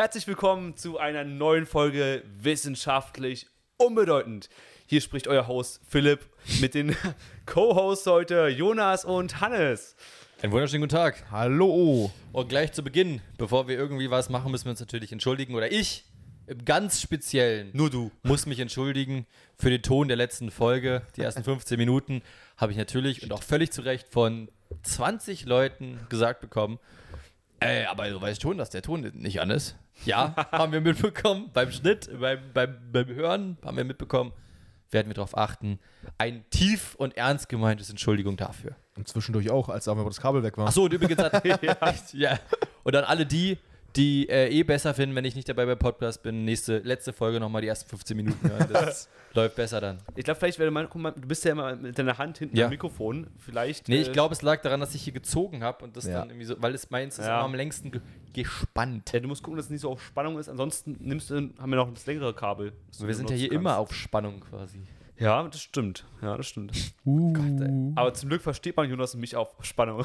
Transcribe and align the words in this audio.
Herzlich 0.00 0.26
willkommen 0.26 0.78
zu 0.78 0.96
einer 0.96 1.24
neuen 1.24 1.66
Folge 1.66 2.22
Wissenschaftlich 2.38 3.48
Unbedeutend. 3.76 4.48
Hier 4.86 5.02
spricht 5.02 5.28
euer 5.28 5.46
Host 5.46 5.82
Philipp 5.86 6.20
mit 6.62 6.72
den 6.72 6.96
Co-Hosts 7.44 8.06
heute 8.06 8.48
Jonas 8.48 9.04
und 9.04 9.42
Hannes. 9.42 9.96
Einen 10.40 10.52
wunderschönen 10.52 10.80
guten 10.80 10.96
Tag. 10.96 11.30
Hallo. 11.30 12.10
Und 12.32 12.48
gleich 12.48 12.72
zu 12.72 12.82
Beginn, 12.82 13.20
bevor 13.36 13.68
wir 13.68 13.76
irgendwie 13.76 14.10
was 14.10 14.30
machen, 14.30 14.50
müssen 14.50 14.64
wir 14.64 14.70
uns 14.70 14.80
natürlich 14.80 15.12
entschuldigen. 15.12 15.54
Oder 15.54 15.70
ich 15.70 16.06
im 16.46 16.64
ganz 16.64 17.02
Speziellen 17.02 17.68
Nur 17.74 17.90
du. 17.90 18.10
muss 18.22 18.46
mich 18.46 18.58
entschuldigen 18.58 19.26
für 19.58 19.68
den 19.68 19.82
Ton 19.82 20.08
der 20.08 20.16
letzten 20.16 20.50
Folge. 20.50 21.02
Die 21.16 21.20
ersten 21.20 21.44
15 21.44 21.76
Minuten 21.76 22.22
habe 22.56 22.72
ich 22.72 22.78
natürlich 22.78 23.22
und 23.22 23.34
auch 23.34 23.42
völlig 23.42 23.70
zu 23.70 23.82
Recht 23.82 24.08
von 24.08 24.50
20 24.82 25.44
Leuten 25.44 26.00
gesagt 26.08 26.40
bekommen. 26.40 26.78
Ey, 27.60 27.84
aber 27.84 28.08
du 28.08 28.20
weißt 28.20 28.40
schon, 28.40 28.56
dass 28.56 28.70
der 28.70 28.80
Ton 28.80 29.02
nicht 29.14 29.40
an 29.40 29.50
ist. 29.50 29.76
Ja, 30.06 30.34
haben 30.52 30.72
wir 30.72 30.80
mitbekommen. 30.80 31.50
Beim 31.52 31.70
Schnitt, 31.70 32.08
beim, 32.18 32.38
beim, 32.54 32.76
beim 32.90 33.06
Hören 33.08 33.58
haben 33.62 33.76
wir 33.76 33.84
mitbekommen. 33.84 34.32
Werden 34.90 35.08
wir 35.08 35.14
darauf 35.14 35.36
achten. 35.36 35.78
Ein 36.18 36.44
tief 36.50 36.94
und 36.96 37.16
ernst 37.16 37.48
gemeintes 37.48 37.90
Entschuldigung 37.90 38.36
dafür. 38.36 38.74
Und 38.96 39.06
zwischendurch 39.06 39.50
auch, 39.50 39.68
als 39.68 39.86
aber 39.86 40.04
das 40.04 40.20
Kabel 40.20 40.42
weg 40.42 40.56
war. 40.56 40.68
Ach 40.68 40.72
so, 40.72 40.84
und 40.84 40.92
übrigens 40.92 41.22
hat, 41.22 41.44
ja. 42.14 42.38
Und 42.82 42.94
dann 42.94 43.04
alle 43.04 43.26
die, 43.26 43.58
die 43.96 44.28
äh, 44.28 44.48
eh 44.48 44.62
besser 44.62 44.94
finden, 44.94 45.16
wenn 45.16 45.24
ich 45.24 45.34
nicht 45.34 45.48
dabei 45.48 45.66
beim 45.66 45.78
Podcast 45.78 46.22
bin, 46.22 46.44
nächste, 46.44 46.78
letzte 46.78 47.12
Folge 47.12 47.40
nochmal 47.40 47.62
die 47.62 47.68
ersten 47.68 47.88
15 47.88 48.16
Minuten 48.16 48.48
hören. 48.48 48.68
Das 48.72 49.08
läuft 49.34 49.56
besser 49.56 49.80
dann. 49.80 49.98
Ich 50.14 50.24
glaube, 50.24 50.38
vielleicht, 50.38 50.58
wenn 50.58 50.66
du 50.66 50.72
mal, 50.72 50.86
guck 50.88 51.02
mal, 51.02 51.10
du 51.12 51.26
bist 51.26 51.44
ja 51.44 51.52
immer 51.52 51.74
mit 51.76 51.98
deiner 51.98 52.16
Hand 52.18 52.38
hinten 52.38 52.56
Ja. 52.56 52.66
am 52.66 52.70
Mikrofon. 52.70 53.26
Vielleicht. 53.38 53.88
Nee, 53.88 53.96
äh, 53.96 54.02
ich 54.02 54.12
glaube, 54.12 54.32
es 54.34 54.42
lag 54.42 54.60
daran, 54.62 54.80
dass 54.80 54.94
ich 54.94 55.02
hier 55.02 55.12
gezogen 55.12 55.62
habe 55.64 55.84
und 55.84 55.96
das 55.96 56.04
Ja. 56.06 56.20
dann 56.20 56.30
irgendwie 56.30 56.46
so, 56.46 56.54
weil 56.60 56.74
es 56.74 56.90
meins 56.90 57.18
ist 57.18 57.26
Ja. 57.26 57.36
immer 57.38 57.44
am 57.46 57.54
längsten 57.54 57.90
ge 57.90 58.00
gespannt. 58.32 59.10
Ja, 59.12 59.18
du 59.18 59.26
musst 59.26 59.42
gucken, 59.42 59.56
dass 59.56 59.66
es 59.66 59.70
nicht 59.72 59.80
so 59.80 59.90
auf 59.90 60.00
Spannung 60.04 60.38
ist. 60.38 60.48
Ansonsten 60.48 60.96
nimmst 61.00 61.30
du, 61.30 61.34
haben 61.34 61.70
wir 61.70 61.76
noch 61.76 61.92
das 61.92 62.06
längere 62.06 62.32
Kabel. 62.32 62.72
Wir 63.00 63.14
sind 63.14 63.28
ja 63.28 63.34
hier 63.34 63.48
kannst. 63.48 63.60
immer 63.60 63.78
auf 63.78 63.92
Spannung 63.92 64.38
quasi. 64.40 64.78
Ja, 65.18 65.42
das 65.42 65.60
stimmt. 65.60 66.04
Ja, 66.22 66.36
das 66.36 66.46
stimmt. 66.46 66.72
Uh. 67.04 67.92
Aber 67.96 68.14
zum 68.14 68.28
Glück 68.28 68.40
versteht 68.40 68.76
man 68.76 68.88
Jonas 68.88 69.14
und 69.14 69.20
mich 69.20 69.34
auf 69.36 69.48
Spannung. 69.62 70.04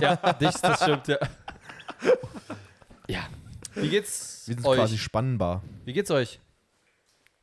Ja, 0.00 0.14
dich, 0.34 0.54
das 0.62 0.82
stimmt, 0.82 1.08
ja. 1.08 1.18
Ja. 3.08 3.26
Wie 3.74 3.88
geht's 3.88 4.44
Wir 4.46 4.54
sind 4.54 4.66
euch? 4.66 4.78
quasi 4.78 4.98
spannbar. 4.98 5.62
Wie 5.84 5.92
geht's 5.92 6.10
euch? 6.10 6.40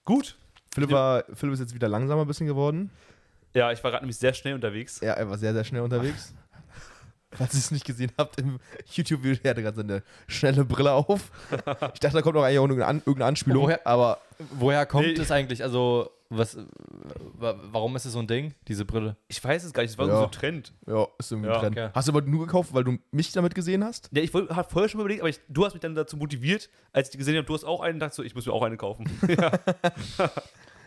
Gut. 0.06 0.36
Philipp, 0.74 0.92
war, 0.92 1.24
Philipp 1.34 1.54
ist 1.54 1.60
jetzt 1.60 1.76
wieder 1.76 1.88
langsamer 1.88 2.22
ein 2.22 2.28
bisschen 2.28 2.48
geworden. 2.48 2.90
Ja, 3.54 3.72
ich 3.72 3.84
war 3.84 3.92
gerade 3.92 4.04
nämlich 4.04 4.18
sehr 4.18 4.34
schnell 4.34 4.56
unterwegs. 4.56 5.00
Ja, 5.02 5.14
er 5.14 5.30
war 5.30 5.38
sehr, 5.38 5.54
sehr 5.54 5.64
schnell 5.64 5.82
unterwegs. 5.82 6.34
Falls 7.36 7.54
ihr 7.54 7.60
es 7.60 7.72
nicht 7.72 7.86
gesehen 7.86 8.12
habt, 8.18 8.40
im 8.40 8.60
YouTube-Video, 8.94 9.40
er 9.44 9.50
hatte 9.52 9.62
gerade 9.64 9.78
seine 9.78 10.04
schnelle 10.28 10.66
Brille 10.66 10.92
auf. 10.94 11.32
Ich 11.94 12.00
dachte, 12.00 12.18
da 12.18 12.22
kommt 12.22 12.36
noch 12.36 12.44
eigentlich 12.44 12.60
auch 12.60 12.64
irgendeine, 12.64 12.86
An 12.88 12.98
irgendeine 12.98 13.26
Anspielung. 13.26 13.64
Woher- 13.64 13.86
aber 13.88 14.20
Woher 14.52 14.86
kommt 14.86 15.06
Nee. 15.08 15.14
es 15.14 15.32
eigentlich? 15.32 15.64
Also, 15.64 16.10
was, 16.30 16.58
wa- 17.38 17.56
warum 17.72 17.96
ist 17.96 18.06
es 18.06 18.14
so 18.14 18.20
ein 18.20 18.28
Ding, 18.28 18.54
diese 18.68 18.84
Brille? 18.84 19.16
Ich 19.28 19.42
weiß 19.44 19.64
es 19.64 19.72
gar 19.72 19.84
nicht, 19.84 19.92
es 19.92 19.98
war 19.98 20.08
Ja. 20.08 20.18
so 20.18 20.24
ein 20.26 20.32
Trend. 20.32 20.74
ja, 20.88 21.08
ist 21.20 21.32
irgendwie 21.32 21.50
Ja, 21.50 21.56
ein 21.56 21.62
Trend. 21.62 21.78
okay. 21.78 21.90
Hast 21.94 22.08
du 22.08 22.12
aber 22.12 22.22
nur 22.24 22.46
gekauft, 22.46 22.74
weil 22.74 22.84
du 22.84 22.98
mich 23.12 23.32
damit 23.32 23.54
gesehen 23.56 23.84
hast? 23.84 24.10
Ja, 24.12 24.22
ich 24.24 24.34
habe 24.34 24.68
vorher 24.70 24.90
schon 24.90 24.98
mal 24.98 25.04
überlegt, 25.04 25.22
aber 25.22 25.30
ich, 25.30 25.40
du 25.48 25.64
hast 25.66 25.74
mich 25.74 25.82
dann 25.82 25.94
dazu 25.96 26.18
motiviert, 26.18 26.70
als 26.92 27.08
ich 27.08 27.12
die 27.12 27.18
gesehen 27.20 27.36
habe, 27.38 27.46
du 27.46 27.54
hast 27.54 27.64
auch 27.64 27.82
einen, 27.82 28.00
dachte 28.00 28.16
so, 28.16 28.24
ich 28.24 28.34
muss 28.36 28.46
mir 28.48 28.54
auch 28.54 28.64
eine 28.64 28.76
kaufen. 28.78 29.06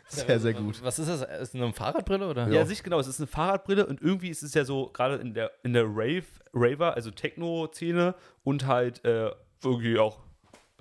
Sehr, 0.08 0.38
sehr 0.40 0.54
gut. 0.54 0.82
Was 0.82 0.98
ist 0.98 1.08
das? 1.08 1.22
Ist 1.22 1.54
es 1.54 1.54
eine 1.54 1.72
Fahrradbrille 1.72 2.28
oder? 2.28 2.48
ja, 2.48 2.64
sich 2.64 2.82
genau, 2.82 3.00
es 3.00 3.06
ist 3.08 3.20
eine 3.20 3.26
Fahrradbrille 3.26 3.86
und 3.86 4.00
irgendwie 4.00 4.28
ist 4.28 4.42
es 4.42 4.54
ja 4.54 4.64
so, 4.64 4.88
gerade 4.92 5.16
in 5.16 5.34
der, 5.34 5.50
in 5.64 5.72
der 5.72 5.84
Rave, 5.84 6.24
Raver, 6.54 6.94
also 6.94 7.10
Techno-Szene 7.10 8.14
und 8.44 8.66
halt 8.66 9.04
äh, 9.04 9.30
irgendwie 9.64 9.98
auch 9.98 10.20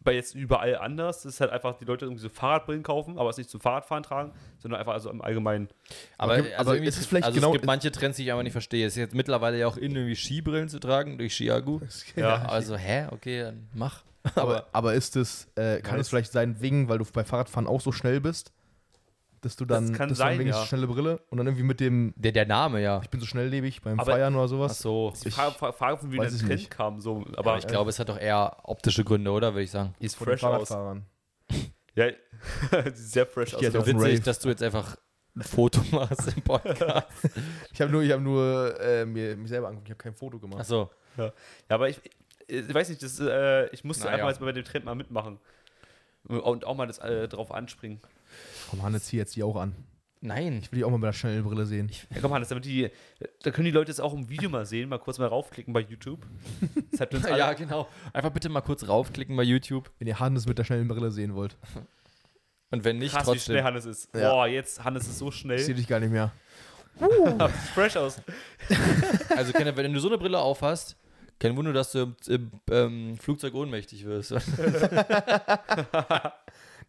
bei 0.03 0.13
jetzt 0.13 0.35
überall 0.35 0.77
anders, 0.77 1.23
das 1.23 1.33
ist 1.33 1.41
halt 1.41 1.49
einfach, 1.51 1.75
die 1.79 1.85
Leute 1.85 2.05
irgendwie 2.05 2.21
so 2.21 2.29
Fahrradbrillen 2.29 2.83
kaufen, 2.83 3.17
aber 3.17 3.29
es 3.31 3.37
nicht 3.37 3.49
zum 3.49 3.59
Fahrradfahren 3.59 4.03
tragen, 4.03 4.33
sondern 4.59 4.79
einfach 4.79 4.93
also 4.93 5.09
im 5.09 5.19
Allgemeinen. 5.21 5.67
Aber, 6.19 6.33
Okay, 6.33 6.53
also 6.53 6.69
aber 6.69 6.73
irgendwie 6.75 6.89
ist 6.89 6.99
es 6.99 7.07
vielleicht 7.07 7.25
also 7.25 7.35
genau- 7.35 7.47
es 7.49 7.53
gibt 7.53 7.65
manche 7.65 7.91
Trends, 7.91 8.17
die 8.17 8.23
ich 8.23 8.31
aber 8.31 8.43
nicht 8.43 8.51
verstehe. 8.51 8.85
Es 8.85 8.93
ist 8.93 8.99
jetzt 8.99 9.15
mittlerweile 9.15 9.57
ja 9.57 9.67
auch 9.67 9.77
in, 9.77 9.95
irgendwie 9.95 10.15
Skibrillen 10.15 10.69
zu 10.69 10.79
tragen 10.79 11.17
durch 11.17 11.33
Skiagu. 11.33 11.79
Ja. 12.15 12.43
Also, 12.45 12.77
hä? 12.77 13.07
Okay, 13.11 13.41
dann 13.41 13.67
mach. 13.73 14.03
Aber, 14.35 14.65
aber 14.71 14.95
ist 14.95 15.15
es, 15.17 15.47
äh, 15.55 15.81
kann 15.81 15.95
Ja, 15.95 16.01
es 16.01 16.09
vielleicht 16.09 16.31
sein, 16.31 16.59
wegen, 16.59 16.89
weil 16.89 16.97
du 16.97 17.05
bei 17.13 17.23
Fahrradfahren 17.23 17.67
auch 17.67 17.79
so 17.79 17.91
schnell 17.91 18.19
bist, 18.19 18.51
dass 19.45 19.55
du 19.55 19.63
dann, 19.65 19.87
Das 19.89 19.97
kann 19.97 20.09
dass 20.09 20.17
du 20.17 20.23
sein, 20.23 20.31
dann 20.31 20.39
wegen 20.39 20.49
ja. 20.49 20.65
schnelle 20.65 20.87
Brille 20.87 21.21
und 21.29 21.37
dann 21.37 21.47
irgendwie 21.47 21.63
mit 21.63 21.79
dem, 21.79 22.13
Der, 22.17 22.31
der 22.31 22.45
Name, 22.45 22.81
ja. 22.81 22.99
ich 23.03 23.09
bin 23.09 23.19
so 23.19 23.25
schnelllebig 23.25 23.81
beim 23.81 23.99
Aber- 23.99 24.11
Feiern 24.11 24.35
oder 24.35 24.45
Ach 24.45 24.49
sowas. 24.49 24.79
so. 24.79 25.13
Die 25.23 25.31
Frage, 25.31 25.53
Frage, 25.73 25.97
von 25.97 26.11
wie 26.11 26.17
der 26.17 26.27
ich 26.27 26.37
Trend 26.39 26.49
nicht. 26.49 26.69
kam, 26.71 26.99
so, 26.99 27.21
Aber 27.35 27.39
aber 27.51 27.57
ich 27.59 27.67
glaube, 27.67 27.89
es 27.89 27.99
hat 27.99 28.09
doch 28.09 28.19
eher 28.19 28.57
optische 28.63 29.03
Gründe, 29.03 29.31
oder? 29.31 29.53
Würde 29.53 29.63
ich 29.63 29.71
sagen. 29.71 29.93
die 30.01 30.05
ist 30.05 30.15
fresh 30.15 30.43
aus. 30.43 30.69
Ja, 31.97 32.09
sehr 32.93 33.25
fresh 33.25 33.53
aus. 33.55 33.63
Also 33.63 33.79
auf 33.79 33.85
dem 33.85 33.97
witzig, 33.99 34.11
Rave. 34.15 34.21
dass 34.25 34.39
du 34.39 34.49
jetzt 34.49 34.61
einfach 34.61 34.97
ein 35.33 35.43
Foto 35.43 35.81
machst 35.91 36.27
im 36.35 36.41
Podcast. 36.41 37.07
Ich 37.71 37.79
habe 37.81 37.89
nur, 37.89 38.01
ich 38.03 38.11
hab 38.11 38.19
nur 38.19 38.77
äh, 38.81 39.05
mir, 39.05 39.37
mich 39.37 39.47
selber 39.47 39.67
angeguckt, 39.69 39.87
ich 39.87 39.91
habe 39.93 40.03
kein 40.03 40.13
Foto 40.13 40.37
gemacht. 40.37 40.59
Achso. 40.59 40.89
Ja, 41.15 41.31
aber 41.69 41.87
ich, 41.87 42.01
ich 42.47 42.73
weiß 42.73 42.89
nicht, 42.89 43.01
das, 43.01 43.17
äh, 43.21 43.67
ich 43.67 43.85
musste 43.85 44.03
Naja. 44.03 44.15
einfach 44.17 44.27
jetzt 44.29 44.39
bei 44.41 44.51
dem 44.51 44.65
Trend 44.65 44.83
mal 44.83 44.95
mitmachen. 44.95 45.39
Und 46.27 46.65
auch 46.65 46.75
mal 46.75 46.87
das, 46.87 46.97
äh, 46.97 47.27
drauf 47.29 47.51
anspringen. 47.53 48.01
Komm, 48.69 48.83
Hannes, 48.83 49.05
zieh 49.05 49.17
jetzt 49.17 49.35
die 49.35 49.43
auch 49.43 49.55
an. 49.55 49.75
Nein. 50.21 50.59
Ich 50.63 50.71
will 50.71 50.77
die 50.79 50.83
auch 50.85 50.89
mal 50.89 50.97
bei 50.97 51.07
der 51.07 51.13
schnellen 51.13 51.43
Brille 51.43 51.65
sehen. 51.65 51.91
Ja, 52.13 52.19
komm, 52.21 52.33
Hannes, 52.33 52.47
damit 52.49 52.65
die, 52.65 52.89
da 53.43 53.51
können 53.51 53.65
die 53.65 53.71
Leute 53.71 53.91
es 53.91 53.99
auch 53.99 54.13
im 54.13 54.27
Video 54.27 54.49
mal 54.49 54.65
sehen, 54.65 54.89
mal 54.89 54.97
kurz 54.97 55.19
mal 55.19 55.27
raufklicken 55.27 55.71
bei 55.73 55.81
YouTube. 55.81 56.25
Das 56.91 57.01
hat 57.01 57.13
uns 57.13 57.25
alle, 57.27 57.37
Ja, 57.37 57.53
genau. 57.53 57.87
Einfach 58.11 58.31
bitte 58.31 58.49
mal 58.49 58.61
kurz 58.61 58.87
raufklicken 58.87 59.35
bei 59.35 59.43
YouTube. 59.43 59.91
Wenn 59.99 60.07
ihr 60.07 60.19
Hannes 60.19 60.47
mit 60.47 60.57
der 60.57 60.63
schnellen 60.63 60.87
Brille 60.87 61.11
sehen 61.11 61.35
wollt. 61.35 61.57
Und 62.71 62.83
wenn 62.83 62.97
nicht, 62.97 63.13
krass, 63.13 63.23
wie 63.23 63.31
trotzdem. 63.33 63.53
schnell 63.53 63.63
Hannes 63.63 63.85
ist. 63.85 64.09
Ja. 64.15 64.31
Boah, 64.31 64.47
jetzt, 64.47 64.83
Hannes 64.83 65.07
ist 65.07 65.19
so 65.19 65.29
Ich 65.29 65.35
schnell. 65.35 65.59
sehe 65.59 65.75
dich 65.75 65.87
gar 65.87 65.99
nicht 65.99 66.11
mehr. 66.11 66.31
Sieht 66.99 67.51
fresh 67.73 67.97
aus. 67.97 68.21
Also, 69.35 69.53
wenn 69.53 69.93
du 69.93 69.99
so 69.99 70.07
eine 70.07 70.17
Brille 70.17 70.39
aufhast, 70.39 70.97
kein 71.39 71.55
Wunder, 71.57 71.73
dass 71.73 71.91
du 71.91 71.99
im, 71.99 72.15
im 72.27 72.51
ähm, 72.71 73.17
Flugzeug 73.17 73.53
ohnmächtig 73.53 74.05
wirst. 74.05 74.33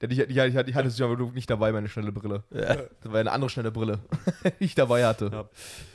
Der, 0.00 0.10
ich, 0.10 0.18
ich, 0.18 0.28
ich, 0.36 0.54
ich 0.54 0.74
hatte 0.74 0.88
es 0.88 0.98
ja 0.98 1.06
aber 1.06 1.16
nicht 1.32 1.48
dabei, 1.48 1.72
meine 1.72 1.88
schnelle 1.88 2.12
Brille. 2.12 2.42
Ja. 2.50 2.74
Das 3.02 3.12
war 3.12 3.20
eine 3.20 3.32
andere 3.32 3.48
schnelle 3.48 3.70
Brille, 3.70 3.98
die 4.60 4.64
ich 4.64 4.74
dabei 4.74 5.06
hatte. 5.06 5.30
Ja. 5.32 5.44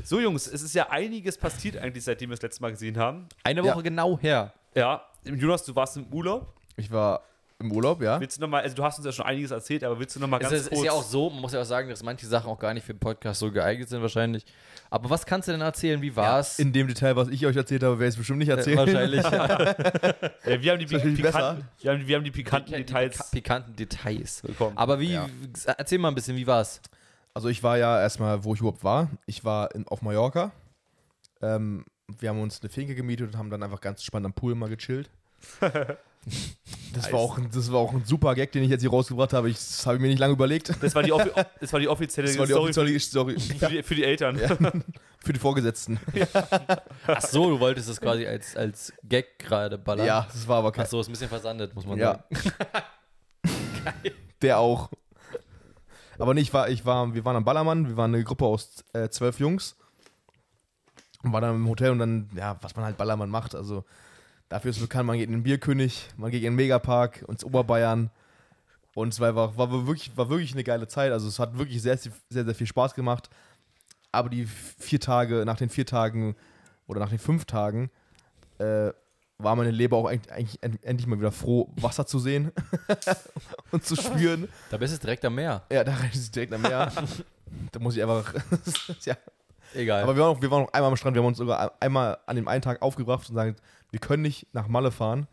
So, 0.03 0.19
Jungs, 0.19 0.47
es 0.47 0.61
ist 0.63 0.73
ja 0.73 0.89
einiges 0.89 1.37
passiert 1.37 1.77
eigentlich, 1.77 2.03
seitdem 2.03 2.29
wir 2.29 2.35
das 2.35 2.41
letzte 2.41 2.61
Mal 2.63 2.71
gesehen 2.71 2.97
haben. 2.97 3.27
Eine 3.43 3.61
Woche 3.63 3.75
Ja. 3.77 3.81
genau 3.81 4.17
her. 4.19 4.53
Ja, 4.75 5.03
Jonas, 5.23 5.63
du 5.65 5.75
warst 5.75 5.97
im 5.97 6.05
Urlaub. 6.07 6.53
Ich 6.77 6.89
war 6.91 7.21
im 7.61 7.71
Urlaub, 7.71 8.01
ja. 8.01 8.19
Willst 8.19 8.37
du 8.37 8.41
nochmal, 8.41 8.63
also 8.63 8.75
du 8.75 8.83
hast 8.83 8.97
uns 8.97 9.05
ja 9.05 9.11
schon 9.11 9.25
einiges 9.25 9.51
erzählt, 9.51 9.83
aber 9.83 9.99
willst 9.99 10.15
du 10.15 10.19
nochmal 10.19 10.41
Es 10.41 10.49
ganz 10.49 10.61
ist, 10.63 10.69
kurz... 10.69 10.79
ist 10.79 10.85
ja 10.85 10.91
auch 10.91 11.03
so, 11.03 11.29
man 11.29 11.41
muss 11.41 11.53
ja 11.53 11.61
auch 11.61 11.65
sagen, 11.65 11.87
dass 11.89 12.03
manche 12.03 12.25
Sachen 12.27 12.49
auch 12.49 12.59
gar 12.59 12.73
nicht 12.73 12.85
für 12.85 12.93
den 12.93 12.99
Podcast 12.99 13.39
so 13.39 13.51
geeignet 13.51 13.87
sind 13.89 14.01
wahrscheinlich. 14.01 14.45
Aber 14.89 15.09
was 15.09 15.25
kannst 15.25 15.47
du 15.47 15.53
denn 15.53 15.61
erzählen? 15.61 16.01
Wie 16.01 16.15
war's? 16.15 16.59
In 16.59 16.73
dem 16.73 16.87
Detail, 16.87 17.15
was 17.15 17.29
ich 17.29 17.45
euch 17.45 17.55
erzählt 17.55 17.83
habe, 17.83 17.99
werde 17.99 18.09
ich 18.09 18.13
es 18.15 18.17
bestimmt 18.17 18.39
nicht 18.39 18.49
erzählen. 18.49 18.77
wahrscheinlich. 18.79 19.23
Ja. 19.23 19.45
äh, 20.43 20.61
wir 20.61 20.71
haben 20.73 20.79
die, 20.79 20.85
pikanten, 20.85 21.17
wir 21.79 21.91
haben, 21.91 22.07
wir 22.07 22.15
haben 22.17 22.23
die 22.23 22.31
pikanten 22.31 22.71
Die 22.73 22.77
Details 22.83 23.15
pika- 23.19 23.31
pikanten 23.31 23.75
Details. 23.75 24.41
bekommen. 24.41 24.77
Aber 24.77 24.99
wie, 24.99 25.13
Ja. 25.13 25.27
erzähl 25.77 25.97
mal 25.99 26.09
ein 26.09 26.15
bisschen, 26.15 26.35
wie 26.35 26.47
war's? 26.47 26.81
Also 27.33 27.47
ich 27.47 27.63
war 27.63 27.77
ja 27.77 28.01
erstmal, 28.01 28.43
wo 28.43 28.53
ich 28.53 28.59
überhaupt 28.59 28.83
war. 28.83 29.09
Ich 29.25 29.45
war 29.45 29.73
in, 29.73 29.87
auf 29.87 30.01
Mallorca. 30.01 30.51
Ähm, 31.41 31.85
wir 32.19 32.29
haben 32.29 32.41
uns 32.41 32.59
eine 32.61 32.69
Finke 32.69 32.93
gemietet 32.93 33.29
und 33.31 33.37
haben 33.37 33.49
dann 33.49 33.63
einfach 33.63 33.79
ganz 33.79 34.03
spannend 34.03 34.25
am 34.25 34.33
Pool 34.33 34.53
mal 34.55 34.67
gechillt. 34.69 35.09
Das, 36.93 37.11
war 37.11 37.19
auch, 37.19 37.37
ein- 37.37 37.49
das 37.51 37.71
war 37.71 37.79
auch 37.79 37.93
ein 37.93 38.03
super 38.05 38.35
Gag, 38.35 38.51
den 38.51 38.63
ich 38.63 38.69
jetzt 38.69 38.81
hier 38.81 38.89
rausgebracht 38.89 39.33
habe. 39.33 39.49
Ich, 39.49 39.55
das 39.55 39.85
habe 39.85 39.95
ich 39.95 40.01
mir 40.01 40.09
nicht 40.09 40.19
lange 40.19 40.33
überlegt. 40.33 40.71
Das 40.81 40.93
war 40.93 41.03
die, 41.03 41.11
offi 41.13 41.29
das 41.59 41.71
war 41.73 41.79
die 41.79 41.87
offizielle 41.87 42.27
Das 42.27 42.37
war 42.37 42.45
die 42.45 42.51
Story 42.51 42.95
offizielle 42.95 42.99
Story 42.99 43.39
für, 43.59 43.67
die, 43.69 43.83
für 43.83 43.95
die 43.95 44.03
Eltern. 44.03 44.37
Ja. 44.37 44.55
für 45.23 45.33
die 45.33 45.39
Vorgesetzten. 45.39 45.99
Ach 47.07 47.21
so, 47.21 47.49
du 47.49 47.59
wolltest 47.59 47.89
das 47.89 47.99
quasi 48.01 48.25
als, 48.27 48.55
als 48.55 48.93
Gag 49.03 49.39
gerade 49.39 49.77
ballern. 49.77 50.05
Ja, 50.05 50.27
das 50.31 50.47
war 50.47 50.57
aber 50.59 50.71
kein. 50.71 50.85
Ach 50.85 50.89
so, 50.89 50.99
ist 50.99 51.07
ein 51.07 51.11
bisschen 51.13 51.29
versandet, 51.29 51.73
muss 51.75 51.85
man 51.85 51.97
Ja. 51.97 52.23
sagen. 52.33 52.53
Der 54.41 54.59
auch. 54.59 54.89
Aber 56.19 56.33
nicht, 56.33 56.47
ich 56.49 56.53
war, 56.53 56.69
ich 56.69 56.85
war, 56.85 57.13
wir 57.13 57.25
waren 57.25 57.35
am 57.35 57.43
Ballermann, 57.45 57.87
wir 57.87 57.97
waren 57.97 58.13
eine 58.13 58.23
Gruppe 58.23 58.45
aus 58.45 58.83
äh, 58.93 59.09
zwölf 59.09 59.39
Jungs. 59.39 59.75
Und 61.23 61.33
war 61.33 61.41
dann 61.41 61.55
im 61.55 61.67
Hotel 61.67 61.91
und 61.91 61.99
dann, 61.99 62.29
ja, 62.35 62.57
was 62.61 62.75
man 62.75 62.85
halt 62.85 62.97
Ballermann 62.97 63.29
macht. 63.29 63.53
Also 63.55 63.85
dafür 64.51 64.71
ist 64.71 64.79
bekannt, 64.79 65.07
man 65.07 65.17
geht 65.17 65.27
in 65.27 65.31
den 65.31 65.43
Bierkönig, 65.43 66.09
man 66.17 66.29
geht 66.29 66.41
in 66.43 66.51
den 66.51 66.55
Megapark, 66.55 67.23
ins 67.27 67.43
Oberbayern. 67.43 68.11
Und 68.93 69.13
es 69.13 69.19
war 69.21 69.29
einfach, 69.29 69.55
war 69.57 69.71
wirklich, 69.87 70.15
war 70.17 70.29
wirklich 70.29 70.51
eine 70.53 70.63
geile 70.65 70.87
Zeit. 70.87 71.11
Also 71.13 71.27
es 71.29 71.39
hat 71.39 71.57
wirklich 71.57 71.81
sehr, 71.81 71.97
sehr, 71.97 72.11
sehr 72.29 72.53
viel 72.55 72.67
Spaß 72.67 72.93
gemacht. 72.93 73.29
Aber 74.11 74.27
die 74.29 74.45
vier 74.45 74.99
Tage, 74.99 75.45
nach 75.45 75.55
den 75.57 75.69
vier 75.69 75.85
Tagen 75.85 76.35
oder 76.87 76.99
nach 76.99 77.09
den 77.09 77.19
fünf 77.19 77.45
Tagen, 77.45 77.89
äh, 78.59 78.91
war 79.37 79.55
meine 79.55 79.71
Leber 79.71 79.95
auch 79.97 80.05
eigentlich, 80.05 80.31
eigentlich 80.33 80.61
end- 80.61 80.83
endlich 80.83 81.07
mal 81.07 81.17
wieder 81.17 81.31
froh, 81.31 81.69
Wasser 81.77 82.05
zu 82.05 82.19
sehen 82.19 82.51
und 83.71 83.85
zu 83.85 83.95
spüren. 83.95 84.49
Da 84.69 84.77
bist 84.77 84.93
du 84.93 84.99
direkt 84.99 85.23
am 85.23 85.35
Meer. 85.35 85.63
Ja, 85.71 85.83
da 85.85 85.93
ist 86.11 86.15
es 86.19 86.31
direkt 86.31 86.53
am 86.53 86.61
Meer. 86.61 86.91
da 87.71 87.79
muss 87.79 87.95
ich 87.95 88.03
einfach. 88.03 88.33
ja. 89.05 89.15
Egal. 89.73 90.03
Aber 90.03 90.15
wir 90.17 90.21
waren, 90.23 90.33
noch, 90.35 90.41
wir 90.41 90.51
waren 90.51 90.63
noch 90.63 90.73
einmal 90.73 90.91
am 90.91 90.97
Strand, 90.97 91.15
wir 91.15 91.21
haben 91.21 91.27
uns 91.29 91.37
sogar 91.37 91.71
einmal 91.79 92.17
an 92.25 92.35
dem 92.35 92.49
einen 92.49 92.61
Tag 92.61 92.81
aufgebracht 92.81 93.29
und 93.29 93.35
sagen, 93.35 93.55
wir 93.91 93.99
können 93.99 94.23
nicht 94.23 94.47
nach 94.53 94.67
Malle 94.67 94.91
fahren, 94.91 95.27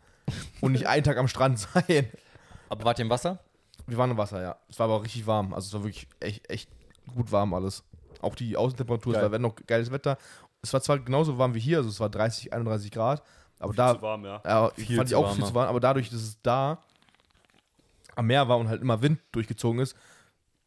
und 0.61 0.73
nicht 0.73 0.85
einen 0.87 1.03
Tag 1.03 1.17
am 1.17 1.27
Strand 1.27 1.57
sein. 1.73 2.07
Aber 2.69 2.83
wart 2.85 2.99
ihr 2.99 3.05
im 3.05 3.09
Wasser? 3.09 3.39
Wir 3.87 3.97
waren 3.97 4.11
im 4.11 4.17
Wasser, 4.17 4.41
ja. 4.43 4.57
Es 4.69 4.77
war 4.77 4.85
aber 4.85 4.95
auch 4.95 5.03
richtig 5.03 5.25
warm. 5.25 5.53
Also 5.55 5.67
es 5.67 5.73
war 5.73 5.83
wirklich 5.83 6.07
echt, 6.19 6.47
echt 6.49 6.69
gut 7.15 7.31
warm 7.31 7.53
alles. 7.55 7.83
Auch 8.21 8.35
die 8.35 8.55
Außentemperatur, 8.55 9.13
es 9.13 9.15
Geil. 9.17 9.23
war 9.23 9.31
wenn 9.31 9.41
noch 9.41 9.55
geiles 9.65 9.89
Wetter. 9.91 10.17
Es 10.61 10.71
war 10.73 10.81
zwar 10.81 10.99
genauso 10.99 11.37
warm 11.39 11.55
wie 11.55 11.59
hier, 11.59 11.77
also 11.77 11.89
es 11.89 11.99
war 11.99 12.09
30, 12.09 12.53
31 12.53 12.91
Grad, 12.91 13.23
aber 13.59 13.73
da 13.73 13.95
zu 13.95 14.01
warm, 14.03 14.25
ja. 14.25 14.41
Ja, 14.45 14.69
Viel 14.75 14.97
fand 14.97 15.09
zu 15.09 15.13
ich 15.13 15.17
auch 15.17 15.23
warm, 15.23 15.35
viel 15.37 15.45
zu 15.45 15.55
warm, 15.55 15.69
aber 15.69 15.79
dadurch, 15.79 16.09
dass 16.09 16.21
es 16.21 16.39
da 16.43 16.83
am 18.15 18.27
Meer 18.27 18.47
war 18.49 18.57
und 18.57 18.67
halt 18.67 18.81
immer 18.81 19.01
Wind 19.01 19.19
durchgezogen 19.31 19.79
ist, 19.79 19.95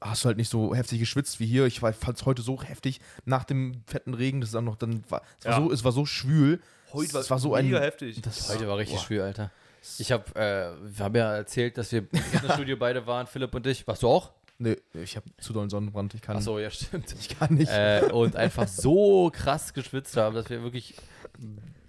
hast 0.00 0.24
du 0.24 0.28
halt 0.28 0.38
nicht 0.38 0.48
so 0.48 0.74
heftig 0.74 0.98
geschwitzt 0.98 1.38
wie 1.38 1.46
hier. 1.46 1.66
Ich 1.66 1.80
fand 1.80 1.94
es 2.18 2.24
heute 2.26 2.42
so 2.42 2.60
heftig 2.62 3.00
nach 3.24 3.44
dem 3.44 3.82
fetten 3.86 4.14
Regen, 4.14 4.40
das 4.40 4.48
ist 4.48 4.54
dann 4.54 4.64
noch 4.64 4.76
dann 4.76 5.04
war, 5.10 5.22
es 5.38 5.44
war 5.44 5.52
Ja. 5.52 5.58
so 5.58 5.70
es 5.70 5.84
war 5.84 5.92
so 5.92 6.06
schwül. 6.06 6.60
Heute 6.92 7.18
es 7.18 7.30
war 7.30 7.38
so 7.38 7.54
ein 7.54 7.66
mega 7.66 7.80
heftig. 7.80 8.20
das, 8.22 8.48
Heute 8.52 8.68
war 8.68 8.78
richtig 8.78 8.98
boah. 8.98 9.04
schwül, 9.04 9.20
Alter. 9.22 9.50
Ich 9.98 10.12
habe, 10.12 10.24
äh, 10.36 10.96
wir 10.96 11.04
haben 11.04 11.16
ja 11.16 11.34
erzählt, 11.34 11.76
dass 11.76 11.90
wir 11.90 12.00
im 12.00 12.18
Fitnessstudio 12.18 12.76
beide 12.76 13.06
waren, 13.06 13.26
Philipp 13.26 13.54
und 13.54 13.66
ich. 13.66 13.86
Warst 13.86 14.02
du 14.02 14.08
auch? 14.08 14.30
Nee, 14.58 14.76
ich 14.94 15.16
habe 15.16 15.26
zu 15.40 15.52
dollen 15.52 15.70
Sonnenbrand, 15.70 16.14
ich 16.14 16.22
kann 16.22 16.36
Achso, 16.36 16.58
ja, 16.58 16.70
stimmt. 16.70 17.14
ich 17.20 17.36
kann 17.36 17.54
nicht. 17.54 17.70
äh, 17.70 18.08
und 18.12 18.36
einfach 18.36 18.68
so 18.68 19.30
krass 19.32 19.74
geschwitzt 19.74 20.16
haben, 20.16 20.36
dass 20.36 20.48
wir 20.50 20.62
wirklich 20.62 20.94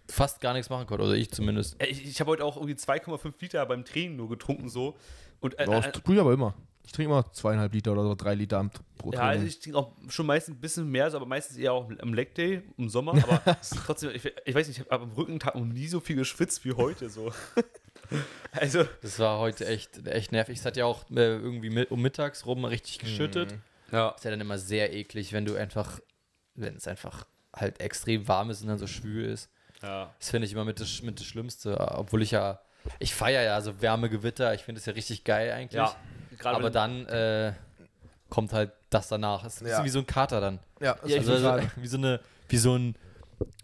fast 0.09 0.41
gar 0.41 0.53
nichts 0.53 0.69
machen 0.69 0.87
konnten. 0.87 1.03
Oder 1.03 1.13
ich 1.13 1.29
zumindest. 1.31 1.75
Ich, 1.83 2.03
ich 2.03 2.19
habe 2.19 2.31
heute 2.31 2.45
auch 2.45 2.55
irgendwie 2.55 2.75
2,5 2.75 3.33
Liter 3.39 3.65
beim 3.65 3.85
Training 3.85 4.15
nur 4.15 4.29
getrunken 4.29 4.69
so. 4.69 4.95
Und 5.39 5.59
äh, 5.59 5.65
Ja, 5.69 5.79
äh, 5.79 5.91
das 5.91 6.01
tue 6.03 6.15
ich 6.15 6.21
aber 6.21 6.33
immer. 6.33 6.55
Ich 6.85 6.91
trinke 6.91 7.11
immer 7.11 7.31
zweieinhalb 7.31 7.73
Liter 7.73 7.93
oder 7.93 8.03
so, 8.03 8.13
drei 8.15 8.35
Liter 8.35 8.57
am- 8.59 8.69
pro 8.97 9.11
ja, 9.13 9.21
also 9.21 9.45
ich 9.45 9.59
trinke 9.59 9.77
auch 9.79 9.93
schon 10.09 10.25
meistens 10.25 10.55
ein 10.57 10.61
bisschen 10.61 10.89
mehr, 10.89 11.09
so, 11.09 11.17
aber 11.17 11.25
meistens 11.25 11.57
eher 11.57 11.73
auch 11.73 11.89
am 11.99 12.13
Leg 12.13 12.35
Day 12.35 12.61
im 12.77 12.89
Sommer. 12.89 13.13
Aber 13.23 13.41
trotzdem, 13.85 14.11
ich, 14.13 14.25
ich 14.45 14.53
weiß 14.55 14.67
nicht, 14.67 14.79
ich 14.79 14.89
habe 14.91 15.03
am 15.03 15.11
Rückentag 15.13 15.55
noch 15.55 15.65
nie 15.65 15.87
so 15.87 15.99
viel 16.01 16.17
geschwitzt 16.17 16.65
wie 16.65 16.73
heute 16.73 17.09
so. 17.09 17.31
also, 18.51 18.85
Das 19.01 19.17
war 19.19 19.39
heute 19.39 19.65
echt, 19.65 20.05
echt 20.07 20.31
nervig. 20.31 20.59
Es 20.59 20.65
hat 20.65 20.77
ja 20.77 20.85
auch 20.85 21.09
äh, 21.11 21.15
irgendwie 21.37 21.69
mit, 21.69 21.89
um 21.91 22.01
mittags 22.01 22.45
rum 22.45 22.65
richtig 22.65 22.99
geschüttet. 22.99 23.55
ja. 23.91 24.09
Ist 24.09 24.23
ja 24.25 24.31
dann 24.31 24.41
immer 24.41 24.57
sehr 24.57 24.93
eklig, 24.93 25.33
wenn 25.33 25.45
du 25.45 25.55
einfach, 25.55 25.99
wenn 26.55 26.75
es 26.75 26.87
einfach 26.87 27.25
halt 27.55 27.79
extrem 27.79 28.27
warm 28.27 28.49
ist 28.49 28.61
und 28.61 28.67
dann 28.67 28.77
so 28.77 28.87
schwül 28.87 29.25
ist. 29.25 29.49
ja. 29.81 30.13
Das 30.19 30.29
finde 30.29 30.45
ich 30.47 30.53
immer 30.53 30.65
mit 30.65 30.79
das, 30.79 31.01
mit 31.01 31.19
das 31.19 31.25
Schlimmste. 31.25 31.79
Obwohl 31.79 32.21
ich 32.21 32.31
ja, 32.31 32.59
ich 32.99 33.13
feiere 33.15 33.43
ja 33.43 33.61
so 33.61 33.81
Wärmegewitter. 33.81 34.53
Ich 34.53 34.61
finde 34.63 34.79
es 34.79 34.85
ja 34.85 34.93
richtig 34.93 35.23
geil 35.23 35.51
eigentlich. 35.51 35.73
Ja, 35.77 35.95
gerade 36.37 36.55
Aber 36.57 36.69
dann 36.69 37.05
äh, 37.07 37.53
kommt 38.29 38.53
halt 38.53 38.71
das 38.89 39.07
danach. 39.07 39.43
Es 39.43 39.55
ist 39.55 39.61
ein 39.61 39.65
bisschen 39.65 39.79
Ja. 39.79 39.85
wie 39.85 39.89
so 39.89 39.99
ein 39.99 40.07
Kater 40.07 40.41
dann. 40.41 40.59
Ja, 40.79 40.95
das 41.01 41.09
Ja, 41.11 41.17
ist 41.17 41.23
ich 41.25 41.29
Also, 41.31 41.43
total- 41.49 41.71
wie 41.77 41.87
so 41.87 41.97
eine, 41.97 42.19
wie 42.49 42.57
so 42.57 42.75
ein 42.75 42.95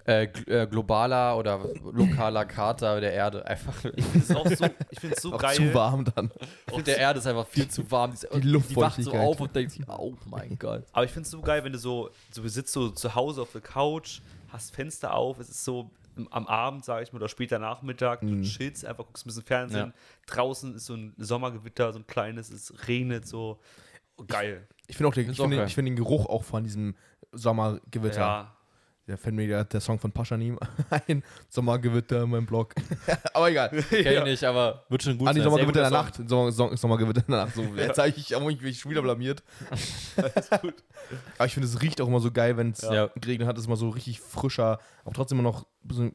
äh, 0.05 0.23
gl- 0.27 0.49
äh, 0.63 0.67
globaler 0.67 1.37
oder 1.37 1.59
lokaler 1.91 2.45
Kater 2.45 2.99
der 2.99 3.13
Erde. 3.13 3.45
Einfach. 3.45 3.73
Ich 3.95 4.05
finde 4.05 4.25
es 4.27 4.35
auch 4.35 4.47
so, 4.47 4.65
ich 4.89 4.99
find's 4.99 5.21
so 5.21 5.33
auch 5.33 5.37
geil. 5.39 5.55
zu 5.55 5.73
warm 5.73 6.05
dann. 6.15 6.31
Auf 6.71 6.81
der 6.83 6.97
Erde 6.97 7.19
ist 7.19 7.27
einfach 7.27 7.45
viel 7.47 7.67
zu 7.67 7.89
warm. 7.91 8.13
Die, 8.19 8.25
und 8.27 8.43
die 8.43 8.53
wacht 8.53 8.65
so 8.65 8.71
Luftfeuchtigkeit. 8.71 9.21
auf 9.21 9.39
und 9.39 9.55
denkt 9.55 9.71
sich, 9.73 9.87
oh 9.87 10.13
mein 10.25 10.57
Gott. 10.57 10.83
Aber 10.93 11.05
ich 11.05 11.11
finde 11.11 11.25
es 11.25 11.31
so 11.31 11.41
geil, 11.41 11.63
wenn 11.63 11.73
du 11.73 11.77
so, 11.79 12.09
so 12.31 12.41
du 12.41 12.49
sitzt 12.49 12.73
so 12.73 12.89
zu 12.89 13.13
Hause 13.13 13.41
auf 13.43 13.51
der 13.51 13.61
Couch, 13.61 14.21
hast 14.51 14.73
Fenster 14.73 15.13
auf, 15.13 15.39
es 15.39 15.49
ist 15.49 15.63
so 15.63 15.89
am 16.31 16.47
Abend, 16.47 16.83
sage 16.85 17.03
ich 17.03 17.13
mal, 17.13 17.17
oder 17.17 17.29
später 17.29 17.59
Nachmittag, 17.59 18.21
du 18.21 18.41
chillst 18.41 18.85
einfach, 18.85 19.05
guckst 19.05 19.25
ein 19.25 19.29
bisschen 19.29 19.43
Fernsehen. 19.43 19.93
Draußen 20.27 20.75
ist 20.75 20.85
so 20.85 20.95
ein 20.95 21.13
Sommergewitter, 21.17 21.93
so 21.93 21.99
ein 21.99 22.07
kleines, 22.07 22.49
es 22.51 22.87
regnet 22.87 23.27
so. 23.27 23.59
Geil. 24.27 24.67
Ich 24.87 24.97
finde 24.97 25.09
auch, 25.09 25.13
den, 25.13 25.21
ich 25.21 25.27
Find's 25.27 25.39
auch 25.39 25.43
find 25.43 25.53
den, 25.59 25.67
ich 25.67 25.75
find 25.75 25.87
den 25.87 25.95
Geruch 25.95 26.25
auch 26.25 26.43
von 26.43 26.63
diesem 26.63 26.95
Sommergewitter. 27.31 28.19
Ja. 28.19 28.58
Da 29.09 29.17
fällt 29.17 29.33
mir 29.35 29.47
der, 29.47 29.63
der 29.65 29.81
Song 29.81 29.97
von 29.97 30.11
Paschanim 30.11 30.59
ein. 31.07 31.23
Sommergewitter 31.49 32.21
in 32.23 32.29
meinem 32.29 32.45
Blog. 32.45 32.75
aber 33.33 33.49
egal. 33.49 33.69
Kenn 33.89 34.17
ich 34.19 34.23
nicht, 34.23 34.43
aber 34.43 34.85
wird 34.89 35.01
schon 35.01 35.17
gut 35.17 35.27
Ah, 35.27 35.33
sein. 35.33 35.41
Sommergewitter 35.41 35.79
in 35.85 35.91
der 35.91 36.01
Nacht. 36.03 36.15
Sommer, 36.29 36.51
Sommer, 36.51 36.77
Sommergewitter 36.77 37.21
in 37.27 37.31
der 37.31 37.45
Nacht. 37.45 37.55
So, 37.55 37.63
jetzt 37.75 37.97
habe 37.97 38.09
ich, 38.09 38.33
hab 38.33 38.47
ich 38.47 38.79
schon 38.79 38.91
wieder 38.91 39.01
blamiert. 39.01 39.41
Aber 41.37 41.45
ich 41.45 41.53
finde, 41.53 41.67
es 41.67 41.81
riecht 41.81 42.01
auch 42.01 42.07
immer 42.07 42.19
so 42.19 42.31
geil, 42.31 42.55
wenn 42.57 42.71
es 42.71 42.81
Ja. 42.81 43.07
geregnet 43.15 43.47
hat. 43.47 43.57
Es 43.57 43.61
ist 43.63 43.67
immer 43.67 43.75
so 43.77 43.89
richtig 43.89 44.19
frischer. 44.19 44.79
Auch 45.05 45.13
trotzdem 45.13 45.39
immer 45.39 45.49
noch 45.49 45.65
bisschen 45.83 46.13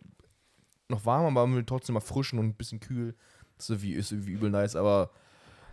noch 0.88 1.04
warm, 1.06 1.36
aber 1.36 1.66
trotzdem 1.66 1.94
mal 1.94 2.00
frischen 2.00 2.38
und 2.38 2.46
ein 2.46 2.54
bisschen 2.54 2.78
kühl. 2.78 3.14
Das 3.56 3.66
ist 3.66 3.70
irgendwie, 3.70 3.92
ist 3.94 4.12
irgendwie 4.12 4.32
übel 4.32 4.50
nice. 4.50 4.76
Aber 4.76 5.10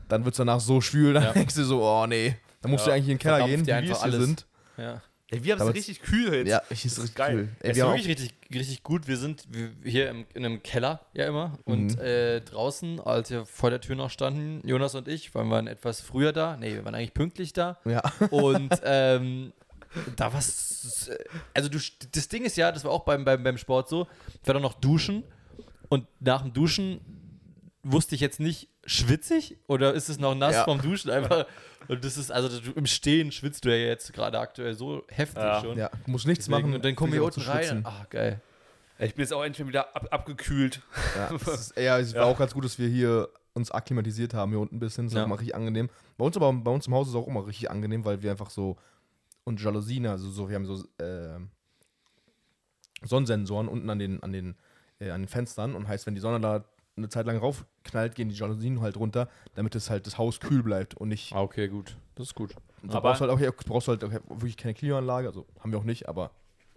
dann 0.07 0.23
wird 0.25 0.33
es 0.33 0.37
danach 0.37 0.59
so 0.59 0.81
schwül. 0.81 1.13
Dann 1.13 1.23
Ja. 1.23 1.33
denkst 1.33 1.55
du 1.55 1.63
so, 1.65 1.83
oh 1.83 2.07
nee. 2.07 2.35
Dann 2.61 2.71
musst 2.71 2.85
Ja. 2.87 2.91
du 2.93 2.95
eigentlich 2.95 3.09
in 3.09 3.17
den 3.17 3.19
Keller 3.19 3.37
Verdampft 3.39 3.55
gehen, 3.57 3.65
dir 3.65 3.83
wie 3.83 3.87
wir 3.89 3.95
hier 3.95 4.03
alles. 4.03 4.25
sind. 4.25 4.47
Ja. 4.77 5.01
Ey, 5.31 5.43
wir 5.43 5.57
haben 5.57 5.67
es 5.67 5.73
richtig 5.73 6.01
kühl 6.01 6.33
jetzt. 6.33 6.47
Ja, 6.49 6.61
ich 6.69 6.85
ist 6.85 6.97
richtig 6.99 7.15
geil. 7.15 7.35
cool. 7.35 7.49
Ey, 7.61 7.71
Es 7.71 7.77
ist 7.77 7.83
wirklich 7.83 8.07
richtig, 8.07 8.33
richtig 8.53 8.83
gut. 8.83 9.07
Wir 9.07 9.17
sind 9.17 9.47
hier 9.83 10.09
im, 10.09 10.25
in 10.33 10.45
einem 10.45 10.61
Keller 10.61 10.99
ja 11.13 11.25
immer 11.25 11.57
und 11.65 11.95
Mhm. 11.95 12.01
äh, 12.01 12.41
draußen, 12.41 12.99
als 12.99 13.29
wir 13.31 13.45
vor 13.45 13.69
der 13.69 13.79
Tür 13.81 13.95
noch 13.95 14.09
standen, 14.09 14.61
Jonas 14.67 14.93
und 14.93 15.07
ich, 15.07 15.33
waren 15.33 15.47
wir 15.47 15.71
etwas 15.71 16.01
früher 16.01 16.33
da. 16.33 16.57
Nee, 16.57 16.73
wir 16.73 16.85
waren 16.85 16.95
eigentlich 16.95 17.13
pünktlich 17.13 17.53
da. 17.53 17.79
ja. 17.85 18.01
Und 18.29 18.73
ähm, 18.83 19.53
da 20.15 20.31
war 20.33 20.41
also 21.53 21.69
du, 21.69 21.79
das 22.13 22.27
Ding 22.27 22.43
ist 22.45 22.57
ja, 22.57 22.71
das 22.71 22.83
war 22.83 22.91
auch 22.91 23.03
beim, 23.05 23.25
beim, 23.25 23.43
beim 23.43 23.57
Sport 23.57 23.89
so, 23.89 24.07
ich 24.41 24.47
war 24.47 24.53
dann 24.53 24.63
noch 24.63 24.73
duschen 24.75 25.23
und 25.89 26.05
nach 26.19 26.41
dem 26.43 26.53
Duschen 26.53 27.01
wusste 27.83 28.15
ich 28.15 28.21
jetzt 28.21 28.39
nicht, 28.39 28.69
schwitzig 28.85 29.57
oder 29.67 29.93
ist 29.93 30.09
es 30.09 30.19
noch 30.19 30.35
nass 30.35 30.53
Ja. 30.55 30.63
vom 30.65 30.81
Duschen 30.81 31.09
einfach 31.11 31.45
und 31.87 32.03
das 32.03 32.17
ist, 32.17 32.31
also 32.31 32.59
du, 32.59 32.71
im 32.71 32.85
Stehen 32.85 33.31
schwitzt 33.31 33.65
du 33.65 33.69
ja 33.69 33.87
jetzt 33.87 34.11
gerade 34.13 34.39
aktuell 34.39 34.73
so 34.75 35.03
heftig 35.09 35.43
Ja. 35.43 35.61
schon. 35.61 35.77
ja, 35.77 35.89
du 36.05 36.11
musst 36.11 36.27
nichts 36.27 36.45
Deswegen, 36.45 36.69
machen. 36.69 36.75
und 36.75 36.85
dann 36.85 36.95
kommen 36.95 37.13
wir 37.13 37.23
unten 37.23 37.39
auch 37.39 37.43
zu 37.43 37.49
rein. 37.49 37.63
schwitzen. 37.63 37.85
Ah, 37.85 38.05
geil. 38.09 38.41
Ich 38.99 39.15
bin 39.15 39.23
jetzt 39.23 39.33
auch 39.33 39.43
endlich 39.43 39.67
wieder 39.67 39.95
ab, 39.95 40.07
abgekühlt. 40.11 40.81
Ja, 41.15 41.31
es 41.35 41.47
ist, 41.47 41.77
ja, 41.77 41.97
es 41.99 42.13
war 42.13 42.21
Ja. 42.21 42.27
auch 42.27 42.37
ganz 42.37 42.53
gut, 42.53 42.63
dass 42.65 42.77
wir 42.77 42.87
hier 42.87 43.29
uns 43.53 43.71
akklimatisiert 43.71 44.33
haben, 44.35 44.51
hier 44.51 44.59
unten 44.59 44.75
ein 44.75 44.79
bisschen. 44.79 45.05
Das 45.05 45.13
ist 45.13 45.17
Ja. 45.17 45.23
auch 45.23 45.27
mal 45.27 45.35
richtig 45.35 45.55
angenehm. 45.55 45.89
Bei 46.17 46.25
uns 46.25 46.35
aber, 46.37 46.53
bei 46.53 46.71
uns 46.71 46.85
im 46.87 46.93
Haus 46.93 47.07
ist 47.07 47.13
es 47.15 47.19
auch 47.19 47.27
immer 47.27 47.45
richtig 47.47 47.69
angenehm, 47.71 48.05
weil 48.05 48.21
wir 48.21 48.29
einfach 48.31 48.49
so 48.51 48.77
und 49.43 49.59
Jalousien, 49.59 50.05
also 50.05 50.29
so, 50.29 50.49
wir 50.49 50.55
haben 50.55 50.65
so 50.67 50.83
äh, 51.03 51.39
Sonnensensoren 53.03 53.67
unten 53.67 53.89
an 53.89 53.99
den, 53.99 54.21
an 54.21 54.31
den, 54.31 54.55
äh, 54.99 55.09
an 55.09 55.21
den 55.23 55.27
Fenstern 55.27 55.75
und 55.75 55.87
heißt, 55.87 56.05
wenn 56.05 56.13
die 56.15 56.21
Sonne 56.21 56.39
da 56.39 56.63
eine 56.97 57.09
Zeit 57.09 57.25
lang 57.25 57.37
raufknallt, 57.37 58.15
gehen 58.15 58.29
die 58.29 58.35
Jalousien 58.35 58.81
halt 58.81 58.97
runter, 58.97 59.29
damit 59.55 59.75
es 59.75 59.89
halt 59.89 60.05
das 60.07 60.17
Haus 60.17 60.39
kühl 60.39 60.61
bleibt 60.63 60.95
und 60.95 61.09
nicht. 61.09 61.33
Ah, 61.33 61.41
okay, 61.41 61.67
gut. 61.67 61.97
Das 62.15 62.27
ist 62.27 62.35
gut. 62.35 62.53
So 62.83 62.89
Aber- 62.97 63.09
brauchst 63.09 63.21
du 63.21 63.27
halt 63.29 63.49
auch, 63.49 63.65
brauchst 63.65 63.87
halt 63.87 64.03
auch 64.03 64.11
wirklich 64.11 64.57
keine 64.57 64.73
Klimaanlage, 64.73 65.27
also 65.27 65.45
haben 65.59 65.71
wir 65.71 65.79
auch 65.79 65.83
nicht, 65.83 66.09
aber 66.09 66.31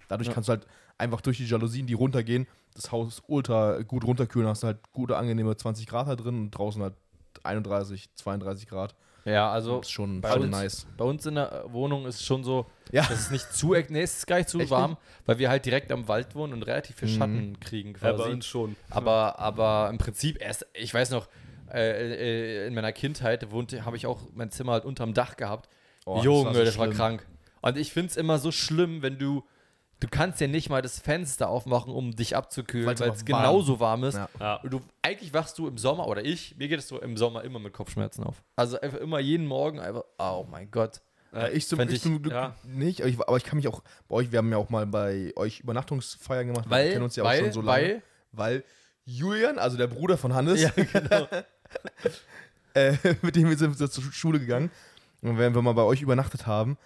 dadurch 0.09 0.29
Ja. 0.29 0.35
kannst 0.35 0.49
du 0.49 0.53
halt 0.53 0.67
einfach 0.99 1.21
durch 1.21 1.39
die 1.39 1.47
Jalousien, 1.47 1.87
die 1.87 1.95
runtergehen, 1.95 2.47
das 2.75 2.93
Haus 2.93 3.23
ultra 3.27 3.83
gut 3.83 4.05
runterkühlen, 4.05 4.49
hast 4.49 4.63
du 4.63 4.69
halt 4.69 4.79
gute, 4.93 5.17
angenehme 5.17 5.57
20 5.57 5.87
Grad 5.87 6.09
da 6.09 6.17
drin 6.17 6.35
und 6.37 6.51
draußen 6.51 6.83
halt 6.83 6.95
31, 7.43 8.09
32 8.15 8.69
Grad. 8.69 8.95
Ja, 9.25 9.51
also 9.51 9.79
Das 9.79 9.87
ist 9.87 9.93
schon, 9.93 10.21
bei 10.21 10.33
schon 10.33 10.43
uns- 10.43 10.51
nice. 10.51 10.87
bei 10.97 11.05
uns 11.05 11.25
in 11.27 11.37
der 11.37 11.65
Wohnung 11.69 12.05
ist 12.07 12.17
es 12.17 12.27
schon 12.27 12.45
so, 12.45 12.67
Ja. 12.93 13.03
dass 13.03 13.19
es 13.21 13.31
nicht 13.31 13.53
zu, 13.55 13.73
nee, 13.89 14.03
es 14.03 14.19
ist 14.19 14.27
gar 14.27 14.37
nicht 14.37 14.49
zu 14.51 14.61
Echt 14.61 14.71
warm, 14.71 14.97
weil 15.27 15.39
wir 15.39 15.49
halt 15.49 15.65
direkt 15.65 15.91
am 15.93 16.07
Wald 16.09 16.35
wohnen 16.35 16.53
und 16.53 16.63
relativ 16.65 16.97
viel 16.97 17.09
Mhm. 17.09 17.17
Schatten 17.19 17.61
kriegen 17.61 17.95
Ja, 18.01 18.11
bei 18.11 18.17
quasi. 18.17 18.31
uns 18.31 18.47
schon. 18.47 18.77
aber, 18.91 19.39
aber 19.39 19.89
im 19.91 19.99
Prinzip 19.99 20.41
erst, 20.41 20.67
ich 20.75 20.93
weiß 20.93 21.11
noch, 21.11 21.29
äh, 21.73 22.65
äh, 22.65 22.67
in 22.67 22.75
meiner 22.75 22.93
Kindheit 22.93 23.51
wohnte, 23.51 23.85
habe 23.85 23.97
ich 23.97 24.07
auch 24.07 24.21
mein 24.35 24.51
Zimmer 24.51 24.73
halt 24.73 24.85
unterm 24.85 25.15
Dach 25.15 25.37
gehabt. 25.37 25.69
Oh, 26.05 26.17
das 26.17 26.25
Junge, 26.25 26.45
war 26.47 26.55
so 26.55 26.65
das 26.65 26.79
war 26.79 26.89
krank. 26.89 27.27
Und 27.63 27.79
ich 27.79 27.93
finde 27.93 28.11
es 28.11 28.17
immer 28.19 28.39
so 28.39 28.53
schlimm, 28.53 29.01
wenn 29.01 29.19
du, 29.19 29.43
du 30.05 30.11
kannst 30.11 30.41
ja 30.41 30.47
nicht 30.47 30.69
mal 30.69 30.83
das 30.83 30.99
Fenster 30.99 31.49
aufmachen, 31.49 31.93
um 31.93 32.15
dich 32.15 32.37
abzukühlen, 32.37 32.87
weil 32.99 33.11
es 33.11 33.25
genauso 33.25 33.81
warm 33.81 34.05
ist. 34.05 34.17
Ja. 34.17 34.29
Ja. 34.39 34.57
Und 34.57 34.73
du, 34.73 34.81
eigentlich 35.03 35.33
wachst 35.33 35.59
du 35.59 35.67
im 35.67 35.79
Sommer, 35.79 36.07
oder 36.07 36.25
ich, 36.25 36.57
mir 36.59 36.69
geht 36.69 36.79
es 36.79 36.89
so 36.89 37.01
im 37.01 37.17
Sommer 37.17 37.43
immer 37.43 37.59
mit 37.59 37.73
Kopfschmerzen 37.73 38.23
auf. 38.23 38.43
Also 38.57 38.79
einfach 38.81 38.99
immer 38.99 39.19
jeden 39.19 39.47
Morgen 39.47 39.81
einfach, 39.81 40.05
oh 40.19 40.47
mein 40.51 40.71
Gott. 40.71 41.01
Ja, 41.33 41.49
ich 41.49 41.67
zum, 41.67 41.81
ich 41.81 42.01
zum 42.01 42.23
Glück 42.23 42.33
ja. 42.33 42.55
nicht, 42.65 43.01
aber 43.01 43.09
ich, 43.09 43.19
aber 43.19 43.37
ich 43.37 43.45
kann 43.45 43.57
mich 43.57 43.67
auch, 43.67 43.83
bei 44.09 44.17
euch, 44.17 44.31
wir 44.31 44.39
haben 44.39 44.53
ja 44.53 44.59
auch 44.59 44.71
mal 44.71 44.87
bei 44.87 45.33
euch 45.35 45.61
Übernachtungsfeiern 45.61 46.49
gemacht, 46.49 46.67
wir 46.67 46.71
Weil, 46.71 46.93
kennen 46.93 47.03
uns 47.03 47.17
ja 47.17 47.25
weil, 47.25 47.41
auch 47.41 47.45
schon 47.45 47.53
so 47.53 47.61
lange. 47.63 47.83
weil, 47.83 48.03
Weil 48.33 48.65
Julian, 49.05 49.59
also 49.59 49.77
der 49.77 49.89
Bruder 49.89 50.17
von 50.17 50.33
Hannes, 50.35 50.63
ja, 50.63 50.71
genau. 50.93 51.27
äh, 52.75 52.97
mit 53.23 53.35
dem 53.35 53.49
wir 53.49 53.57
sind 53.57 53.79
wir 53.79 53.91
zur 53.91 54.05
Schule 54.13 54.39
gegangen. 54.39 54.71
Und 55.23 55.39
wenn 55.39 55.55
wir 55.55 55.63
mal 55.63 55.73
bei 55.73 55.83
euch 55.83 56.03
übernachtet 56.03 56.47
haben, 56.47 56.77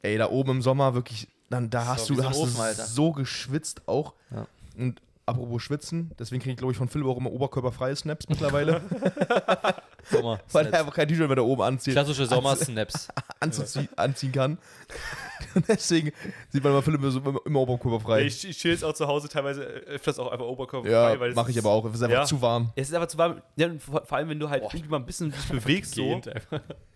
ey, 0.00 0.18
da 0.18 0.30
oben 0.30 0.52
im 0.52 0.62
Sommer 0.62 0.94
wirklich, 0.94 1.28
dann 1.50 1.70
da 1.70 1.86
hast 1.86 2.08
du, 2.10 2.14
so 2.14 2.22
ein 2.22 2.28
hast 2.28 2.38
Ofen, 2.38 2.76
du 2.76 2.82
so 2.82 3.12
geschwitzt 3.12 3.82
auch. 3.86 4.14
Ja. 4.30 4.46
Und 4.76 5.00
apropos 5.26 5.62
Schwitzen, 5.62 6.12
deswegen 6.18 6.40
kriege 6.40 6.52
ich, 6.52 6.58
glaube 6.58 6.72
ich, 6.72 6.78
von 6.78 6.88
Philipp 6.88 7.06
auch 7.06 7.16
immer 7.16 7.32
oberkörperfreie 7.32 7.96
Snaps 7.96 8.28
mittlerweile, 8.28 8.80
Sommer. 10.10 10.40
weil 10.52 10.66
er 10.66 10.80
einfach 10.80 10.94
kein 10.94 11.08
T-Shirt 11.08 11.26
mehr 11.26 11.36
da 11.36 11.42
oben 11.42 11.62
anzieht, 11.62 11.94
Klassische 11.94 12.26
Sommersnaps. 12.26 13.08
anzuzie 13.40 13.88
anziehen 13.96 14.32
kann. 14.32 14.58
Und 15.54 15.68
deswegen 15.68 16.12
sieht 16.50 16.62
man 16.62 16.72
immer 16.72 16.82
Filme 16.82 17.10
so 17.10 17.20
immer, 17.44 17.60
oberkörperfrei. 17.60 18.22
Ich, 18.22 18.46
ich 18.48 18.56
chill 18.58 18.70
jetzt 18.70 18.84
auch 18.84 18.94
zu 18.94 19.06
Hause 19.06 19.28
teilweise 19.28 19.64
äh, 19.64 19.90
öfters 19.94 20.18
auch 20.18 20.30
einfach 20.32 20.46
Oberkörper 20.46 20.88
ja, 20.88 21.34
mache 21.34 21.50
ich 21.50 21.58
aber 21.58 21.70
auch. 21.70 21.84
Es 21.86 21.94
ist 21.94 22.02
einfach 22.02 22.16
Ja. 22.18 22.24
zu 22.24 22.40
warm. 22.40 22.72
Es 22.74 22.88
ist 22.88 22.94
einfach 22.94 23.08
zu 23.08 23.18
warm. 23.18 23.42
Ja, 23.56 23.68
vor, 23.78 24.04
vor 24.06 24.16
allem, 24.18 24.28
wenn 24.28 24.40
du 24.40 24.48
halt 24.48 24.62
Boah. 24.62 24.70
irgendwie 24.72 24.90
mal 24.90 24.98
ein 24.98 25.06
bisschen 25.06 25.30
dich 25.32 25.48
bewegst, 25.50 25.94
so, 25.94 26.20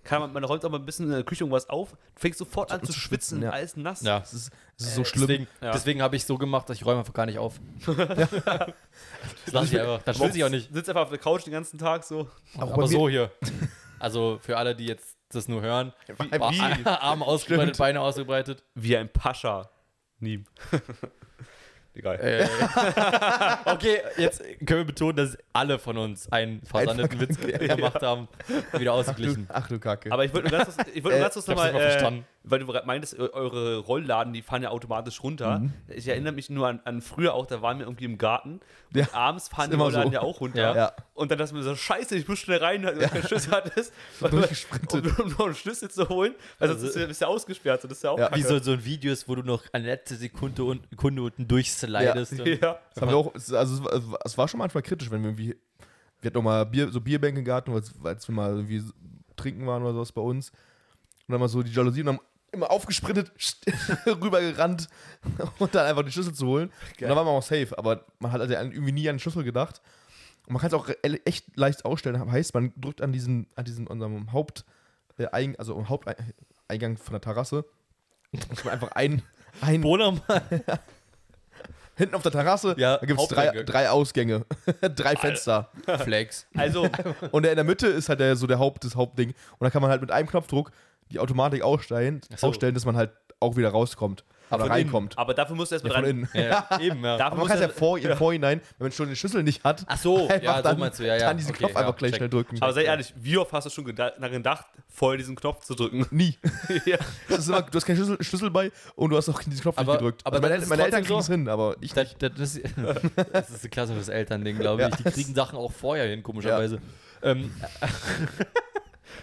kann 0.04 0.20
man, 0.22 0.32
man 0.32 0.44
räumt 0.44 0.64
auch 0.64 0.70
mal 0.70 0.78
ein 0.78 0.86
bisschen 0.86 1.06
in 1.06 1.12
der 1.12 1.24
Küche 1.24 1.44
irgendwas 1.44 1.68
auf, 1.68 1.90
du 1.92 1.96
fängst 2.20 2.38
sofort 2.38 2.72
an 2.72 2.80
zu 2.80 2.86
zu 2.86 2.92
schwitzen, 2.98 3.38
schwitzen, 3.38 3.42
ja. 3.42 3.50
alles 3.50 3.76
nass. 3.76 4.02
Ja. 4.02 4.18
Es 4.18 4.32
ist, 4.32 4.50
es 4.78 4.86
ist 4.86 4.94
so 4.94 5.04
schlimm. 5.04 5.26
Deswegen, 5.28 5.46
Ja. 5.60 5.72
deswegen 5.72 6.02
habe 6.02 6.16
ich 6.16 6.24
so 6.24 6.38
gemacht, 6.38 6.68
dass 6.70 6.76
ich 6.78 6.86
räume 6.86 7.00
einfach 7.00 7.12
gar 7.12 7.26
nicht 7.26 7.38
auf. 7.38 7.60
das 7.86 9.52
lasse 9.52 9.74
ich 9.74 9.80
einfach. 9.80 10.02
Dann 10.02 10.14
schwitze 10.14 10.38
ich 10.38 10.44
auch 10.44 10.48
nicht. 10.48 10.72
Sitzt 10.72 10.88
einfach 10.88 11.02
auf 11.02 11.10
der 11.10 11.18
Couch 11.18 11.44
den 11.44 11.52
ganzen 11.52 11.78
Tag 11.78 12.04
so. 12.04 12.28
Aber 12.56 12.76
mir- 12.78 12.88
so 12.88 13.08
hier. 13.08 13.30
Also 13.98 14.38
für 14.42 14.56
alle, 14.56 14.74
die 14.74 14.86
jetzt 14.86 15.16
das 15.34 15.48
nur 15.48 15.62
hören. 15.62 15.92
War 16.16 16.52
wie? 16.52 16.60
Arme 16.86 17.24
ausgebreitet, 17.24 17.78
Beine 17.78 18.00
ausgebreitet. 18.00 18.62
Wie 18.74 18.96
ein 18.96 19.08
Pascha. 19.08 19.70
Nie. 20.18 20.44
Egal. 21.94 22.20
Äh, 22.20 22.46
okay, 23.64 24.00
jetzt 24.16 24.42
können 24.64 24.80
wir 24.80 24.84
betonen, 24.84 25.16
dass 25.16 25.36
alle 25.52 25.78
von 25.78 25.98
uns 25.98 26.30
einen 26.30 26.62
versandeten 26.62 27.20
Witz 27.20 27.36
gemacht 27.40 28.00
haben. 28.00 28.28
Wieder 28.72 28.92
ausgeglichen. 28.92 29.48
Ach 29.52 29.66
du 29.66 29.80
Kacke. 29.80 30.12
Aber 30.12 30.24
ich 30.24 30.32
wollte 30.32 30.50
nur 30.50 30.58
ganz 30.58 30.76
kurz, 30.76 30.88
ich 30.88 31.04
ich 31.04 31.22
hab's 31.22 31.46
nochmal, 31.48 31.74
äh. 31.74 32.22
Weil 32.42 32.58
du 32.60 32.66
gerade 32.66 32.86
meintest, 32.86 33.18
eu- 33.18 33.28
eure 33.34 33.78
Rollladen, 33.78 34.32
die 34.32 34.40
fahren 34.40 34.62
ja 34.62 34.70
automatisch 34.70 35.22
runter. 35.22 35.58
Mhm. 35.58 35.72
Ich 35.88 36.08
erinnere 36.08 36.32
mich 36.32 36.48
nur 36.48 36.68
an, 36.68 36.80
an 36.84 37.02
früher 37.02 37.34
auch, 37.34 37.44
da 37.46 37.60
waren 37.60 37.78
wir 37.78 37.84
irgendwie 37.86 38.06
im 38.06 38.16
Garten. 38.16 38.60
Und 38.94 39.00
Ja, 39.00 39.08
abends 39.12 39.48
fahren 39.48 39.70
die 39.70 39.76
Rollladen 39.76 40.08
so. 40.08 40.14
ja 40.14 40.20
auch 40.22 40.40
runter. 40.40 40.60
Ja. 40.60 40.74
Ja. 40.74 40.92
Und 41.14 41.30
dann 41.30 41.38
dachte 41.38 41.50
ich 41.50 41.56
mir 41.58 41.62
so, 41.62 41.76
scheiße, 41.76 42.16
ich 42.16 42.26
muss 42.26 42.38
schnell 42.38 42.58
rein, 42.58 42.82
weil 42.82 42.94
du 42.94 43.06
keinen 43.08 43.24
Schlüssel 43.24 43.52
hattest. 43.52 43.92
weil- 44.20 44.30
durchgesprintet. 44.30 45.18
Um, 45.18 45.24
um 45.26 45.30
noch 45.32 45.46
einen 45.46 45.54
Schlüssel 45.54 45.90
zu 45.90 46.08
holen, 46.08 46.34
weil 46.58 46.68
sonst 46.68 46.78
Also- 46.82 46.86
bist 46.86 46.96
du, 46.96 47.06
bist 47.08 47.20
du 47.22 47.26
ausgesperrt. 47.26 47.82
So, 47.82 47.88
das 47.88 47.98
ist 47.98 48.04
ja 48.04 48.10
auch 48.10 48.18
Ja. 48.18 48.34
Wie 48.34 48.42
so, 48.42 48.58
so 48.58 48.72
ein 48.72 48.84
Video 48.84 49.12
ist, 49.12 49.28
wo 49.28 49.34
du 49.34 49.42
noch 49.42 49.62
eine 49.72 49.84
letzte 49.84 50.16
Sekunde, 50.16 50.64
un 50.64 50.80
Sekunde 50.90 51.22
unten 51.22 51.46
durchslidest. 51.46 52.32
und- 52.40 52.46
Ja. 52.46 52.78
Das 52.94 53.02
haben 53.02 53.10
wir 53.10 53.16
auch, 53.16 53.34
es- 53.34 53.52
also 53.52 53.86
es 54.24 54.38
war, 54.38 54.48
schon 54.48 54.58
manchmal 54.58 54.82
kritisch, 54.82 55.10
wenn 55.10 55.20
wir 55.22 55.28
irgendwie, 55.28 55.56
wir 56.22 56.28
hatten 56.30 56.38
auch 56.38 56.42
mal 56.42 56.64
Bier, 56.64 56.90
so 56.90 57.00
Bierbänke 57.02 57.40
im 57.40 57.44
Garten, 57.44 57.72
weil 57.74 57.82
als 58.04 58.26
wir 58.28 58.34
mal 58.34 58.50
irgendwie 58.56 58.82
trinken 59.36 59.66
waren 59.66 59.82
oder 59.82 59.92
sowas 59.92 60.12
bei 60.12 60.22
uns. 60.22 60.50
Und 61.28 61.32
dann 61.34 61.40
mal 61.40 61.48
so 61.48 61.62
die 61.62 61.70
Jalousie 61.70 62.00
und 62.02 62.08
haben 62.08 62.20
immer 62.52 62.70
aufgesprintet, 62.70 63.32
rübergerannt 64.06 64.88
und 65.58 65.74
dann 65.74 65.86
einfach 65.86 66.02
die 66.04 66.12
Schlüssel 66.12 66.34
zu 66.34 66.46
holen. 66.46 66.70
Und 67.00 67.02
dann 67.08 67.16
war 67.16 67.24
man 67.24 67.34
auch 67.34 67.42
safe, 67.42 67.76
aber 67.76 68.04
man 68.18 68.32
hat 68.32 68.40
also 68.40 68.54
irgendwie 68.54 68.92
nie 68.92 69.08
an 69.08 69.14
den 69.16 69.20
Schlüssel 69.20 69.44
gedacht. 69.44 69.80
Und 70.46 70.54
man 70.54 70.60
kann 70.60 70.68
es 70.68 70.74
auch 70.74 70.88
echt 71.24 71.56
leicht 71.56 71.84
ausstellen. 71.84 72.30
Heißt, 72.32 72.54
man 72.54 72.72
drückt 72.76 73.02
an 73.02 73.12
diesen, 73.12 73.46
an 73.54 73.64
diesen 73.64 73.86
unserem 73.86 74.32
Haupt, 74.32 74.64
äh, 75.18 75.26
Eing- 75.32 75.56
also 75.58 75.88
Haupteingang 75.88 76.96
von 76.96 77.12
der 77.12 77.20
Terrasse. 77.20 77.64
Muss 78.48 78.64
man 78.64 78.74
einfach 78.74 78.90
ein, 78.92 79.22
ein 79.60 79.80
Bohner 79.82 80.12
mal. 80.12 80.42
Hinten 81.96 82.14
auf 82.14 82.22
der 82.22 82.32
Terrasse, 82.32 82.74
Ja, 82.78 82.96
da 82.96 83.04
gibt 83.04 83.20
es 83.20 83.28
drei, 83.28 83.62
drei 83.62 83.90
Ausgänge, 83.90 84.46
drei 84.80 85.16
Fenster. 85.16 85.70
Flex. 85.98 86.46
Also, 86.56 86.88
Und 87.30 87.44
in 87.44 87.54
der 87.56 87.64
Mitte 87.64 87.88
ist 87.88 88.08
halt 88.08 88.20
der, 88.20 88.36
so 88.36 88.46
der 88.46 88.58
Haupt, 88.58 88.84
das 88.84 88.96
Hauptding. 88.96 89.30
Und 89.58 89.64
da 89.64 89.68
kann 89.70 89.82
man 89.82 89.90
halt 89.90 90.00
mit 90.00 90.10
einem 90.10 90.26
Knopfdruck 90.26 90.70
die 91.10 91.18
Automatik 91.18 91.62
ausstellen, 91.62 92.20
so. 92.36 92.48
ausstellen, 92.48 92.74
dass 92.74 92.84
man 92.84 92.96
halt 92.96 93.10
auch 93.40 93.56
wieder 93.56 93.70
rauskommt. 93.70 94.24
Aber 94.52 94.68
reinkommt. 94.68 95.16
aber 95.16 95.32
dafür 95.32 95.54
musst 95.54 95.70
du 95.70 95.76
erstmal 95.76 95.92
Ja, 95.94 96.00
dran. 96.00 96.10
innen. 96.10 96.28
Ja, 96.34 96.68
eben, 96.80 97.04
ja. 97.04 97.16
Dafür 97.16 97.26
Aber 97.26 97.36
man 97.36 97.46
kann 97.46 97.56
es 97.58 97.62
ja 97.62 97.68
vor, 97.68 97.98
im 97.98 98.16
Vorhinein, 98.16 98.60
wenn 98.78 98.86
man 98.86 98.92
schon 98.92 99.06
den 99.06 99.14
Schlüssel 99.14 99.44
nicht 99.44 99.62
hat, 99.62 99.84
Ach 99.86 99.96
so, 99.96 100.28
ja, 100.42 100.56
so 100.56 100.62
dann, 100.64 100.78
meinst 100.80 100.98
du, 100.98 101.06
ja, 101.06 101.14
ja. 101.16 101.28
dann 101.28 101.36
diesen 101.36 101.50
Okay, 101.50 101.58
Knopf 101.60 101.76
einfach 101.76 101.94
gleich 101.96 102.10
check. 102.10 102.16
schnell 102.18 102.30
drücken. 102.30 102.56
Aber 102.60 102.72
sei 102.72 102.82
ehrlich, 102.82 103.14
wie 103.16 103.38
oft 103.38 103.52
hast 103.52 103.66
du 103.66 103.70
schon 103.70 103.94
daran 103.94 104.32
gedacht, 104.32 104.66
vorher 104.88 105.18
diesen 105.18 105.36
Knopf 105.36 105.64
zu 105.64 105.76
drücken? 105.76 106.04
Nie. 106.10 106.36
immer, 107.28 107.62
du 107.62 107.76
hast 107.76 107.86
keinen 107.86 107.94
Schlüssel, 107.96 108.20
Schlüssel 108.24 108.50
bei 108.50 108.72
und 108.96 109.10
du 109.10 109.16
hast 109.16 109.28
auch 109.28 109.40
diesen 109.40 109.60
Knopf 109.60 109.78
Aber- 109.78 109.92
nicht 109.92 109.98
gedrückt. 110.00 110.22
aber 110.26 110.36
Also 110.38 110.48
meine 110.48 110.66
meine 110.66 110.82
Eltern 110.82 111.04
kriegen 111.04 111.18
es 111.20 111.26
so. 111.26 111.32
hin, 111.32 111.48
aber 111.48 111.76
ich 111.80 111.92
Das, 111.92 112.16
das, 112.18 112.32
das, 112.36 112.56
ist- 112.56 112.64
das 113.32 113.50
ist 113.50 113.64
ein 113.64 113.70
klassisches 113.70 114.08
Elternding, 114.08 114.58
glaube 114.58 114.88
ich. 114.90 114.96
Die 114.96 115.04
kriegen 115.04 115.32
Sachen 115.34 115.58
auch 115.60 115.70
vorher 115.70 116.08
hin, 116.08 116.24
komischerweise. 116.24 116.80
Ähm, 117.22 117.52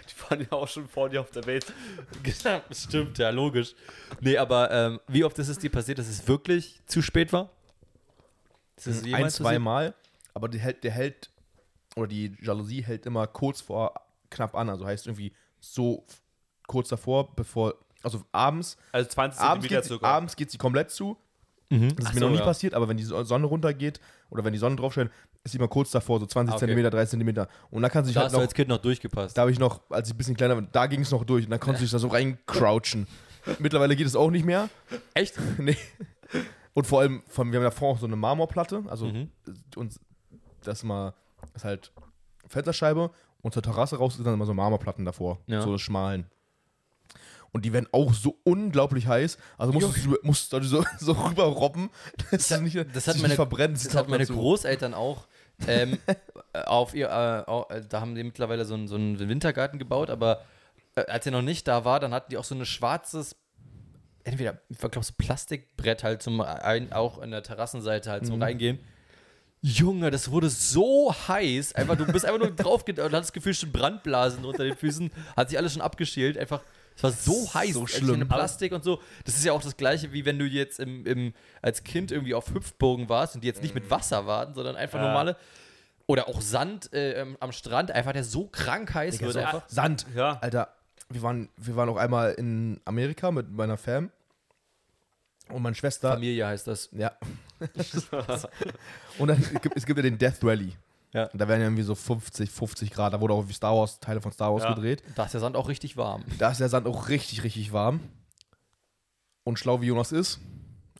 Die 0.09 0.13
fahren 0.13 0.41
ja 0.41 0.51
auch 0.57 0.67
schon 0.67 0.87
vor 0.87 1.09
dir 1.09 1.21
auf 1.21 1.31
der 1.31 1.45
Welt. 1.45 1.65
genau, 2.23 2.61
stimmt, 2.71 3.17
ja, 3.17 3.29
logisch. 3.29 3.73
Nee, 4.21 4.37
aber 4.37 4.71
ähm, 4.71 4.99
wie 5.07 5.23
oft 5.23 5.37
ist 5.39 5.47
es 5.49 5.59
dir 5.59 5.69
passiert, 5.71 5.99
dass 5.99 6.07
es 6.07 6.27
wirklich 6.27 6.81
zu 6.85 7.01
spät 7.01 7.31
war? 7.33 7.49
Ist 8.75 8.87
es 8.87 9.01
ein, 9.01 9.07
jemals 9.07 9.35
zwei 9.35 9.43
passiert? 9.45 9.61
Mal. 9.61 9.93
Aber 10.33 10.47
die 10.47 10.59
hält, 10.59 10.83
der 10.83 10.91
hält, 10.91 11.29
oder 11.95 12.07
die 12.07 12.35
Jalousie 12.41 12.83
hält 12.83 13.05
immer 13.05 13.25
kurz 13.27 13.61
vor 13.61 13.93
knapp 14.29 14.55
an. 14.55 14.69
Also 14.69 14.85
heißt 14.85 15.07
irgendwie 15.07 15.33
so 15.59 16.05
kurz 16.67 16.89
davor, 16.89 17.35
bevor, 17.35 17.73
also 18.03 18.23
abends, 18.31 18.77
Also 18.91 19.09
20 19.09 19.41
abends 19.41 19.67
geht, 19.67 19.85
circa. 19.85 20.05
abends 20.07 20.35
geht 20.35 20.51
sie 20.51 20.57
komplett 20.57 20.91
zu. 20.91 21.17
Mhm. 21.69 21.95
Das 21.95 22.05
ist 22.05 22.09
Ach 22.09 22.13
mir 22.13 22.19
so, 22.19 22.25
noch 22.27 22.31
nie 22.33 22.39
ja. 22.39 22.45
passiert, 22.45 22.73
aber 22.73 22.87
wenn 22.87 22.97
die 22.97 23.03
So- 23.03 23.23
Sonne 23.23 23.47
runtergeht 23.47 23.99
oder 24.29 24.43
wenn 24.43 24.53
die 24.53 24.59
Sonne 24.59 24.75
draufscheint, 24.75 25.11
ist 25.51 25.55
immer 25.55 25.67
kurz 25.67 25.91
davor, 25.91 26.19
so 26.19 26.25
20 26.25 26.51
Ah, 26.51 26.55
okay. 26.55 26.59
Zentimeter, 26.61 26.89
30 26.89 27.09
Zentimeter. 27.11 27.47
Und 27.71 27.81
da 27.81 27.89
kann 27.89 28.03
sie 28.03 28.09
sich 28.09 28.15
Da 28.15 28.21
halt 28.21 28.25
hast 28.27 28.33
du 28.33 28.37
noch, 28.37 28.43
als 28.43 28.53
Kind 28.53 28.69
noch 28.69 28.77
durchgepasst. 28.77 29.37
da 29.37 29.41
habe 29.41 29.51
ich 29.51 29.59
noch, 29.59 29.81
als 29.89 30.07
ich 30.09 30.13
ein 30.13 30.17
bisschen 30.17 30.35
kleiner 30.37 30.55
war, 30.55 30.61
da 30.63 30.85
ging 30.87 31.01
es 31.01 31.11
noch 31.11 31.23
durch 31.23 31.45
und 31.45 31.51
dann 31.51 31.59
konnte 31.59 31.83
ich 31.83 31.91
da 31.91 31.99
so 31.99 32.07
reincrouchen. 32.07 33.07
Mittlerweile 33.59 33.95
geht 33.95 34.07
es 34.07 34.15
auch 34.15 34.29
nicht 34.31 34.45
mehr. 34.45 34.69
Echt? 35.13 35.35
nee. 35.57 35.77
Und 36.73 36.85
vor 36.85 36.99
allem, 37.01 37.23
vor 37.27 37.43
allem, 37.43 37.51
wir 37.53 37.59
haben 37.59 37.63
davor 37.65 37.93
auch 37.93 37.99
so 37.99 38.05
eine 38.05 38.15
Marmorplatte, 38.15 38.83
also 38.87 39.07
Mhm. 39.07 39.29
uns, 39.75 39.99
das 40.63 40.83
mal, 40.83 41.13
ist 41.55 41.63
halt 41.65 41.91
Fensterscheibe 42.47 43.09
und 43.41 43.53
zur 43.53 43.63
Terrasse 43.63 43.97
raus 43.97 44.15
sind 44.15 44.25
dann 44.25 44.33
immer 44.35 44.45
so 44.45 44.53
Marmorplatten 44.53 45.05
davor, 45.05 45.39
Ja. 45.47 45.61
so 45.61 45.77
schmalen. 45.77 46.25
Und 47.53 47.63
die 47.65 47.71
werden 47.73 47.87
auch 47.93 48.13
so 48.13 48.37
unglaublich 48.43 49.07
heiß. 49.07 49.37
Also 49.57 49.71
musst 49.73 50.05
du, 50.05 50.17
musst 50.21 50.51
du 50.53 50.61
so, 50.63 50.83
so 50.99 51.13
rüberrobben, 51.13 51.89
dass 52.29 52.49
du 52.49 52.61
nicht, 52.61 52.75
das 52.75 52.85
dass 52.93 53.07
hat 53.07 53.15
du 53.15 53.19
meine- 53.19 53.29
nicht 53.29 53.35
verbrennst. 53.37 53.85
Das 53.87 53.95
hat 53.95 54.09
meine 54.09 54.23
dazu. 54.25 54.33
Großeltern 54.35 54.93
auch. 54.93 55.27
Ähm, 55.67 55.97
äh, 56.53 56.61
auf 56.63 56.93
ihr, 56.93 57.09
äh, 57.09 57.75
äh, 57.75 57.81
da 57.87 58.01
haben 58.01 58.15
die 58.15 58.23
mittlerweile 58.23 58.65
so 58.65 58.73
einen, 58.73 58.87
so 58.87 58.95
einen 58.95 59.17
Wintergarten 59.17 59.79
gebaut, 59.79 60.09
aber 60.09 60.43
äh, 60.95 61.01
als 61.05 61.25
er 61.25 61.31
noch 61.31 61.41
nicht 61.41 61.67
da 61.67 61.85
war, 61.85 61.99
dann 61.99 62.13
hatten 62.13 62.29
die 62.29 62.37
auch 62.37 62.43
so 62.43 62.55
ein 62.55 62.65
schwarzes, 62.65 63.35
entweder, 64.23 64.59
ich 64.69 64.77
glaube, 64.77 65.03
so 65.03 65.13
Plastikbrett 65.17 66.03
halt 66.03 66.21
zum 66.21 66.41
ein, 66.41 66.91
auch 66.93 67.19
an 67.19 67.31
der 67.31 67.43
Terrassenseite 67.43 68.11
halt 68.11 68.25
zum 68.25 68.41
Reingehen. 68.41 68.79
Junge, 69.61 70.11
das 70.11 70.29
wurde 70.29 70.49
so 70.49 71.13
heiß. 71.27 71.73
Einfach, 71.73 71.97
du 71.97 72.05
bist 72.05 72.25
einfach 72.25 72.39
nur 72.39 72.51
drauf 72.51 72.83
und 72.87 72.99
hattest 72.99 73.13
das 73.13 73.33
Gefühl, 73.33 73.53
schon 73.53 73.71
Brandblasen 73.71 74.45
unter 74.45 74.63
den 74.63 74.75
Füßen. 74.75 75.11
Hat 75.35 75.49
sich 75.49 75.57
alles 75.57 75.73
schon 75.73 75.81
abgeschält. 75.81 76.37
Einfach, 76.37 76.61
es 76.97 77.03
war 77.03 77.11
so 77.11 77.53
heiß. 77.53 77.73
So 77.73 77.87
schlimm. 77.87 78.15
eine 78.15 78.25
Plastik 78.25 78.73
und 78.73 78.83
so. 78.83 78.99
Das 79.23 79.35
ist 79.35 79.45
ja 79.45 79.53
auch 79.53 79.61
das 79.61 79.77
Gleiche, 79.77 80.11
wie 80.13 80.25
wenn 80.25 80.39
du 80.39 80.45
jetzt 80.45 80.79
im, 80.79 81.05
im, 81.05 81.33
als 81.61 81.83
Kind 81.83 82.11
irgendwie 82.11 82.33
auf 82.33 82.53
Hüpfbogen 82.53 83.07
warst 83.07 83.35
und 83.35 83.43
die 83.43 83.47
jetzt 83.47 83.61
nicht 83.61 83.75
mit 83.75 83.89
Wasser 83.91 84.25
waren, 84.25 84.53
sondern 84.55 84.75
einfach 84.75 84.99
Ja. 84.99 85.05
normale. 85.07 85.37
Oder 86.07 86.27
auch 86.27 86.41
Sand 86.41 86.91
äh, 86.93 87.21
ähm, 87.21 87.37
am 87.39 87.51
Strand, 87.51 87.91
einfach 87.91 88.13
der 88.13 88.23
so 88.23 88.47
krank 88.47 88.93
heiß 88.93 89.19
wird. 89.19 89.33
so 89.33 89.39
Einfach. 89.39 89.67
Sand. 89.67 90.05
Ja. 90.15 90.39
Alter, 90.41 90.73
wir 91.09 91.21
waren, 91.21 91.49
wir 91.57 91.75
waren 91.75 91.89
auch 91.89 91.97
einmal 91.97 92.33
in 92.33 92.79
Amerika 92.85 93.29
mit 93.31 93.51
meiner 93.51 93.77
Fam. 93.77 94.09
Und 95.49 95.61
meine 95.61 95.75
Schwester. 95.75 96.13
Familie 96.13 96.47
heißt 96.47 96.67
das. 96.67 96.89
Ja. 96.93 97.11
und 99.17 99.27
dann 99.27 99.41
gibt 99.61 99.77
es 99.77 99.85
gibt 99.85 99.97
ja 99.97 100.03
den 100.03 100.17
Death 100.17 100.43
Rally. 100.43 100.73
Ja. 101.13 101.29
Da 101.33 101.47
werden 101.47 101.61
ja 101.61 101.67
irgendwie 101.67 101.83
so 101.83 101.95
50, 101.95 102.51
50 102.51 102.91
Grad. 102.91 103.13
Da 103.13 103.21
wurde 103.21 103.33
auch 103.33 103.47
wie 103.47 103.53
Star 103.53 103.75
Wars, 103.75 103.99
Teile 103.99 104.21
von 104.21 104.31
Star 104.31 104.53
Wars 104.53 104.63
Ja. 104.63 104.73
gedreht. 104.73 105.03
Da 105.15 105.25
ist 105.25 105.33
der 105.33 105.41
Sand 105.41 105.55
auch 105.55 105.69
richtig 105.69 105.97
warm. 105.97 106.23
Da 106.37 106.51
ist 106.51 106.59
der 106.59 106.69
Sand 106.69 106.85
auch 106.87 107.09
richtig, 107.09 107.43
richtig 107.43 107.71
warm. 107.71 108.01
Und 109.43 109.57
schlau 109.57 109.81
wie 109.81 109.85
Jonas 109.87 110.11
ist, 110.11 110.39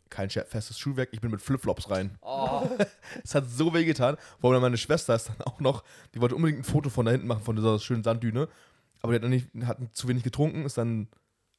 kein 0.08 0.30
festes 0.30 0.78
Schuhwerk, 0.78 1.10
ich 1.12 1.20
bin 1.20 1.30
mit 1.30 1.42
Flipflops 1.42 1.90
rein. 1.90 2.16
Oh. 2.22 2.62
Es 3.24 3.34
hat 3.34 3.44
so 3.48 3.74
weh 3.74 3.84
getan. 3.84 4.16
Vor 4.40 4.52
allem 4.52 4.62
meine 4.62 4.78
Schwester 4.78 5.14
ist 5.14 5.28
dann 5.28 5.40
auch 5.42 5.60
noch, 5.60 5.84
die 6.14 6.20
wollte 6.20 6.34
unbedingt 6.34 6.60
ein 6.60 6.64
Foto 6.64 6.88
von 6.88 7.04
da 7.06 7.12
hinten 7.12 7.26
machen, 7.26 7.42
von 7.42 7.56
dieser 7.56 7.78
schönen 7.78 8.02
Sanddüne. 8.02 8.48
Aber 9.02 9.12
die 9.12 9.16
hat, 9.16 9.22
dann 9.22 9.30
nicht, 9.30 9.48
hat 9.66 9.78
zu 9.92 10.08
wenig 10.08 10.22
getrunken, 10.24 10.64
ist 10.64 10.78
dann 10.78 11.08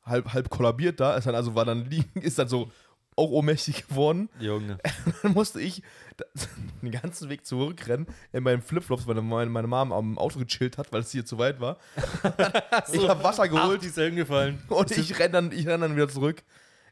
halb, 0.03 0.33
halb 0.33 0.49
kollabiert 0.49 0.99
da, 0.99 1.15
ist 1.15 1.27
dann 1.27 1.35
also 1.35 1.53
war 1.55 1.65
dann 1.65 1.85
liegen, 1.85 2.19
ist 2.21 2.39
dann 2.39 2.47
so 2.47 2.71
auch 3.19 3.29
ohnmächtig 3.29 3.87
geworden. 3.89 4.29
Junge. 4.39 4.77
Dann 5.23 5.33
musste 5.33 5.61
ich 5.61 5.83
den 6.81 6.91
ganzen 6.91 7.29
Weg 7.29 7.45
zurückrennen 7.45 8.07
in 8.33 8.43
meinen 8.43 8.61
Flipflops, 8.61 9.07
weil 9.07 9.15
meine, 9.21 9.49
meine 9.49 9.67
Mom 9.67 9.91
am 9.93 10.17
Auto 10.17 10.39
gechillt 10.39 10.77
hat, 10.77 10.91
weil 10.91 11.01
es 11.01 11.11
hier 11.11 11.25
zu 11.25 11.37
weit 11.37 11.59
war. 11.59 11.77
ich 12.91 13.07
habe 13.07 13.23
Wasser 13.23 13.43
Ach, 13.43 13.49
geholt 13.49 13.81
die 13.83 13.87
ist 13.87 13.97
ja 13.97 14.03
hingefallen. 14.03 14.61
und 14.69 14.91
ich 14.91 15.17
renne 15.19 15.29
dann, 15.31 15.51
ich 15.51 15.67
renn 15.67 15.81
dann 15.81 15.95
wieder 15.95 16.09
zurück. 16.09 16.43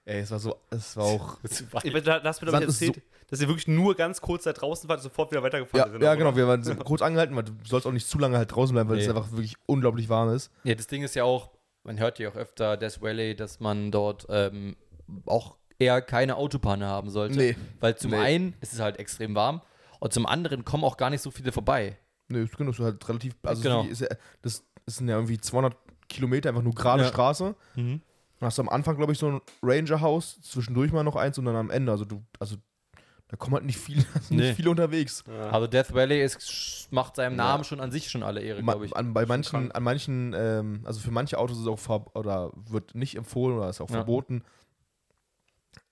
Ey, 0.06 0.22
es 0.22 0.32
war 0.32 0.40
so, 0.40 0.56
es 0.70 0.96
war 0.96 1.04
auch. 1.04 1.38
Ich 1.84 1.94
weiß, 1.94 2.04
da 2.04 2.24
hast 2.24 2.42
du 2.42 2.46
mir 2.46 2.52
doch 2.54 2.62
erzählt, 2.62 3.02
dass 3.30 3.42
ihr 3.42 3.48
wirklich 3.50 3.68
nur 3.68 3.94
ganz 3.94 4.22
kurz 4.22 4.44
da 4.46 4.54
draußen 4.54 4.88
wart 4.88 5.00
und 5.00 5.04
sofort 5.04 5.32
wieder 5.32 5.44
weitergefahren 5.44 5.86
Ja, 5.86 5.92
sind. 5.92 6.02
ja 6.02 6.08
oder? 6.12 6.18
genau, 6.18 6.36
wir 6.38 6.48
waren 6.48 6.64
sind 6.64 6.82
kurz 6.86 7.02
angehalten, 7.02 7.36
weil 7.36 7.44
du 7.44 7.52
sollst 7.66 7.86
auch 7.86 7.92
nicht 7.92 8.08
zu 8.08 8.18
lange 8.18 8.38
halt 8.38 8.50
draußen 8.56 8.74
bleiben, 8.74 8.90
weil 8.90 9.00
es 9.00 9.04
Nee. 9.08 9.10
einfach 9.14 9.30
wirklich 9.32 9.56
unglaublich 9.66 10.08
warm 10.08 10.30
ist. 10.34 10.50
Ja, 10.64 10.76
das 10.76 10.88
Ding 10.88 11.04
ist 11.04 11.16
ja 11.16 11.26
auch, 11.26 11.52
man 11.84 12.00
hört 12.00 12.20
ja 12.20 12.30
auch 12.30 12.38
öfter 12.38 12.78
Death 12.78 13.02
Valley, 13.02 13.36
dass 13.36 13.60
man 13.60 13.92
dort 13.92 14.26
ähm, 14.30 14.78
auch 15.26 15.58
eher 15.80 16.02
keine 16.02 16.36
Autopanne 16.38 16.86
haben 16.88 17.10
sollte. 17.10 17.38
Nee. 17.38 17.56
Weil 17.80 17.96
zum 17.98 18.12
Nee. 18.12 18.18
einen 18.18 18.54
ist 18.62 18.74
es 18.74 18.80
halt 18.80 18.98
extrem 19.00 19.36
warm 19.36 19.62
und 20.00 20.14
zum 20.14 20.26
anderen 20.26 20.66
kommen 20.66 20.84
auch 20.84 20.98
gar 20.98 21.10
nicht 21.10 21.22
so 21.22 21.32
viele 21.32 21.52
vorbei. 21.52 21.98
Nö, 22.30 22.46
das 22.46 22.60
ist 22.78 22.80
halt 22.80 23.08
relativ, 23.08 23.36
also 23.44 23.62
Genau. 23.62 23.84
es 23.86 24.02
ist 24.02 24.02
ja- 24.02 24.18
das, 24.42 24.64
sind 24.88 25.08
ja 25.08 25.16
irgendwie 25.16 25.38
200 25.40 25.76
Kilometer, 26.10 26.50
einfach 26.50 26.62
nur 26.64 26.74
gerade 26.74 27.04
Ja. 27.04 27.10
Straße. 27.10 27.56
Dann 27.76 28.02
hast 28.42 28.58
du 28.58 28.62
am 28.62 28.70
Anfang, 28.70 28.98
glaube 28.98 29.14
ich, 29.14 29.20
so 29.20 29.28
ein 29.32 29.42
Ranger-Haus, 29.64 30.40
zwischendurch 30.42 30.92
mal 30.92 31.04
noch 31.04 31.16
eins 31.16 31.38
und 31.38 31.46
dann 31.46 31.56
am 31.56 31.70
Ende. 31.70 31.92
Also 31.92 32.06
du, 32.06 32.24
also 32.40 32.56
da 33.30 33.36
kommen 33.36 33.56
halt 33.56 33.66
nicht 33.66 33.78
viele, 33.80 34.02
sind 34.02 34.06
Nee. 34.38 34.44
nicht 34.48 34.56
viele 34.56 34.70
unterwegs. 34.70 35.24
Also 35.52 35.68
Death 35.68 35.94
Valley 35.94 36.22
ist, 36.24 36.88
macht 36.92 37.16
seinem 37.18 37.34
Ja. 37.38 37.44
Namen 37.46 37.64
schon 37.64 37.80
an 37.82 37.92
sich 37.92 38.10
schon 38.10 38.24
alle 38.24 38.42
Ehre, 38.42 38.62
glaube 38.64 38.86
ich. 38.86 38.96
An, 38.96 39.14
bei 39.14 39.26
manchen, 39.26 39.72
an 39.72 39.84
manchen, 39.84 40.34
ähm, 40.38 40.82
also 40.86 41.00
für 41.00 41.12
manche 41.12 41.38
Autos 41.38 41.58
ist 41.58 41.64
es 41.64 41.68
auch 41.68 41.80
ver 41.80 42.06
oder 42.16 42.52
wird 42.56 42.96
nicht 42.96 43.16
empfohlen 43.16 43.58
oder 43.58 43.70
ist 43.70 43.82
auch 43.82 43.90
Ja. 43.90 43.96
verboten. 43.96 44.44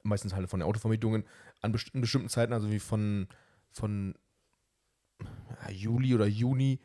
Meistens 0.06 0.34
halt 0.34 0.50
von 0.50 0.60
den 0.60 0.68
Autovermietungen 0.68 1.26
an 1.62 1.72
best 1.72 1.90
in 1.90 2.02
bestimmten 2.02 2.30
Zeiten, 2.30 2.54
also 2.54 2.70
wie 2.72 2.80
von, 2.80 3.28
von 3.72 4.16
ja, 5.64 5.72
Juli 5.72 6.14
oder 6.14 6.28
Juni 6.28 6.80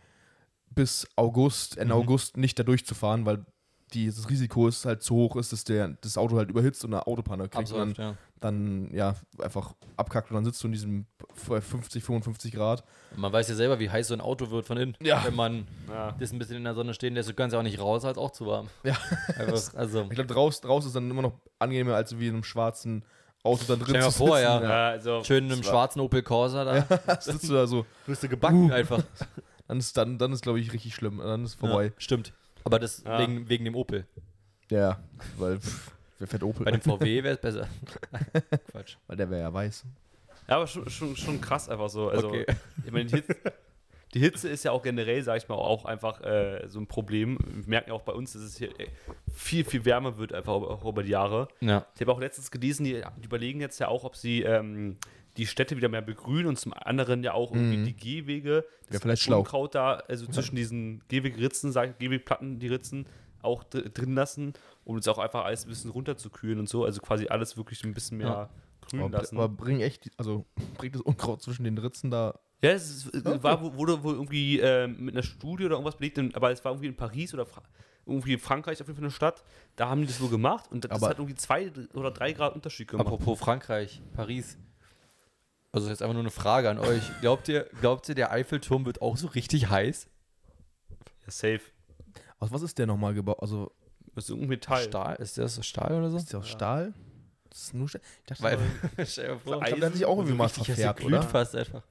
bis 0.71 1.07
August, 1.17 1.77
Ende 1.77 1.95
Mhm. 1.95 2.01
August 2.01 2.37
nicht 2.37 2.59
da 2.59 2.63
durchzufahren, 2.63 3.27
weil 3.27 3.45
dieses 3.91 4.29
Risiko 4.31 4.69
ist 4.69 4.85
halt 4.85 5.03
zu 5.03 5.15
hoch 5.15 5.37
ist, 5.37 5.53
dass 5.53 5.65
der, 5.65 5.89
das 6.01 6.17
Auto 6.17 6.37
halt 6.37 6.51
überhitzt 6.51 6.85
und 6.85 6.95
eine 6.95 7.07
Autopanne 7.07 7.45
kriegt 7.49 7.57
und 7.57 7.61
Absolut, 7.81 7.99
dann, 7.99 8.05
ja. 8.05 8.15
dann 8.41 8.91
ja 8.95 9.15
einfach 9.43 9.75
abkackt 9.97 10.31
und 10.31 10.37
dann 10.37 10.45
sitzt 10.45 10.63
du 10.63 10.69
in 10.69 10.73
diesem 10.73 11.07
50, 11.35 12.03
55 12.03 12.53
Grad. 12.53 12.85
Man 13.17 13.33
weiß 13.33 13.49
ja 13.49 13.55
selber, 13.55 13.79
wie 13.81 13.91
heiß 13.91 14.09
so 14.09 14.15
ein 14.15 14.21
Auto 14.21 14.51
wird 14.51 14.67
von 14.67 14.77
innen. 14.79 14.97
Ja. 15.03 15.25
Wenn 15.25 15.35
man 15.35 15.67
Ja. 15.91 16.13
das 16.19 16.33
ein 16.33 16.39
bisschen 16.39 16.57
in 16.57 16.65
der 16.65 16.75
Sonne 16.75 16.95
stehen 16.95 17.15
lässt, 17.15 17.29
du 17.29 17.35
kannst 17.35 17.53
ja 17.53 17.59
auch 17.59 17.65
nicht 17.65 17.81
raus, 17.81 18.05
als 18.05 18.19
auch 18.19 18.31
zu 18.31 18.47
warm. 18.47 18.69
Ja. 18.85 18.97
Einfach, 19.39 19.61
also, 19.75 20.03
Ich 20.03 20.11
glaube, 20.11 20.33
draußen 20.33 20.67
draus 20.67 20.87
ist 20.87 20.95
dann 20.95 21.11
immer 21.11 21.23
noch 21.23 21.33
angenehmer, 21.59 21.95
als 21.97 22.19
wie 22.19 22.29
in 22.29 22.35
einem 22.35 22.45
schwarzen 22.45 23.05
Auto 23.43 23.65
da 23.67 23.75
drin 23.77 23.85
Stell 23.85 23.95
dir 23.95 24.01
mal 24.07 24.11
zu 24.13 24.19
vor, 24.19 24.37
sitzen. 24.37 24.43
ja. 24.45 24.63
Ja, 24.63 24.89
also, 24.91 25.25
schön 25.25 25.45
in 25.47 25.53
einem 25.53 25.61
das 25.63 25.67
war- 25.69 25.75
schwarzen 25.75 26.01
Opel 26.01 26.23
Corsa 26.23 26.65
da. 26.65 27.17
sitzt 27.21 27.49
du 27.49 27.55
da 27.55 27.67
so. 27.67 27.87
Wirst 28.07 28.23
du 28.23 28.29
gebacken 28.29 28.71
einfach. 28.71 29.03
Dann 29.67 29.79
ist, 29.79 29.97
dann, 29.97 30.19
dann 30.19 30.33
ist 30.33 30.43
glaube 30.43 30.59
ich, 30.61 30.73
richtig 30.73 30.95
schlimm. 30.95 31.19
Dann 31.19 31.45
ist 31.45 31.55
vorbei. 31.55 31.87
Ja, 31.87 31.91
stimmt. 31.97 32.33
Aber 32.65 32.79
das 32.79 33.03
Ja. 33.05 33.19
wegen, 33.21 33.49
wegen 33.49 33.65
dem 33.65 33.75
Opel. 33.75 34.07
Ja, 34.71 35.01
weil 35.39 35.59
pff, 35.59 35.91
wer 36.19 36.29
fährt 36.29 36.43
Opel? 36.43 36.65
Bei 36.65 36.71
dem 36.71 36.81
VW 36.81 37.23
wäre 37.25 37.35
es 37.35 37.41
besser. 37.41 37.69
Quatsch. 38.71 38.97
weil 39.07 39.17
der 39.17 39.31
wäre 39.31 39.43
ja 39.43 39.53
weiß. 39.53 39.85
ja, 40.49 40.57
aber 40.57 40.67
schon, 40.67 40.89
schon, 40.91 41.17
schon 41.17 41.41
krass 41.41 41.69
einfach 41.69 41.89
so. 41.89 42.09
Also, 42.09 42.29
Okay. 42.29 42.47
ich 42.85 42.93
meine, 42.93 43.07
die 43.07 43.17
Hitze, 43.17 43.37
die 44.15 44.21
Hitze 44.21 44.49
ist 44.49 44.65
ja 44.65 44.73
auch 44.73 44.83
generell, 44.83 45.23
sag 45.23 45.37
ich 45.39 45.49
mal, 45.49 45.55
auch 45.55 45.85
einfach 45.85 46.21
äh, 46.23 46.67
so 46.69 46.81
ein 46.81 46.87
Problem. 46.87 47.39
Wir 47.49 47.69
merken 47.69 47.91
ja 47.91 47.95
auch 47.95 48.03
bei 48.03 48.13
uns, 48.13 48.33
dass 48.33 48.43
es 48.43 48.57
hier 48.57 48.69
äh, 48.81 48.89
viel, 49.33 49.65
viel 49.65 49.85
wärmer 49.85 50.19
wird, 50.19 50.33
einfach 50.33 50.53
auch 50.53 50.85
über 50.85 51.03
die 51.03 51.11
Jahre. 51.11 51.49
Ja. 51.61 51.87
Ich 51.95 52.01
habe 52.01 52.13
auch 52.13 52.21
letztens 52.21 52.51
gelesen, 52.51 52.85
die, 52.85 53.03
die 53.19 53.25
überlegen 53.25 53.61
jetzt 53.61 53.79
ja 53.79 53.89
auch, 53.89 54.05
ob 54.05 54.17
sie 54.17 54.43
ähm, 54.43 54.99
die 55.37 55.47
Städte 55.47 55.77
wieder 55.77 55.89
mehr 55.89 56.03
begrünen 56.03 56.47
und 56.47 56.59
zum 56.59 56.73
anderen 56.73 57.23
ja 57.23 57.33
auch 57.35 57.53
irgendwie 57.53 57.79
Mhm. 57.79 57.85
die 57.85 57.97
Gehwege, 57.97 58.65
Wäre 58.89 59.01
vielleicht 59.01 59.23
schlau. 59.23 59.39
Unkraut 59.41 59.75
da, 59.75 59.95
also 60.09 60.27
zwischen 60.27 60.57
diesen 60.57 61.03
Gehwegritzen, 61.09 61.73
Gehwegplatten, 61.99 62.59
die 62.59 62.69
Ritzen 62.69 63.07
auch 63.43 63.65
dr 63.65 63.89
drin 63.91 64.15
lassen, 64.15 64.53
um 64.85 64.97
jetzt 64.97 65.09
auch 65.09 65.19
einfach 65.19 65.45
alles 65.45 65.65
ein 65.65 65.69
bisschen 65.71 65.91
runterzukühlen 65.91 66.59
und 66.59 66.69
so, 66.69 66.85
also 66.85 67.01
quasi 67.01 67.29
alles 67.29 67.57
wirklich 67.57 67.83
ein 67.85 67.95
bisschen 67.95 68.19
mehr 68.19 68.27
Ja. 68.27 68.51
grün 68.83 69.03
Aber, 69.03 69.19
lassen. 69.19 69.37
aber 69.37 69.49
bring 69.49 69.81
echt, 69.81 70.11
also 70.19 70.45
bringt 70.77 70.95
das 70.95 71.03
Unkraut 71.03 71.41
zwischen 71.43 71.65
den 71.65 71.79
Ritzen 71.79 72.11
da. 72.11 72.39
Ja, 72.63 72.73
es 72.73 72.91
ist, 73.07 73.15
es 73.15 73.43
war, 73.43 73.75
wurde 73.77 74.03
wohl 74.03 74.15
irgendwie 74.15 74.59
ähm, 74.61 74.97
mit 75.05 75.15
einer 75.15 75.23
Studie 75.23 75.65
oder 75.65 75.77
irgendwas 75.77 75.97
belegt, 75.97 76.19
in- 76.19 76.35
aber 76.35 76.51
es 76.51 76.63
war 76.65 76.73
irgendwie 76.73 76.89
in 76.89 76.97
Paris 76.97 77.33
oder 77.33 77.47
Fra 77.47 77.63
irgendwie 78.05 78.33
in 78.35 78.39
Frankreich 78.39 78.81
auf 78.83 78.89
jeden 78.89 78.97
Fall 78.97 79.05
eine 79.05 79.11
Stadt. 79.13 79.45
Da 79.77 79.89
haben 79.89 80.01
die 80.01 80.07
das 80.09 80.21
wohl 80.21 80.29
gemacht 80.31 80.71
und 80.71 80.85
das 80.85 80.91
Aber- 80.91 81.09
hat 81.09 81.19
irgendwie 81.19 81.37
zwei 81.37 81.71
oder 81.95 82.11
drei 82.11 82.33
Grad 82.33 82.55
Unterschied 82.55 82.89
gemacht. 82.89 83.07
Apropos 83.07 83.39
Frankreich, 83.39 84.03
Paris. 84.15 84.59
Also 85.73 85.89
jetzt 85.89 86.03
einfach 86.03 86.15
nur 86.15 86.23
eine 86.23 86.31
Frage 86.31 86.69
an 86.71 86.79
euch. 86.79 87.03
Glaubt 87.21 87.49
ihr, 87.49 87.69
glaubt 87.81 88.09
ihr, 88.09 88.15
der 88.15 88.33
Eiffelturm 88.33 88.85
wird 88.87 89.01
auch 89.03 89.17
so 89.17 89.29
richtig 89.29 89.69
heiß? 89.71 90.09
Ja, 91.27 91.31
safe. 91.31 91.61
Aus 92.39 92.51
was 92.53 92.63
ist 92.63 92.79
der 92.79 92.87
nochmal 92.87 93.15
gebaut? 93.15 93.39
Also, 93.41 93.71
Das 94.15 94.25
ist 94.25 94.31
irgendein 94.31 94.49
Metall. 94.51 94.83
Stahl? 94.83 95.17
Ist 95.17 95.39
das 95.39 95.65
Stahl 95.65 95.93
oder 95.95 96.11
so? 96.11 96.17
ist 96.17 96.33
der 96.33 96.41
aus 96.41 96.49
Stahl? 96.49 96.93
Das 97.51 97.61
ist 97.63 97.75
nur 97.75 97.89
Stahl? 97.89 98.01
Ich 98.23 98.27
dachte, 98.27 98.43
Weil, 98.43 98.59
stell 99.07 99.27
dir 99.29 99.35
ich 99.37 99.43
vor, 99.43 99.61
glaub, 99.61 99.79
der 99.79 99.87
hat 99.87 99.93
sich 99.95 100.05
auch 100.05 100.17
irgendwie 100.17 100.35
mal 100.37 100.45
richtig, 100.45 100.67
dass 100.67 100.75
verfärbt, 100.77 100.99
der 101.01 101.07
glüht 101.07 101.19
oder? 101.21 101.29
fast 101.29 101.55
einfach. 101.57 101.83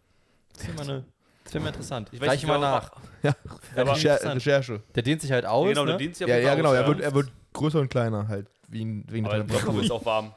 Das 0.54 0.68
wäre 0.68 0.74
mal, 0.76 0.84
eine- 0.90 1.06
das 1.46 1.54
wär 1.54 1.62
mal 1.62 1.68
interessant. 1.70 2.10
Ich 2.12 2.20
weiß 2.22 2.28
reiche 2.30 2.46
nicht, 2.46 2.56
mal 2.60 2.64
aber- 2.64 2.86
nach. 2.86 2.92
Ja, 3.24 3.36
aber- 3.76 3.94
Recher- 3.94 4.16
Recher 4.22 4.36
Recherche. 4.36 4.84
Der 4.96 5.04
dehnt 5.04 5.22
sich 5.22 5.32
halt 5.32 5.46
aus, 5.46 5.68
genau, 5.70 5.82
ne? 5.86 5.92
der 5.92 5.98
dient 5.98 6.16
sich 6.16 6.26
auf 6.26 6.30
Ja, 6.30 6.38
ja 6.38 6.48
Fall 6.50 6.58
genau. 6.58 6.70
aus, 6.70 6.76
Er 6.76 6.82
ja. 6.82 6.88
wird, 6.88 7.00
er 7.02 7.14
wird 7.14 7.32
größer 7.54 7.80
und 7.80 7.90
kleiner 7.90 8.28
halt. 8.28 8.48
Wegen, 8.68 9.06
wegen 9.10 9.24
der 9.26 9.34
aber 9.36 9.44
der 9.44 9.48
Kopf 9.56 9.60
Temperatur. 9.66 9.84
ist 9.84 9.92
auch 9.92 10.06
warm. 10.06 10.34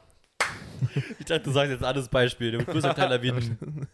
Ich 1.19 1.25
dachte, 1.25 1.41
du 1.43 1.51
sagst 1.51 1.71
jetzt 1.71 1.83
alles 1.83 2.07
Beispiel. 2.07 2.51
Wird 2.53 2.67
größer 2.67 2.89
und 2.89 2.95
kleiner 2.95 3.15
ein... 3.19 3.87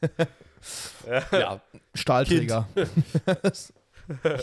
ja, 1.32 1.62
Stahlträger. 1.94 2.68
Ja, 4.24 4.36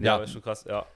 Ja. 0.00 0.14
aber 0.14 0.24
ist 0.24 0.32
schon 0.32 0.42
krass, 0.42 0.64
ja. 0.68 0.86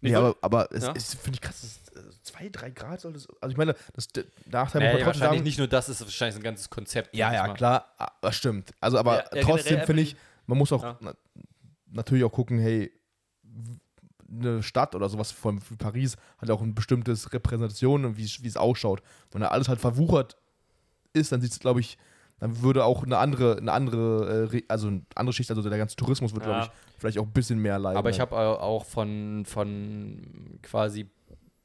Nee, 0.00 0.10
Ja, 0.10 0.18
aber, 0.20 0.36
aber 0.40 0.68
es 0.72 0.84
Ja. 0.84 0.92
ist, 0.92 1.14
finde 1.16 1.36
ich 1.36 1.40
krass, 1.40 1.64
ist, 1.64 1.96
äh, 1.96 2.00
zwei, 2.22 2.48
drei 2.48 2.70
Grad 2.70 3.00
soll 3.00 3.12
das. 3.12 3.26
Also 3.40 3.50
ich 3.50 3.56
meine, 3.56 3.74
das 3.94 4.06
der 4.08 4.24
Nachteil 4.46 4.80
nee, 4.82 4.86
muss 4.86 4.94
man 4.94 5.02
trotzdem 5.02 5.06
wahrscheinlich 5.06 5.20
sagen. 5.38 5.42
nicht 5.42 5.58
nur 5.58 5.66
das, 5.68 5.88
ist 5.88 6.00
wahrscheinlich 6.00 6.34
so 6.34 6.40
ein 6.40 6.44
ganzes 6.44 6.70
Konzept. 6.70 7.16
Ja, 7.16 7.32
ja, 7.32 7.46
mal. 7.48 7.54
klar, 7.54 7.92
ah, 7.98 8.12
das 8.20 8.36
stimmt. 8.36 8.72
Also, 8.80 8.98
aber 8.98 9.24
Ja, 9.24 9.36
ja, 9.36 9.42
trotzdem 9.42 9.82
finde 9.82 10.02
ich, 10.02 10.16
man 10.46 10.56
muss 10.58 10.70
auch 10.72 10.82
Ja. 10.84 10.96
na, 11.00 11.14
natürlich 11.90 12.22
auch 12.24 12.30
gucken, 12.32 12.60
hey, 12.60 12.92
eine 14.30 14.62
Stadt 14.62 14.94
oder 14.94 15.08
sowas 15.08 15.30
von 15.32 15.60
wie 15.70 15.76
Paris 15.76 16.16
hat 16.38 16.50
auch 16.50 16.60
ein 16.62 16.74
bestimmtes 16.74 17.32
Repräsentation 17.32 18.04
und 18.04 18.18
wie 18.18 18.24
es 18.24 18.56
ausschaut. 18.56 19.02
Wenn 19.32 19.40
da 19.40 19.48
alles 19.48 19.68
halt 19.68 19.80
verwuchert 19.80 20.36
ist, 21.12 21.32
dann 21.32 21.40
sieht 21.40 21.52
es, 21.52 21.60
glaube 21.60 21.80
ich, 21.80 21.96
dann 22.40 22.62
würde 22.62 22.84
auch 22.84 23.02
eine 23.02 23.18
andere, 23.18 23.56
eine 23.56 23.72
andere, 23.72 24.48
äh, 24.52 24.62
also 24.68 24.88
eine 24.88 25.02
andere 25.14 25.32
Schicht, 25.32 25.50
also 25.50 25.60
der 25.68 25.78
ganze 25.78 25.96
Tourismus 25.96 26.32
glaube 26.32 26.48
Ja. 26.50 26.62
ich, 26.64 26.70
vielleicht 26.98 27.18
auch 27.18 27.24
ein 27.24 27.32
bisschen 27.32 27.58
mehr 27.58 27.78
leiden. 27.78 27.96
Aber 27.98 28.10
ich 28.10 28.20
habe 28.20 28.36
auch 28.36 28.84
von, 28.84 29.44
von 29.46 30.58
quasi 30.62 31.10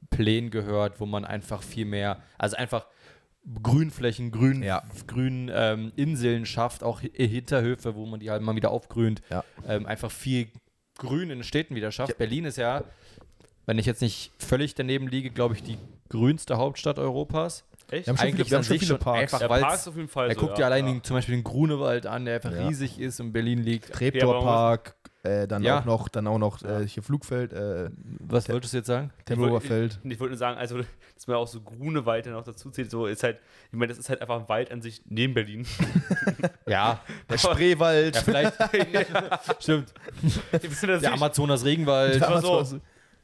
Plänen 0.10 0.50
gehört, 0.50 1.00
wo 1.00 1.06
man 1.06 1.26
einfach 1.26 1.62
viel 1.64 1.86
mehr, 1.86 2.22
also 2.38 2.56
einfach 2.56 2.86
Grünflächen, 3.62 4.32
Grün, 4.32 4.64
Ja. 4.64 4.84
Grün 5.06 5.52
ähm, 5.54 5.92
Inseln 5.98 6.46
schafft, 6.46 6.82
auch 6.84 7.02
Hi- 7.02 7.12
Hinterhöfe, 7.28 7.94
wo 7.96 8.06
man 8.06 8.20
die 8.22 8.32
halt 8.32 8.42
mal 8.42 8.56
wieder 8.56 8.72
aufgrünt. 8.72 9.22
Ja. 9.30 9.44
Ähm, 9.68 9.86
einfach 9.86 10.10
viel 10.12 10.48
Grün 10.98 11.24
in 11.24 11.40
den 11.40 11.44
Städten 11.44 11.76
wieder 11.76 11.92
schafft. 11.92 12.12
Ja. 12.12 12.16
Berlin 12.18 12.46
ist 12.46 12.58
ja, 12.58 12.84
wenn 13.66 13.78
ich 13.78 13.86
jetzt 13.86 14.02
nicht 14.02 14.32
völlig 14.40 14.76
daneben 14.76 15.08
liege, 15.08 15.30
glaube 15.30 15.56
ich, 15.56 15.64
die 15.64 15.78
grünste 16.10 16.58
Hauptstadt 16.58 17.00
Europas. 17.00 17.64
Echt? 17.92 18.08
Wir 18.08 18.12
haben 18.12 18.18
schon 18.18 18.28
Eigentlich 18.28 18.48
viele, 18.48 18.50
wir 18.52 18.58
haben 18.58 18.64
schon 18.64 18.88
schon 18.88 19.00
Parks. 19.00 19.34
einfach- 19.34 19.42
ja, 19.42 19.48
Parks 19.48 19.88
auf 19.88 19.96
jeden 19.96 20.08
Fall. 20.08 20.30
Er 20.30 20.36
so, 20.36 20.42
guckt 20.42 20.54
ja, 20.54 20.60
ja 20.62 20.66
allein 20.68 20.88
ja. 20.88 20.94
Den, 20.94 21.04
zum 21.04 21.16
Beispiel 21.16 21.36
den 21.36 21.44
Grunewald 21.44 22.06
an, 22.06 22.26
der 22.26 22.36
einfach 22.36 22.52
riesig 22.52 23.00
ist 23.00 23.20
und 23.20 23.28
in 23.28 23.34
Berlin 23.34 23.60
liegt. 23.64 23.92
Treptower 23.94 24.42
Park, 24.42 24.96
äh, 25.24 25.48
dann 25.48 25.64
Ja. 25.64 25.80
auch 25.80 25.86
noch, 25.86 26.10
dann 26.10 26.28
auch 26.28 26.38
noch 26.38 26.62
Ja. 26.62 26.82
äh, 26.82 26.88
hier 26.88 27.02
Flugfeld, 27.02 27.54
äh, 27.54 27.90
Was 28.20 28.50
wolltest 28.50 28.74
du 28.74 28.78
jetzt 28.78 28.88
sagen? 28.88 29.12
Tempelhofer 29.26 29.62
Ich 29.64 29.68
Feld. 29.68 29.96
wollte- 30.04 30.14
Ich 30.14 30.20
wollte 30.20 30.32
nur 30.32 30.38
sagen, 30.38 30.58
also, 30.58 30.80
dass 31.16 31.28
man 31.28 31.38
auch 31.38 31.48
so 31.48 31.62
Grunewald 31.62 32.26
dann 32.26 32.36
auch 32.36 32.44
dazu 32.44 32.70
zählt, 32.72 32.92
so 32.92 33.06
ist 33.06 33.24
halt, 33.24 33.38
ich 33.72 33.78
meine, 33.78 33.88
das 33.90 33.98
ist 33.98 34.10
halt 34.10 34.22
einfach 34.22 34.40
ein 34.42 34.50
Wald 34.50 34.72
an 34.72 34.82
sich 34.82 35.02
neben 35.06 35.34
Berlin. 35.34 35.66
Ja, 36.68 37.02
Der 37.30 37.38
Spreewald. 37.38 38.16
ja 38.16 38.22
vielleicht. 38.22 38.54
Stimmt. 39.64 39.94
Wir 40.52 40.70
sind 40.70 40.90
das 40.90 41.02
Der 41.02 41.14
Amazonas 41.14 41.64
Regenwald. 41.66 42.20
Ja, 42.22 42.40
so. 42.42 42.64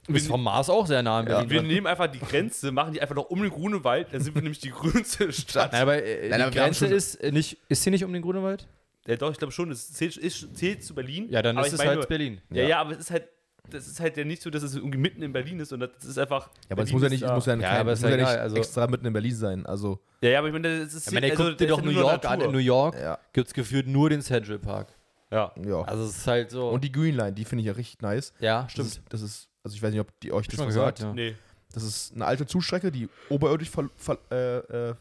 Ist 0.08 0.28
vom 0.28 0.44
Mars 0.44 0.70
auch 0.70 0.88
sehr 0.88 1.04
nah 1.04 1.20
in 1.22 1.28
Ja. 1.28 1.34
Berlin. 1.36 1.50
Wir 1.52 1.60
dran. 1.60 1.68
nehmen 1.68 1.88
einfach 1.88 2.08
die 2.08 2.20
Grenze, 2.20 2.72
machen 2.72 2.94
die 2.94 3.02
einfach 3.02 3.16
noch 3.16 3.30
um 3.30 3.42
den 3.42 3.50
Grunewald, 3.52 4.08
dann 4.12 4.22
sind 4.22 4.34
wir 4.36 4.42
nämlich 4.42 4.60
die 4.60 4.72
grünste 4.72 5.32
Stadt. 5.34 5.72
Nein, 5.74 5.82
aber 5.82 6.04
äh, 6.04 6.30
Nein, 6.30 6.42
aber 6.42 6.52
die 6.52 6.58
Grenze 6.58 6.88
ist 6.88 7.16
äh, 7.16 7.32
nicht. 7.32 7.58
Ist 7.70 7.84
sie 7.84 7.92
nicht 7.92 8.04
um 8.04 8.12
den 8.14 8.22
Grunewald? 8.22 8.68
Ja, 9.08 9.16
doch, 9.16 9.32
ich 9.32 9.38
glaube 9.38 9.52
schon, 9.52 9.72
es 9.72 9.92
zählt, 9.94 10.18
ist, 10.18 10.56
zählt 10.56 10.84
zu 10.84 10.94
Berlin. 10.94 11.28
Ja, 11.30 11.42
dann 11.42 11.58
ist 11.58 11.68
es 11.74 11.78
meine 11.78 11.90
halt 11.92 12.00
nur- 12.00 12.08
Berlin. 12.08 12.42
Ja, 12.52 12.62
Ja. 12.64 12.70
ja, 12.70 12.82
aber 12.82 12.92
es 12.92 13.00
ist 13.00 13.12
halt, 13.12 13.28
das 13.70 13.88
ist 13.88 14.00
halt 14.00 14.18
ja 14.18 14.24
nicht 14.24 14.42
so, 14.42 14.50
dass 14.50 14.64
es 14.64 14.76
irgendwie 14.76 14.98
mitten 14.98 15.22
in 15.22 15.32
Berlin 15.32 15.60
ist, 15.60 15.70
sondern 15.70 15.92
das 15.96 16.06
ist 16.06 16.18
einfach. 16.18 16.48
Ja, 16.48 16.72
aber 16.72 16.84
es 16.84 16.92
muss 16.92 17.02
ja 17.04 17.10
nicht, 17.10 17.26
muss 17.28 17.46
ja, 17.46 17.56
Ja, 17.56 17.70
kein, 17.70 17.80
aber 17.82 17.92
es 17.94 18.02
muss 18.02 18.10
ja 18.12 18.18
ja 18.18 18.24
nicht 18.24 18.40
also- 18.40 18.56
extra 18.58 18.88
mitten 18.88 19.06
in 19.06 19.14
Berlin 19.14 19.36
sein. 19.36 19.66
Also, 19.66 20.00
Ja, 20.22 20.30
ja, 20.32 20.40
aber 20.40 20.48
ich 20.48 20.54
meine, 20.54 20.84
das 20.86 20.94
ist. 20.94 21.06
Ja, 21.08 21.14
wenn 21.14 21.24
ihr 21.24 21.32
also, 21.32 21.52
dir 21.54 21.68
das 21.68 21.78
doch 21.78 21.84
New 21.84 21.92
York 21.92 22.26
an. 22.26 22.42
In 22.42 22.52
New 22.52 22.58
York 22.58 22.96
ja. 23.00 23.18
gibt 23.34 23.48
es 23.48 23.54
gefühlt 23.54 23.88
nur 23.88 24.10
den 24.10 24.22
Central 24.22 24.60
Park. 24.60 24.94
Ja. 25.32 25.54
ja. 25.64 25.82
Also 25.84 26.06
es 26.06 26.18
ist 26.18 26.28
halt 26.28 26.50
so. 26.52 26.70
Und 26.70 26.84
die 26.84 26.92
Green 26.92 27.16
Line, 27.16 27.34
die 27.34 27.46
finde 27.46 27.62
ich 27.62 27.68
ja 27.68 27.74
richtig 27.74 28.02
nice. 28.02 28.34
ja, 28.40 28.64
Das 28.64 28.72
stimmt. 28.72 28.88
ist, 28.88 29.02
das 29.10 29.22
ist, 29.22 29.48
also 29.64 29.76
ich 29.76 29.84
weiß 29.84 29.92
nicht, 29.92 30.02
ob 30.02 30.20
die 30.22 30.32
euch 30.34 30.48
das 30.48 30.56
Schon 30.56 30.66
mal 30.66 30.70
was 30.70 30.76
gehört, 30.76 30.98
sagt. 30.98 31.10
ja. 31.10 31.14
Nee. 31.14 31.36
Das 31.72 31.84
ist 31.84 32.16
eine 32.16 32.26
alte 32.26 32.48
Zugstrecke, 32.48 32.92
die 32.92 33.08
oberirdisch 33.30 33.70
ver, 33.70 33.88
ver, 33.96 34.18
äh, 34.32 34.90
äh, 34.90 34.96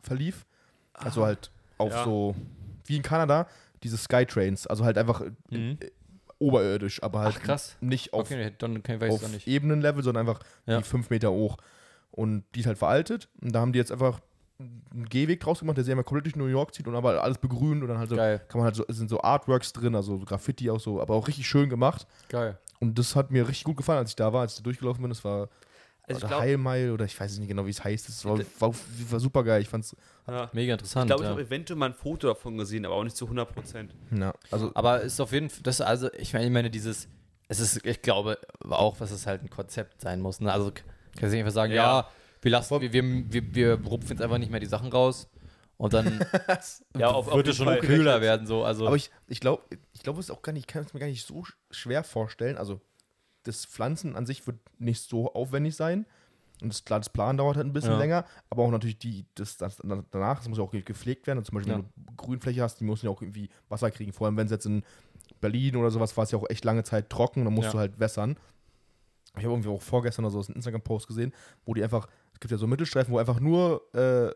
verlief. 0.00 0.46
Also 0.92 1.24
halt 1.24 1.50
auf 1.76 1.90
Ja. 1.92 2.04
so, 2.04 2.36
wie 2.86 2.96
in 2.96 3.02
Kanada, 3.02 3.46
diese 3.82 3.96
Skytrains. 3.96 4.66
Also 4.66 4.84
halt 4.84 4.98
einfach 4.98 5.20
äh, 5.20 5.30
Mhm. 5.56 5.78
oberirdisch, 6.38 7.02
aber 7.02 7.20
halt 7.20 7.36
Ach 7.38 7.42
krass. 7.42 7.76
nicht 7.80 8.12
auf, 8.12 8.30
Okay, 8.30 8.52
dann 8.58 8.82
auf 9.10 9.28
nicht. 9.30 9.46
Ebenenlevel, 9.46 10.02
sondern 10.02 10.26
einfach 10.28 10.42
Ja. 10.66 10.78
die 10.78 10.84
fünf 10.84 11.10
Meter 11.10 11.30
hoch. 11.30 11.56
Und 12.10 12.44
die 12.54 12.60
ist 12.60 12.66
halt 12.66 12.78
veraltet. 12.78 13.28
Und 13.40 13.52
da 13.52 13.60
haben 13.60 13.72
die 13.72 13.78
jetzt 13.78 13.92
einfach 13.92 14.20
einen 14.60 15.08
Gehweg 15.08 15.40
draus 15.40 15.60
gemacht, 15.60 15.76
der 15.76 15.84
sich 15.84 15.90
einmal 15.92 16.04
komplett 16.04 16.26
durch 16.26 16.36
New 16.36 16.46
York 16.46 16.74
zieht 16.74 16.86
und 16.86 16.94
aber 16.94 17.22
alles 17.22 17.38
begrünt 17.38 17.82
und 17.82 17.88
dann 17.88 17.98
halt 17.98 18.08
so, 18.08 18.14
Geil, 18.16 18.40
kann 18.48 18.58
man 18.60 18.66
halt 18.66 18.76
so, 18.76 18.84
es 18.86 18.96
sind 18.96 19.10
so 19.10 19.20
Artworks 19.20 19.72
drin, 19.72 19.96
also 19.96 20.18
so 20.18 20.24
Graffiti 20.24 20.70
auch 20.70 20.78
so, 20.78 21.00
aber 21.00 21.14
auch 21.14 21.26
richtig 21.26 21.46
schön 21.48 21.68
gemacht. 21.68 22.06
geil. 22.28 22.58
Und 22.80 22.98
das 22.98 23.16
hat 23.16 23.30
mir 23.30 23.48
richtig 23.48 23.64
gut 23.64 23.76
gefallen, 23.78 23.98
als 24.00 24.10
ich 24.10 24.16
da 24.16 24.32
war, 24.32 24.42
als 24.42 24.52
ich 24.52 24.58
da 24.58 24.62
durchgelaufen 24.64 25.00
bin. 25.02 25.08
Das 25.08 25.24
war 25.24 25.48
Also 26.06 26.18
ich 26.18 26.24
oder 26.24 26.28
glaube, 26.28 26.42
Heilmeil 26.42 26.90
oder 26.90 27.04
ich 27.06 27.18
weiß 27.18 27.38
nicht 27.38 27.48
genau, 27.48 27.64
wie 27.66 27.70
es 27.70 27.82
heißt. 27.82 28.08
Das 28.08 28.24
war, 28.24 28.38
war, 28.58 28.74
war 29.10 29.20
super 29.20 29.42
geil. 29.42 29.62
Ich 29.62 29.68
fand's, 29.68 29.96
ja. 30.26 30.50
Mega 30.52 30.74
ich 30.74 30.80
interessant. 30.80 31.06
glaube, 31.06 31.22
ich 31.22 31.26
ja. 31.26 31.30
habe 31.32 31.42
eventuell 31.42 31.78
mal 31.78 31.86
ein 31.86 31.94
Foto 31.94 32.26
davon 32.28 32.58
gesehen, 32.58 32.84
aber 32.84 32.94
auch 32.96 33.04
nicht 33.04 33.16
zu 33.16 33.24
100 33.24 33.52
Prozent. 33.52 33.94
ja, 34.10 34.34
also 34.50 34.70
Aber 34.74 35.00
ist 35.00 35.18
auf 35.20 35.32
jeden 35.32 35.48
Fall, 35.50 35.62
das 35.62 35.80
also, 35.80 36.12
ich 36.12 36.32
meine, 36.34 36.44
ich 36.46 36.52
meine, 36.52 36.70
dieses, 36.70 37.08
es 37.48 37.60
ist, 37.60 37.84
ich 37.86 38.02
glaube 38.02 38.38
auch, 38.68 39.00
was 39.00 39.10
es 39.12 39.26
halt 39.26 39.42
ein 39.42 39.50
Konzept 39.50 40.00
sein 40.02 40.20
muss. 40.20 40.40
Ne? 40.40 40.52
Also 40.52 40.72
Kannst 40.72 41.22
du 41.22 41.26
nicht 41.28 41.38
einfach 41.40 41.52
sagen, 41.52 41.72
Ja. 41.72 42.00
ja, 42.00 42.08
wir 42.42 42.50
lassen, 42.50 42.80
wir, 42.80 42.92
wir, 42.92 43.32
wir, 43.32 43.54
wir 43.54 43.80
rupfen 43.86 44.10
jetzt 44.10 44.20
einfach 44.22 44.38
nicht 44.38 44.50
mehr 44.50 44.60
die 44.60 44.66
Sachen 44.66 44.90
raus 44.92 45.28
und 45.78 45.94
dann 45.94 46.20
Ja, 46.98 47.08
auf- 47.12 47.28
auf 47.28 47.34
wird 47.36 47.48
es 47.48 47.56
schon 47.56 47.66
Fall. 47.66 47.80
kühler 47.80 48.20
werden. 48.20 48.46
So. 48.46 48.62
Also, 48.64 48.86
Aber 48.86 48.96
ich, 48.96 49.10
ich 49.28 49.40
glaube, 49.40 49.62
ich 49.92 50.02
glaube, 50.02 50.20
es 50.20 50.26
ist 50.26 50.30
auch 50.30 50.42
gar 50.42 50.52
nicht, 50.52 50.62
ich 50.62 50.66
kann 50.66 50.84
es 50.84 50.92
mir 50.92 51.00
gar 51.00 51.06
nicht 51.06 51.26
so 51.26 51.40
sch- 51.42 51.54
schwer 51.70 52.04
vorstellen. 52.04 52.56
Also, 52.58 52.80
das 53.44 53.64
Pflanzen 53.64 54.16
an 54.16 54.26
sich 54.26 54.46
wird 54.46 54.58
nicht 54.78 55.00
so 55.08 55.32
aufwendig 55.34 55.76
sein. 55.76 56.06
Und 56.62 56.72
das, 56.72 56.84
klar, 56.84 57.00
das 57.00 57.08
Plan 57.10 57.36
dauert 57.36 57.56
halt 57.56 57.66
ein 57.66 57.72
bisschen 57.72 57.92
Ja. 57.92 57.98
länger, 57.98 58.24
aber 58.48 58.62
auch 58.62 58.70
natürlich 58.70 58.98
die, 58.98 59.26
das, 59.34 59.56
das 59.56 59.78
danach, 60.10 60.38
das 60.38 60.48
muss 60.48 60.58
ja 60.58 60.64
auch 60.64 60.70
gepflegt 60.70 61.26
werden. 61.26 61.38
Und 61.38 61.44
zum 61.44 61.56
Beispiel, 61.56 61.72
Ja. 61.72 61.78
wenn 61.78 61.84
du 62.06 62.12
Grünfläche 62.16 62.62
hast, 62.62 62.78
die 62.80 62.84
müssen 62.84 63.06
ja 63.06 63.12
auch 63.12 63.20
irgendwie 63.22 63.48
Wasser 63.68 63.90
kriegen. 63.90 64.12
Vor 64.12 64.26
allem, 64.26 64.36
wenn 64.36 64.46
es 64.46 64.52
jetzt 64.52 64.66
in 64.66 64.84
Berlin 65.40 65.76
oder 65.76 65.90
sowas 65.90 66.16
war, 66.16 66.24
es 66.24 66.30
ja 66.30 66.38
auch 66.38 66.48
echt 66.48 66.64
lange 66.64 66.84
Zeit 66.84 67.10
trocken, 67.10 67.44
dann 67.44 67.52
musst 67.54 67.66
Ja. 67.66 67.72
du 67.72 67.78
halt 67.78 67.98
wässern. 67.98 68.36
Ich 69.36 69.42
habe 69.42 69.48
irgendwie 69.52 69.68
auch 69.68 69.82
vorgestern 69.82 70.24
oder 70.24 70.32
so 70.32 70.40
einen 70.46 70.56
Instagram-Post 70.56 71.08
gesehen, 71.08 71.32
wo 71.66 71.74
die 71.74 71.82
einfach, 71.82 72.06
es 72.32 72.40
gibt 72.40 72.52
ja 72.52 72.56
so 72.56 72.68
Mittelstreifen, 72.68 73.12
wo 73.12 73.18
einfach 73.18 73.40
nur 73.40 73.82
äh, 73.94 74.32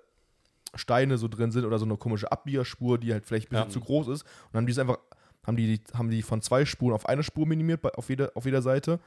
Steine 0.74 1.16
so 1.18 1.28
drin 1.28 1.52
sind 1.52 1.64
oder 1.64 1.78
so 1.78 1.84
eine 1.84 1.96
komische 1.96 2.30
Abbiegerspur, 2.32 2.98
die 2.98 3.12
halt 3.12 3.24
vielleicht 3.24 3.46
ein 3.52 3.56
bisschen 3.56 3.70
zu 3.70 3.80
groß 3.80 4.08
ist. 4.08 4.22
Und 4.22 4.30
dann 4.52 4.60
haben 4.62 4.66
die 4.66 4.72
es 4.72 4.78
einfach, 4.78 4.98
haben 5.46 5.56
die, 5.56 5.80
haben 5.94 6.10
die 6.10 6.22
von 6.22 6.42
zwei 6.42 6.64
Spuren 6.64 6.94
auf 6.94 7.06
eine 7.06 7.22
Spur 7.22 7.46
minimiert 7.46 7.82
auf, 7.96 8.08
jeder, 8.08 8.30
auf 8.34 8.44
jeder 8.44 8.62
Seite 8.62 9.00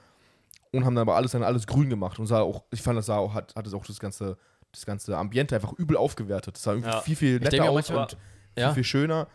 und 0.71 0.85
haben 0.85 0.95
dann 0.95 1.03
aber 1.07 1.15
alles 1.15 1.31
dann 1.31 1.43
alles 1.43 1.67
grün 1.67 1.89
gemacht. 1.89 2.17
Und 2.19 2.27
sah 2.27 2.41
auch, 2.41 2.63
ich 2.71 2.81
fand, 2.81 2.97
das 2.97 3.07
sah 3.07 3.17
auch, 3.17 3.33
hat, 3.33 3.55
hat 3.55 3.67
es 3.67 3.73
auch 3.73 3.85
das 3.85 3.99
ganze, 3.99 4.37
das 4.71 4.85
ganze 4.85 5.17
Ambiente 5.17 5.55
einfach 5.55 5.73
übel 5.73 5.97
aufgewertet. 5.97 6.55
Das 6.55 6.63
sah 6.63 6.71
irgendwie 6.73 6.89
Ja. 6.89 7.01
viel, 7.01 7.15
viel 7.15 7.39
netter 7.39 7.63
aus 7.69 7.73
manchmal- 7.89 8.03
und 8.03 8.11
viel, 8.11 8.63
ja. 8.63 8.73
viel 8.73 8.83
schöner. 8.83 9.27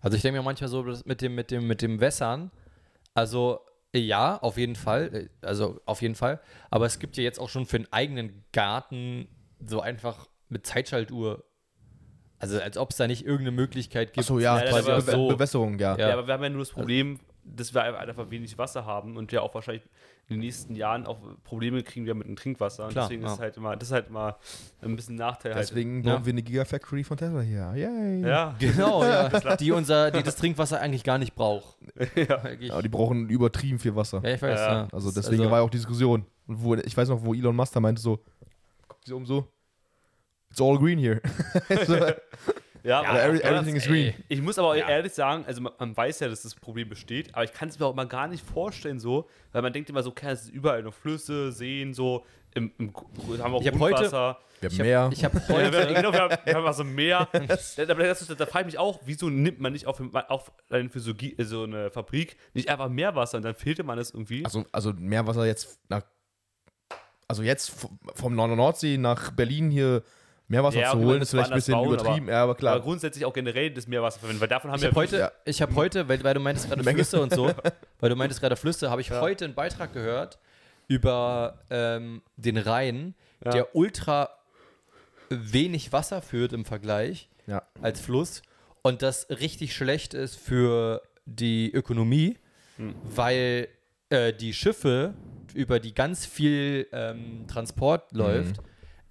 Also 0.00 0.16
ich 0.16 0.22
denke 0.22 0.38
mir 0.38 0.44
manchmal 0.44 0.68
so, 0.68 0.82
dass 0.82 1.04
mit 1.04 1.20
dem, 1.22 1.34
mit 1.34 1.50
dem, 1.50 1.66
mit 1.66 1.82
dem 1.82 2.00
Wässern, 2.00 2.50
also 3.14 3.60
ja, 3.94 4.36
auf 4.36 4.58
jeden 4.58 4.76
Fall, 4.76 5.30
äh, 5.42 5.46
also 5.46 5.80
auf 5.86 6.02
jeden 6.02 6.14
Fall, 6.14 6.40
aber 6.70 6.86
es 6.86 6.98
gibt 6.98 7.16
ja 7.16 7.22
jetzt 7.22 7.40
auch 7.40 7.48
schon 7.48 7.66
für 7.66 7.76
einen 7.78 7.92
eigenen 7.92 8.44
Garten 8.52 9.28
so 9.64 9.80
einfach 9.80 10.28
mit 10.48 10.66
Zeitschaltuhr, 10.66 11.44
also 12.38 12.60
als 12.60 12.76
ob 12.76 12.90
es 12.90 12.96
da 12.96 13.06
nicht 13.06 13.24
irgendeine 13.24 13.52
Möglichkeit 13.52 14.08
gibt. 14.12 14.18
Achso, 14.26 14.38
ja, 14.38 14.58
Ja, 14.62 14.70
quasi 14.70 14.90
Be 14.90 15.00
so- 15.12 15.28
Bewässerung, 15.28 15.78
ja. 15.78 15.96
Ja. 15.96 16.08
Ja, 16.08 16.12
aber 16.14 16.26
wir 16.26 16.34
haben 16.34 16.42
ja 16.42 16.50
nur 16.50 16.60
das 16.60 16.70
Problem, 16.70 17.18
dass 17.44 17.72
wir 17.74 17.82
einfach 17.98 18.30
wenig 18.30 18.58
Wasser 18.58 18.84
haben 18.84 19.16
und 19.16 19.32
ja 19.32 19.40
auch 19.40 19.54
wahrscheinlich 19.54 19.82
in 20.28 20.34
den 20.36 20.40
nächsten 20.40 20.74
Jahren 20.74 21.06
auch 21.06 21.16
Probleme 21.42 21.82
kriegen 21.82 22.04
wir 22.04 22.14
mit 22.14 22.26
dem 22.28 22.36
Trinkwasser. 22.36 22.84
Und 22.84 22.90
Klar, 22.92 23.06
deswegen 23.06 23.22
ja. 23.22 23.32
ist 23.32 23.40
halt 23.40 23.56
immer, 23.56 23.74
das 23.74 23.88
ist 23.88 23.92
halt 23.94 24.08
immer 24.08 24.36
ein 24.82 24.94
bisschen 24.94 25.14
Nachteil. 25.14 25.54
halt. 25.54 25.62
Deswegen 25.66 26.04
Ja. 26.04 26.16
bauen 26.16 26.26
wir 26.26 26.32
eine 26.34 26.42
Gigafactory 26.42 27.02
von 27.04 27.16
Tesla 27.16 27.40
hier. 27.40 27.72
Yay. 27.74 28.20
Ja, 28.20 28.54
Genau, 28.60 29.02
ja, 29.02 29.56
die 29.56 29.72
unser, 29.72 30.10
die 30.10 30.22
das 30.22 30.36
Trinkwasser 30.36 30.78
eigentlich 30.80 31.02
gar 31.04 31.16
nicht 31.16 31.34
braucht. 31.34 31.78
ja. 32.14 32.36
Eigentlich. 32.42 32.70
Aber 32.70 32.82
die 32.82 32.90
brauchen 32.90 33.30
übertrieben 33.30 33.78
viel 33.78 33.96
Wasser. 33.96 34.20
ja, 34.22 34.34
ich 34.34 34.42
weiß, 34.42 34.58
Ja. 34.60 34.72
ja. 34.82 34.88
Also 34.92 35.10
deswegen 35.10 35.44
war 35.50 35.58
ja 35.58 35.64
auch 35.64 35.70
die 35.70 35.78
Diskussion. 35.78 36.26
Und 36.46 36.62
wo, 36.62 36.74
ich 36.74 36.94
weiß 36.94 37.08
noch, 37.08 37.24
wo 37.24 37.32
Elon 37.32 37.56
Musk 37.56 37.72
da 37.72 37.80
meinte 37.80 38.02
so, 38.02 38.20
guckt 38.86 39.06
sich 39.06 39.14
um 39.14 39.24
so, 39.24 39.48
it's 40.50 40.60
all 40.60 40.78
green 40.78 40.98
here. 40.98 41.20
so, 41.86 41.96
Ja, 42.84 43.02
aber 43.02 43.22
every, 43.22 43.40
everything 43.40 43.76
is 43.76 43.86
ey. 43.86 43.90
green. 43.90 44.14
Ich 44.28 44.40
muss 44.40 44.58
aber 44.58 44.68
auch 44.68 44.74
ehrlich 44.74 45.12
sagen, 45.12 45.44
also 45.46 45.60
man, 45.60 45.72
man 45.78 45.96
weiß 45.96 46.20
ja, 46.20 46.28
dass 46.28 46.42
das 46.42 46.54
Problem 46.54 46.88
besteht, 46.88 47.34
aber 47.34 47.44
ich 47.44 47.52
kann 47.52 47.68
es 47.68 47.78
mir 47.78 47.84
auch 47.86 47.94
mal 47.94 48.06
gar 48.06 48.28
nicht 48.28 48.44
vorstellen 48.46 48.98
so, 49.00 49.28
weil 49.52 49.62
man 49.62 49.72
denkt 49.72 49.90
immer 49.90 50.02
so, 50.02 50.10
okay, 50.10 50.30
es 50.30 50.44
ist 50.44 50.50
überall 50.50 50.82
noch 50.82 50.94
Flüsse, 50.94 51.52
Seen, 51.52 51.92
so, 51.92 52.24
im, 52.54 52.72
im, 52.78 52.94
haben 52.94 53.52
wir 53.52 53.54
auch 53.54 53.60
Ich 53.60 53.66
hab 53.68 53.78
heute- 53.78 53.94
Grundwasser. 53.94 54.38
Wir 54.60 54.68
haben 54.70 54.72
Ich 54.74 54.78
mehr. 54.80 55.00
habe 55.02 55.14
ich 55.14 55.24
hab 55.24 55.34
Ja, 55.34 55.48
wir, 55.48 55.78
heute, 55.80 55.94
genau, 55.94 56.12
wir 56.12 56.20
haben, 56.20 56.36
wir 56.44 56.54
haben 56.54 56.66
also 56.66 56.82
mehr. 56.84 57.28
da, 57.32 57.40
da, 57.84 57.94
das 57.94 58.22
ist- 58.22 58.40
da 58.40 58.46
frage 58.46 58.60
ich 58.68 58.74
mich 58.74 58.78
auch, 58.78 59.00
wieso 59.04 59.28
nimmt 59.28 59.60
man 59.60 59.72
nicht 59.72 59.86
auf, 59.86 60.00
auf 60.28 60.52
für 60.90 61.00
so, 61.00 61.14
Gi- 61.14 61.36
so 61.40 61.64
eine 61.64 61.90
Fabrik 61.90 62.36
nicht 62.54 62.68
einfach 62.70 62.88
mehr 62.88 63.14
Wasser 63.14 63.36
und 63.38 63.44
dann 63.44 63.54
fehlte 63.54 63.82
man 63.82 63.98
es 63.98 64.12
irgendwie. 64.12 64.44
also, 64.44 64.64
also 64.72 64.92
mehr 64.94 65.26
Wasser 65.26 65.46
jetzt 65.46 65.78
nach, 65.88 66.02
also 67.26 67.42
jetzt 67.42 67.72
vom 68.14 68.34
Nord- 68.34 68.56
Nordsee 68.56 68.96
nach 68.98 69.30
Berlin 69.32 69.70
hier 69.70 70.02
mehr 70.48 70.64
Wasser 70.64 70.80
Ja, 70.80 70.90
zu 70.92 70.98
holen, 70.98 71.20
ist 71.22 71.30
vielleicht 71.30 71.50
ein 71.52 71.56
bisschen 71.56 71.74
bauen, 71.74 71.92
übertrieben. 71.94 72.28
ja, 72.28 72.42
aber 72.42 72.54
klar. 72.54 72.74
aber 72.74 72.82
grundsätzlich 72.84 73.24
auch 73.24 73.32
generell 73.32 73.70
das 73.70 73.86
Meerwasser 73.86 74.18
verwenden, 74.20 74.40
weil 74.40 74.48
davon 74.48 74.70
haben 74.70 74.78
ich 74.78 74.82
wir 74.82 74.88
habe 74.88 74.96
heute, 75.00 75.18
Ja. 75.18 75.32
ich 75.44 75.60
habe 75.62 75.74
heute, 75.74 76.08
weil, 76.08 76.22
weil 76.24 76.34
du 76.34 76.40
meintest 76.40 76.68
gerade. 76.68 76.82
Flüsse 76.94 77.20
und 77.20 77.32
so, 77.34 77.50
weil 78.00 78.10
du 78.10 78.16
meintest 78.16 78.40
gerade 78.40 78.56
Flüsse, 78.56 78.90
habe 78.90 79.00
ich 79.00 79.08
Ja. 79.10 79.20
heute 79.20 79.44
einen 79.44 79.54
Beitrag 79.54 79.92
gehört 79.92 80.38
über 80.88 81.58
ähm, 81.70 82.22
den 82.36 82.56
Rhein, 82.56 83.14
Ja. 83.44 83.50
der 83.52 83.76
ultra 83.76 84.30
wenig 85.28 85.92
Wasser 85.92 86.22
führt 86.22 86.52
im 86.52 86.64
Vergleich 86.64 87.28
Ja. 87.46 87.62
als 87.82 88.00
Fluss 88.00 88.42
und 88.82 89.02
das 89.02 89.28
richtig 89.28 89.74
schlecht 89.76 90.14
ist 90.14 90.36
für 90.36 91.02
die 91.26 91.70
Ökonomie, 91.72 92.38
Hm. 92.78 92.94
weil 93.04 93.68
äh, 94.08 94.32
die 94.32 94.54
Schiffe, 94.54 95.12
über 95.52 95.80
die 95.80 95.92
ganz 95.92 96.24
viel 96.24 96.86
ähm, 96.92 97.44
Transport 97.48 98.10
läuft, 98.12 98.60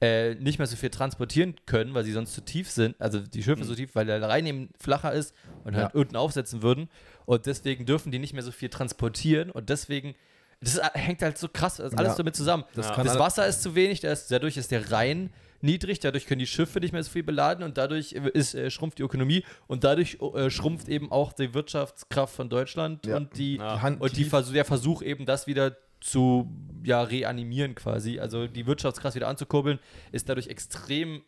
äh, 0.01 0.35
nicht 0.35 0.59
mehr 0.59 0.67
so 0.67 0.75
viel 0.75 0.89
transportieren 0.89 1.55
können, 1.65 1.93
weil 1.93 2.03
sie 2.03 2.11
sonst 2.11 2.33
zu 2.33 2.41
tief 2.41 2.69
sind. 2.69 2.95
Also 2.99 3.19
die 3.19 3.41
Schiffe 3.41 3.63
so 3.63 3.73
tief, 3.75 3.95
weil 3.95 4.05
der 4.05 4.21
Rhein 4.21 4.45
eben 4.45 4.69
flacher 4.79 5.11
ist 5.13 5.33
und 5.63 5.75
halt 5.75 5.93
Ja. 5.93 5.99
unten 5.99 6.15
aufsetzen 6.15 6.61
würden. 6.61 6.89
Und 7.25 7.45
deswegen 7.47 7.85
dürfen 7.85 8.11
die 8.11 8.19
nicht 8.19 8.33
mehr 8.33 8.43
so 8.43 8.51
viel 8.51 8.69
transportieren 8.69 9.49
und 9.51 9.69
deswegen. 9.69 10.15
Das 10.59 10.79
hängt 10.95 11.21
halt 11.21 11.37
so 11.37 11.47
krass, 11.47 11.75
das 11.77 11.91
ist 11.93 11.97
alles 11.99 12.13
Ja. 12.13 12.17
damit 12.17 12.35
zusammen. 12.35 12.63
Das 12.73 12.87
Das, 12.87 12.97
alle- 12.97 13.19
Wasser 13.19 13.45
ist 13.47 13.61
zu 13.61 13.75
wenig, 13.75 14.03
ist, 14.03 14.31
dadurch 14.31 14.57
ist 14.57 14.71
der 14.71 14.91
Rhein 14.91 15.31
niedrig, 15.61 15.99
dadurch 15.99 16.25
können 16.25 16.39
die 16.39 16.47
Schiffe 16.47 16.79
nicht 16.79 16.93
mehr 16.93 17.03
so 17.03 17.11
viel 17.11 17.21
beladen 17.23 17.63
und 17.63 17.77
dadurch 17.77 18.13
ist, 18.13 18.55
äh, 18.55 18.71
schrumpft 18.71 18.97
die 18.97 19.03
Ökonomie 19.03 19.43
und 19.67 19.83
dadurch 19.83 20.17
äh, 20.35 20.49
schrumpft 20.49 20.89
eben 20.89 21.11
auch 21.11 21.31
die 21.33 21.53
Wirtschaftskraft 21.53 22.33
von 22.35 22.49
Deutschland 22.49 23.05
und 23.07 23.37
die, 23.37 23.59
und 23.99 24.17
die 24.17 24.23
Versuch, 24.25 24.53
der 24.53 24.65
Versuch 24.65 25.01
eben 25.03 25.25
das 25.27 25.45
wieder 25.47 25.77
zu 26.01 26.49
ja, 26.83 27.01
reanimieren 27.01 27.75
quasi, 27.75 28.19
also 28.19 28.47
die 28.47 28.65
Wirtschaftskraft 28.67 29.15
wieder 29.15 29.27
anzukurbeln, 29.27 29.79
ist 30.11 30.29
dadurch 30.29 30.47
extrem, 30.47 31.21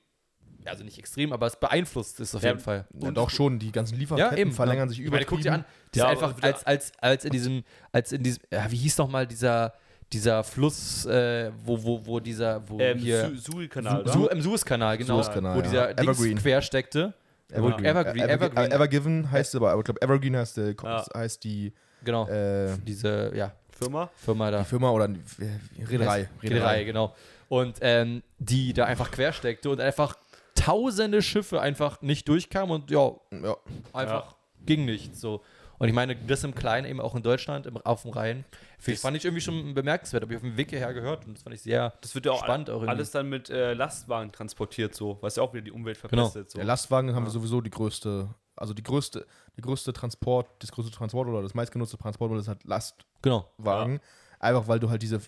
also 0.66 0.84
nicht 0.84 1.00
extrem, 1.00 1.34
aber 1.34 1.48
es 1.48 1.56
beeinflusst 1.60 2.20
es 2.20 2.36
auf 2.36 2.44
Ja, 2.44 2.50
jeden 2.50 2.60
Fall. 2.62 2.86
ja, 3.02 3.12
doch 3.12 3.30
schon, 3.30 3.60
die 3.60 3.72
ganzen 3.72 3.98
Lieferketten 3.98 4.52
verlängern 4.52 4.88
sich 4.90 5.00
Ich 5.00 5.06
meine, 5.10 5.24
übertrieben. 5.24 5.30
guck 5.30 5.42
dir 5.42 5.54
an, 5.54 5.66
das 5.92 6.00
Ja, 6.04 6.06
ist 6.06 6.12
einfach 6.24 6.38
wieder- 6.38 6.48
als, 6.48 6.66
als, 6.66 6.92
als 7.00 7.26
in 7.26 7.32
diesem, 7.32 7.64
als 7.92 8.12
in 8.12 8.24
diesem, 8.24 8.44
ja, 8.54 8.70
wie 8.72 8.76
hieß 8.78 8.98
noch 9.00 9.10
mal 9.10 9.26
dieser, 9.28 9.74
dieser 10.14 10.44
Fluss, 10.44 11.06
äh, 11.06 11.52
wo, 11.66 11.82
wo, 11.84 12.06
wo 12.06 12.20
dieser, 12.20 12.68
wo 12.70 12.80
ähm, 12.80 12.98
hier, 13.00 13.30
Su- 13.30 13.52
Suezkanal, 13.54 14.08
Su 14.08 14.24
oder? 14.26 14.32
im 14.34 14.42
Suezkanal, 14.42 14.98
genau, 14.98 15.16
Suezkanal, 15.22 15.56
wo 15.56 15.60
ja. 15.60 15.64
dieser 15.64 15.94
Dings 15.94 16.18
Evergreen. 16.20 16.38
quer 16.38 16.62
steckte. 16.62 17.14
Evergreen. 17.52 17.86
Evergreen, 17.86 18.24
Ever- 18.30 18.34
Evergreen. 18.46 18.72
Evergiven 18.72 19.32
heißt 19.32 19.56
aber, 19.56 19.72
aber 19.72 19.80
ich 19.82 19.86
glaube, 19.86 20.02
Evergreen 20.02 20.36
heißt, 20.38 20.58
Ja. 20.58 21.06
heißt 21.16 21.44
die 21.44 21.74
Genau, 22.04 22.28
äh, 22.28 22.78
diese, 22.86 23.32
ja, 23.36 23.52
Firma. 23.80 24.10
Firma 24.16 24.52
da. 24.52 24.64
Firma 24.64 24.92
oder 24.92 25.08
die 25.08 25.84
Reederei. 25.84 26.30
Reederei, 26.44 26.84
genau. 26.84 27.16
Und 27.48 27.78
ähm, 27.82 28.22
die 28.38 28.74
da 28.74 28.86
einfach 28.86 29.10
quer 29.12 29.34
steckte 29.34 29.70
und 29.70 29.80
einfach 29.82 30.16
tausende 30.56 31.22
Schiffe 31.22 31.62
einfach 31.62 32.02
nicht 32.02 32.28
durchkamen 32.28 32.72
und 32.82 32.92
ja, 32.92 33.12
Ja. 33.32 33.56
einfach 33.94 34.36
ging 34.66 34.86
nichts 34.86 35.22
so. 35.22 35.42
Und 35.78 35.88
ich 35.88 35.94
meine, 35.94 36.14
das 36.14 36.44
im 36.44 36.54
Kleinen 36.54 36.86
eben 36.86 37.00
auch 37.00 37.16
in 37.16 37.24
Deutschland, 37.24 37.66
im, 37.66 37.78
auf 37.78 38.02
dem 38.02 38.12
Rhein, 38.12 38.44
das 38.86 39.00
fand 39.00 39.16
ich 39.16 39.24
irgendwie 39.24 39.42
schon 39.42 39.74
bemerkenswert. 39.74 40.24
Habe 40.24 40.34
ich 40.34 40.38
auf 40.38 40.44
dem 40.44 40.58
Weg 40.58 40.72
hierher 40.72 40.94
gehört 40.94 41.26
und 41.26 41.36
das 41.38 41.44
fand 41.44 41.56
ich 41.56 41.62
sehr 41.62 41.94
Das 42.02 42.14
wird 42.14 42.26
ja 42.26 42.34
auch, 42.34 42.44
spannend. 42.44 42.70
Auch 42.70 42.84
alles 42.86 43.12
dann 43.12 43.30
mit 43.30 43.50
äh, 43.50 43.74
Lastwagen 43.74 44.34
transportiert, 44.34 44.94
so, 44.94 45.18
was 45.22 45.38
ja 45.38 45.44
auch 45.44 45.54
wieder 45.54 45.64
die 45.64 45.72
Umwelt 45.72 45.98
Genau. 46.02 46.24
verpestet. 46.26 46.52
So. 46.52 46.58
Der 46.58 46.66
Lastwagen 46.66 47.16
haben 47.16 47.24
wir 47.24 47.32
sowieso 47.32 47.62
die 47.62 47.70
größte, 47.70 48.28
also 48.60 48.74
die 48.74 48.84
größte, 48.84 49.26
der 49.56 49.62
größte 49.64 49.94
Transport, 49.94 50.48
das 50.60 50.72
größte 50.72 50.92
Transport 50.92 51.28
oder 51.28 51.42
das 51.42 51.54
meistgenutzte 51.54 51.98
Transportmittel 51.98 52.42
ist 52.42 52.48
halt 52.48 52.64
Lastwagen. 52.64 53.04
genau. 53.22 54.04
Einfach 54.42 54.70
weil 54.70 54.80
du 54.80 54.90
halt 54.90 55.02
diese 55.02 55.20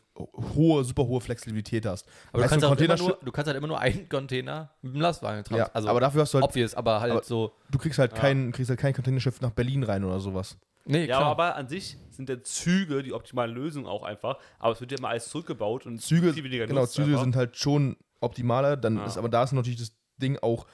hohe, 0.55 0.85
super 0.85 1.05
hohe 1.05 1.19
Flexibilität 1.19 1.85
hast. 1.85 2.07
Aber 2.31 2.43
du 2.43 2.47
kannst, 2.49 2.63
auch 2.65 2.77
immer 2.77 2.95
nur, 2.95 3.19
du 3.21 3.31
kannst 3.33 3.47
halt 3.47 3.57
immer 3.57 3.67
nur 3.67 3.77
einen 3.79 4.07
Container 4.07 4.71
mit 4.81 4.93
dem 4.93 5.01
Lastwagen 5.01 5.43
ja, 5.53 5.69
also 5.73 5.89
aber 5.89 5.99
dafür 5.99 6.21
hast 6.21 6.33
du 6.33 6.37
halt, 6.37 6.45
obvious, 6.45 6.73
aber 6.75 7.01
halt 7.01 7.11
aber- 7.11 7.23
so. 7.23 7.51
du 7.69 7.77
kriegst 7.77 7.99
halt 7.99 8.15
kein, 8.15 8.53
kriegst 8.53 8.69
halt 8.69 8.79
kein 8.79 8.93
Containerschiff 8.93 9.41
nach 9.41 9.51
Berlin 9.51 9.83
rein 9.83 10.05
oder 10.05 10.19
sowas. 10.21 10.57
Nee, 10.85 11.05
Ja, 11.05 11.19
aber 11.19 11.55
an 11.57 11.67
sich 11.67 11.97
sind 12.09 12.29
ja 12.29 12.41
Züge 12.41 13.03
die 13.03 13.11
optimale 13.13 13.51
Lösung 13.51 13.85
auch 13.85 14.03
einfach, 14.03 14.37
aber 14.59 14.71
es 14.73 14.79
wird 14.81 14.91
ja 14.93 14.97
immer 14.97 15.09
alles 15.09 15.27
zurückgebaut 15.29 15.85
und 15.85 15.99
Züge, 16.01 16.33
viel 16.33 16.43
weniger 16.45 16.65
genau, 16.65 16.85
Züge 16.85 17.09
einfach. 17.09 17.21
sind 17.23 17.35
halt 17.35 17.57
schon 17.57 17.97
optimaler, 18.21 18.77
dann 18.77 18.95
Ja. 18.95 19.05
ist, 19.05 19.17
aber 19.17 19.27
da 19.29 19.43
ist 19.43 19.51
natürlich 19.51 19.79
das 19.79 19.91
Ding 20.21 20.39
auch, 20.41 20.65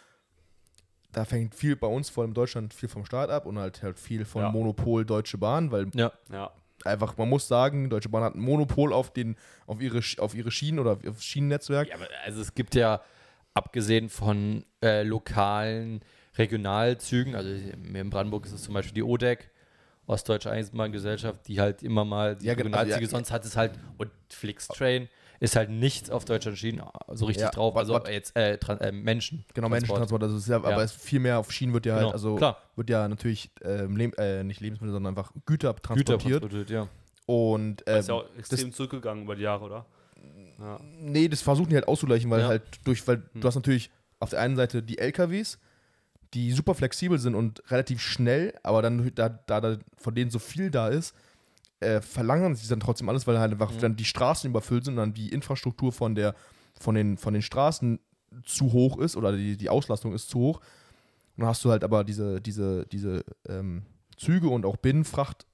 da 1.17 1.25
fängt 1.25 1.56
viel 1.56 1.75
bei 1.75 1.88
uns, 1.88 2.10
vor 2.10 2.21
allem 2.23 2.32
in 2.32 2.36
Deutschland, 2.36 2.73
viel 2.75 2.89
vom 2.89 3.03
Staat 3.03 3.32
ab 3.32 3.47
und 3.47 3.58
halt, 3.58 3.82
halt 3.82 3.99
viel 3.99 4.23
von 4.23 4.43
Ja. 4.43 4.51
Monopol 4.51 5.03
Deutsche 5.03 5.39
Bahn, 5.39 5.71
weil 5.71 5.88
ja. 5.95 6.12
Ja. 6.32 6.51
einfach, 6.86 7.17
man 7.17 7.27
muss 7.27 7.47
sagen, 7.47 7.89
Deutsche 7.89 8.10
Bahn 8.10 8.21
hat 8.23 8.36
ein 8.36 8.39
Monopol 8.39 8.93
auf, 8.93 9.12
den, 9.12 9.36
auf, 9.65 9.82
ihre, 9.82 9.99
auf 10.19 10.36
ihre 10.36 10.51
Schienen 10.51 10.77
oder 10.77 10.91
auf 10.91 10.99
das 11.01 11.23
Schienennetzwerk. 11.25 11.88
Ja, 11.89 11.95
aber 11.95 12.06
also 12.23 12.39
es 12.39 12.53
gibt 12.53 12.75
ja, 12.75 13.01
abgesehen 13.56 14.10
von 14.10 14.63
äh, 14.84 15.01
lokalen 15.01 16.01
Regionalzügen, 16.38 17.34
also 17.36 17.49
hier 17.49 17.73
in 17.73 18.10
Brandenburg 18.12 18.45
ist 18.45 18.51
es 18.51 18.62
zum 18.62 18.75
Beispiel 18.75 18.93
die 18.93 19.03
ODEC, 19.03 19.49
Ostdeutsche 20.06 20.51
Eisenbahngesellschaft, 20.51 21.47
die 21.47 21.60
halt 21.60 21.82
immer 21.84 22.06
mal 22.06 22.36
die 22.36 22.45
Ja, 22.45 22.53
genau, 22.53 22.77
Regionalzüge, 22.77 23.06
ja. 23.06 23.10
sonst 23.10 23.32
hat 23.32 23.43
es 23.43 23.58
halt, 23.58 23.73
und 23.97 24.12
Flixtrain 24.30 25.10
ist 25.39 25.56
halt 25.56 25.69
nichts 25.69 26.10
auf 26.10 26.26
deutschen 26.26 26.56
Schienen 26.58 26.82
so 27.13 27.26
richtig 27.26 27.43
Ja, 27.43 27.52
drauf, 27.52 27.76
also 27.78 27.93
wat- 27.93 28.08
jetzt 28.10 28.36
äh, 28.36 28.54
äh, 28.56 28.91
Menschen. 28.91 29.45
Genau, 29.54 29.67
Transport. 29.67 29.71
Menschentransport, 29.71 30.23
also 30.23 30.36
es 30.38 30.43
ist 30.43 30.50
ja, 30.50 30.58
aber 30.58 30.71
Ja. 30.71 30.82
es 30.82 30.91
viel 30.91 31.19
mehr 31.19 31.38
auf 31.39 31.52
Schienen 31.52 31.73
wird 31.73 31.86
ja 31.86 31.95
Genau, 31.95 32.06
halt, 32.08 32.13
also 32.13 32.36
klar. 32.36 32.58
wird 32.76 32.89
ja 32.89 33.08
natürlich 33.08 33.52
ähm, 33.63 33.95
Leb 33.97 34.17
äh, 34.19 34.43
nicht 34.43 34.62
Lebensmittel, 34.62 34.93
sondern 34.93 35.15
einfach 35.15 35.32
Güter 35.45 35.73
Güter 35.73 35.82
transportiert. 35.82 36.21
transportiert, 36.41 36.69
ja. 36.69 36.88
Und 37.26 37.84
Das 37.86 38.00
ist 38.02 38.08
ja 38.10 38.15
ähm, 38.15 38.21
auch 38.21 38.38
extrem 38.38 38.71
zurückgegangen 38.73 39.23
über 39.26 39.36
die 39.36 39.43
Jahre, 39.43 39.65
oder? 39.65 39.86
Ja. 40.60 40.80
Nee, 41.00 41.28
das 41.28 41.41
versuchen 41.41 41.69
die 41.69 41.76
halt 41.76 41.88
auszugleichen, 41.88 42.30
weil 42.32 42.39
Ja. 42.41 42.47
halt 42.47 42.63
durch, 42.86 43.08
weil 43.08 43.17
Hm. 43.34 43.41
du 43.41 43.47
hast 43.47 43.56
natürlich 43.56 43.91
auf 44.19 44.30
der 44.32 44.39
einen 44.41 44.56
Seite 44.56 44.82
die 44.82 44.97
LKWs, 44.97 45.60
die 46.34 46.52
super 46.52 46.73
flexibel 46.73 47.19
sind 47.19 47.36
und 47.36 47.62
relativ 47.71 48.02
schnell, 48.02 48.54
aber 48.63 48.82
dann, 48.82 49.12
da, 49.15 49.30
da, 49.30 49.62
da 49.62 49.78
von 49.97 50.15
denen 50.15 50.32
so 50.32 50.39
viel 50.39 50.71
da 50.71 50.88
ist, 50.88 51.15
äh, 51.79 52.01
verlangern 52.01 52.55
sie 52.55 52.67
dann 52.67 52.79
trotzdem 52.79 53.09
alles, 53.09 53.27
weil 53.27 53.39
halt 53.39 53.51
einfach 53.51 53.71
Mhm. 53.71 53.79
dann 53.79 53.95
die 53.95 54.05
Straßen 54.05 54.49
überfüllt 54.49 54.85
sind 54.85 54.93
und 54.93 54.97
dann 54.97 55.13
die 55.13 55.29
Infrastruktur 55.29 55.91
von, 55.91 56.15
der, 56.15 56.35
von, 56.79 56.95
den, 56.95 57.17
von 57.17 57.33
den 57.33 57.43
Straßen 57.43 57.99
zu 58.43 58.73
hoch 58.73 58.97
ist 58.97 59.15
oder 59.15 59.31
die, 59.35 59.57
die 59.57 59.69
Auslastung 59.69 60.13
ist 60.13 60.29
zu 60.29 60.39
hoch. 60.39 60.57
Und 60.57 61.41
dann 61.41 61.47
hast 61.47 61.63
du 61.63 61.69
halt 61.69 61.83
aber 61.83 62.03
diese, 62.03 62.41
diese, 62.41 62.85
diese 62.87 63.23
ähm, 63.47 63.83
Züge 64.17 64.49
und 64.49 64.65
auch 64.65 64.77
Binnenfracht, 64.77 65.45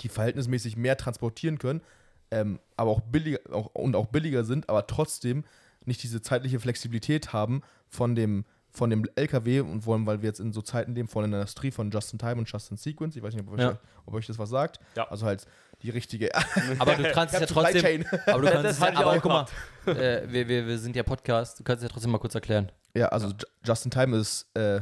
die 0.00 0.08
verhältnismäßig 0.08 0.76
mehr 0.76 0.96
transportieren 0.96 1.58
können, 1.58 1.82
ähm, 2.30 2.58
aber 2.76 2.90
auch 2.90 3.00
billiger 3.00 3.40
auch, 3.52 3.74
und 3.74 3.96
auch 3.96 4.06
billiger 4.06 4.44
sind, 4.44 4.68
aber 4.68 4.86
trotzdem 4.86 5.44
nicht 5.84 6.02
diese 6.02 6.20
zeitliche 6.22 6.60
Flexibilität 6.60 7.32
haben 7.32 7.62
von 7.88 8.14
dem, 8.14 8.44
von 8.70 8.90
dem 8.90 9.04
LKW 9.16 9.60
und 9.60 9.86
wollen, 9.86 10.06
weil 10.06 10.22
wir 10.22 10.28
jetzt 10.28 10.40
in 10.40 10.52
so 10.52 10.60
Zeiten 10.62 10.94
leben 10.94 11.08
von 11.08 11.28
der 11.28 11.40
Industrie 11.40 11.70
von 11.70 11.90
Just 11.90 12.12
in 12.12 12.18
Time 12.18 12.36
und 12.36 12.50
Just 12.50 12.70
in 12.70 12.76
Sequence. 12.76 13.16
Ich 13.16 13.22
weiß 13.22 13.34
nicht, 13.34 13.46
ob 13.46 13.54
euch, 13.54 13.60
Ja. 13.60 13.78
ob 14.06 14.14
euch 14.14 14.26
das 14.26 14.38
was 14.38 14.50
sagt. 14.50 14.78
Ja. 14.96 15.08
Also 15.08 15.26
halt 15.26 15.46
die 15.82 15.90
richtige 15.90 16.30
Aber 16.78 16.94
du 16.94 17.10
kannst 17.12 17.34
es 17.34 17.40
ja 17.40 17.46
trotzdem. 17.46 18.04
Aber 18.26 18.42
du 18.42 18.48
kannst 18.50 18.64
das 18.64 18.72
es 18.76 18.80
ja, 18.80 18.94
aber 18.98 19.12
auch 19.12 19.22
guck 19.22 19.32
mal, 19.32 19.46
äh, 19.86 20.30
wir, 20.30 20.46
wir, 20.48 20.66
wir 20.66 20.78
sind 20.78 20.94
ja 20.96 21.02
Podcast, 21.02 21.58
du 21.58 21.64
kannst 21.64 21.82
es 21.82 21.88
ja 21.88 21.92
trotzdem 21.92 22.10
mal 22.10 22.18
kurz 22.18 22.34
erklären. 22.34 22.70
Ja, 22.94 23.08
also 23.08 23.28
Ju- 23.28 23.46
Just 23.64 23.84
in 23.84 23.90
Time 23.90 24.16
ist 24.16 24.46
äh, 24.54 24.80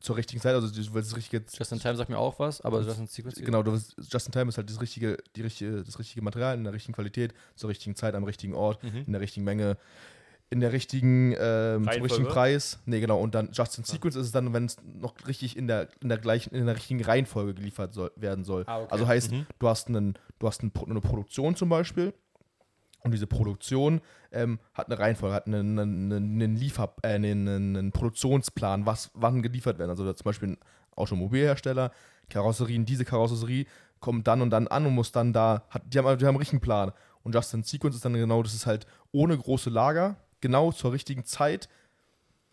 zur 0.00 0.16
richtigen 0.16 0.40
Zeit, 0.40 0.54
also 0.54 0.68
du 0.68 0.76
willst 0.94 1.10
das 1.10 1.16
richtige 1.16 1.44
Just 1.52 1.72
in 1.72 1.78
Time 1.80 1.96
sagt 1.96 2.08
mir 2.10 2.18
auch 2.18 2.38
was, 2.38 2.60
aber 2.60 2.80
Just 2.82 2.98
in 3.00 3.06
Sequence. 3.06 3.36
Genau, 3.40 3.62
du 3.62 3.72
willst, 3.72 3.94
Just 4.10 4.26
in 4.26 4.32
Time 4.32 4.48
ist 4.48 4.56
halt 4.56 4.68
das 4.70 4.80
richtige, 4.80 5.18
die 5.36 5.42
richtige, 5.42 5.82
das 5.82 5.98
richtige 5.98 6.22
Material 6.22 6.56
in 6.56 6.64
der 6.64 6.72
richtigen 6.72 6.94
Qualität, 6.94 7.34
zur 7.56 7.68
richtigen 7.70 7.96
Zeit, 7.96 8.14
am 8.14 8.24
richtigen 8.24 8.54
Ort, 8.54 8.82
Mhm. 8.82 9.04
in 9.06 9.12
der 9.12 9.20
richtigen 9.20 9.44
Menge, 9.44 9.76
in 10.50 10.60
der 10.60 10.72
richtigen, 10.72 11.34
ähm, 11.38 11.88
zum 11.90 12.02
richtigen 12.02 12.26
Preis. 12.28 12.78
Nee, 12.86 13.00
genau. 13.00 13.20
Und 13.20 13.34
dann 13.34 13.50
Just 13.52 13.76
in 13.78 13.84
Sequence 13.84 14.16
ist 14.16 14.26
es 14.26 14.32
dann, 14.32 14.52
wenn 14.54 14.64
es 14.64 14.76
noch 14.82 15.14
richtig 15.26 15.56
in 15.56 15.66
der, 15.66 15.88
in 16.00 16.08
der 16.08 16.18
gleichen, 16.18 16.54
in 16.54 16.64
der 16.66 16.74
richtigen 16.76 17.02
Reihenfolge 17.04 17.54
geliefert 17.54 17.92
soll, 17.92 18.12
werden 18.16 18.44
soll. 18.44 18.64
Ah, 18.66 18.78
okay. 18.80 18.88
Also 18.90 19.06
heißt, 19.06 19.32
Mhm. 19.32 19.46
du 19.58 19.68
hast, 19.68 19.88
einen, 19.88 20.14
du 20.38 20.46
hast 20.46 20.62
einen, 20.62 20.72
eine 20.88 21.00
Produktion 21.00 21.54
zum 21.54 21.68
Beispiel 21.68 22.14
und 23.02 23.12
diese 23.12 23.26
Produktion 23.26 24.00
ähm, 24.32 24.58
hat 24.72 24.86
eine 24.86 24.98
Reihenfolge, 24.98 25.34
hat 25.34 25.46
einen, 25.46 25.78
einen, 25.78 26.12
einen, 26.12 26.56
Liefer, 26.56 26.94
äh, 27.02 27.08
einen, 27.08 27.48
einen 27.48 27.92
Produktionsplan, 27.92 28.86
was 28.86 29.10
wann 29.14 29.42
geliefert 29.42 29.78
werden. 29.78 29.90
Also 29.90 30.10
zum 30.12 30.24
Beispiel 30.24 30.48
ein 30.50 30.58
Automobilhersteller, 30.96 31.92
Karosserien, 32.28 32.84
diese 32.84 33.04
Karosserie 33.04 33.66
kommt 34.00 34.26
dann 34.26 34.42
und 34.42 34.50
dann 34.50 34.68
an 34.68 34.86
und 34.86 34.94
muss 34.94 35.12
dann 35.12 35.32
da, 35.32 35.64
hat, 35.70 35.82
die, 35.86 35.98
haben, 35.98 36.18
die 36.18 36.24
haben 36.24 36.30
einen 36.34 36.36
richtigen 36.38 36.60
Plan. 36.60 36.92
Und 37.22 37.34
Just 37.34 37.52
in 37.54 37.62
Sequence 37.62 37.96
ist 37.96 38.04
dann 38.04 38.14
genau, 38.14 38.42
das 38.42 38.54
ist 38.54 38.66
halt 38.66 38.86
ohne 39.12 39.36
große 39.36 39.70
Lager, 39.70 40.16
genau 40.40 40.72
zur 40.72 40.92
richtigen 40.92 41.24
Zeit 41.24 41.68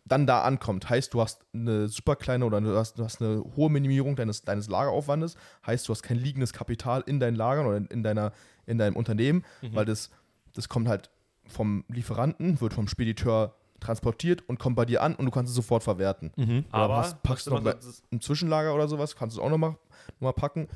dann 0.05 0.27
da 0.27 0.43
ankommt. 0.43 0.89
Heißt, 0.89 1.13
du 1.13 1.21
hast 1.21 1.45
eine 1.53 1.87
super 1.87 2.15
kleine 2.15 2.45
oder 2.45 2.61
du 2.61 2.77
hast, 2.77 2.99
du 2.99 3.03
hast 3.03 3.21
eine 3.21 3.43
hohe 3.55 3.71
Minimierung 3.71 4.15
deines, 4.15 4.43
deines 4.43 4.69
Lageraufwandes. 4.69 5.35
Heißt, 5.65 5.87
du 5.87 5.91
hast 5.91 6.03
kein 6.03 6.17
liegendes 6.17 6.53
Kapital 6.53 7.03
in 7.07 7.19
deinen 7.19 7.35
Lagern 7.35 7.65
oder 7.65 7.77
in, 7.77 7.87
in, 7.87 8.03
deiner, 8.03 8.31
in 8.67 8.77
deinem 8.77 8.95
Unternehmen, 8.95 9.43
weil 9.61 9.85
das, 9.85 10.11
das 10.53 10.69
kommt 10.69 10.87
halt 10.87 11.09
vom 11.47 11.85
Lieferanten, 11.87 12.61
wird 12.61 12.73
vom 12.73 12.87
Spediteur 12.87 13.55
transportiert 13.79 14.47
und 14.47 14.59
kommt 14.59 14.75
bei 14.75 14.85
dir 14.85 15.01
an 15.01 15.15
und 15.15 15.25
du 15.25 15.31
kannst 15.31 15.49
es 15.49 15.55
sofort 15.55 15.83
verwerten. 15.83 16.31
Mhm. 16.35 16.65
Aber 16.71 16.97
hast, 16.97 17.21
packst 17.23 17.47
das 17.47 17.53
noch 17.53 17.61
bei, 17.61 17.75
Zwischenlager 18.19 18.73
oder 18.73 18.87
sowas, 18.87 19.15
kannst 19.15 19.35
du 19.35 19.41
es 19.41 19.45
auch 19.45 19.49
nochmal 19.49 19.71
noch 20.19 20.21
mal 20.21 20.33
packen. 20.33 20.67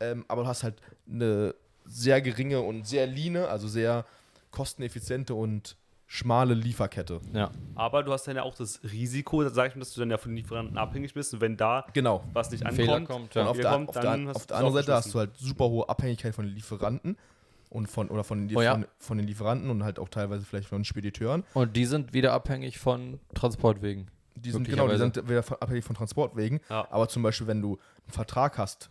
Ähm, 0.00 0.24
aber 0.28 0.42
du 0.42 0.48
hast 0.48 0.62
halt 0.62 0.80
eine 1.10 1.54
sehr 1.84 2.20
geringe 2.20 2.60
und 2.60 2.86
sehr 2.86 3.06
leane, 3.06 3.48
also 3.48 3.68
sehr 3.68 4.04
kosteneffiziente 4.50 5.34
und 5.34 5.76
schmale 6.12 6.54
Lieferkette. 6.54 7.20
Ja. 7.32 7.52
Aber 7.76 8.02
du 8.02 8.12
hast 8.12 8.26
dann 8.26 8.34
ja 8.34 8.42
auch 8.42 8.56
das 8.56 8.80
Risiko, 8.82 9.44
da 9.44 9.50
sage 9.50 9.68
ich 9.68 9.74
mal, 9.76 9.80
dass 9.82 9.94
du 9.94 10.00
dann 10.00 10.10
ja 10.10 10.18
von 10.18 10.32
den 10.32 10.38
Lieferanten 10.38 10.76
abhängig 10.76 11.14
bist. 11.14 11.32
Und 11.34 11.40
wenn 11.40 11.56
da 11.56 11.86
Genau. 11.92 12.24
was 12.32 12.50
nicht 12.50 12.66
ankommt, 12.66 12.76
Fehler 12.76 13.00
kommt, 13.02 13.34
ja. 13.36 13.42
Und 13.42 13.48
auf 13.48 13.56
der, 13.56 13.70
kommt, 13.70 13.88
auf 13.90 13.94
der, 13.94 14.02
dann 14.02 14.28
auf 14.28 14.34
hast 14.34 14.50
der 14.50 14.56
anderen 14.56 14.74
Seite 14.74 14.92
hast 14.94 15.14
du 15.14 15.18
halt 15.20 15.36
super 15.36 15.68
hohe 15.68 15.88
Abhängigkeit 15.88 16.34
von 16.34 16.46
den 16.46 16.54
Lieferanten 16.56 17.16
und 17.68 17.86
von 17.86 18.08
oder 18.08 18.24
von 18.24 18.48
den, 18.48 18.56
Oh 18.56 18.60
ja. 18.60 18.72
von, 18.72 18.86
von 18.98 19.18
den 19.18 19.28
Lieferanten 19.28 19.70
und 19.70 19.84
halt 19.84 20.00
auch 20.00 20.08
teilweise 20.08 20.44
vielleicht 20.44 20.68
von 20.68 20.80
den 20.80 20.84
Spediteuren. 20.84 21.44
Und 21.54 21.76
die 21.76 21.84
sind 21.84 22.12
wieder 22.12 22.32
abhängig 22.32 22.80
von 22.80 23.20
Transportwegen. 23.34 24.10
Die 24.34 24.50
sind 24.50 24.66
genau, 24.68 24.88
die 24.88 24.96
sind 24.96 25.28
wieder 25.28 25.44
von, 25.44 25.58
abhängig 25.60 25.84
von 25.84 25.94
Transportwegen. 25.94 26.58
Ja. 26.70 26.88
Aber 26.90 27.06
zum 27.08 27.22
Beispiel, 27.22 27.46
wenn 27.46 27.62
du 27.62 27.78
einen 28.04 28.12
Vertrag 28.12 28.58
hast, 28.58 28.90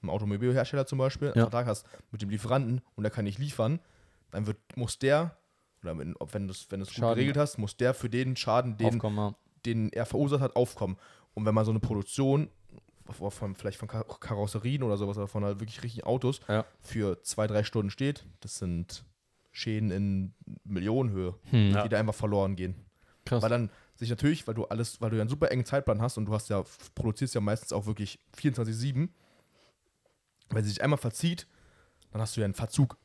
ein 0.00 0.10
Automobilhersteller 0.10 0.86
zum 0.86 0.98
Beispiel, 0.98 1.28
einen 1.28 1.38
Ja. 1.38 1.42
Vertrag 1.44 1.66
hast 1.66 1.86
mit 2.12 2.22
dem 2.22 2.30
Lieferanten 2.30 2.82
und 2.94 3.02
der 3.02 3.10
kann 3.10 3.24
nicht 3.24 3.38
liefern, 3.40 3.80
dann 4.30 4.46
wird, 4.46 4.58
muss 4.76 5.00
der, 5.00 5.36
oder 5.84 5.98
wenn, 5.98 6.16
ob- 6.16 6.34
wenn 6.34 6.46
du 6.48 6.52
es 6.52 6.66
wenn 6.70 6.80
du's 6.80 6.88
gut 6.88 6.96
Schaden. 6.96 7.14
geregelt 7.16 7.36
hast, 7.36 7.58
muss 7.58 7.76
der 7.76 7.94
für 7.94 8.08
den 8.10 8.36
Schaden, 8.36 8.76
den, 8.76 8.94
Aufkommen. 8.94 9.16
ja. 9.18 9.34
den 9.66 9.92
er 9.92 10.06
verursacht 10.06 10.40
hat, 10.42 10.56
aufkommen. 10.56 10.96
Und 11.34 11.44
wenn 11.46 11.54
man 11.54 11.64
so 11.64 11.70
eine 11.70 11.80
Produktion, 11.80 12.48
von, 13.10 13.54
vielleicht 13.54 13.78
von 13.78 13.86
Kar 13.88 14.04
Karosserien 14.04 14.82
oder 14.82 14.96
sowas, 14.96 15.16
oder 15.18 15.28
von 15.28 15.44
halt 15.44 15.60
wirklich 15.60 15.82
richtigen 15.82 16.06
Autos, 16.06 16.40
Ja. 16.48 16.64
für 16.80 17.22
zwei, 17.22 17.46
drei 17.46 17.62
Stunden 17.64 17.90
steht, 17.90 18.24
das 18.40 18.56
sind 18.58 19.04
Schäden 19.52 19.90
in 19.90 20.32
Millionenhöhe, 20.64 21.34
Hm. 21.50 21.72
Ja. 21.72 21.82
die 21.82 21.88
da 21.90 21.98
einfach 21.98 22.14
verloren 22.14 22.56
gehen. 22.56 22.74
Krass. 23.26 23.42
Weil 23.42 23.50
dann 23.50 23.70
sich 23.96 24.10
natürlich, 24.10 24.46
weil 24.46 24.54
du 24.54 24.64
alles, 24.64 25.00
weil 25.00 25.10
du 25.10 25.16
ja 25.16 25.22
einen 25.22 25.28
super 25.30 25.50
engen 25.50 25.64
Zeitplan 25.64 26.00
hast 26.02 26.16
und 26.18 26.24
du 26.26 26.32
hast 26.32 26.48
ja, 26.50 26.64
produzierst 26.94 27.34
ja 27.34 27.40
meistens 27.40 27.72
auch 27.72 27.86
wirklich 27.86 28.18
24-7, 28.36 29.08
wenn 30.50 30.64
sie 30.64 30.70
sich 30.70 30.82
einmal 30.82 30.98
verzieht, 30.98 31.46
dann 32.10 32.20
hast 32.20 32.36
du 32.36 32.40
ja 32.40 32.44
einen 32.46 32.54
Verzug 32.54 32.96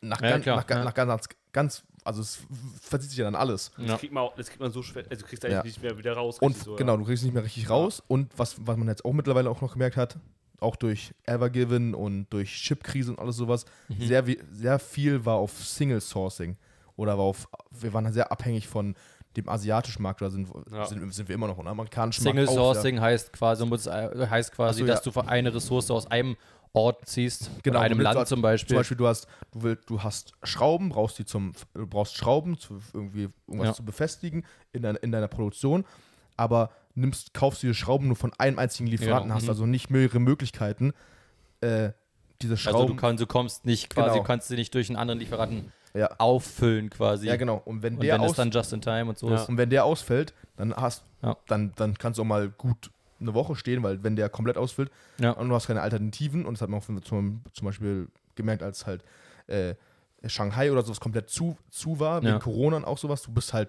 nach, 0.00 0.20
Ja, 0.20 0.30
ganz, 0.30 0.42
klar, 0.44 0.56
nach, 0.56 0.68
ja. 0.70 0.84
nach 0.84 0.94
ganz, 0.94 1.28
ganz, 1.52 1.84
also 2.06 2.22
es 2.22 2.38
verzieht 2.80 3.10
sich 3.10 3.18
ja 3.18 3.24
dann 3.24 3.34
alles. 3.34 3.70
das, 3.76 3.86
Ja. 3.88 3.96
kriegt 3.98 4.12
man 4.12 4.22
auch, 4.24 4.34
das 4.36 4.48
kriegt 4.48 4.60
man 4.60 4.70
so 4.72 4.82
schwer, 4.82 5.04
also 5.10 5.22
du 5.22 5.28
kriegst 5.28 5.44
eigentlich 5.44 5.56
Ja. 5.58 5.62
nicht 5.64 5.82
mehr 5.82 5.98
wieder 5.98 6.14
raus. 6.14 6.38
Und 6.38 6.56
so, 6.56 6.76
genau, 6.76 6.92
Ja. 6.92 6.98
du 6.98 7.04
kriegst 7.04 7.22
es 7.22 7.24
nicht 7.24 7.34
mehr 7.34 7.44
richtig 7.44 7.68
raus. 7.70 8.02
Und 8.08 8.32
was, 8.38 8.56
was 8.66 8.76
man 8.76 8.88
jetzt 8.88 9.04
auch 9.04 9.12
mittlerweile 9.12 9.50
auch 9.50 9.60
noch 9.60 9.72
gemerkt 9.72 9.96
hat, 9.96 10.16
auch 10.60 10.76
durch 10.76 11.12
Evergiven 11.24 11.94
und 11.94 12.26
durch 12.30 12.50
Chipkrise 12.62 13.10
und 13.10 13.18
alles 13.18 13.36
sowas, 13.36 13.64
Mhm. 13.88 14.06
sehr, 14.06 14.24
sehr 14.52 14.78
viel 14.78 15.24
war 15.26 15.34
auf 15.36 15.52
Single 15.64 16.00
Sourcing. 16.00 16.56
Oder 16.96 17.18
war 17.18 17.24
auf, 17.24 17.46
wir 17.70 17.92
waren 17.92 18.10
sehr 18.12 18.32
abhängig 18.32 18.66
von 18.66 18.94
dem 19.36 19.50
asiatischen 19.50 20.02
Markt, 20.02 20.22
oder 20.22 20.30
sind, 20.30 20.48
Ja. 20.72 20.86
sind, 20.86 21.12
sind 21.12 21.28
wir 21.28 21.34
immer 21.34 21.46
noch, 21.46 21.58
und 21.58 21.66
amerikanischen 21.68 22.22
Single 22.22 22.46
Markt 22.46 22.58
auch 22.58 22.72
sehr- 22.72 22.80
Sourcing 22.82 23.00
heißt 23.02 23.32
quasi, 23.34 23.64
äh, 23.64 24.26
heißt 24.28 24.50
quasi, 24.52 24.80
so, 24.80 24.86
dass 24.86 25.00
ja. 25.00 25.04
du 25.04 25.10
für 25.12 25.28
eine 25.28 25.54
Ressource 25.54 25.90
aus 25.90 26.06
einem 26.10 26.36
Ort 26.76 27.06
ziehst, 27.08 27.50
Genau, 27.62 27.80
einem 27.80 27.98
Land 28.00 28.28
zum 28.28 28.42
Beispiel. 28.42 28.68
Zum 28.68 28.76
Beispiel, 28.76 28.96
du 28.98 29.06
hast, 29.06 29.26
du 29.52 29.62
willst, 29.62 29.88
du 29.88 30.02
hast 30.02 30.32
Schrauben, 30.42 30.90
brauchst 30.90 31.18
die 31.18 31.24
zum, 31.24 31.52
du 31.74 31.86
brauchst 31.86 32.16
Schrauben, 32.16 32.58
zu, 32.58 32.80
irgendwie 32.92 33.28
irgendwas 33.46 33.68
Ja. 33.68 33.74
zu 33.74 33.84
befestigen 33.84 34.44
in, 34.72 34.82
deiner 34.82 35.02
in 35.02 35.10
deiner 35.10 35.28
Produktion, 35.28 35.84
aber 36.36 36.70
nimmst, 36.94 37.32
kaufst 37.34 37.62
diese 37.62 37.72
Schrauben 37.74 38.08
nur 38.08 38.16
von 38.16 38.32
einem 38.38 38.58
einzigen 38.58 38.86
Lieferanten, 38.88 39.24
Genau, 39.28 39.34
hast 39.36 39.44
mhm. 39.44 39.48
also 39.50 39.66
nicht 39.66 39.88
mehrere 39.90 40.20
Möglichkeiten, 40.20 40.92
äh, 41.62 41.90
diese 42.42 42.56
Schrauben. 42.58 42.76
also 42.76 42.88
du, 42.88 42.96
kann, 42.96 43.16
du 43.16 43.26
kommst 43.26 43.64
nicht 43.64 43.88
quasi, 43.88 44.10
Genau. 44.10 44.18
du 44.22 44.26
kannst 44.26 44.48
sie 44.48 44.56
nicht 44.56 44.74
durch 44.74 44.90
einen 44.90 44.98
anderen 44.98 45.18
Lieferanten 45.20 45.72
ja, 45.94 46.10
auffüllen 46.18 46.90
quasi. 46.90 47.26
ja, 47.26 47.36
genau. 47.36 47.62
Und 47.64 47.82
wenn 47.82 47.94
Und 47.94 48.02
der 48.02 48.14
wenn 48.16 48.22
es 48.24 48.30
aus, 48.32 48.36
dann 48.36 48.50
just 48.50 48.72
in 48.74 48.82
time 48.82 49.06
und 49.06 49.16
so 49.18 49.30
Ja. 49.30 49.36
ist. 49.36 49.48
und 49.48 49.56
wenn 49.56 49.70
der 49.70 49.86
ausfällt, 49.86 50.34
dann 50.56 50.74
hast, 50.76 51.04
Ja. 51.22 51.38
dann, 51.46 51.72
dann 51.76 51.96
kannst 51.96 52.18
du 52.18 52.22
auch 52.22 52.26
mal 52.26 52.50
gut 52.50 52.90
eine 53.20 53.34
Woche 53.34 53.56
stehen, 53.56 53.82
weil 53.82 54.02
wenn 54.02 54.16
der 54.16 54.28
komplett 54.28 54.56
ausfällt 54.56 54.90
Ja. 55.20 55.30
und 55.32 55.48
du 55.48 55.54
hast 55.54 55.66
keine 55.66 55.82
Alternativen 55.82 56.44
und 56.44 56.54
das 56.54 56.62
hat 56.62 56.68
man 56.68 56.80
auch 56.80 56.84
zum, 57.02 57.42
zum 57.52 57.64
Beispiel 57.64 58.08
gemerkt, 58.34 58.62
als 58.62 58.86
halt 58.86 59.02
äh, 59.46 59.74
Shanghai 60.26 60.72
oder 60.72 60.82
sowas 60.82 61.00
komplett 61.00 61.30
zu, 61.30 61.56
zu 61.70 62.00
war, 62.00 62.22
wegen 62.22 62.32
Ja. 62.32 62.38
Corona 62.38 62.76
und 62.78 62.84
auch 62.84 62.98
sowas, 62.98 63.22
du 63.22 63.30
bist 63.32 63.52
halt, 63.52 63.68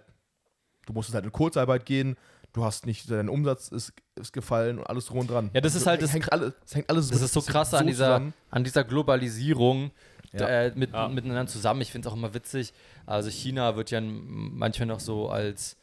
du 0.85 0.93
musstest 0.93 1.15
halt 1.15 1.25
in 1.25 1.31
Kurzarbeit 1.31 1.85
gehen, 1.85 2.15
du 2.53 2.63
hast 2.63 2.85
nicht, 2.85 3.09
dein 3.11 3.29
Umsatz 3.29 3.67
ist, 3.67 3.93
ist 4.15 4.33
gefallen 4.33 4.79
und 4.79 4.89
alles 4.89 5.05
drum 5.05 5.19
und 5.19 5.29
dran. 5.29 5.51
Ja, 5.53 5.61
das 5.61 5.75
ist 5.75 5.85
halt 5.85 6.01
das- 6.01 6.13
hängt, 6.13 6.31
alle, 6.31 6.53
das 6.61 6.73
hängt 6.75 6.89
alles 6.89 7.09
Das 7.09 7.21
ist 7.21 7.33
so 7.33 7.41
krass 7.41 7.73
an 7.73 7.85
dieser, 7.87 8.05
zusammen. 8.05 8.33
an 8.49 8.63
dieser 8.63 8.83
Globalisierung 8.83 9.91
Ja. 10.33 10.47
äh, 10.47 10.71
mit, 10.75 10.91
Ja. 10.93 11.07
miteinander 11.07 11.47
zusammen. 11.47 11.81
Ich 11.81 11.91
finde 11.91 12.07
es 12.07 12.11
auch 12.11 12.17
immer 12.17 12.33
witzig. 12.33 12.73
Also 13.05 13.29
China 13.29 13.75
wird 13.75 13.91
ja 13.91 14.01
manchmal 14.01 14.87
noch 14.87 14.99
so 14.99 15.29
als 15.29 15.76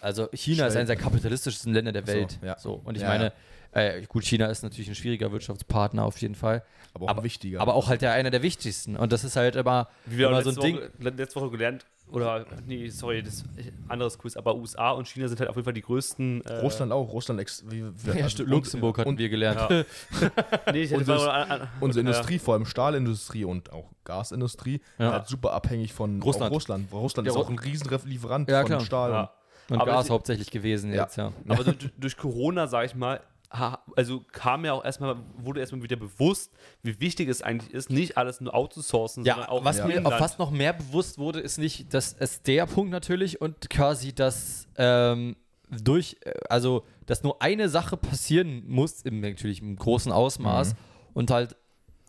also 0.00 0.28
China 0.32 0.66
ist 0.66 0.72
Schnell. 0.72 0.82
eines 0.82 0.86
der 0.88 0.96
kapitalistischsten 0.96 1.72
Länder 1.74 1.92
der 1.92 2.02
Ach 2.02 2.08
so, 2.08 2.12
Welt. 2.14 2.38
ja. 2.42 2.58
So, 2.58 2.80
und 2.84 2.96
ich 2.96 3.02
Ja, 3.02 3.08
meine, 3.08 3.32
Äh, 3.72 4.02
gut, 4.08 4.24
China 4.24 4.46
ist 4.46 4.64
natürlich 4.64 4.88
ein 4.88 4.96
schwieriger 4.96 5.30
Wirtschaftspartner 5.30 6.04
auf 6.04 6.18
jeden 6.20 6.34
Fall. 6.34 6.64
Aber 6.92 7.04
auch 7.04 7.10
Aber- 7.10 7.22
wichtiger. 7.22 7.60
Aber 7.60 7.74
auch 7.76 7.86
halt 7.86 8.02
der 8.02 8.10
einer 8.14 8.30
der 8.32 8.42
wichtigsten. 8.42 8.96
Und 8.96 9.12
das 9.12 9.22
ist 9.22 9.36
halt 9.36 9.54
immer, 9.54 9.86
Wie 10.06 10.18
wir 10.18 10.26
immer 10.26 10.42
so 10.42 10.50
ein 10.50 10.56
Ding. 10.56 10.74
Woche, 10.78 10.90
letzte 10.98 11.40
Woche 11.40 11.50
gelernt, 11.50 11.86
oder, 12.10 12.44
nee, 12.66 12.88
sorry, 12.88 13.22
das 13.22 13.34
ist 13.34 13.44
ein 13.56 13.84
anderes 13.86 14.18
Quiz, 14.18 14.36
aber 14.36 14.56
USA 14.56 14.90
und 14.90 15.06
China 15.06 15.28
sind 15.28 15.38
halt 15.38 15.48
auf 15.48 15.54
jeden 15.54 15.66
Fall 15.66 15.72
die 15.72 15.82
größten. 15.82 16.44
Äh, 16.46 16.54
Russland 16.62 16.90
auch. 16.90 17.12
Russland 17.12 17.38
ex 17.40 17.62
wie, 17.68 17.84
wie, 17.94 18.08
Ja, 18.08 18.14
also 18.24 18.28
stimmt, 18.30 18.48
und- 18.48 18.54
Luxemburg 18.56 18.98
hatten 18.98 19.08
und, 19.10 19.18
wir 19.20 19.28
gelernt. 19.28 19.60
Ja. 19.70 19.84
Nee, 20.72 20.82
ich 20.82 20.92
Unsere- 20.96 21.32
an- 21.32 21.50
an- 21.62 21.68
Unsere 21.78 22.04
ja. 22.04 22.10
Industrie, 22.10 22.40
vor 22.40 22.54
allem 22.54 22.66
Stahlindustrie 22.66 23.44
und 23.44 23.72
auch 23.72 23.92
Gasindustrie, 24.02 24.80
Ja. 24.98 25.12
halt 25.12 25.28
super 25.28 25.52
abhängig 25.52 25.92
von 25.92 26.20
Russland. 26.20 26.52
Russland. 26.52 26.92
Russland 26.92 27.28
Ja, 27.28 27.32
ist 27.34 27.38
auch 27.38 27.48
ein 27.48 27.60
Riesenlieferant 27.60 28.50
Ja, 28.50 28.62
von 28.62 28.66
klar. 28.66 28.80
Stahl. 28.80 29.30
Ja. 29.70 29.76
Und 29.76 29.80
Aber 29.80 29.92
Gas 29.92 30.06
sie- 30.06 30.12
hauptsächlich 30.12 30.50
gewesen 30.50 30.92
Ja. 30.92 31.02
jetzt, 31.04 31.16
ja. 31.16 31.32
Aber 31.48 31.64
durch, 31.64 31.76
durch 31.96 32.16
Corona, 32.16 32.66
sag 32.66 32.84
ich 32.86 32.94
mal, 32.94 33.20
ha- 33.52 33.80
also 33.96 34.22
kam 34.32 34.64
ja 34.64 34.72
auch 34.74 34.84
erstmal, 34.84 35.16
wurde 35.38 35.60
erstmal 35.60 35.82
wieder 35.82 35.96
bewusst, 35.96 36.52
wie 36.82 37.00
wichtig 37.00 37.28
es 37.28 37.40
eigentlich 37.42 37.72
ist, 37.72 37.90
nicht 37.90 38.16
alles 38.18 38.40
nur 38.40 38.54
outzusourcen, 38.54 39.24
Ja, 39.24 39.34
sondern 39.34 39.50
auch 39.50 39.64
was 39.64 39.78
im 39.78 39.88
mir 39.88 40.04
auch 40.06 40.18
fast 40.18 40.38
noch 40.38 40.50
mehr 40.50 40.72
bewusst 40.72 41.18
wurde, 41.18 41.40
ist 41.40 41.58
nicht, 41.58 41.92
dass 41.94 42.14
es 42.18 42.42
der 42.42 42.66
Punkt 42.66 42.90
natürlich 42.92 43.40
und 43.40 43.70
quasi, 43.70 44.12
dass 44.14 44.68
ähm, 44.76 45.36
durch, 45.70 46.16
äh, 46.24 46.32
also, 46.48 46.84
dass 47.06 47.22
nur 47.22 47.40
eine 47.42 47.68
Sache 47.68 47.96
passieren 47.96 48.64
muss, 48.68 49.02
im, 49.02 49.20
natürlich 49.20 49.62
im 49.62 49.76
großen 49.76 50.10
Ausmaß 50.12 50.74
und 51.14 51.30
halt 51.30 51.56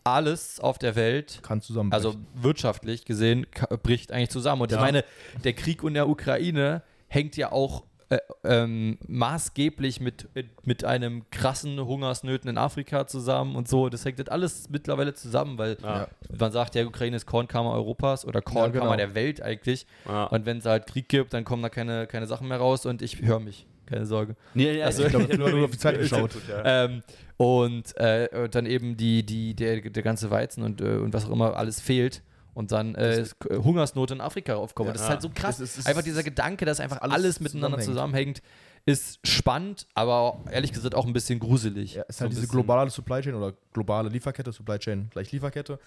alles 0.04 0.58
auf 0.58 0.78
der 0.78 0.96
Welt 0.96 1.38
Kann 1.42 1.62
also 1.90 2.16
wirtschaftlich 2.34 3.04
gesehen, 3.04 3.46
bricht 3.84 4.10
eigentlich 4.10 4.30
zusammen. 4.30 4.62
Und 4.62 4.72
Ja. 4.72 4.78
ich 4.78 4.82
meine, 4.82 5.04
der 5.44 5.52
Krieg 5.52 5.84
in 5.84 5.94
der 5.94 6.08
Ukraine 6.08 6.82
hängt 7.12 7.36
ja 7.36 7.52
auch 7.52 7.84
äh, 8.08 8.18
ähm, 8.44 8.98
maßgeblich 9.06 10.00
mit, 10.00 10.28
mit 10.64 10.84
einem 10.84 11.24
krassen 11.30 11.80
Hungersnöten 11.80 12.50
in 12.50 12.58
Afrika 12.58 13.06
zusammen 13.06 13.56
und 13.56 13.68
so. 13.68 13.88
Das 13.88 14.04
hängt 14.04 14.18
halt 14.18 14.30
alles 14.30 14.68
mittlerweile 14.68 15.14
zusammen, 15.14 15.56
weil 15.56 15.78
Ja. 15.82 16.08
man 16.38 16.52
sagt, 16.52 16.74
ja, 16.74 16.84
Ukraine 16.84 17.16
ist 17.16 17.24
Kornkammer 17.26 17.72
Europas 17.72 18.26
oder 18.26 18.42
Kornkammer 18.42 18.70
genau. 18.84 18.96
der 18.96 19.14
Welt 19.14 19.40
eigentlich. 19.40 19.86
Ja. 20.06 20.24
Und 20.24 20.44
wenn 20.44 20.58
es 20.58 20.66
halt 20.66 20.86
Krieg 20.86 21.08
gibt, 21.08 21.32
dann 21.32 21.44
kommen 21.44 21.62
da 21.62 21.68
keine, 21.70 22.06
keine 22.06 22.26
Sachen 22.26 22.48
mehr 22.48 22.58
raus 22.58 22.84
und 22.86 23.00
ich 23.02 23.20
höre 23.22 23.40
mich. 23.40 23.66
Keine 23.86 24.06
Sorge. 24.06 24.36
Nee, 24.54 24.72
nee, 24.74 24.82
Also, 24.82 25.04
ich 25.04 25.08
glaub, 25.10 25.28
nur- 25.36 25.50
nur 25.50 25.64
auf 25.64 25.70
die 25.72 25.78
Zeit 25.78 25.98
geschaut. 25.98 26.32
Ja. 26.48 26.62
Ähm, 26.84 27.02
und, 27.38 27.96
äh, 27.96 28.28
und 28.44 28.54
dann 28.54 28.66
eben 28.66 28.96
die, 28.96 29.24
die, 29.24 29.54
der, 29.54 29.80
der 29.80 30.02
ganze 30.02 30.30
Weizen 30.30 30.62
und, 30.62 30.80
äh, 30.80 30.96
und 30.98 31.12
was 31.12 31.26
auch 31.26 31.30
immer 31.32 31.56
alles 31.56 31.80
fehlt. 31.80 32.22
Und 32.54 32.70
dann 32.70 32.94
äh, 32.94 33.22
ist 33.22 33.38
K- 33.40 33.56
Hungersnot 33.62 34.10
in 34.10 34.20
Afrika 34.20 34.56
aufkommen. 34.56 34.88
Ja. 34.88 34.92
das 34.92 35.02
ist 35.02 35.08
halt 35.08 35.22
so 35.22 35.30
krass. 35.34 35.58
Es 35.58 35.70
ist- 35.72 35.78
es 35.80 35.86
einfach 35.86 36.00
ist- 36.00 36.06
dieser 36.06 36.22
Gedanke, 36.22 36.64
dass 36.66 36.80
einfach 36.80 37.00
alles 37.00 37.14
alles, 37.14 37.40
miteinander 37.40 37.78
zusammenhängt. 37.78 38.38
zusammenhängt, 38.38 38.42
ist 38.84 39.26
spannend, 39.26 39.86
aber 39.94 40.40
ehrlich 40.50 40.72
gesagt 40.72 40.94
auch 40.94 41.06
ein 41.06 41.12
bisschen 41.12 41.38
gruselig. 41.38 41.94
Ja, 41.94 42.02
ist 42.02 42.18
So 42.18 42.22
halt 42.24 42.32
diese 42.32 42.48
globale 42.48 42.90
Supply 42.90 43.20
Chain 43.22 43.34
oder 43.34 43.54
globale 43.72 44.08
Lieferkette, 44.08 44.52
Supply 44.52 44.78
Chain 44.78 45.08
gleich 45.10 45.30
Lieferkette. 45.32 45.78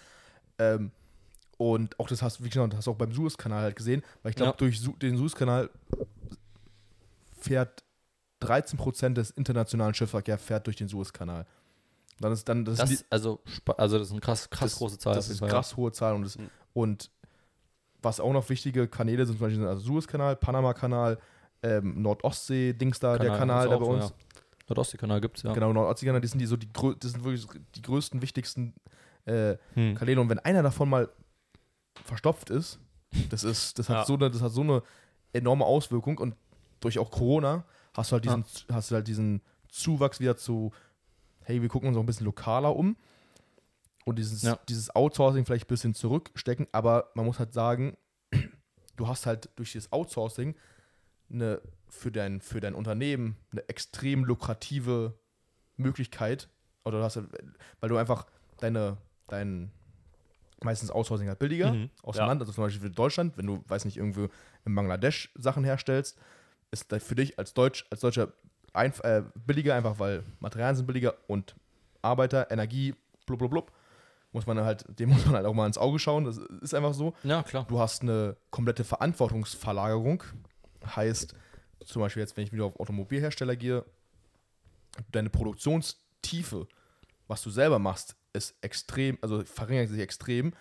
Ähm, 0.57 0.91
und 1.57 1.99
auch 1.99 2.07
das 2.07 2.21
hast, 2.21 2.43
wie 2.43 2.49
gesagt, 2.49 2.73
hast 2.75 2.87
du 2.87 2.91
auch 2.91 2.95
beim 2.95 3.11
Suezkanal 3.13 3.61
halt 3.63 3.75
gesehen, 3.75 4.01
weil 4.23 4.31
ich 4.31 4.35
glaube, 4.35 4.51
Ja. 4.51 4.57
durch 4.57 4.81
den 5.01 5.17
Suezkanal 5.17 5.69
fährt 7.39 7.83
13% 8.41 9.13
des 9.17 9.31
internationalen 9.31 9.93
Schiffsverkehrs 9.93 10.41
fährt 10.41 10.65
durch 10.67 10.75
den 10.75 10.87
Suezkanal. 10.87 11.45
Dann 12.19 12.31
ist 12.31 12.47
dann 12.47 12.63
das, 12.63 12.77
Das, 12.77 12.89
die, 12.89 12.97
also, 13.09 13.41
also 13.77 13.97
das 13.97 14.07
ist 14.07 14.11
eine 14.13 14.21
krass, 14.21 14.49
krass 14.49 14.71
das- 14.71 14.77
große 14.79 14.97
Zahl. 14.97 15.15
Das 15.15 15.29
ist 15.29 15.39
Fall, 15.39 15.49
krass 15.49 15.75
hohe 15.75 15.91
Zahl 15.91 16.13
und, 16.15 16.23
das, 16.23 16.37
Mhm. 16.37 16.49
und 16.73 17.11
was 18.01 18.19
auch 18.19 18.31
noch 18.31 18.47
wichtige 18.49 18.87
Kanäle 18.87 19.25
sind, 19.25 19.37
zum 19.37 19.47
Beispiel 19.47 19.65
also 19.67 19.81
Suezkanal, 19.81 20.35
Panama-Kanal, 20.35 21.17
ähm, 21.63 22.01
Nordostsee, 22.01 22.73
Dings 22.73 22.99
da, 22.99 23.17
der 23.17 23.35
Kanal, 23.37 23.63
ist 23.65 23.69
der 23.69 23.77
auch 23.77 23.79
bei 23.81 23.85
so, 23.85 23.91
uns. 23.91 24.05
Ja. 24.09 24.15
Nordostseekanal 24.69 25.21
gibt 25.21 25.37
es, 25.37 25.43
ja. 25.43 25.53
Genau, 25.53 25.73
Nordostseekanal, 25.73 26.21
die 26.21 26.27
sind 26.27 26.39
die 26.39 26.45
so 26.45 26.55
die, 26.57 26.69
das 26.99 27.11
sind 27.11 27.23
wirklich 27.23 27.45
die 27.75 27.81
größten, 27.81 28.21
wichtigsten 28.21 28.73
äh, 29.25 29.57
Hm. 29.73 29.95
Kanäle. 29.95 30.21
Und 30.21 30.29
wenn 30.29 30.39
einer 30.39 30.63
davon 30.63 30.87
mal 30.89 31.09
verstopft 32.03 32.49
ist, 32.49 32.79
das 33.29 33.43
ist, 33.43 33.77
das 33.79 33.89
hat 33.89 33.95
Ja. 33.97 34.05
so 34.05 34.13
eine, 34.15 34.29
das 34.31 34.41
hat 34.41 34.51
so 34.51 34.61
eine 34.61 34.83
enorme 35.33 35.65
Auswirkung 35.65 36.17
und 36.17 36.35
durch 36.79 36.99
auch 36.99 37.09
Corona 37.11 37.63
hast 37.93 38.11
du 38.11 38.13
halt 38.13 38.25
diesen, 38.25 38.45
hast 38.71 38.91
du 38.91 38.95
halt 38.95 39.07
diesen 39.07 39.41
Zuwachs 39.69 40.19
wieder 40.19 40.37
zu, 40.37 40.71
hey, 41.45 41.61
wir 41.61 41.69
gucken 41.69 41.87
uns 41.87 41.97
auch 41.97 42.01
ein 42.03 42.05
bisschen 42.05 42.25
lokaler 42.25 42.75
um 42.75 42.97
und 44.05 44.17
dieses, 44.19 44.41
Ja. 44.43 44.59
dieses 44.69 44.95
Outsourcing 44.95 45.45
vielleicht 45.45 45.65
ein 45.65 45.69
bisschen 45.69 45.93
zurückstecken, 45.93 46.67
aber 46.71 47.11
man 47.15 47.25
muss 47.25 47.39
halt 47.39 47.53
sagen, 47.53 47.97
du 48.97 49.07
hast 49.07 49.25
halt 49.25 49.49
durch 49.55 49.71
dieses 49.71 49.91
Outsourcing 49.91 50.55
eine, 51.31 51.61
für, 51.89 52.11
dein, 52.11 52.41
für 52.41 52.59
dein 52.59 52.75
Unternehmen 52.75 53.35
eine 53.51 53.67
extrem 53.69 54.25
lukrative 54.25 55.17
Möglichkeit, 55.77 56.49
oder 56.83 56.99
du 56.99 57.03
hast, 57.03 57.15
halt- 57.15 57.29
weil 57.79 57.89
du 57.89 57.97
einfach 57.97 58.25
deine, 58.59 58.97
dein, 59.27 59.71
meistens 60.63 60.91
Outsourcing 60.91 61.27
halt 61.27 61.39
billiger 61.39 61.73
Mhm. 61.73 61.89
aus 62.03 62.15
Ja. 62.17 62.23
dem 62.25 62.27
Land, 62.29 62.41
also 62.41 62.53
zum 62.53 62.63
Beispiel 62.63 62.81
für 62.89 62.93
Deutschland, 62.93 63.37
wenn 63.37 63.47
du, 63.47 63.63
weiß 63.67 63.85
nicht, 63.85 63.97
irgendwo 63.97 64.29
in 64.65 64.75
Bangladesch 64.75 65.31
Sachen 65.35 65.63
herstellst, 65.63 66.17
ist 66.71 66.93
für 66.99 67.15
dich 67.15 67.37
als 67.39 67.53
Deutsch, 67.53 67.85
als 67.89 68.01
Deutscher 68.01 68.33
einf 68.75 68.99
äh, 69.03 69.23
billiger, 69.45 69.75
einfach 69.75 69.99
weil 69.99 70.23
Materialien 70.39 70.75
sind 70.75 70.85
billiger 70.85 71.15
und 71.27 71.55
Arbeiter, 72.01 72.51
Energie, 72.51 72.93
blub, 73.25 73.39
blub, 73.39 73.51
blub, 73.51 73.71
muss 74.31 74.45
man 74.45 74.59
halt, 74.59 74.85
dem 74.99 75.09
muss 75.09 75.25
man 75.25 75.35
halt 75.35 75.45
auch 75.45 75.53
mal 75.53 75.65
ins 75.65 75.77
Auge 75.77 75.97
schauen, 75.97 76.25
das 76.25 76.37
ist 76.37 76.73
einfach 76.73 76.93
so. 76.93 77.13
Ja, 77.23 77.41
klar. 77.43 77.65
Du 77.67 77.79
hast 77.79 78.01
eine 78.01 78.35
komplette 78.51 78.83
Verantwortungsverlagerung. 78.83 80.23
Heißt, 80.95 81.33
zum 81.85 82.01
Beispiel 82.01 82.21
jetzt, 82.21 82.35
wenn 82.37 82.43
ich 82.43 82.51
wieder 82.51 82.65
auf 82.65 82.79
Automobilhersteller 82.79 83.55
gehe, 83.55 83.85
deine 85.11 85.29
Produktionstiefe, 85.29 86.67
was 87.27 87.41
du 87.41 87.49
selber 87.49 87.79
machst, 87.79 88.15
ist 88.33 88.55
extrem, 88.61 89.17
also 89.21 89.43
verringert 89.43 89.89
sich 89.89 89.99
extrem. 89.99 90.53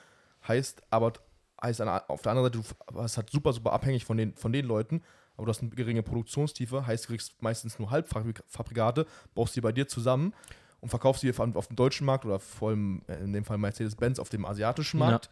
Heißt 0.47 0.83
aber, 0.91 1.15
heißt 1.63 1.81
auf 1.81 2.23
der 2.23 2.33
anderen 2.33 2.53
Seite, 2.53 2.59
du 2.59 2.95
warst 2.97 3.17
halt 3.17 3.31
super, 3.31 3.53
super 3.53 3.73
abhängig 3.73 4.05
von 4.05 4.17
den, 4.17 4.35
von 4.35 4.53
den 4.53 4.67
Leuten, 4.67 5.03
aber 5.37 5.47
du 5.47 5.51
hast 5.51 5.63
eine 5.63 5.71
geringe 5.71 6.03
Produktionstiefe, 6.03 6.87
heißt, 6.87 7.05
du 7.05 7.09
kriegst 7.09 7.43
meistens 7.43 7.79
nur 7.79 7.91
Halbfabrikate, 7.91 9.07
baust 9.35 9.57
die 9.57 9.61
bei 9.61 9.73
dir 9.73 9.89
zusammen 9.89 10.33
und 10.81 10.89
verkaufst 10.91 11.23
die 11.23 11.33
auf 11.37 11.67
dem 11.67 11.77
deutschen 11.77 12.07
Markt 12.07 12.25
oder 12.25 12.39
vor 12.39 12.71
allem 12.71 13.03
äh, 13.09 13.17
in 13.17 13.33
dem 13.33 13.45
Fall 13.45 13.59
Mercedes-Benz 13.59 14.19
auf 14.19 14.29
dem 14.29 14.45
asiatischen 14.45 15.01
Ja. 15.01 15.07
Markt 15.07 15.31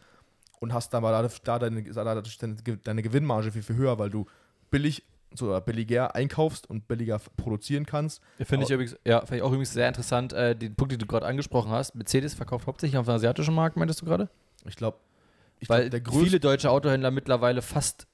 und 0.59 0.73
hast 0.73 0.93
dann 0.93 1.03
aber 1.03 1.29
da, 1.43 1.59
deine, 1.59 1.83
deine, 1.83 3.01
Gewinnmarge 3.01 3.51
viel, 3.51 3.63
viel 3.63 3.75
höher, 3.75 3.99
weil 3.99 4.09
du 4.09 4.25
billig 4.71 5.03
so, 5.35 5.47
oder 5.47 5.61
billiger 5.61 6.15
einkaufst 6.15 6.69
und 6.69 6.87
billiger 6.87 7.19
produzieren 7.37 7.85
kannst. 7.85 8.21
Finde 8.43 8.65
ich 8.65 8.71
übrigens, 8.71 8.97
ja, 9.05 9.19
finde 9.21 9.37
ich 9.37 9.41
auch 9.41 9.49
übrigens 9.49 9.73
sehr 9.73 9.87
interessant, 9.87 10.31
äh, 10.33 10.55
den 10.55 10.75
Punkt, 10.75 10.91
den 10.91 10.99
du 10.99 11.05
gerade 11.05 11.25
angesprochen 11.25 11.71
hast. 11.71 11.95
Mercedes 11.95 12.33
verkauft 12.33 12.67
hauptsächlich 12.67 12.97
auf 12.97 13.05
dem 13.05 13.15
asiatischen 13.15 13.53
Markt, 13.53 13.75
meintest 13.75 14.01
du 14.01 14.05
gerade? 14.05 14.29
Ich 14.65 14.75
glaube, 14.75 14.97
Weil 15.67 15.89
glaub, 15.89 16.15
viele 16.15 16.39
deutsche 16.39 16.69
Autohändler 16.69 17.11
mittlerweile 17.11 17.61
fast, 17.61 18.07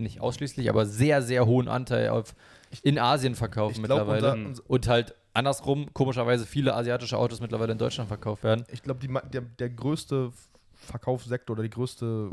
nicht 0.00 0.20
ausschließlich, 0.20 0.68
aber 0.68 0.86
sehr, 0.86 1.22
sehr 1.22 1.46
hohen 1.46 1.68
Anteil 1.68 2.08
auf, 2.10 2.34
in 2.82 2.98
Asien 2.98 3.34
verkaufen 3.34 3.76
ich 3.76 3.82
glaube, 3.82 4.12
mittlerweile. 4.12 4.32
unser, 4.32 4.48
unser, 4.48 4.70
Und 4.70 4.88
halt 4.88 5.14
andersrum, 5.34 5.92
komischerweise, 5.92 6.46
viele 6.46 6.74
asiatische 6.74 7.18
Autos 7.18 7.40
mittlerweile 7.40 7.72
in 7.72 7.78
Deutschland 7.78 8.08
verkauft 8.08 8.42
werden. 8.42 8.64
ich 8.70 8.82
glaube, 8.82 9.06
der, 9.32 9.42
der 9.42 9.70
größte 9.70 10.32
Verkaufssektor 10.74 11.54
oder 11.54 11.62
die 11.62 11.70
größte, 11.70 12.30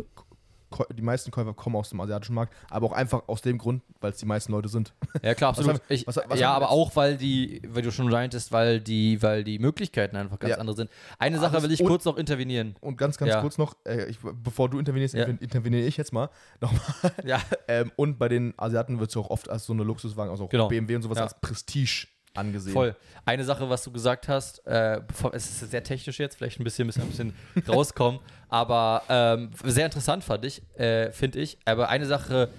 die 0.95 1.01
meisten 1.01 1.31
Käufer 1.31 1.53
kommen 1.53 1.75
aus 1.75 1.89
dem 1.89 1.99
asiatischen 2.01 2.35
Markt, 2.35 2.53
aber 2.69 2.87
auch 2.87 2.91
einfach 2.93 3.23
aus 3.27 3.41
dem 3.41 3.57
Grund, 3.57 3.81
weil 4.01 4.11
es 4.11 4.17
die 4.17 4.25
meisten 4.25 4.51
Leute 4.51 4.69
sind. 4.69 4.93
Ja, 5.21 5.33
klar, 5.33 5.51
Was 5.53 5.59
absolut. 5.59 5.81
haben- 5.81 5.85
ich, 5.89 6.07
was- 6.07 6.19
was 6.27 6.39
ja, 6.39 6.51
aber 6.53 6.65
wir 6.65 6.69
auch, 6.71 6.95
weil 6.95 7.17
die, 7.17 7.61
weil 7.67 7.81
du 7.81 7.91
schon 7.91 8.09
meintest, 8.09 8.51
weil 8.51 8.79
die, 8.79 9.21
weil 9.21 9.43
die 9.43 9.59
Möglichkeiten 9.59 10.15
einfach 10.15 10.39
ganz 10.39 10.51
Ja. 10.51 10.57
andere 10.57 10.75
sind. 10.75 10.89
Eine 11.19 11.37
Ah, 11.37 11.41
Sache 11.41 11.63
will 11.63 11.71
ich 11.71 11.81
und- 11.81 11.87
kurz 11.87 12.05
noch 12.05 12.17
intervenieren. 12.17 12.75
Und 12.81 12.97
ganz, 12.97 13.17
ganz 13.17 13.31
Ja. 13.31 13.41
kurz 13.41 13.57
noch, 13.57 13.75
äh, 13.85 14.05
ich, 14.05 14.17
bevor 14.19 14.69
du 14.69 14.79
intervenierst, 14.79 15.13
Ja. 15.13 15.23
interven- 15.25 15.39
interveniere 15.41 15.83
ich 15.85 15.97
jetzt 15.97 16.13
mal 16.13 16.29
nochmal. 16.61 16.81
Ja, 17.25 17.41
Ähm, 17.67 17.91
und 17.95 18.19
bei 18.19 18.27
den 18.29 18.53
Asiaten 18.57 18.99
wird 18.99 19.09
es 19.09 19.17
auch 19.17 19.29
oft 19.29 19.49
als 19.49 19.65
so 19.65 19.73
eine 19.73 19.83
Luxuswagen, 19.83 20.29
also 20.31 20.45
auch 20.45 20.49
Genau. 20.49 20.67
BMW 20.67 20.95
und 20.95 21.01
sowas 21.03 21.17
Ja. 21.17 21.23
als 21.23 21.39
Prestige 21.39 22.07
angesehen. 22.35 22.73
Voll. 22.73 22.95
Eine 23.25 23.43
Sache, 23.43 23.69
was 23.69 23.83
du 23.83 23.91
gesagt 23.91 24.27
hast, 24.27 24.65
äh, 24.67 24.99
es 25.33 25.61
ist 25.61 25.71
sehr 25.71 25.83
technisch 25.83 26.19
jetzt, 26.19 26.35
vielleicht 26.37 26.59
ein 26.59 26.63
bisschen, 26.63 26.85
müssen 26.87 27.01
ein 27.01 27.07
bisschen 27.09 27.33
rauskommen, 27.67 28.19
aber 28.49 29.03
ähm, 29.09 29.51
sehr 29.63 29.85
interessant 29.85 30.23
fand 30.23 30.45
ich, 30.45 30.61
äh, 30.77 31.11
finde 31.11 31.39
ich. 31.39 31.57
Aber 31.65 31.89
eine 31.89 32.05
Sache, 32.05 32.49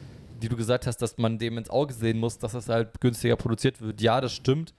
die 0.43 0.49
du 0.49 0.57
gesagt 0.57 0.87
hast, 0.87 0.99
dass 0.99 1.19
man 1.19 1.39
dem 1.39 1.59
ins 1.59 1.71
Auge 1.71 1.93
sehen 1.95 2.19
muss, 2.19 2.39
dass 2.39 2.53
das 2.53 2.69
halt 2.69 3.01
günstiger 3.01 3.37
produziert 3.37 3.81
wird. 3.81 4.01
Ja, 4.01 4.21
das 4.21 4.33
stimmt. 4.33 4.75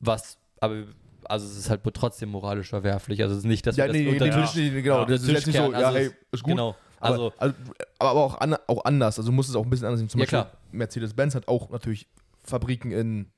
Was, 0.00 0.38
aber 0.60 0.84
also 1.24 1.46
es 1.46 1.56
ist 1.56 1.70
halt 1.70 1.80
trotzdem 1.94 2.30
moralisch 2.30 2.68
verwerflich. 2.70 3.22
Also 3.22 3.34
es 3.34 3.40
ist 3.40 3.46
nicht, 3.46 3.66
dass 3.66 3.76
Ja, 3.76 3.86
wir 3.86 3.92
nee, 3.92 4.00
nee, 4.00 4.18
das 4.18 4.28
unter 4.28 4.36
natürlich 4.40 4.72
nicht, 4.72 4.82
genau. 4.84 4.98
Ja. 5.00 5.04
das 5.06 5.22
ist 5.22 5.28
jetzt 5.30 5.46
nicht 5.46 5.56
so, 5.56 5.72
ja, 5.72 5.78
also 5.78 5.98
hey, 5.98 6.06
es- 6.06 6.12
ist 6.32 6.42
gut. 6.42 6.50
Genau. 6.52 6.74
Aber, 6.98 7.14
Also, 7.14 7.32
also, 7.38 7.54
aber, 7.98 8.10
aber 8.10 8.20
auch, 8.24 8.38
an, 8.40 8.56
auch 8.66 8.84
anders. 8.84 9.18
Also 9.18 9.32
muss 9.32 9.48
es 9.48 9.54
auch 9.56 9.64
ein 9.64 9.70
bisschen 9.70 9.86
anders 9.86 10.00
sehen. 10.00 10.08
Zum 10.08 10.20
Ja, 10.20 10.26
Beispiel. 10.26 10.58
Mercedes-Benz 10.72 11.34
hat 11.34 11.48
auch 11.48 11.70
natürlich 11.70 12.06
Fabriken 12.44 12.90
in. 12.92 13.30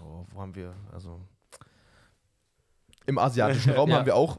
Oh, 0.00 0.24
wo 0.32 0.40
haben 0.40 0.54
wir? 0.54 0.74
Also. 0.92 1.20
Im 3.06 3.18
asiatischen 3.18 3.72
Raum 3.76 3.90
Ja. 3.90 3.96
haben 3.98 4.06
wir 4.06 4.16
auch 4.16 4.38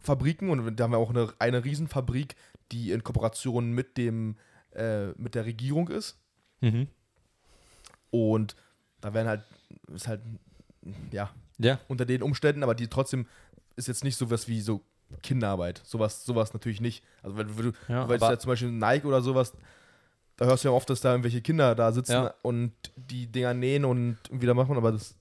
Fabriken 0.00 0.50
und 0.50 0.76
da 0.76 0.84
haben 0.84 0.92
wir 0.92 0.98
auch 0.98 1.10
eine, 1.10 1.32
eine 1.38 1.64
Riesenfabrik, 1.64 2.34
die 2.72 2.90
in 2.92 3.02
Kooperation 3.04 3.72
mit 3.72 3.96
dem 3.96 4.36
äh, 4.74 5.08
mit 5.12 5.34
der 5.34 5.44
Regierung 5.44 5.88
ist. 5.88 6.18
mhm. 6.60 6.88
Und 8.10 8.54
da 9.00 9.12
werden 9.12 9.26
halt, 9.28 9.42
ist 9.92 10.06
halt, 10.08 10.20
ja, 11.10 11.30
ja, 11.58 11.80
unter 11.88 12.04
den 12.04 12.22
Umständen, 12.22 12.62
aber 12.62 12.74
die 12.74 12.88
trotzdem 12.88 13.26
ist 13.76 13.88
jetzt 13.88 14.04
nicht 14.04 14.16
sowas 14.16 14.46
wie 14.48 14.60
so 14.60 14.82
Kinderarbeit. 15.22 15.82
Sowas, 15.84 16.24
sowas 16.24 16.52
natürlich 16.54 16.80
nicht. 16.80 17.04
Also 17.22 17.36
wenn, 17.36 17.48
du, 17.48 17.72
Ja, 17.88 18.08
weil 18.08 18.16
aber- 18.16 18.30
ja 18.30 18.38
zum 18.38 18.48
Beispiel 18.50 18.70
Nike 18.70 19.04
oder 19.06 19.20
sowas, 19.20 19.52
da 20.36 20.46
hörst 20.46 20.64
du 20.64 20.68
ja 20.68 20.74
oft, 20.74 20.88
dass 20.90 21.00
da 21.00 21.10
irgendwelche 21.12 21.40
Kinder 21.42 21.74
da 21.74 21.92
sitzen 21.92 22.12
Ja. 22.12 22.34
und 22.42 22.72
die 22.96 23.26
Dinger 23.26 23.54
nähen 23.54 23.84
und 23.84 24.18
wieder 24.30 24.54
machen, 24.54 24.76
aber 24.76 24.92
das, 24.92 25.16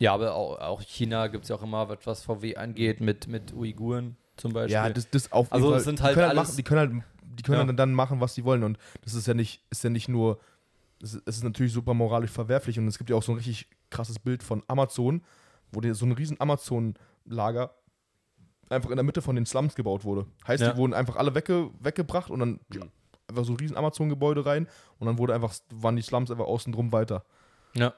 ja, 0.00 0.14
aber 0.14 0.34
auch, 0.34 0.58
auch 0.60 0.82
China 0.82 1.26
gibt 1.28 1.44
es 1.44 1.48
ja 1.50 1.56
auch 1.56 1.62
immer, 1.62 1.88
was- 1.88 2.04
was 2.06 2.22
VW 2.22 2.56
angeht, 2.56 3.00
mit, 3.00 3.26
mit 3.28 3.52
Uiguren 3.52 4.16
zum 4.36 4.52
Beispiel. 4.52 4.74
ja, 4.74 4.88
das, 4.90 5.08
das 5.10 5.30
auf 5.32 5.52
Also 5.52 5.74
es 5.74 5.84
sind 5.84 5.98
die 5.98 6.02
halt 6.02 6.14
können 6.14 6.30
alles- 6.30 6.48
machen, 6.48 6.56
die 6.56 6.62
können 6.62 6.80
halt, 6.80 7.04
die 7.22 7.42
können 7.42 7.60
Ja. 7.60 7.66
halt 7.66 7.78
dann 7.78 7.92
machen, 7.94 8.20
was 8.20 8.34
sie 8.34 8.44
wollen 8.44 8.64
und 8.64 8.78
das 9.02 9.14
ist 9.14 9.26
ja 9.26 9.34
nicht, 9.34 9.62
ist 9.70 9.84
ja 9.84 9.90
nicht 9.90 10.08
nur, 10.08 10.38
es 11.02 11.14
ist, 11.14 11.26
ist 11.28 11.44
natürlich 11.44 11.72
super 11.72 11.94
moralisch 11.94 12.30
verwerflich 12.32 12.78
und 12.78 12.88
es 12.88 12.98
gibt 12.98 13.10
ja 13.10 13.16
auch 13.16 13.22
so 13.22 13.32
ein 13.32 13.36
richtig 13.38 13.68
krasses 13.90 14.18
Bild 14.18 14.42
von 14.42 14.62
Amazon, 14.66 15.22
wo 15.72 15.80
dir 15.80 15.94
so 15.94 16.04
ein 16.06 16.12
riesen 16.12 16.40
Amazon-Lager 16.40 17.70
einfach 18.70 18.90
in 18.90 18.96
der 18.96 19.04
Mitte 19.04 19.22
von 19.22 19.34
den 19.36 19.46
Slums 19.46 19.74
gebaut 19.74 20.04
wurde. 20.04 20.26
Heißt, 20.46 20.62
Ja. 20.62 20.72
die 20.72 20.76
wurden 20.78 20.94
einfach 20.94 21.16
alle 21.16 21.34
wegge 21.34 21.70
weggebracht 21.80 22.30
und 22.30 22.40
dann 22.40 22.60
ja, 22.72 22.82
einfach 23.28 23.44
so 23.44 23.52
ein 23.52 23.56
riesen 23.56 23.76
Amazon-Gebäude 23.76 24.44
rein 24.46 24.66
und 24.98 25.06
dann 25.06 25.18
wurde 25.18 25.34
einfach, 25.34 25.54
waren 25.70 25.96
die 25.96 26.02
Slums 26.02 26.30
einfach 26.30 26.46
außen 26.46 26.72
drum 26.72 26.92
weiter. 26.92 27.24
Ja. 27.74 27.94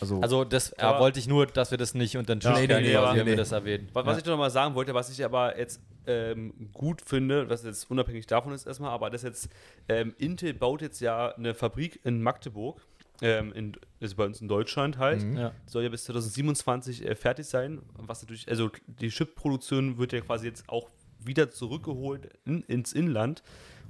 Also, 0.00 0.20
Also 0.20 0.44
das 0.44 0.72
äh, 0.72 0.82
wollte 0.98 1.18
ich 1.18 1.26
nur, 1.26 1.46
dass 1.46 1.70
wir 1.70 1.78
das 1.78 1.94
nicht 1.94 2.16
unter 2.18 2.34
den 2.36 2.40
Tisch 2.40 2.50
Ja, 2.50 2.58
nee, 2.60 2.66
kehren, 2.66 2.82
nee, 2.82 2.92
quasi, 2.92 2.98
aber- 2.98 3.10
wenn 3.18 3.26
wir 3.26 3.32
nee. 3.32 3.36
das 3.36 3.52
erwähnen. 3.52 3.88
Was, 3.94 4.04
was 4.04 4.16
ja. 4.16 4.18
ich 4.18 4.26
noch 4.26 4.36
mal 4.36 4.50
sagen 4.50 4.74
wollte, 4.74 4.92
was 4.92 5.08
ich 5.10 5.24
aber 5.24 5.58
jetzt 5.58 5.80
ähm, 6.06 6.68
gut 6.74 7.00
finde, 7.00 7.48
was 7.48 7.64
jetzt 7.64 7.90
unabhängig 7.90 8.26
davon 8.26 8.52
ist 8.52 8.66
erstmal, 8.66 8.90
aber 8.90 9.08
das 9.08 9.22
jetzt, 9.22 9.48
ähm, 9.88 10.14
Intel 10.18 10.52
baut 10.52 10.82
jetzt 10.82 11.00
ja 11.00 11.34
eine 11.34 11.54
Fabrik 11.54 11.98
in 12.04 12.22
Magdeburg, 12.22 12.82
ähm, 13.22 13.52
in, 13.54 13.72
das 14.00 14.10
ist 14.10 14.16
bei 14.16 14.26
uns 14.26 14.40
in 14.42 14.48
Deutschland 14.48 14.98
halt, 14.98 15.22
Mhm. 15.22 15.38
Ja. 15.38 15.52
soll 15.64 15.82
ja 15.82 15.88
bis 15.88 16.04
2027 16.04 17.06
äh, 17.06 17.14
fertig 17.14 17.46
sein, 17.46 17.80
was 17.96 18.20
natürlich, 18.20 18.46
also 18.50 18.70
die 18.86 19.08
Chip-Produktion 19.08 19.96
wird 19.96 20.12
ja 20.12 20.20
quasi 20.20 20.46
jetzt 20.46 20.68
auch 20.68 20.90
wieder 21.20 21.50
zurückgeholt 21.50 22.28
in, 22.44 22.64
ins 22.64 22.92
Inland. 22.92 23.42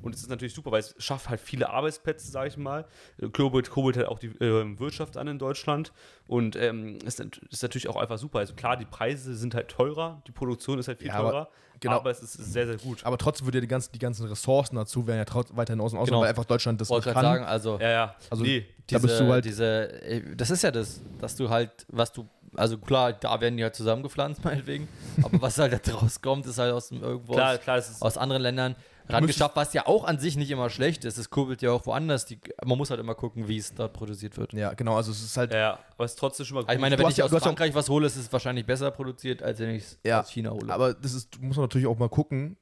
Und 0.05 0.15
es 0.15 0.21
ist 0.23 0.29
natürlich 0.29 0.55
super, 0.55 0.71
weil 0.71 0.81
es 0.81 0.95
schafft 0.99 1.29
halt 1.31 1.41
viele 1.41 1.71
Arbeitsplätze, 1.71 2.31
sage 2.31 2.49
ich 2.49 2.57
mal. 2.57 2.85
Äh, 3.21 3.29
Kurbelt, 3.31 3.71
kurbelt 3.71 3.97
halt 3.97 4.07
auch 4.09 4.19
die 4.19 4.27
äh, 4.29 4.79
Wirtschaft 4.79 5.17
an 5.17 5.27
in 5.29 5.39
Deutschland. 5.39 5.93
Und 6.29 6.57
ähm, 6.57 6.99
ist, 7.05 7.21
ist 7.51 7.63
natürlich 7.63 7.89
auch 7.89 7.97
einfach 7.97 8.19
super. 8.19 8.39
Also 8.41 8.55
klar, 8.55 8.77
die 8.77 8.85
Preise 8.85 9.35
sind 9.35 9.55
halt 9.55 9.69
teurer, 9.69 10.23
die 10.27 10.33
Produktion 10.33 10.79
ist 10.79 10.89
halt 10.89 10.99
viel 10.99 11.09
Ja, 11.09 11.15
aber- 11.15 11.31
teurer, 11.31 11.49
genau. 11.81 11.97
aber 11.97 12.11
es 12.11 12.23
ist 12.23 12.33
sehr, 12.35 12.67
sehr 12.67 12.77
gut. 12.77 13.05
aber 13.05 13.19
trotzdem 13.19 13.47
würde 13.47 13.59
ja 13.59 13.63
die 13.63 13.67
ganzen, 13.69 13.93
die 13.93 13.99
ganzen 13.99 14.27
Ressourcen 14.27 14.77
dazu 14.77 15.07
werden 15.07 15.25
ja 15.27 15.45
weiterhin 15.57 15.81
aus 15.81 15.91
dem 15.93 15.99
Ausland, 15.99 16.09
Genau. 16.09 16.21
weil 16.21 16.29
einfach 16.29 16.45
Deutschland 16.45 16.81
das 16.81 16.89
wollte 16.91 17.09
nicht 17.09 17.15
gerade 17.15 17.27
kann. 17.27 17.35
sagen, 17.37 17.45
also 17.47 17.79
Ja, 17.81 17.91
ja. 17.91 18.15
Also- 18.31 18.45
nee. 18.45 18.67
Da 18.87 18.99
diese, 18.99 19.07
bist 19.07 19.21
du 19.21 19.29
halt- 19.33 19.45
diese, 19.47 20.03
äh, 20.03 20.37
das 20.37 20.51
ist 20.51 20.63
ja 20.63 20.71
das, 20.71 21.01
dass 21.19 21.35
du 21.37 21.49
halt, 21.49 21.71
was 21.89 22.13
du, 22.13 22.29
also 22.55 22.77
klar, 22.77 23.15
da 23.15 23.41
werden 23.41 23.57
die 23.57 23.63
halt 23.63 23.75
zusammengepflanzt, 23.75 24.45
meinetwegen, 24.45 24.89
aber 25.23 25.41
was 25.41 25.57
halt 25.57 25.89
da 25.89 25.95
rauskommt, 25.95 26.45
ist 26.45 26.59
halt 26.59 26.73
aus 26.75 26.89
dem 26.91 27.03
irgendwo 27.03 27.33
Klar, 27.33 27.55
aus, 27.55 27.61
klar, 27.63 27.83
aus 28.01 28.19
anderen 28.19 28.43
Ländern 28.43 28.77
rangeschafft, 29.09 29.57
was 29.57 29.73
ja 29.75 29.87
auch 29.87 30.05
an 30.05 30.19
sich 30.19 30.37
nicht 30.37 30.51
immer 30.51 30.71
schlecht 30.71 31.05
ist. 31.05 31.19
Es 31.19 31.31
kurbelt 31.31 31.63
ja 31.63 31.71
auch 31.73 31.85
woanders. 31.87 32.27
Die, 32.27 32.39
man 32.65 32.79
muss 32.79 32.91
halt 32.91 33.01
immer 33.01 33.15
gucken, 33.15 33.49
wie 33.49 33.59
es 33.59 33.75
dort 33.75 33.93
produziert 33.93 34.37
wird. 34.37 34.53
Ja, 34.53 34.73
genau, 34.75 34.97
also 34.97 35.11
es 35.13 35.23
ist 35.23 35.37
halt, 35.37 35.53
Ja, 35.53 35.79
aber 35.97 36.05
es 36.05 36.13
ist 36.13 36.19
trotzdem 36.19 36.47
schon 36.47 36.55
mal 36.57 36.61
gut. 36.63 36.69
Also 36.71 36.77
ich 36.79 36.81
meine, 36.81 36.99
wenn 36.99 37.09
ich 37.09 37.17
ja- 37.19 37.25
aus 37.25 37.31
Frankreich 37.31 37.75
was 37.75 37.89
hole, 37.89 38.07
ist 38.07 38.17
es 38.17 38.33
wahrscheinlich 38.33 38.65
besser 38.67 38.91
produziert, 38.91 39.43
als 39.43 39.59
wenn 39.59 39.71
ich 39.71 39.83
es 39.83 39.99
Ja, 40.05 40.21
aus 40.21 40.31
China 40.31 40.51
hole. 40.51 40.73
aber 40.73 40.95
das 40.95 41.13
ist, 41.15 41.41
muss 41.41 41.57
man 41.57 41.65
natürlich 41.65 41.87
auch 41.87 41.99
mal 41.99 42.09
gucken, 42.09 42.57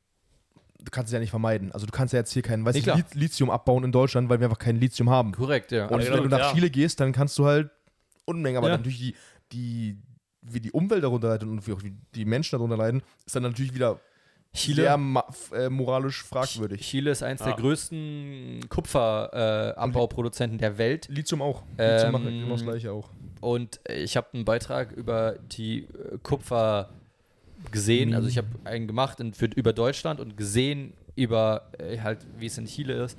du 0.78 0.90
kannst 0.90 1.08
es 1.10 1.12
ja 1.12 1.20
nicht 1.20 1.30
vermeiden. 1.30 1.70
Also 1.72 1.86
du 1.86 1.92
kannst 1.92 2.12
ja 2.12 2.18
jetzt 2.18 2.32
hier 2.32 2.42
kein, 2.42 2.64
weiß 2.64 2.74
Nee, 2.74 3.04
Lithium 3.14 3.50
abbauen 3.50 3.84
in 3.84 3.92
Deutschland, 3.92 4.28
weil 4.28 4.40
wir 4.40 4.46
einfach 4.46 4.58
kein 4.58 4.76
Lithium 4.76 5.08
haben. 5.10 5.32
Korrekt, 5.32 5.70
ja. 5.70 5.86
Und 5.86 6.00
Ja, 6.00 6.06
wenn 6.10 6.16
du 6.16 6.22
genau, 6.24 6.38
nach 6.38 6.46
ja. 6.48 6.52
Chile 6.54 6.70
gehst, 6.70 6.98
dann 7.00 7.12
kannst 7.12 7.38
du 7.38 7.46
halt 7.46 7.70
Unmengen, 8.24 8.56
aber 8.58 8.68
Ja. 8.68 8.76
natürlich 8.76 8.98
die, 8.98 9.14
die, 9.52 9.98
wie 10.42 10.60
die 10.60 10.72
Umwelt 10.72 11.04
darunter 11.04 11.28
leidet 11.28 11.48
und 11.48 11.64
wie 11.66 11.72
auch 11.72 11.82
wie 11.84 11.92
die 12.16 12.24
Menschen 12.24 12.56
darunter 12.56 12.76
leiden, 12.76 13.02
ist 13.24 13.36
dann 13.36 13.44
natürlich 13.44 13.74
wieder 13.74 14.00
Chile, 14.54 14.82
sehr 14.82 15.24
äh, 15.54 15.70
moralisch 15.70 16.22
fragwürdig. 16.22 16.82
Chile 16.82 17.10
ist 17.10 17.22
eins 17.22 17.40
Ja. 17.40 17.46
der 17.46 17.56
größten 17.56 18.68
Kupferabbauproduzenten 18.68 20.58
äh, 20.58 20.60
der 20.60 20.78
Welt. 20.78 21.08
Lithium 21.08 21.40
auch. 21.40 21.62
Ähm, 21.78 21.94
Lithium 21.94 22.12
macht 22.12 22.24
genau 22.24 22.48
das 22.50 22.62
gleiche 22.62 22.92
auch. 22.92 23.08
Und 23.40 23.80
ich 23.88 24.16
habe 24.16 24.28
einen 24.34 24.44
Beitrag 24.44 24.92
über 24.92 25.36
die 25.52 25.84
äh, 25.84 26.18
Kupfer 26.22 26.90
gesehen. 27.70 28.10
Mhm. 28.10 28.16
Also 28.16 28.28
ich 28.28 28.36
habe 28.36 28.48
einen 28.64 28.86
gemacht 28.86 29.20
in, 29.20 29.32
für, 29.32 29.46
über 29.46 29.72
Deutschland 29.72 30.20
und 30.20 30.36
gesehen 30.36 30.92
über 31.16 31.70
äh, 31.78 31.98
halt, 32.00 32.26
wie 32.38 32.46
es 32.46 32.58
in 32.58 32.66
Chile 32.66 33.04
ist. 33.04 33.18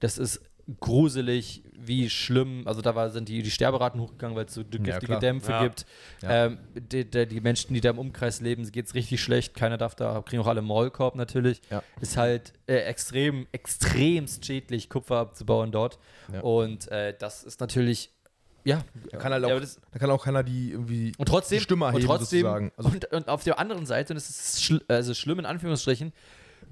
Das 0.00 0.16
ist 0.18 0.40
gruselig, 0.78 1.62
wie 1.72 2.10
schlimm. 2.10 2.62
Also 2.66 2.82
da 2.82 2.94
war, 2.94 3.10
sind 3.10 3.28
die, 3.28 3.42
die 3.42 3.50
Sterberaten 3.50 4.00
hochgegangen, 4.00 4.36
weil 4.36 4.44
es 4.44 4.54
so 4.54 4.62
giftige 4.64 4.98
klar. 5.06 5.20
Dämpfe 5.20 5.50
Ja. 5.52 5.62
gibt. 5.64 5.86
Ja. 6.22 6.46
Ähm, 6.46 6.58
die, 6.74 7.10
die, 7.10 7.26
die 7.26 7.40
Menschen, 7.40 7.74
die 7.74 7.80
da 7.80 7.90
im 7.90 7.98
Umkreis 7.98 8.40
leben, 8.40 8.70
geht 8.70 8.86
es 8.86 8.94
richtig 8.94 9.20
schlecht. 9.22 9.54
Keiner 9.54 9.78
darf 9.78 9.94
da, 9.94 10.22
kriegen 10.22 10.42
auch 10.42 10.46
alle 10.46 10.62
Maulkorb 10.62 11.14
natürlich. 11.14 11.60
Ja. 11.70 11.82
Ist 12.00 12.16
halt 12.16 12.52
äh, 12.66 12.76
extrem, 12.80 13.46
extremst 13.52 14.44
schädlich, 14.44 14.88
Kupfer 14.88 15.16
abzubauen 15.16 15.72
dort. 15.72 15.98
Ja. 16.32 16.40
Und 16.42 16.88
äh, 16.88 17.14
das 17.18 17.42
ist 17.44 17.60
natürlich, 17.60 18.10
ja, 18.64 18.84
Da 19.10 19.16
kann 19.16 19.32
halt 19.32 19.46
Ja, 19.46 19.56
auch, 19.56 19.60
das- 19.60 19.80
da 19.92 19.98
kann 19.98 20.10
auch 20.10 20.22
keiner 20.24 20.42
die 20.42 20.72
irgendwie 20.72 21.12
und 21.16 21.26
trotzdem, 21.26 21.58
die 21.58 21.64
Stimme 21.64 21.86
erheben 21.86 22.02
und 22.02 22.06
trotzdem 22.06 22.40
sozusagen. 22.40 22.72
Also, 22.76 22.90
und, 22.90 23.04
und 23.12 23.28
auf 23.28 23.42
der 23.42 23.58
anderen 23.58 23.86
Seite, 23.86 24.12
und 24.12 24.18
es 24.18 24.28
ist 24.28 24.62
schl 24.62 24.82
also 24.86 25.14
schlimm 25.14 25.38
in 25.38 25.46
Anführungsstrichen, 25.46 26.12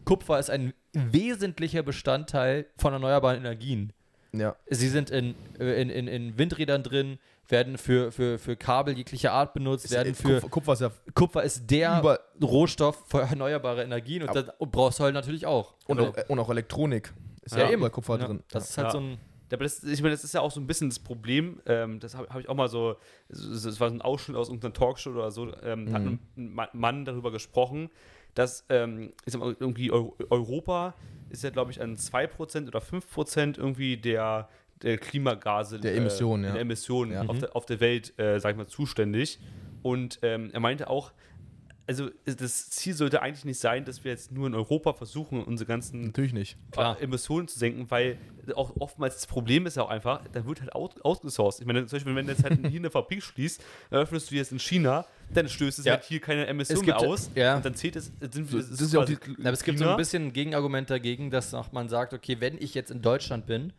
Kupfer 0.08 0.38
ist 0.38 0.50
ein 0.50 0.72
wesentlicher 0.92 1.82
Bestandteil 1.82 2.66
von 2.76 2.92
erneuerbaren 2.92 3.36
Energien. 3.38 3.92
ja. 4.32 4.56
Sie 4.70 4.88
sind 4.88 5.10
in, 5.10 5.34
äh, 5.58 5.80
in, 5.82 5.90
in, 5.90 6.08
in 6.08 6.38
Windrädern 6.38 6.82
drin, 6.82 7.18
werden 7.48 7.78
für, 7.78 8.12
für, 8.12 8.38
für 8.38 8.56
Kabel 8.56 8.96
jeglicher 8.96 9.32
Art 9.32 9.54
benutzt, 9.54 9.90
werden 9.90 10.14
für 10.14 10.40
Kupfer, 10.42 10.48
Kupfer 10.50 10.72
ist 10.74 10.80
ja 10.80 10.90
Kupfer 11.14 11.42
ist 11.42 11.70
der 11.70 11.98
über 12.00 12.20
Rohstoff 12.42 13.04
für 13.08 13.22
erneuerbare 13.22 13.82
Energien 13.82 14.22
und 14.22 14.34
das 14.34 14.46
und 14.58 14.70
brauchst 14.70 14.98
du 14.98 15.04
halt 15.04 15.14
natürlich 15.14 15.46
auch. 15.46 15.74
und, 15.86 15.98
Also, 15.98 16.12
auch, 16.12 16.28
und 16.28 16.38
auch 16.38 16.50
Elektronik. 16.50 17.12
Ist 17.42 17.52
Ja, 17.56 17.62
ja, 17.64 17.66
eben. 17.70 17.80
über 17.80 17.88
Kupfer 17.90 18.18
ja, 18.18 18.26
drin. 18.26 18.42
Das 18.50 18.68
ist 18.70 18.76
halt 18.78 18.88
Ja. 18.88 18.92
so 18.92 18.98
ein. 19.00 19.18
Das, 19.50 19.82
ich 19.82 20.02
meine, 20.02 20.12
das 20.14 20.24
ist 20.24 20.34
ja 20.34 20.42
auch 20.42 20.50
so 20.50 20.60
ein 20.60 20.66
bisschen 20.66 20.90
das 20.90 20.98
Problem. 20.98 21.62
Ähm, 21.64 22.00
das 22.00 22.14
habe 22.14 22.28
hab 22.28 22.38
ich 22.38 22.50
auch 22.50 22.54
mal 22.54 22.68
so, 22.68 22.96
es 23.30 23.38
es 23.64 23.80
war 23.80 23.88
so 23.88 23.94
ein 23.94 24.02
Ausschnitt 24.02 24.36
aus 24.36 24.48
irgendeiner 24.48 24.74
Talkshow 24.74 25.08
oder 25.10 25.30
so, 25.30 25.44
ähm, 25.62 25.86
da 25.86 25.92
hat 25.94 26.02
Mhm. 26.02 26.18
ein 26.36 26.52
Ma- 26.54 26.68
Mann 26.74 27.06
darüber 27.06 27.30
gesprochen, 27.32 27.88
dass 28.34 28.64
ähm, 28.68 29.12
mal, 29.36 29.56
irgendwie 29.58 29.90
Eu 29.90 30.12
Europa 30.30 30.94
ist 31.30 31.42
ja, 31.44 31.50
glaube 31.50 31.70
ich, 31.70 31.80
an 31.82 31.96
2% 31.96 32.68
oder 32.68 32.80
5% 32.80 33.58
irgendwie 33.58 33.96
der, 33.96 34.48
der 34.82 34.96
Klimagase, 34.98 35.78
Der 35.78 35.94
Emissionen, 35.94 36.44
äh, 36.44 36.46
ja. 36.48 36.52
der 36.54 36.62
Emissionen 36.62 37.12
Ja. 37.12 37.22
auf, 37.26 37.38
der, 37.38 37.56
auf 37.56 37.66
der 37.66 37.80
Welt, 37.80 38.18
äh, 38.18 38.38
sag 38.40 38.52
ich 38.52 38.56
mal, 38.56 38.66
zuständig. 38.66 39.38
Und 39.82 40.18
ähm, 40.22 40.50
er 40.52 40.60
meinte 40.60 40.88
auch, 40.88 41.12
also 41.88 42.10
das 42.24 42.68
Ziel 42.70 42.92
sollte 42.94 43.22
eigentlich 43.22 43.44
nicht 43.46 43.58
sein, 43.58 43.84
dass 43.86 44.04
wir 44.04 44.12
jetzt 44.12 44.30
nur 44.30 44.46
in 44.46 44.54
Europa 44.54 44.92
versuchen, 44.92 45.42
unsere 45.42 45.66
ganzen 45.66 46.02
Natürlich 46.02 46.34
nicht. 46.34 46.56
Klar. 46.70 47.00
Emissionen 47.00 47.48
zu 47.48 47.58
senken, 47.58 47.90
weil 47.90 48.18
auch 48.54 48.72
oftmals 48.78 49.14
das 49.16 49.26
Problem 49.26 49.66
ist 49.66 49.76
ja 49.76 49.82
auch 49.84 49.88
einfach, 49.88 50.20
dann 50.32 50.46
wird 50.46 50.60
halt 50.60 50.74
aus, 50.74 50.90
ausgesourced. 51.02 51.60
Ich 51.62 51.66
meine, 51.66 51.84
zum 51.86 51.96
Beispiel, 51.96 52.14
wenn 52.14 52.26
du 52.26 52.32
jetzt 52.32 52.44
halt 52.44 52.60
hier 52.66 52.78
eine 52.78 52.90
Fabrik 52.92 53.22
schließt, 53.22 53.62
dann 53.90 54.00
öffnest 54.00 54.30
du 54.30 54.34
jetzt 54.36 54.52
in 54.52 54.58
China, 54.58 55.06
dann 55.32 55.48
stößt 55.48 55.78
es 55.78 55.84
Ja. 55.86 55.94
halt 55.94 56.04
hier 56.04 56.20
keine 56.20 56.46
Emissionen 56.46 56.82
Es 56.82 56.86
mehr 56.86 56.96
gibt- 56.96 57.08
aus 57.08 57.30
ja. 57.34 57.56
und 57.56 57.64
dann 57.64 57.74
zählt 57.74 57.96
es, 57.96 58.12
sind 58.20 58.52
Das 58.52 58.68
ist 58.80 58.92
ja 58.92 59.00
auch 59.00 59.04
die- 59.06 59.16
Aber 59.40 59.52
es 59.52 59.64
gibt 59.64 59.78
so 59.78 59.88
ein 59.88 59.96
bisschen 59.96 60.26
ein 60.28 60.32
Gegenargument 60.34 60.90
dagegen, 60.90 61.30
dass 61.30 61.52
auch 61.54 61.72
man 61.72 61.88
sagt, 61.88 62.12
okay, 62.12 62.36
wenn 62.40 62.56
ich 62.60 62.74
jetzt 62.74 62.90
in 62.90 63.00
Deutschland 63.02 63.46
bin, 63.46 63.72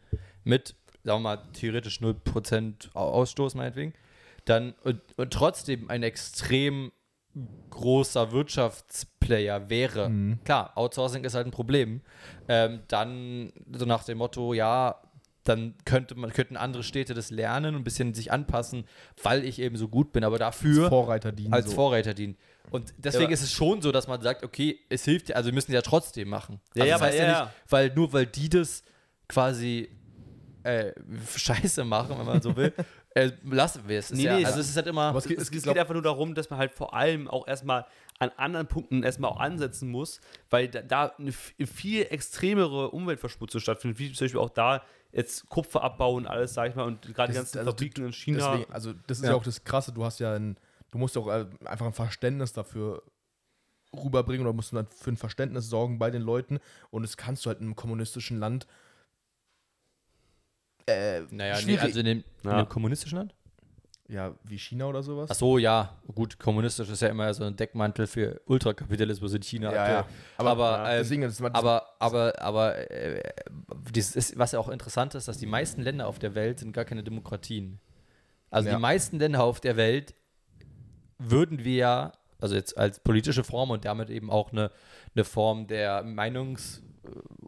mit, 0.44 0.76
sagen 1.04 1.22
wir 1.22 1.36
mal, 1.38 1.44
theoretisch 1.54 2.00
0% 2.02 2.90
Au- 2.96 3.12
Ausstoß 3.12 3.54
meinetwegen, 3.56 3.94
dann 4.46 4.74
und, 4.84 5.00
und 5.18 5.32
trotzdem 5.32 5.90
ein 5.90 6.02
extrem 6.02 6.92
großer 7.70 8.32
Wirtschaftsplayer 8.32 9.70
wäre, 9.70 10.38
klar, 10.44 10.72
Outsourcing 10.76 11.24
ist 11.24 11.36
halt 11.36 11.48
ein 11.48 11.52
Problem, 11.52 12.02
ähm, 12.48 12.82
dann 12.88 13.52
so 13.74 13.86
nach 13.86 14.04
dem 14.04 14.18
Motto, 14.18 14.54
ja, 14.54 15.02
dann 15.44 15.76
könnte 15.86 16.16
man, 16.16 16.32
könnten 16.34 16.58
andere 16.58 16.84
Städte 16.84 17.14
das 17.14 17.32
lernen 17.32 17.74
und 17.76 17.82
ein 17.82 17.84
bisschen 17.84 18.14
sich 18.14 18.32
anpassen, 18.32 18.86
weil 19.24 19.46
ich 19.46 19.60
eben 19.60 19.78
so 19.78 19.88
gut 19.88 20.12
bin, 20.12 20.24
aber 20.24 20.38
dafür 20.38 20.90
Vorreiter 20.90 21.32
dienen. 21.32 21.54
als 21.54 21.68
so. 21.68 21.76
Vorreiter 21.76 22.14
dienen. 22.14 22.38
Und 22.72 22.94
deswegen 22.98 23.26
aber- 23.26 23.34
ist 23.34 23.42
es 23.42 23.52
schon 23.52 23.82
so, 23.82 23.92
dass 23.92 24.08
man 24.08 24.22
sagt, 24.22 24.44
okay, 24.44 24.80
es 24.90 25.06
hilft 25.06 25.30
ja, 25.30 25.36
also 25.36 25.48
wir 25.48 25.54
müssen 25.54 25.72
ja 25.72 25.82
trotzdem 25.82 26.30
machen. 26.30 26.60
Ja, 26.76 26.84
also 26.84 26.90
ja, 26.90 26.98
das 26.98 27.02
heißt 27.08 27.18
ja, 27.18 27.24
ja, 27.26 27.44
nicht, 27.46 27.54
weil 27.70 27.94
nur 27.96 28.14
weil 28.14 28.26
die 28.28 28.50
das 28.50 28.84
quasi 29.28 29.90
äh, 30.64 30.92
scheiße 31.36 31.84
machen, 31.84 32.18
wenn 32.20 32.26
man 32.26 32.42
so 32.42 32.56
will, 32.56 32.74
äh, 33.20 33.32
lassen 33.44 33.84
wir 33.88 34.00
es. 34.00 34.12
Nee, 34.12 34.24
ja, 34.24 34.38
nee, 34.38 34.46
also 34.46 34.60
es 34.60 34.70
ist 34.70 34.76
halt 34.76 34.88
immer. 34.88 35.04
Aber 35.04 35.20
es 35.20 35.26
geht, 35.26 35.38
Es, 35.40 35.52
geht, 35.52 35.64
geht 35.64 35.78
einfach 35.78 35.94
nur 35.94 36.04
darum, 36.04 36.36
dass 36.36 36.50
man 36.50 36.60
halt 36.60 36.74
vor 36.74 36.94
allem 36.94 37.28
auch 37.28 37.48
erstmal 37.48 37.86
an 38.20 38.32
anderen 38.36 38.68
Punkten 38.68 39.04
erstmal 39.04 39.32
auch 39.32 39.40
ansetzen 39.40 39.90
muss, 39.90 40.20
weil 40.50 40.68
da, 40.68 40.82
da 40.82 41.14
eine 41.18 41.32
viel 41.32 42.04
extremere 42.10 42.92
Umweltverschmutzung 42.92 43.62
stattfindet, 43.62 44.00
wie 44.00 44.12
zum 44.12 44.26
Beispiel 44.26 44.42
auch 44.42 44.50
da 44.50 44.84
jetzt 45.12 45.48
Kupferabbau 45.50 46.16
und 46.16 46.28
alles, 46.28 46.54
sag 46.54 46.70
ich 46.70 46.76
mal, 46.76 46.84
und 46.84 47.02
gerade 47.14 47.32
die 47.32 47.38
ganzen 47.38 47.60
also 47.60 47.72
Fabriken 47.72 48.06
in 48.06 48.14
China. 48.14 48.52
Deswegen, 48.52 48.74
also 48.74 48.94
das 49.08 49.20
ist 49.20 49.24
Ja. 49.24 49.32
ja. 49.32 49.36
auch 49.38 49.44
das 49.44 49.64
Krasse, 49.64 49.92
du 49.92 50.04
hast 50.04 50.20
ja 50.20 50.34
ein, 50.34 50.58
du 50.92 50.98
musst 50.98 51.18
auch 51.18 51.28
äh, 51.28 51.46
einfach 51.66 51.86
ein 51.86 51.94
Verständnis 51.94 52.54
dafür 52.54 53.04
rüberbringen 53.94 54.46
oder 54.46 54.54
musst 54.54 54.72
du 54.72 54.76
dann 54.76 54.88
für 54.88 55.12
ein 55.12 55.18
Verständnis 55.18 55.70
sorgen 55.70 55.98
bei 55.98 56.12
den 56.12 56.22
Leuten 56.22 56.60
und 56.92 57.02
das 57.02 57.18
kannst 57.18 57.46
du 57.46 57.48
halt 57.48 57.60
in 57.60 57.66
einem 57.66 57.76
kommunistischen 57.76 58.38
Land 58.38 58.68
äh, 60.90 61.22
naja, 61.32 61.56
nee, 61.56 61.62
schwierig. 61.62 61.82
also 61.84 62.00
in 62.00 62.06
dem, 62.06 62.24
in 62.44 62.50
Ja. 62.50 62.64
dem 62.64 62.70
kommunistischen 62.70 63.18
Land? 63.18 63.36
ja, 64.12 64.34
wie 64.44 64.58
China 64.58 64.86
oder 64.88 65.04
sowas. 65.04 65.30
Ach 65.32 65.36
so, 65.36 65.60
ja, 65.60 65.96
gut, 66.16 66.40
kommunistisch 66.40 66.90
ist 66.90 67.00
ja 67.04 67.10
immer 67.10 67.32
so 67.36 67.44
ein 67.44 67.56
Deckmantel 67.56 68.08
für 68.08 68.42
Ultrakapitalismus 68.48 69.34
in 69.36 69.44
China. 69.44 69.72
Ja, 69.72 69.88
ja. 69.92 70.06
Aber- 70.38 70.50
aber, 70.50 70.72
ja, 70.72 70.92
ähm, 70.94 70.98
Deswegen, 71.04 71.22
das, 71.22 71.38
das, 71.38 71.54
Aber, 71.54 71.84
aber, 72.00 72.34
aber 72.42 72.90
äh, 72.90 73.22
ist, 73.96 74.36
was 74.36 74.52
ja 74.54 74.58
auch 74.60 74.70
interessant 74.70 75.14
ist, 75.14 75.28
dass 75.28 75.38
die 75.38 75.46
meisten 75.46 75.84
Länder 75.84 76.08
auf 76.08 76.18
der 76.18 76.34
Welt 76.34 76.58
sind 76.58 76.72
gar 76.74 76.86
keine 76.86 77.04
Demokratien. 77.04 77.80
Also 78.50 78.70
Ja. 78.70 78.76
die 78.78 78.82
meisten 78.82 79.20
Länder 79.20 79.44
auf 79.44 79.60
der 79.60 79.78
Welt 79.78 80.16
würden 81.20 81.64
wir 81.64 81.76
ja, 81.76 82.12
also 82.42 82.56
jetzt 82.56 82.78
als 82.80 83.00
politische 83.02 83.44
Form 83.44 83.70
und 83.70 83.86
damit 83.86 84.10
eben 84.10 84.32
auch 84.32 84.52
eine, 84.52 84.72
eine 85.14 85.24
Form 85.24 85.68
der 85.68 86.04
Meinungs- 86.04 86.82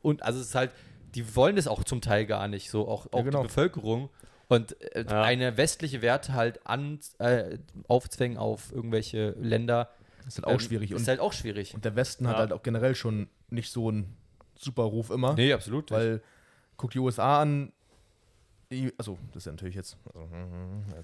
und 0.04 0.22
also 0.24 0.40
es 0.40 0.48
ist 0.50 0.56
halt, 0.56 0.72
die 1.16 1.36
wollen 1.36 1.56
das 1.56 1.68
auch 1.68 1.84
zum 1.84 2.02
Teil 2.02 2.26
gar 2.26 2.48
nicht, 2.48 2.70
so 2.70 2.88
auch, 2.88 3.08
auch 3.12 3.24
genau. 3.24 3.42
die 3.42 3.48
Bevölkerung. 3.48 4.10
Und 4.48 4.80
äh, 4.96 5.06
Ja. 5.10 5.22
eine 5.24 5.56
westliche 5.58 6.02
Werte 6.02 6.34
halt 6.34 6.66
an, 6.68 7.00
äh, 7.20 7.58
aufzwängen 7.88 8.38
auf 8.38 8.72
irgendwelche 8.74 9.32
Länder 9.40 9.90
Das 10.26 10.28
ist 10.30 10.38
halt 10.40 10.48
auch 10.48 10.52
ähm, 10.54 10.60
schwierig. 10.60 10.92
Ist 10.92 11.00
Und, 11.02 11.08
halt 11.08 11.20
auch 11.22 11.34
schwierig. 11.34 11.74
und 11.74 11.86
der 11.86 11.96
Westen 11.96 12.28
hat 12.28 12.34
Ja. 12.36 12.40
halt 12.40 12.54
auch 12.54 12.62
generell 12.64 12.96
schon 12.96 13.30
nicht 13.50 13.72
so 13.72 13.88
einen 13.90 14.16
super 14.58 14.84
Ruf 14.84 15.10
immer. 15.10 15.34
Nee, 15.36 15.54
absolut. 15.54 15.90
nicht. 15.90 16.00
Weil, 16.00 16.22
guck 16.78 16.92
die 16.92 17.00
USA 17.00 17.42
an, 17.42 17.72
die, 18.72 18.94
also, 18.98 19.18
das 19.34 19.38
ist 19.44 19.46
ja 19.48 19.52
natürlich 19.52 19.76
jetzt, 19.76 19.98
also, 20.14 20.28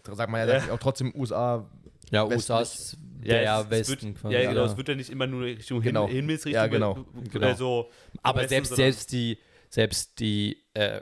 da 0.03 0.15
sagt 0.15 0.31
man 0.31 0.47
ja, 0.47 0.61
auch 0.73 0.79
trotzdem 0.79 1.13
USA, 1.15 1.65
ja, 2.11 2.23
westlich- 2.23 2.35
USA 2.37 2.61
ist 2.61 2.97
der 3.25 3.43
es- 3.43 3.63
es 3.65 3.69
Westen 3.69 4.07
wird, 4.07 4.21
quasi. 4.21 4.35
Ja, 4.35 4.49
genau. 4.49 4.63
Es 4.63 4.77
wird 4.77 4.87
ja 4.87 4.95
nicht 4.95 5.09
immer 5.09 5.27
nur 5.27 5.41
Richtung 5.43 5.81
Genau. 5.81 6.07
Himmelsrichtung. 6.07 6.53
Ja, 6.63 6.67
genau. 6.67 6.95
weil- 7.13 7.23
Genau. 7.29 7.47
Also, 7.47 7.89
Aber 8.23 8.39
Westen, 8.39 8.49
selbst, 8.49 8.75
selbst 8.75 9.11
die, 9.11 9.37
selbst 9.69 10.19
die, 10.19 10.63
äh, 10.73 11.01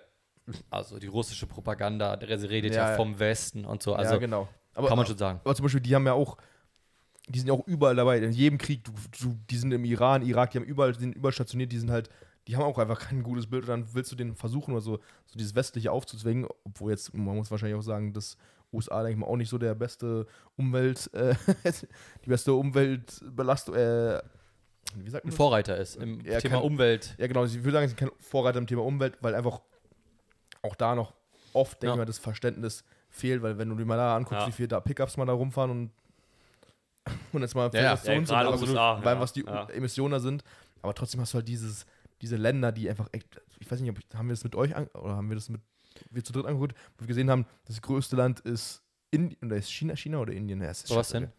also 0.70 1.00
die 1.00 1.08
russische 1.08 1.48
Propaganda, 1.48 2.14
redet 2.14 2.76
ja, 2.76 2.92
Ja, 2.92 2.96
vom 2.96 3.20
Westen 3.20 3.66
und 3.66 3.82
so. 3.82 3.94
Also 3.94 4.14
ja, 4.14 4.20
genau. 4.20 4.48
Aber, 4.74 4.88
kann 4.88 4.98
man 4.98 5.08
schon 5.08 5.18
sagen. 5.18 5.40
aber 5.44 5.56
zum 5.56 5.64
Beispiel, 5.64 5.82
die 5.82 5.96
haben 5.96 6.06
ja 6.06 6.14
auch, 6.14 6.38
die 7.28 7.40
sind 7.40 7.48
ja 7.48 7.54
auch 7.54 7.66
überall 7.66 7.96
dabei, 7.96 8.20
in 8.20 8.32
jedem 8.32 8.58
Krieg, 8.58 8.84
du, 8.84 8.92
du, 9.20 9.38
die 9.50 9.58
sind 9.58 9.72
im 9.72 9.86
Iran, 9.86 10.22
Irak, 10.22 10.52
die 10.52 10.60
haben 10.60 10.66
überall, 10.66 10.92
die 10.92 11.00
sind 11.00 11.16
überall 11.16 11.32
stationiert, 11.32 11.72
die 11.72 11.80
sind 11.80 11.90
halt, 11.90 12.10
die 12.48 12.56
haben 12.56 12.64
auch 12.64 12.78
einfach 12.78 13.00
kein 13.00 13.24
gutes 13.24 13.48
Bild 13.48 13.64
und 13.64 13.70
dann 13.70 13.94
willst 13.94 14.12
du 14.12 14.16
den 14.16 14.36
versuchen 14.36 14.74
oder 14.74 14.82
so, 14.82 14.98
so 15.26 15.40
dieses 15.40 15.56
Westliche 15.56 15.92
aufzuzwingen, 15.92 16.48
obwohl 16.64 16.92
jetzt, 16.92 17.14
man 17.14 17.36
muss 17.36 17.50
wahrscheinlich 17.50 17.78
auch 17.78 17.84
sagen, 17.84 18.14
dass 18.14 18.38
USA, 18.74 19.02
denke 19.02 19.14
ich 19.14 19.18
mal, 19.18 19.28
auch 19.28 19.38
nicht 19.38 19.50
so 19.50 19.58
der 19.58 19.74
beste 19.76 20.28
Umwelt, 20.58 21.10
äh, 21.14 21.36
die 22.26 22.30
beste 22.30 22.54
Umweltbelastung, 22.54 23.76
äh, 23.76 24.22
wie 24.96 25.10
sagt 25.10 25.26
Ein 25.26 25.30
das? 25.30 25.36
Vorreiter 25.38 25.78
ist 25.78 25.96
im 25.98 26.22
Ja, 26.26 26.40
Thema 26.40 26.56
kann- 26.56 26.64
Umwelt. 26.64 27.16
Ja, 27.18 27.28
genau. 27.28 27.44
Ich 27.46 27.56
würde 27.56 27.72
sagen, 27.72 27.88
sie 27.88 27.96
sind 27.96 28.00
kein 28.00 28.12
Vorreiter 28.20 28.60
im 28.60 28.68
Thema 28.68 28.84
Umwelt, 28.84 29.18
weil 29.22 29.36
einfach 29.36 29.62
auch 30.62 30.76
da 30.76 30.96
noch 30.96 31.14
oft, 31.54 31.82
denke 31.82 31.88
Ja. 31.88 31.94
ich 31.94 31.98
mal, 32.00 32.06
das 32.06 32.18
Verständnis 32.20 32.84
fehlt, 33.10 33.42
weil 33.42 33.58
wenn 33.58 33.70
du 33.70 33.76
dir 33.76 33.86
mal 33.86 33.98
da 33.98 34.16
anguckst, 34.16 34.42
Ja. 34.44 34.48
wie 34.48 34.52
viele 34.52 34.68
da 34.68 34.80
Pickups 34.80 35.18
mal 35.18 35.26
da 35.26 35.34
rumfahren 35.34 35.72
und, 35.72 35.92
und 37.34 37.42
jetzt 37.42 37.56
mal 37.56 37.70
Ja, 37.74 37.82
ja. 37.82 37.90
Emissionen 37.92 38.22
Ja, 38.22 38.26
sind, 38.26 38.36
gerade 38.36 38.48
aber 38.50 38.62
USA, 38.62 39.00
weil 39.04 39.16
ja. 39.16 39.20
was 39.22 39.34
die 39.34 39.42
Ja. 39.46 39.70
Emissionen 39.70 40.12
da 40.14 40.20
sind, 40.20 40.44
aber 40.82 40.94
trotzdem 40.94 41.22
hast 41.22 41.34
du 41.34 41.38
halt 41.38 41.48
dieses, 41.48 41.86
diese 42.22 42.36
Länder, 42.36 42.72
die 42.72 42.90
einfach 42.90 43.08
echt, 43.12 43.28
ich 43.60 43.70
weiß 43.70 43.80
nicht, 43.80 43.90
ob 43.92 44.00
ich, 44.00 44.06
haben 44.18 44.28
wir 44.28 44.34
das 44.34 44.44
mit 44.44 44.56
euch 44.56 44.76
an, 44.76 44.88
oder 44.88 45.16
haben 45.16 45.30
wir 45.30 45.36
das 45.36 45.50
mit, 45.50 45.62
wir 46.10 46.24
zu 46.24 46.34
dritt 46.34 46.46
angeguckt, 46.46 46.74
wo 46.98 47.02
wir 47.04 47.08
gesehen 47.08 47.30
haben, 47.30 47.46
das 47.66 47.82
größte 47.82 48.16
Land 48.16 48.40
ist 48.42 48.82
Indien, 49.12 49.38
oder 49.46 49.56
ist 49.58 49.70
China, 49.72 49.96
China 49.96 50.20
oder 50.20 50.34
Indien? 50.34 50.62
Ja, 50.62 50.70
ist 50.72 50.94
Was 50.94 51.10
denn? 51.10 51.32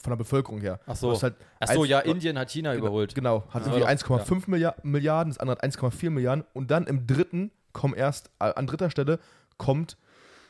Von 0.00 0.10
der 0.12 0.16
Bevölkerung 0.16 0.60
her. 0.60 0.78
Ach 0.86 0.94
so. 0.96 1.20
Halt 1.20 1.34
Ach 1.60 1.68
so, 1.72 1.84
ja, 1.84 1.98
Indien 2.00 2.38
hat 2.38 2.50
China 2.50 2.74
überholt. 2.74 3.14
Genau, 3.14 3.44
hat 3.50 3.62
Ja. 3.66 3.72
irgendwie 3.72 3.80
Ja. 3.80 3.86
1,5 3.88 4.46
Millia- 4.48 4.74
Milliarden, 4.82 5.32
das 5.32 5.38
andere 5.38 5.56
hat 5.56 5.64
1,4 5.64 6.10
Milliarden 6.10 6.44
und 6.54 6.70
dann 6.70 6.86
im 6.86 7.06
dritten 7.06 7.50
kommen 7.72 7.94
erst, 7.94 8.30
äh, 8.40 8.44
an 8.54 8.66
dritter 8.66 8.90
Stelle 8.90 9.18
kommt 9.56 9.96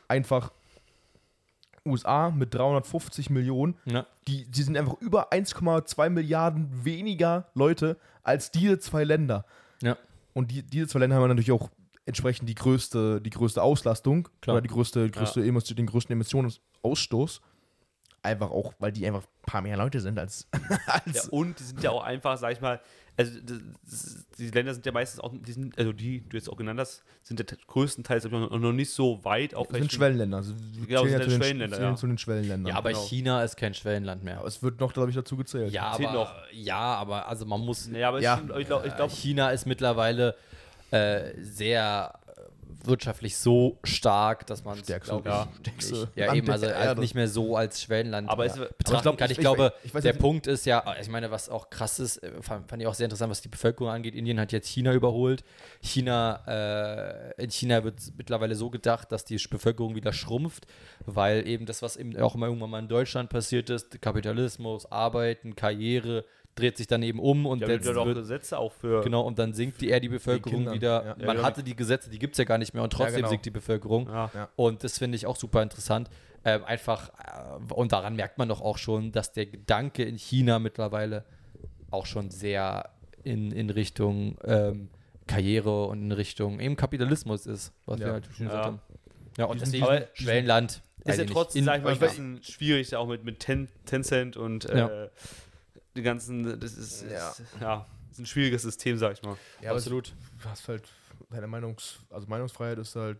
einfach 0.07 0.51
USA 1.85 2.29
mit 2.29 2.53
350 2.53 3.29
Millionen. 3.29 3.75
Ja. 3.85 4.05
Die, 4.27 4.45
die 4.49 4.61
sind 4.63 4.77
einfach 4.77 4.95
über 5.01 5.31
1,2 5.31 6.09
Milliarden 6.09 6.69
weniger 6.85 7.47
Leute 7.55 7.97
als 8.23 8.51
diese 8.51 8.79
zwei 8.79 9.03
Länder. 9.03 9.45
Ja. 9.81 9.97
Und 10.33 10.51
die, 10.51 10.61
diese 10.61 10.87
zwei 10.87 10.99
Länder 10.99 11.15
haben 11.15 11.27
natürlich 11.27 11.51
auch 11.51 11.69
entsprechend 12.05 12.49
die 12.49 12.55
größte, 12.55 13.21
die 13.21 13.29
größte 13.29 13.61
Auslastung 13.61 14.27
Klar. 14.41 14.55
oder 14.57 14.61
die 14.61 14.69
größte, 14.69 15.09
größte 15.09 15.43
Emission, 15.45 15.75
den 15.77 15.85
größten 15.87 16.13
Emissionsausstoß. 16.13 17.41
Einfach 18.21 18.51
auch, 18.51 18.73
weil 18.79 18.91
die 18.91 19.05
einfach 19.07 19.21
ein 19.21 19.45
paar 19.45 19.61
mehr 19.61 19.77
Leute 19.77 19.99
sind 20.01 20.19
als, 20.19 20.47
als 20.87 21.25
Ja, 21.25 21.29
und 21.31 21.59
die 21.59 21.63
sind 21.63 21.83
ja 21.83 21.91
auch 21.91 22.03
einfach, 22.03 22.37
sag 22.37 22.51
ich 22.53 22.61
mal, 22.61 22.79
also 23.19 23.33
das, 23.43 24.25
die 24.37 24.49
Länder 24.49 24.73
sind 24.73 24.85
ja 24.85 24.93
meistens 24.93 25.19
auch, 25.19 25.33
die 25.33 25.51
sind, 25.51 25.77
also 25.77 25.91
die, 25.91 26.21
die 26.21 26.29
du 26.29 26.37
jetzt 26.37 26.49
auch 26.49 26.55
genannt 26.55 26.79
hast, 26.79 27.03
sind 27.21 27.37
ja 27.37 27.45
größtenteils 27.67 28.23
noch, 28.31 28.49
noch 28.49 28.71
nicht 28.71 28.91
so 28.91 29.23
weit 29.25 29.53
auf 29.55 29.67
Das 29.67 29.77
sind 29.77 29.91
Schwellenländer. 29.91 30.37
Also 30.37 30.53
Genau, 30.87 31.01
zählen 31.01 31.09
sind 31.09 31.11
ja 31.11 31.19
zu 31.19 31.29
den, 31.29 31.41
Schwellenländer, 31.41 31.77
zählen 31.77 31.89
ja. 31.89 31.95
zu 31.97 32.07
den 32.07 32.17
Schwellenländern. 32.17 32.71
Ja, 32.71 32.77
aber 32.77 32.91
Genau. 32.91 33.03
China 33.03 33.43
ist 33.43 33.57
kein 33.57 33.73
Schwellenland 33.73 34.23
mehr. 34.23 34.37
Aber 34.39 34.47
es 34.47 34.63
wird 34.63 34.79
noch, 34.79 34.93
glaube 34.93 35.09
ich, 35.09 35.15
dazu 35.15 35.35
gezählt. 35.35 35.73
Ja, 35.73 35.91
aber, 35.91 36.13
noch. 36.13 36.33
ja, 36.53 36.77
aber 36.77 37.27
also 37.27 37.45
man 37.45 37.59
muss. 37.59 37.89
Ja, 37.91 38.07
aber 38.07 38.21
Ja. 38.21 38.41
Ich, 38.51 38.55
ich 38.61 38.67
glaube, 38.67 38.87
ich 38.87 38.95
glaub, 38.95 39.11
China 39.11 39.49
ist 39.49 39.65
mittlerweile 39.65 40.35
äh, 40.91 41.33
sehr 41.41 42.13
äh, 42.13 42.18
wirtschaftlich 42.85 43.37
so 43.37 43.77
stark, 43.83 44.47
dass 44.47 44.63
man 44.63 44.77
Stärkste- 44.77 45.11
glaube 45.11 45.29
ja, 45.29 45.47
ich, 45.53 45.59
stärkste 45.59 46.07
ja 46.15 46.33
eben, 46.33 46.49
also 46.49 46.65
als 46.67 46.75
Erde. 46.75 47.01
nicht 47.01 47.15
mehr 47.15 47.27
so 47.27 47.55
als 47.55 47.81
Schwellenland 47.81 48.29
Aber 48.29 48.43
äh, 48.43 48.47
es- 48.47 48.53
aber 48.53 48.69
ich 48.69 48.77
betrachten 48.77 49.01
glaub, 49.03 49.17
kann. 49.17 49.25
ich- 49.31 49.37
Ich, 49.37 49.41
glaube, 49.41 49.73
ich 49.83 49.93
weiß 49.93 50.03
der 50.03 50.13
nicht- 50.13 50.21
Punkt 50.21 50.47
ist 50.47 50.65
ja, 50.65 50.83
ich 51.01 51.09
meine, 51.09 51.31
was 51.31 51.49
auch 51.49 51.69
krass 51.69 51.99
ist, 51.99 52.17
äh, 52.23 52.41
fand, 52.41 52.69
fand 52.69 52.81
ich 52.81 52.87
auch 52.87 52.93
sehr 52.93 53.05
interessant, 53.05 53.29
was 53.31 53.41
die 53.41 53.49
Bevölkerung 53.49 53.91
angeht. 53.91 54.15
Indien 54.15 54.39
hat 54.39 54.51
jetzt 54.51 54.67
China 54.67 54.93
überholt. 54.93 55.43
China, 55.81 56.43
äh, 56.47 57.43
in 57.43 57.49
China 57.49 57.83
wird 57.83 57.95
mittlerweile 58.17 58.55
so 58.55 58.69
gedacht, 58.69 59.11
dass 59.11 59.25
die 59.25 59.37
Bevölkerung 59.49 59.95
wieder 59.95 60.13
schrumpft, 60.13 60.65
weil 61.05 61.47
eben 61.47 61.65
das, 61.65 61.81
was 61.81 61.97
eben 61.97 62.17
auch 62.19 62.35
immer 62.35 62.47
irgendwann 62.47 62.69
mal 62.69 62.79
in 62.79 62.87
Deutschland 62.87 63.29
passiert 63.29 63.69
ist, 63.69 64.01
Kapitalismus, 64.01 64.91
Arbeiten, 64.91 65.55
Karriere, 65.55 66.25
dreht 66.55 66.77
sich 66.77 66.87
dann 66.87 67.03
eben 67.03 67.19
um 67.19 67.45
und 67.45 67.61
ja, 67.61 67.69
jetzt 67.69 67.85
wird 67.85 67.95
ja 67.95 68.13
Gesetze 68.13 68.57
auch 68.57 68.73
für. 68.73 69.01
Genau, 69.03 69.21
und 69.21 69.39
dann 69.39 69.53
sinkt 69.53 69.79
die 69.81 69.89
eher 69.89 69.99
die 69.99 70.09
Bevölkerung 70.09 70.57
Kindern, 70.59 70.73
wieder. 70.75 71.03
ja. 71.03 71.15
Ja, 71.17 71.25
Man 71.25 71.35
genau. 71.37 71.43
hatte 71.47 71.63
die 71.63 71.75
Gesetze, 71.75 72.09
die 72.09 72.19
gibt 72.19 72.33
es 72.33 72.37
ja 72.37 72.43
gar 72.43 72.57
nicht 72.57 72.73
mehr 72.73 72.83
und 72.83 72.91
trotzdem 72.91 73.17
genau. 73.17 73.29
sinkt 73.29 73.45
die 73.45 73.51
Bevölkerung. 73.51 74.07
Ja. 74.07 74.29
Ja. 74.33 74.49
Und 74.55 74.83
das 74.83 74.97
finde 74.97 75.15
ich 75.15 75.25
auch 75.25 75.35
super 75.37 75.61
interessant. 75.63 76.09
Ähm, 76.45 76.63
einfach, 76.65 77.09
äh, 77.09 77.73
und 77.73 77.91
daran 77.91 78.15
merkt 78.15 78.37
man 78.37 78.49
doch 78.49 78.61
auch 78.61 78.77
schon, 78.77 79.11
dass 79.11 79.31
der 79.33 79.45
Gedanke 79.45 80.03
in 80.03 80.17
China 80.17 80.59
mittlerweile 80.59 81.25
auch 81.91 82.05
schon 82.05 82.29
sehr 82.29 82.89
in, 83.23 83.51
in 83.51 83.69
Richtung 83.69 84.37
ähm, 84.45 84.89
Karriere 85.27 85.85
und 85.85 86.01
in 86.01 86.11
Richtung 86.11 86.59
eben 86.59 86.75
Kapitalismus 86.75 87.45
ist, 87.45 87.73
was 87.85 87.99
Ja. 87.99 88.05
wir 88.07 88.13
halt 88.13 88.25
schon 88.25 88.45
gesagt 88.47 88.53
Ja. 88.53 88.65
haben. 88.65 88.79
Ja, 89.37 89.45
und 89.45 89.55
Die 89.57 89.59
deswegen 89.65 89.85
Schwellenland. 90.13 90.81
Ist 91.05 91.17
ja 91.17 91.25
trotzdem, 91.25 91.63
sag 91.63 91.77
ich 91.77 91.83
mal, 91.83 91.93
ein 91.93 91.99
bisschen 91.99 92.43
schwierig, 92.43 92.93
auch 92.95 93.07
mit, 93.07 93.23
mit 93.23 93.39
Ten, 93.39 93.69
Tencent 93.85 94.35
und 94.37 94.65
äh, 94.69 94.77
Ja. 94.79 94.89
Die 95.99 96.03
ganzen, 96.03 96.59
das 96.59 96.73
ist, 96.77 97.03
Ja. 97.09 97.29
ist 97.29 97.41
ja, 97.61 97.85
ist 98.11 98.19
ein 98.19 98.25
schwieriges 98.25 98.61
System, 98.63 98.97
sag 98.97 99.13
ich 99.13 99.21
mal. 99.23 99.35
Ja, 99.61 99.71
absolut. 99.73 100.13
Du 100.41 100.49
hast 100.49 100.67
halt 100.67 100.83
deine 101.29 101.47
Meinungs-, 101.47 101.99
also 102.09 102.27
Meinungsfreiheit 102.27 102.77
ist 102.79 102.95
halt 102.95 103.19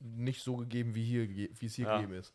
nicht 0.00 0.42
so 0.42 0.56
gegeben, 0.56 0.94
wie, 0.94 1.04
hier, 1.04 1.28
wie 1.28 1.66
es 1.66 1.74
hier 1.74 1.86
Ja. 1.86 1.96
gegeben 1.96 2.14
ist. 2.18 2.32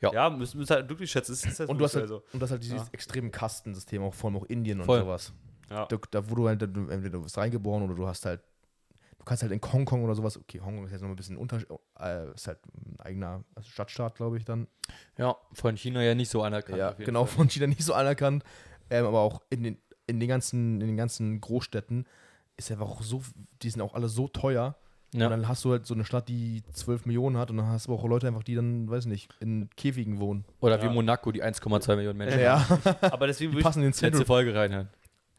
Ja. 0.00 0.12
Ja, 0.12 0.30
müssen 0.30 0.58
wir 0.60 0.66
halt 0.74 0.88
wirklich 0.88 1.10
schätzen. 1.10 1.32
Das 1.32 1.44
ist 1.44 1.60
das 1.60 1.70
Und 1.70 1.78
du 1.78 1.84
hast 1.84 1.94
halt, 1.94 2.02
also. 2.02 2.22
und 2.32 2.40
das 2.40 2.50
halt 2.50 2.62
dieses 2.62 2.82
Ja. 2.82 2.88
extreme 2.92 3.30
Kastensystem, 3.30 4.02
auch 4.02 4.12
vor 4.12 4.28
allem 4.30 4.38
auch 4.38 4.44
Indien 4.46 4.80
und 4.80 4.86
Voll. 4.86 5.00
sowas. 5.00 5.32
Ja. 5.70 5.86
Da, 5.86 5.96
da 6.10 6.28
wo 6.28 6.34
du 6.34 6.48
halt, 6.48 6.60
du- 6.60 6.88
entweder 6.88 7.10
du 7.18 7.22
bist 7.22 7.38
reingeboren 7.38 7.82
oder 7.84 7.94
du 7.94 8.06
hast 8.06 8.26
halt, 8.26 8.42
du 9.18 9.24
kannst 9.24 9.42
halt 9.44 9.52
in 9.52 9.60
Hongkong 9.62 10.04
oder 10.04 10.14
sowas, 10.14 10.36
okay, 10.36 10.60
Hongkong 10.60 10.84
ist 10.86 10.90
jetzt 10.92 11.00
noch 11.00 11.08
ein 11.08 11.16
bisschen 11.16 11.38
unter, 11.38 11.58
äh, 12.00 12.34
ist 12.34 12.48
halt 12.48 12.58
ein 12.76 13.00
eigener 13.00 13.44
also 13.54 13.70
Stadtstaat, 13.70 14.16
glaube 14.16 14.36
ich, 14.36 14.44
dann. 14.44 14.66
Ja, 15.16 15.36
von 15.52 15.76
China 15.76 16.02
ja 16.02 16.14
nicht 16.14 16.28
so 16.28 16.42
anerkannt. 16.42 16.76
ja, 16.76 16.92
genau, 16.92 17.24
Fall. 17.24 17.36
von 17.36 17.48
China 17.48 17.66
nicht 17.68 17.84
so 17.84 17.94
anerkannt. 17.94 18.44
Ähm, 18.90 19.06
aber 19.06 19.20
auch 19.20 19.42
in 19.50 19.62
den, 19.62 19.78
in 20.06 20.20
den 20.20 20.28
ganzen, 20.28 20.80
in 20.80 20.86
den 20.88 20.96
ganzen 20.96 21.40
Großstädten 21.40 22.06
ist 22.56 22.70
einfach 22.70 22.86
auch 22.88 23.02
so, 23.02 23.22
die 23.62 23.70
sind 23.70 23.80
auch 23.82 23.94
alle 23.94 24.08
so 24.08 24.28
teuer. 24.28 24.76
Ja. 25.12 25.26
Und 25.26 25.30
dann 25.30 25.48
hast 25.48 25.64
du 25.64 25.70
halt 25.70 25.86
so 25.86 25.94
eine 25.94 26.04
Stadt, 26.04 26.28
die 26.28 26.62
12 26.72 27.06
Millionen 27.06 27.36
hat 27.36 27.50
und 27.50 27.56
dann 27.58 27.66
hast 27.68 27.86
du 27.86 27.94
auch 27.94 28.04
Leute 28.04 28.26
einfach, 28.26 28.42
die 28.42 28.56
dann, 28.56 28.90
weiß 28.90 29.06
nicht, 29.06 29.30
in 29.40 29.70
Käfigen 29.76 30.18
wohnen. 30.18 30.44
Oder 30.60 30.80
wie 30.82 30.86
Ja. 30.86 30.92
Monaco, 30.92 31.30
die 31.30 31.42
1,2 31.42 31.94
Millionen 31.96 32.18
Menschen. 32.18 32.40
Ja, 32.40 32.66
Aber 33.00 33.28
deswegen 33.28 33.52
die 33.52 33.56
würde 33.58 33.62
passen 33.64 33.78
in 33.78 33.84
den 33.84 33.90
Letzte 33.90 34.00
Central 34.06 34.24
Folge 34.24 34.54
reinhören. 34.54 34.88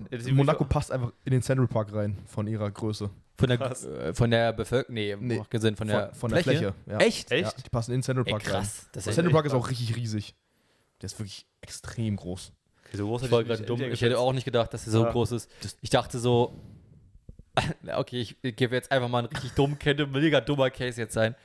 ich, 0.09 0.31
Monaco 0.31 0.63
passt 0.63 0.91
einfach 0.93 1.11
in 1.25 1.31
den 1.31 1.41
Central 1.41 1.67
Park 1.67 1.93
rein, 1.93 2.17
von 2.25 2.47
ihrer 2.47 2.71
Größe. 2.71 3.09
Von 3.37 3.49
der, 3.49 3.57
Krass. 3.57 3.83
äh, 3.83 4.13
von 4.13 4.31
der 4.31 4.53
Bevölkerung, 4.53 4.93
nee, 4.93 5.13
Nee, 5.19 5.35
nee 5.39 5.43
gesehen, 5.49 5.75
von 5.75 5.87
der, 5.89 6.07
von, 6.11 6.15
von 6.19 6.31
der 6.31 6.43
Fläche. 6.43 6.73
ja. 6.85 6.97
Echt? 6.99 7.29
ich, 7.33 7.41
Ja, 7.41 7.47
echt? 7.47 7.65
die 7.65 7.69
passen 7.69 7.91
in 7.91 7.97
den 7.97 8.03
Central 8.03 8.25
Ey, 8.27 8.31
Park 8.31 8.45
rein. 8.45 8.51
krass. 8.53 8.87
Das 8.93 9.03
Der 9.03 9.11
ist 9.11 9.15
Central 9.15 9.33
Park 9.33 9.45
ist 9.47 9.53
auch 9.53 9.69
richtig 9.69 9.93
riesig. 9.97 10.35
Der 11.01 11.07
ist 11.07 11.19
wirklich 11.19 11.45
extrem 11.59 12.15
groß. 12.15 12.53
So 12.97 13.07
groß 13.07 13.23
hätte 13.23 13.41
ich 13.41 13.47
gerade 13.47 13.59
mich 13.61 13.67
dumm. 13.67 13.81
Ich 13.81 14.01
hätte 14.01 14.19
auch 14.19 14.33
nicht 14.33 14.45
gedacht, 14.45 14.73
dass 14.73 14.85
er 14.85 14.91
so 14.91 15.03
Ja. 15.03 15.11
groß 15.11 15.31
ist. 15.33 15.49
Ich 15.81 15.89
dachte 15.89 16.19
so, 16.19 16.59
okay, 17.95 18.21
ich 18.21 18.35
gebe 18.55 18.75
jetzt 18.75 18.91
einfach 18.91 19.07
mal 19.09 19.19
einen 19.19 19.27
richtig 19.27 19.51
dummen, 19.51 19.79
könnte 19.79 20.03
ein 20.03 20.11
mega 20.11 20.41
dummer 20.41 20.69
Case 20.69 20.99
jetzt 20.99 21.13
sein. 21.13 21.35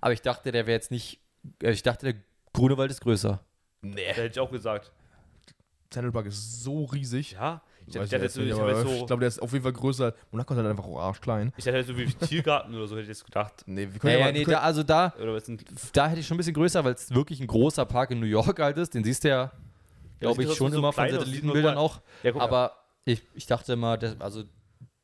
Aber 0.00 0.12
ich 0.12 0.22
dachte, 0.22 0.52
der 0.52 0.66
wäre 0.66 0.76
jetzt 0.76 0.90
nicht, 0.90 1.20
äh, 1.62 1.70
ich 1.72 1.82
dachte, 1.82 2.12
der 2.12 2.22
Grunewald 2.52 2.90
ist 2.90 3.00
größer. 3.00 3.40
Nee. 3.82 4.06
Da 4.08 4.22
hätte 4.22 4.32
ich 4.32 4.40
auch 4.40 4.50
gesagt. 4.50 4.92
Central 5.90 6.12
Park 6.12 6.26
ist 6.26 6.62
so 6.62 6.84
riesig. 6.84 7.32
Ja, 7.32 7.62
ich, 7.86 7.96
ich, 7.96 8.10
jetzt 8.10 8.34
so, 8.34 8.42
ich, 8.42 8.52
so, 8.52 9.06
glaube, 9.06 9.20
der 9.20 9.28
ist 9.28 9.40
auf 9.40 9.52
jeden 9.52 9.62
Fall 9.62 9.72
größer. 9.72 10.14
Monaco 10.30 10.52
ist 10.52 10.58
halt 10.58 10.68
einfach 10.68 10.84
auch 10.84 10.98
arschklein. 10.98 11.52
ich 11.56 11.64
jetzt 11.64 11.86
so 11.86 11.96
wie 11.96 12.04
Tiergarten 12.26 12.74
oder 12.74 12.86
so, 12.86 12.94
hätte 12.94 13.02
ich 13.04 13.08
jetzt 13.08 13.24
gedacht. 13.24 13.62
Nee, 13.66 13.88
wir 13.90 13.98
können 13.98 14.12
Ja, 14.12 14.18
ja, 14.18 14.18
ja, 14.18 14.24
mal, 14.26 14.32
nee, 14.32 14.46
wir 14.46 14.54
da, 14.54 14.60
also 14.60 14.82
da, 14.82 15.14
Oder 15.20 15.34
was 15.34 15.46
sind, 15.46 15.64
da 15.94 16.08
hätte 16.08 16.20
ich 16.20 16.26
schon 16.26 16.34
ein 16.34 16.38
bisschen 16.38 16.54
größer, 16.54 16.84
weil 16.84 16.92
es 16.92 17.14
wirklich 17.14 17.40
ein 17.40 17.46
großer 17.46 17.86
Park 17.86 18.10
in 18.10 18.20
New 18.20 18.26
York 18.26 18.58
halt 18.58 18.76
ist. 18.76 18.92
Den 18.94 19.04
siehst 19.04 19.24
du 19.24 19.28
ja, 19.28 19.52
glaube 20.20 20.42
ich, 20.42 20.54
schon 20.54 20.72
so 20.72 20.78
immer 20.78 20.92
von 20.92 21.10
Satellitenbildern 21.10 21.76
auch. 21.76 22.00
ja, 22.22 22.32
guck. 22.32 22.42
Aber 22.42 22.72
ich, 23.04 23.22
ich 23.34 23.46
dachte 23.46 23.72
immer, 23.72 23.96
das, 23.96 24.20
also, 24.20 24.44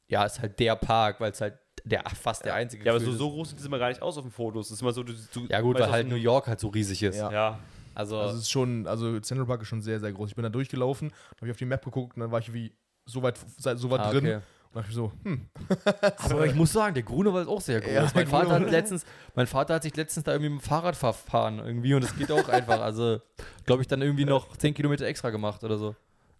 ja, 0.08 0.24
ist 0.24 0.40
halt 0.40 0.58
der 0.60 0.76
Park, 0.76 1.20
weil 1.20 1.32
es 1.32 1.40
halt 1.40 1.58
der, 1.84 2.02
fast 2.10 2.44
der 2.44 2.54
einzige 2.54 2.84
Ja, 2.84 2.92
aber 2.92 3.00
so, 3.00 3.12
so 3.12 3.30
groß 3.30 3.50
sieht 3.50 3.58
es 3.58 3.66
immer 3.66 3.78
gar 3.78 3.88
nicht 3.88 4.02
aus 4.02 4.16
auf 4.16 4.24
den 4.24 4.30
Fotos. 4.30 4.68
Das 4.68 4.76
ist 4.76 4.82
immer 4.82 4.92
so, 4.92 5.02
du, 5.02 5.12
du 5.12 5.44
ist. 5.44 5.50
Ja, 5.50 5.60
gut, 5.60 5.78
weil 5.78 5.90
halt 5.90 6.08
New 6.08 6.16
York 6.16 6.46
halt 6.46 6.60
so 6.60 6.68
riesig 6.68 7.02
ist. 7.02 7.16
Ja. 7.16 7.30
Ja, 7.30 7.60
Also, 7.94 8.18
also 8.18 8.36
es 8.36 8.42
ist 8.42 8.50
schon, 8.50 8.86
also 8.86 9.18
Central 9.20 9.46
Park 9.46 9.62
ist 9.62 9.68
schon 9.68 9.82
sehr, 9.82 10.00
sehr 10.00 10.12
groß. 10.12 10.30
Ich 10.30 10.34
bin 10.34 10.42
da 10.42 10.48
durchgelaufen, 10.48 11.12
habe 11.36 11.46
ich 11.46 11.50
auf 11.50 11.56
die 11.58 11.66
Map 11.66 11.84
geguckt 11.84 12.16
und 12.16 12.20
dann 12.20 12.30
war 12.30 12.40
ich 12.40 12.52
wie 12.52 12.74
so 13.06 13.22
weit, 13.22 13.38
so 13.58 13.90
weit 13.90 14.00
ah, 14.00 14.10
drin. 14.10 14.26
okay. 14.26 14.40
Dachte 14.74 14.88
ich 14.88 14.94
so, 14.94 15.12
hm, 15.22 15.46
Aber 16.18 16.46
ich 16.46 16.54
muss 16.54 16.72
sagen, 16.72 16.94
der 16.94 17.04
Grunewald 17.04 17.44
ist 17.46 17.48
auch 17.52 17.60
sehr 17.60 17.80
groß. 17.80 17.92
Ja, 17.92 18.10
mein, 18.14 18.26
Vater 18.26 18.50
hat 18.50 18.70
letztens, 18.70 19.06
mein 19.34 19.46
Vater 19.46 19.74
hat 19.74 19.84
sich 19.84 19.94
letztens 19.96 20.24
da 20.24 20.32
irgendwie 20.32 20.50
mit 20.50 20.60
dem 20.62 20.64
Fahrrad 20.64 20.96
verfahren 20.96 21.60
irgendwie 21.60 21.94
und 21.94 22.02
das 22.02 22.16
geht 22.16 22.32
auch 22.32 22.48
einfach. 22.48 22.80
Also, 22.80 23.20
glaube 23.66 23.82
ich, 23.82 23.88
dann 23.88 24.02
irgendwie 24.02 24.24
noch 24.24 24.56
10 24.56 24.74
Kilometer 24.74 25.06
extra 25.06 25.30
gemacht 25.30 25.62
oder 25.62 25.78
so. 25.78 25.94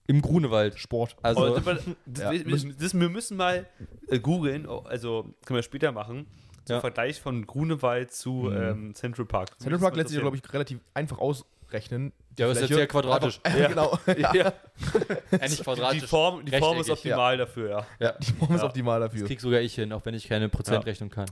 Im 0.06 0.20
Grunewald. 0.20 0.78
Sport. 0.78 1.16
Also, 1.22 1.58
das, 1.58 1.84
Ja, 2.18 2.30
wir, 2.32 2.44
müssen- 2.44 2.76
das, 2.78 2.92
wir 2.92 3.08
müssen 3.08 3.36
mal 3.36 3.66
äh, 4.08 4.18
googeln, 4.18 4.68
oh, 4.68 4.80
also 4.80 5.32
können 5.46 5.56
wir 5.58 5.62
später 5.62 5.92
machen, 5.92 6.26
zum 6.64 6.74
Ja. 6.74 6.80
Vergleich 6.80 7.20
von 7.20 7.46
Grunewald 7.46 8.12
zu 8.12 8.50
ähm, 8.50 8.94
Central 8.94 9.26
Park. 9.26 9.50
Central 9.58 9.80
Park 9.80 9.96
lässt 9.96 10.10
sich, 10.10 10.20
glaube 10.20 10.36
ich, 10.36 10.52
relativ 10.52 10.80
einfach 10.92 11.18
ausrechnen. 11.18 11.53
Die 11.80 12.40
Ja, 12.40 12.46
aber 12.46 12.52
ist 12.52 12.58
jetzt 12.58 12.66
Fläche. 12.68 12.74
sehr 12.74 12.86
quadratisch. 12.86 13.40
Einfach, 13.42 13.58
Ja. 13.60 13.68
genau. 13.68 13.98
ich. 14.06 14.18
Ja, 14.18 14.34
ja, 14.34 14.52
die, 15.48 15.56
die 15.56 15.62
quadratisch. 15.62 16.04
Form, 16.04 16.44
die 16.44 16.56
Form 16.58 16.78
ist 16.80 16.90
optimal 16.90 17.36
dafür, 17.36 17.70
ja. 17.70 17.86
Ja. 18.00 18.12
Die 18.12 18.32
Form 18.32 18.54
ist 18.54 18.60
Ja. 18.62 18.66
optimal 18.66 19.00
Das 19.00 19.10
dafür. 19.12 19.26
krieg 19.26 19.40
sogar 19.40 19.60
ich 19.60 19.74
hin, 19.74 19.92
auch 19.92 20.04
wenn 20.04 20.14
ich 20.14 20.28
keine 20.28 20.48
Prozentrechnung 20.48 21.10
kann. 21.10 21.26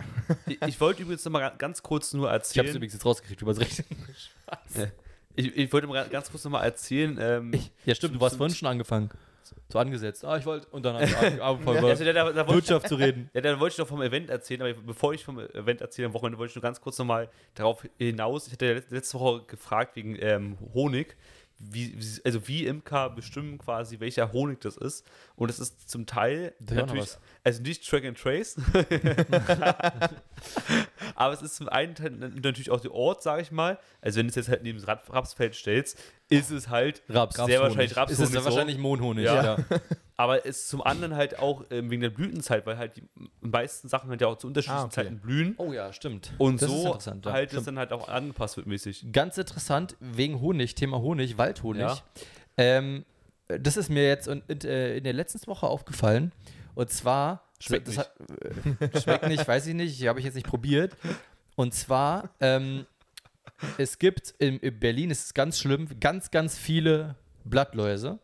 Ich, 0.46 0.60
ich 0.62 0.80
wollte 0.80 1.02
übrigens 1.02 1.24
noch 1.24 1.32
mal 1.32 1.40
ga- 1.40 1.54
ganz 1.56 1.82
kurz 1.82 2.12
nur 2.12 2.26
Ich 2.26 2.32
habe 2.32 2.42
es 2.42 2.56
erzählen. 2.56 2.76
übrigens 2.76 2.92
jetzt 2.94 3.04
rausgekriegt, 3.04 3.42
übers 3.42 3.58
Rechnen. 3.60 3.86
Ich, 5.34 5.56
ich 5.56 5.72
wollte 5.72 5.86
mal 5.86 6.06
ganz 6.08 6.30
kurz 6.30 6.44
noch 6.44 6.50
mal 6.52 6.62
erzählen. 6.62 7.16
Ähm, 7.20 7.52
Ja, 7.86 7.94
stimmt, 7.94 8.14
du 8.16 8.20
warst 8.20 8.36
vorhin 8.36 8.54
schon 8.54 8.68
angefangen. 8.68 9.10
So 9.72 9.78
angesetzt. 9.78 10.24
Ah, 10.24 10.36
ich 10.36 10.44
wollte. 10.46 10.66
Und 10.68 10.84
dann 10.84 10.94
habe 10.94 11.04
ich 11.04 11.16
angefangen, 11.42 11.78
über 11.78 11.88
also, 11.88 12.04
da, 12.04 12.12
da, 12.12 12.24
wollte 12.24 12.40
ich, 12.40 12.54
Wirtschaft 12.54 12.88
zu 12.88 12.94
reden. 12.96 13.30
ja, 13.32 13.40
da 13.40 13.58
wollte 13.58 13.74
ich 13.74 13.78
noch 13.78 13.88
vom 13.88 14.02
Event 14.02 14.30
erzählen, 14.30 14.62
aber 14.62 14.74
bevor 14.74 15.14
ich 15.14 15.24
vom 15.24 15.38
Event 15.38 15.80
erzähle 15.80 16.06
am 16.08 16.14
Wochenende, 16.14 16.38
wollte 16.38 16.50
ich 16.50 16.56
nur 16.56 16.62
ganz 16.62 16.80
kurz 16.80 16.98
noch 16.98 17.06
mal 17.06 17.28
darauf 17.54 17.86
hinaus. 17.98 18.46
Ich 18.46 18.52
hatte 18.52 18.66
ja 18.66 18.72
letzte- 18.72 19.18
Woche 19.18 19.44
gefragt 19.46 19.96
wegen 19.96 20.16
ähm, 20.20 20.58
Honig. 20.74 21.16
Wie, 21.58 21.94
wie, 21.96 22.20
also 22.24 22.48
wie 22.48 22.66
Imker 22.66 23.10
bestimmen 23.10 23.56
quasi, 23.58 24.00
welcher 24.00 24.32
Honig 24.32 24.60
das 24.60 24.76
ist. 24.76 25.06
Und 25.42 25.50
es 25.50 25.58
ist 25.58 25.90
zum 25.90 26.06
Teil 26.06 26.54
Da 26.60 26.76
ist 26.76 26.80
natürlich, 26.82 27.08
also 27.42 27.62
nicht 27.62 27.84
Track 27.88 28.04
and 28.04 28.16
Trace, 28.16 28.54
aber 31.14 31.34
es 31.34 31.42
ist 31.42 31.56
zum 31.56 31.68
einen 31.68 31.94
Teil 31.94 32.10
natürlich 32.10 32.70
auch 32.70 32.80
der 32.80 32.92
Ort, 32.94 33.22
sage 33.22 33.42
ich 33.42 33.50
mal. 33.50 33.78
Also 34.00 34.18
wenn 34.18 34.26
du 34.26 34.30
es 34.30 34.36
jetzt 34.36 34.48
halt 34.48 34.62
neben 34.62 34.78
das 34.78 34.88
Rap- 34.88 35.12
Rapsfeld 35.12 35.54
stellst, 35.54 35.98
ist 36.28 36.50
es 36.50 36.68
halt 36.68 37.02
Raps. 37.08 37.36
sehr 37.36 37.60
wahrscheinlich 37.60 37.90
Ist 37.90 37.96
Rapshonig. 37.96 38.28
es 38.28 38.34
ja 38.34 38.40
so. 38.40 38.46
wahrscheinlich 38.46 38.78
Mohnhonig. 38.78 39.24
Ja. 39.24 39.44
Ja. 39.44 39.56
Aber 40.16 40.46
es 40.46 40.58
ist 40.60 40.68
zum 40.68 40.82
anderen 40.82 41.16
halt 41.16 41.38
auch 41.40 41.64
ähm, 41.70 41.90
wegen 41.90 42.00
der 42.02 42.10
Blütenzeit, 42.10 42.64
weil 42.64 42.78
halt 42.78 42.96
die 42.96 43.02
meisten 43.40 43.88
Sachen 43.88 44.08
halt 44.10 44.20
ja 44.20 44.28
auch 44.28 44.38
zu 44.38 44.46
unterschiedlichen 44.46 44.82
Ah, 44.82 44.84
okay. 44.84 44.94
Zeiten 44.94 45.18
blühen. 45.18 45.54
Oh 45.58 45.72
ja, 45.72 45.92
stimmt. 45.92 46.32
Und 46.38 46.62
Das 46.62 46.70
ist 46.70 46.82
so 46.82 46.98
ja. 47.24 47.32
halt 47.32 47.52
es 47.52 47.64
dann 47.64 47.78
halt 47.78 47.92
auch 47.92 48.08
angepasst 48.08 48.56
wird 48.56 48.66
mäßig. 48.68 49.06
Ganz 49.12 49.36
interessant, 49.38 49.96
wegen 49.98 50.40
Honig, 50.40 50.76
Thema 50.76 51.00
Honig, 51.00 51.38
Waldhonig. 51.38 51.82
Ja. 51.82 51.98
Ähm, 52.56 53.04
das 53.60 53.76
ist 53.76 53.88
mir 53.88 54.06
jetzt 54.06 54.28
in, 54.28 54.42
in, 54.48 54.60
äh, 54.62 54.96
in 54.98 55.04
der 55.04 55.12
letzten 55.12 55.46
Woche 55.46 55.66
aufgefallen. 55.66 56.32
Und 56.74 56.90
zwar. 56.90 57.48
Schmeckt 57.60 57.86
das 57.88 57.98
Hat, 57.98 58.12
äh, 58.80 59.00
schmeckt 59.00 59.28
nicht, 59.28 59.46
weiß 59.46 59.66
ich 59.68 59.74
nicht, 59.74 60.06
habe 60.06 60.18
ich 60.18 60.24
jetzt 60.24 60.34
nicht 60.34 60.46
probiert. 60.46 60.96
Und 61.54 61.74
zwar, 61.74 62.30
ähm, 62.40 62.86
es 63.78 63.98
gibt 63.98 64.34
in, 64.38 64.58
in 64.58 64.80
Berlin, 64.80 65.10
es 65.10 65.26
ist 65.26 65.34
ganz 65.34 65.58
schlimm, 65.58 65.88
ganz, 66.00 66.30
ganz 66.30 66.58
viele 66.58 67.14
Blattläuse 67.44 68.18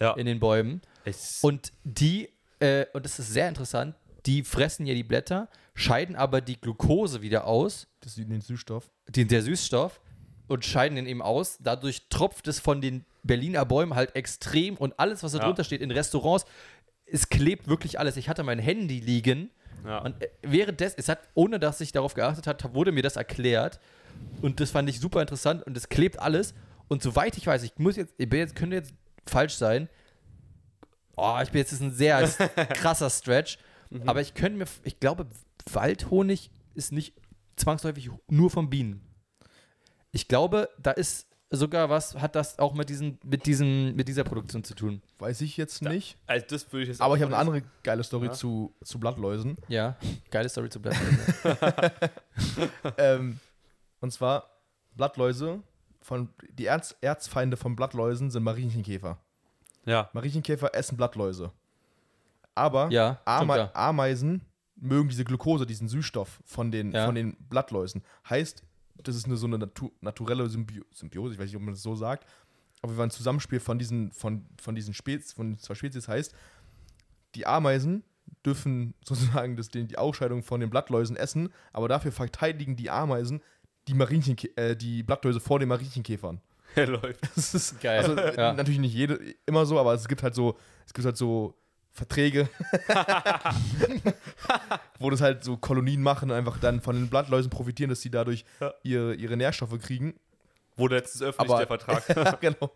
Ja. 0.00 0.12
in 0.14 0.24
den 0.26 0.40
Bäumen. 0.40 0.80
Es, 1.04 1.40
Und 1.42 1.72
die, 1.84 2.30
äh, 2.60 2.86
und 2.94 3.04
das 3.04 3.18
ist 3.18 3.32
sehr 3.32 3.48
interessant, 3.48 3.94
die 4.26 4.42
fressen 4.42 4.86
ja 4.86 4.94
die 4.94 5.02
Blätter, 5.04 5.48
scheiden 5.74 6.16
aber 6.16 6.40
die 6.40 6.58
Glucose 6.60 7.20
wieder 7.22 7.46
aus, 7.46 7.86
Das 8.00 8.16
ist 8.16 8.28
den 8.28 8.40
Süßstoff. 8.40 8.90
den, 9.08 9.28
der 9.28 9.42
Süßstoff, 9.42 10.00
und 10.48 10.64
scheiden 10.64 10.96
den 10.96 11.06
eben 11.06 11.22
aus. 11.22 11.58
Dadurch 11.60 12.08
tropft 12.08 12.48
es 12.48 12.58
von 12.58 12.80
den 12.80 13.04
Berliner 13.22 13.64
Bäumen 13.64 13.94
halt 13.94 14.16
extrem 14.16 14.76
und 14.76 14.98
alles, 14.98 15.22
was 15.22 15.32
da 15.32 15.38
Ja. 15.38 15.44
drunter 15.44 15.64
steht, 15.64 15.80
in 15.80 15.90
Restaurants, 15.90 16.44
es 17.06 17.28
klebt 17.28 17.68
wirklich 17.68 17.98
alles. 17.98 18.16
Ich 18.16 18.28
hatte 18.28 18.42
mein 18.42 18.58
Handy 18.58 19.00
liegen 19.00 19.50
ja. 19.84 19.98
und 19.98 20.20
äh, 20.22 20.28
währenddessen, 20.42 20.96
es 20.98 21.08
hat, 21.08 21.20
ohne 21.34 21.58
dass 21.58 21.80
ich 21.80 21.92
darauf 21.92 22.14
geachtet 22.14 22.46
habe, 22.46 22.74
wurde 22.74 22.92
mir 22.92 23.02
das 23.02 23.16
erklärt 23.16 23.78
und 24.42 24.60
das 24.60 24.70
fand 24.70 24.88
ich 24.88 24.98
super 25.00 25.20
interessant 25.20 25.64
und 25.66 25.76
es 25.76 25.88
klebt 25.88 26.18
alles 26.18 26.54
und 26.88 27.02
soweit 27.02 27.36
ich 27.36 27.46
weiß, 27.46 27.62
ich 27.62 27.78
muss 27.78 27.96
jetzt, 27.96 28.14
ich 28.18 28.28
bin 28.28 28.40
jetzt, 28.40 28.56
könnte 28.56 28.76
jetzt 28.76 28.92
falsch 29.26 29.54
sein, 29.54 29.88
oh, 31.16 31.38
ich 31.42 31.50
bin 31.50 31.60
jetzt 31.60 31.72
ist 31.72 31.80
ein 31.82 31.92
sehr 31.92 32.26
krasser 32.74 33.10
Stretch, 33.10 33.58
aber 34.06 34.20
ich 34.20 34.34
könnte 34.34 34.58
mir, 34.58 34.66
ich 34.84 35.00
glaube, 35.00 35.26
Waldhonig 35.72 36.50
ist 36.74 36.92
nicht 36.92 37.14
zwangsläufig 37.56 38.10
nur 38.28 38.50
von 38.50 38.70
Bienen. 38.70 39.00
Ich 40.12 40.28
glaube, 40.28 40.68
da 40.78 40.90
ist 40.92 41.26
sogar 41.50 41.88
was, 41.88 42.14
hat 42.16 42.34
das 42.34 42.58
auch 42.58 42.74
mit, 42.74 42.88
diesen, 42.90 43.18
mit, 43.24 43.46
diesen, 43.46 43.94
mit 43.96 44.06
dieser 44.08 44.24
Produktion 44.24 44.64
zu 44.64 44.74
tun. 44.74 45.00
Weiß 45.18 45.40
ich 45.40 45.56
jetzt 45.56 45.80
nicht. 45.82 46.18
also 46.26 46.44
das 46.48 46.70
würde 46.72 46.82
ich 46.82 46.88
jetzt 46.90 47.00
Aber 47.00 47.16
ich 47.16 47.22
habe 47.22 47.32
eine 47.32 47.40
andere 47.40 47.62
geile 47.82 48.04
Story 48.04 48.26
Ja. 48.26 48.32
zu, 48.32 48.74
zu 48.84 49.00
Blattläusen. 49.00 49.56
Ja, 49.68 49.96
geile 50.30 50.48
Story 50.48 50.68
zu 50.68 50.80
bleiben. 50.80 50.98
ähm, 52.98 53.40
und 54.00 54.12
zwar 54.12 54.50
Blattläuse. 54.94 55.62
Von, 56.00 56.30
die 56.52 56.64
Erz, 56.66 56.96
Erzfeinde 57.00 57.56
von 57.56 57.76
Blattläusen 57.76 58.30
sind 58.30 58.42
Mariechenkäfer. 58.42 59.18
Ja. 59.84 60.08
Mariechenkäfer 60.14 60.74
essen 60.74 60.96
Blattläuse. 60.96 61.52
Aber 62.54 62.88
Ja, 62.90 63.20
Ame. 63.24 63.74
Ameisen 63.74 64.42
mögen 64.76 65.08
diese 65.08 65.24
Glucose, 65.24 65.66
diesen 65.66 65.88
Süßstoff 65.88 66.40
von 66.44 66.70
den, 66.70 66.92
Ja. 66.92 67.04
von 67.06 67.14
den 67.14 67.36
Blattläusen. 67.48 68.02
Heißt, 68.28 68.62
das 69.02 69.16
ist 69.16 69.26
eine, 69.26 69.36
so 69.36 69.46
eine 69.46 69.58
Natu 69.58 69.90
naturelle 70.00 70.48
Symbio 70.48 70.84
Symbiose, 70.92 71.34
ich 71.34 71.38
weiß 71.40 71.46
nicht, 71.46 71.56
ob 71.56 71.62
man 71.62 71.74
das 71.74 71.82
so 71.82 71.94
sagt, 71.94 72.26
aber 72.82 72.92
wir 72.92 72.98
waren 72.98 73.08
ein 73.08 73.12
Zusammenspiel 73.12 73.60
von 73.60 73.78
diesen, 73.78 74.12
von, 74.12 74.46
von 74.60 74.74
diesen 74.74 74.94
Spezies, 74.94 75.32
von 75.32 75.58
zwei 75.58 75.74
Spezies 75.74 76.08
heißt, 76.08 76.34
die 77.34 77.46
Ameisen 77.46 78.04
dürfen 78.44 78.94
sozusagen 79.04 79.56
das, 79.56 79.68
die 79.68 79.98
Ausscheidung 79.98 80.42
von 80.42 80.60
den 80.60 80.70
Blattläusen 80.70 81.16
essen, 81.16 81.50
aber 81.72 81.88
dafür 81.88 82.12
verteidigen 82.12 82.76
die 82.76 82.90
Ameisen 82.90 83.40
die, 83.88 83.94
äh, 84.56 84.76
die 84.76 85.02
Blattläuse 85.02 85.40
vor 85.40 85.58
den 85.58 85.68
Mariechenkäfern. 85.68 86.40
Er 86.74 86.86
läuft. 86.88 87.20
Das 87.34 87.54
ist 87.54 87.80
Geil. 87.80 88.04
Also, 88.04 88.16
Ja. 88.40 88.52
natürlich 88.52 88.78
nicht 88.78 88.94
jede, 88.94 89.14
immer 89.46 89.64
so, 89.64 89.78
aber 89.78 89.94
es 89.94 90.06
gibt 90.06 90.22
halt 90.22 90.34
so, 90.34 90.58
es 90.86 90.92
gibt 90.92 91.06
halt 91.06 91.16
so 91.16 91.54
Verträge, 91.98 92.48
wo 94.98 95.10
das 95.10 95.20
halt 95.20 95.44
so 95.44 95.56
Kolonien 95.56 96.02
machen, 96.02 96.30
einfach 96.30 96.58
dann 96.58 96.80
von 96.80 96.96
den 96.96 97.08
Blattläusen 97.08 97.50
profitieren, 97.50 97.90
dass 97.90 98.00
sie 98.00 98.10
dadurch 98.10 98.44
Ja. 98.60 98.72
ihre, 98.82 99.14
ihre 99.14 99.36
Nährstoffe 99.36 99.78
kriegen. 99.80 100.14
Wurde 100.76 100.96
jetzt 100.96 101.20
öffentlich 101.22 101.50
Aber- 101.50 101.58
der 101.58 101.66
Vertrag. 101.66 102.40
genau. 102.40 102.70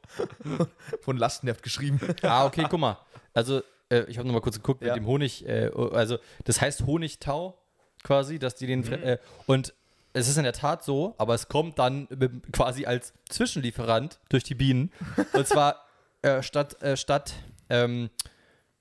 Von 1.03 1.17
Lastenheft 1.17 1.63
geschrieben. 1.63 2.01
Ah, 2.23 2.47
okay, 2.47 2.67
guck 2.69 2.81
mal. 2.81 2.99
Also, 3.33 3.63
äh, 3.91 4.03
ich 4.09 4.19
habe 4.19 4.27
nochmal 4.27 4.43
kurz 4.43 4.57
geguckt 4.57 4.83
Ja. 4.83 4.89
mit 4.95 4.97
dem 5.03 5.07
Honig. 5.07 5.47
Äh, 5.47 5.71
also, 5.93 6.19
das 6.45 6.61
heißt 6.61 6.85
Honigtau 6.87 7.57
quasi, 8.03 8.39
dass 8.39 8.57
die 8.57 8.67
den. 8.67 8.85
fre- 8.85 9.01
Äh, 9.03 9.19
und 9.47 9.73
es 10.15 10.29
ist 10.29 10.37
in 10.37 10.43
der 10.43 10.53
Tat 10.53 10.85
so, 10.85 11.15
aber 11.17 11.35
es 11.35 11.49
kommt 11.49 11.79
dann 11.79 12.07
quasi 12.53 12.85
als 12.85 13.15
Zwischenlieferant 13.31 14.19
durch 14.29 14.43
die 14.45 14.55
Bienen. 14.55 14.93
Und 15.33 15.47
zwar 15.47 15.87
äh, 16.23 16.43
statt, 16.43 16.83
äh, 16.83 16.97
statt, 16.99 17.33
ähm, 17.71 18.11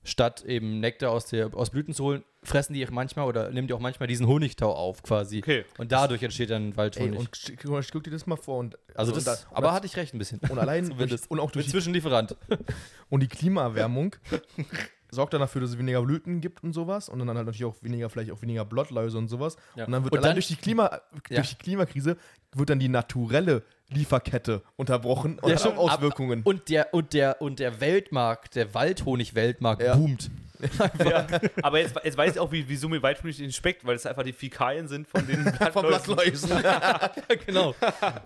statt 0.04 0.44
eben 0.44 0.80
Nektar 0.80 1.10
aus, 1.10 1.26
der, 1.26 1.54
aus 1.54 1.70
Blüten 1.70 1.94
zu 1.94 2.04
holen, 2.04 2.24
fressen 2.42 2.74
die 2.74 2.84
auch 2.86 2.90
manchmal 2.90 3.26
oder 3.26 3.50
nehmen 3.50 3.68
die 3.68 3.74
auch 3.74 3.78
manchmal 3.80 4.08
diesen 4.08 4.26
Honigtau 4.26 4.72
auf 4.74 5.02
quasi. 5.02 5.38
Okay. 5.38 5.64
Und 5.78 5.92
dadurch 5.92 6.22
entsteht 6.22 6.50
dann 6.50 6.70
Ey, 6.72 6.76
Waldhonig. 6.76 7.18
und 7.20 7.28
sch- 7.36 7.52
guck 7.62 7.80
guck 7.92 8.02
dir 8.04 8.10
das 8.10 8.26
mal 8.26 8.36
vor. 8.36 8.58
Und, 8.58 8.76
also, 8.96 9.12
und 9.12 9.24
das, 9.24 9.42
da- 9.44 9.48
aber 9.56 9.68
und, 9.68 9.74
hatte 9.74 9.86
ich 9.86 9.96
recht 9.96 10.12
ein 10.14 10.18
bisschen. 10.18 10.40
und 10.48 10.58
allein 10.58 10.88
durch, 10.98 11.12
und 11.28 11.38
auch 11.38 11.50
durch 11.52 11.66
die, 11.66 11.70
Zwischenlieferant. 11.72 12.36
und 13.10 13.22
die 13.22 13.28
Klimaerwärmung 13.28 14.16
sorgt 15.12 15.34
dann 15.34 15.40
dafür, 15.40 15.60
dass 15.60 15.70
es 15.70 15.78
weniger 15.78 16.02
Blüten 16.02 16.40
gibt 16.40 16.64
und 16.64 16.72
sowas 16.72 17.08
und 17.08 17.18
dann 17.18 17.28
halt 17.28 17.46
natürlich 17.46 17.64
auch 17.64 17.76
weniger, 17.82 18.08
vielleicht 18.10 18.32
auch 18.32 18.40
weniger 18.42 18.64
Blattläuse 18.64 19.18
und 19.18 19.28
sowas. 19.28 19.56
Ja. 19.76 19.84
Und 19.84 19.92
dann 19.92 20.02
wird 20.04 20.12
Und 20.12 20.18
allein 20.18 20.30
dann- 20.30 20.36
durch 20.36 20.48
die 20.48 20.56
Klima, 20.56 21.00
Ja. 21.28 21.36
durch 21.36 21.50
die 21.50 21.56
Klimakrise 21.62 22.16
wird 22.54 22.70
dann 22.70 22.78
die 22.80 22.88
naturelle 22.88 23.62
Lieferkette 23.92 24.62
unterbrochen 24.76 25.38
und 25.38 25.50
Ja, 25.50 25.56
hat 25.56 25.66
auch 25.66 25.92
Auswirkungen. 25.92 26.42
Und 26.44 26.68
der, 26.68 26.92
und 26.94 27.12
der, 27.12 27.40
und 27.40 27.58
der 27.58 27.80
Weltmarkt, 27.80 28.54
der 28.56 28.72
Waldhonig-Weltmarkt 28.74 29.82
Ja. 29.82 29.94
boomt. 29.96 30.30
ja. 31.04 31.26
Aber 31.62 31.80
jetzt, 31.80 31.94
jetzt 32.04 32.16
weiß 32.16 32.34
ich 32.34 32.38
auch, 32.38 32.52
wie, 32.52 32.68
wieso 32.68 32.88
mir 32.88 33.02
Waldhonig 33.02 33.38
nicht 33.38 33.56
schmeckt, 33.56 33.84
weil 33.84 33.96
es 33.96 34.06
einfach 34.06 34.22
die 34.22 34.32
Fäkalien 34.32 34.86
sind 34.88 35.08
von 35.08 35.26
den 35.26 35.44
Von 35.72 35.86
Blattläusen. 35.86 36.48
Blattläusen. 36.50 37.46
genau. 37.46 37.74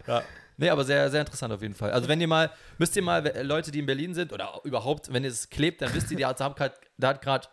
ja. 0.07 0.23
Nee, 0.59 0.71
aber 0.71 0.85
sehr, 0.85 1.11
sehr 1.11 1.21
interessant 1.21 1.53
auf 1.53 1.61
jeden 1.63 1.75
Fall. 1.75 1.91
Also 1.93 2.09
wenn 2.09 2.21
ihr 2.21 2.29
mal, 2.29 2.51
müsst 2.79 2.97
ihr 2.97 3.03
mal, 3.03 3.27
äh, 3.27 3.43
Leute, 3.43 3.71
die 3.71 3.79
in 3.79 3.87
Berlin 3.87 4.15
sind 4.15 4.33
oder 4.33 4.61
überhaupt, 4.65 5.13
wenn 5.13 5.25
es 5.25 5.51
klebt, 5.51 5.83
dann 5.83 5.93
wisst 5.95 6.11
ihr, 6.11 6.17
die 6.17 6.25
hat, 6.25 6.41
haben 6.41 6.55
grad, 6.55 6.79
da 6.97 7.09
hat 7.09 7.23
gerade 7.23 7.49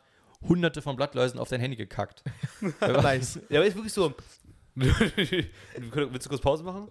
hunderte 0.48 0.82
von 0.82 0.96
Blattläusen 0.96 1.40
auf 1.40 1.50
dein 1.50 1.60
Handy 1.60 1.76
gekackt. 1.76 2.24
nice. 2.82 3.40
Ja, 3.50 3.60
aber 3.60 3.68
ist 3.68 3.76
wirklich 3.76 3.94
so. 3.94 4.14
Willst 4.76 6.26
du 6.26 6.30
kurz 6.30 6.42
Pause 6.42 6.64
machen? 6.64 6.90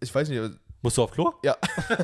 Ich 0.00 0.14
weiß 0.14 0.28
nicht, 0.28 0.58
Musst 0.82 0.96
du 0.96 1.02
auf 1.02 1.10
Klo? 1.10 1.34
Ja, 1.44 1.58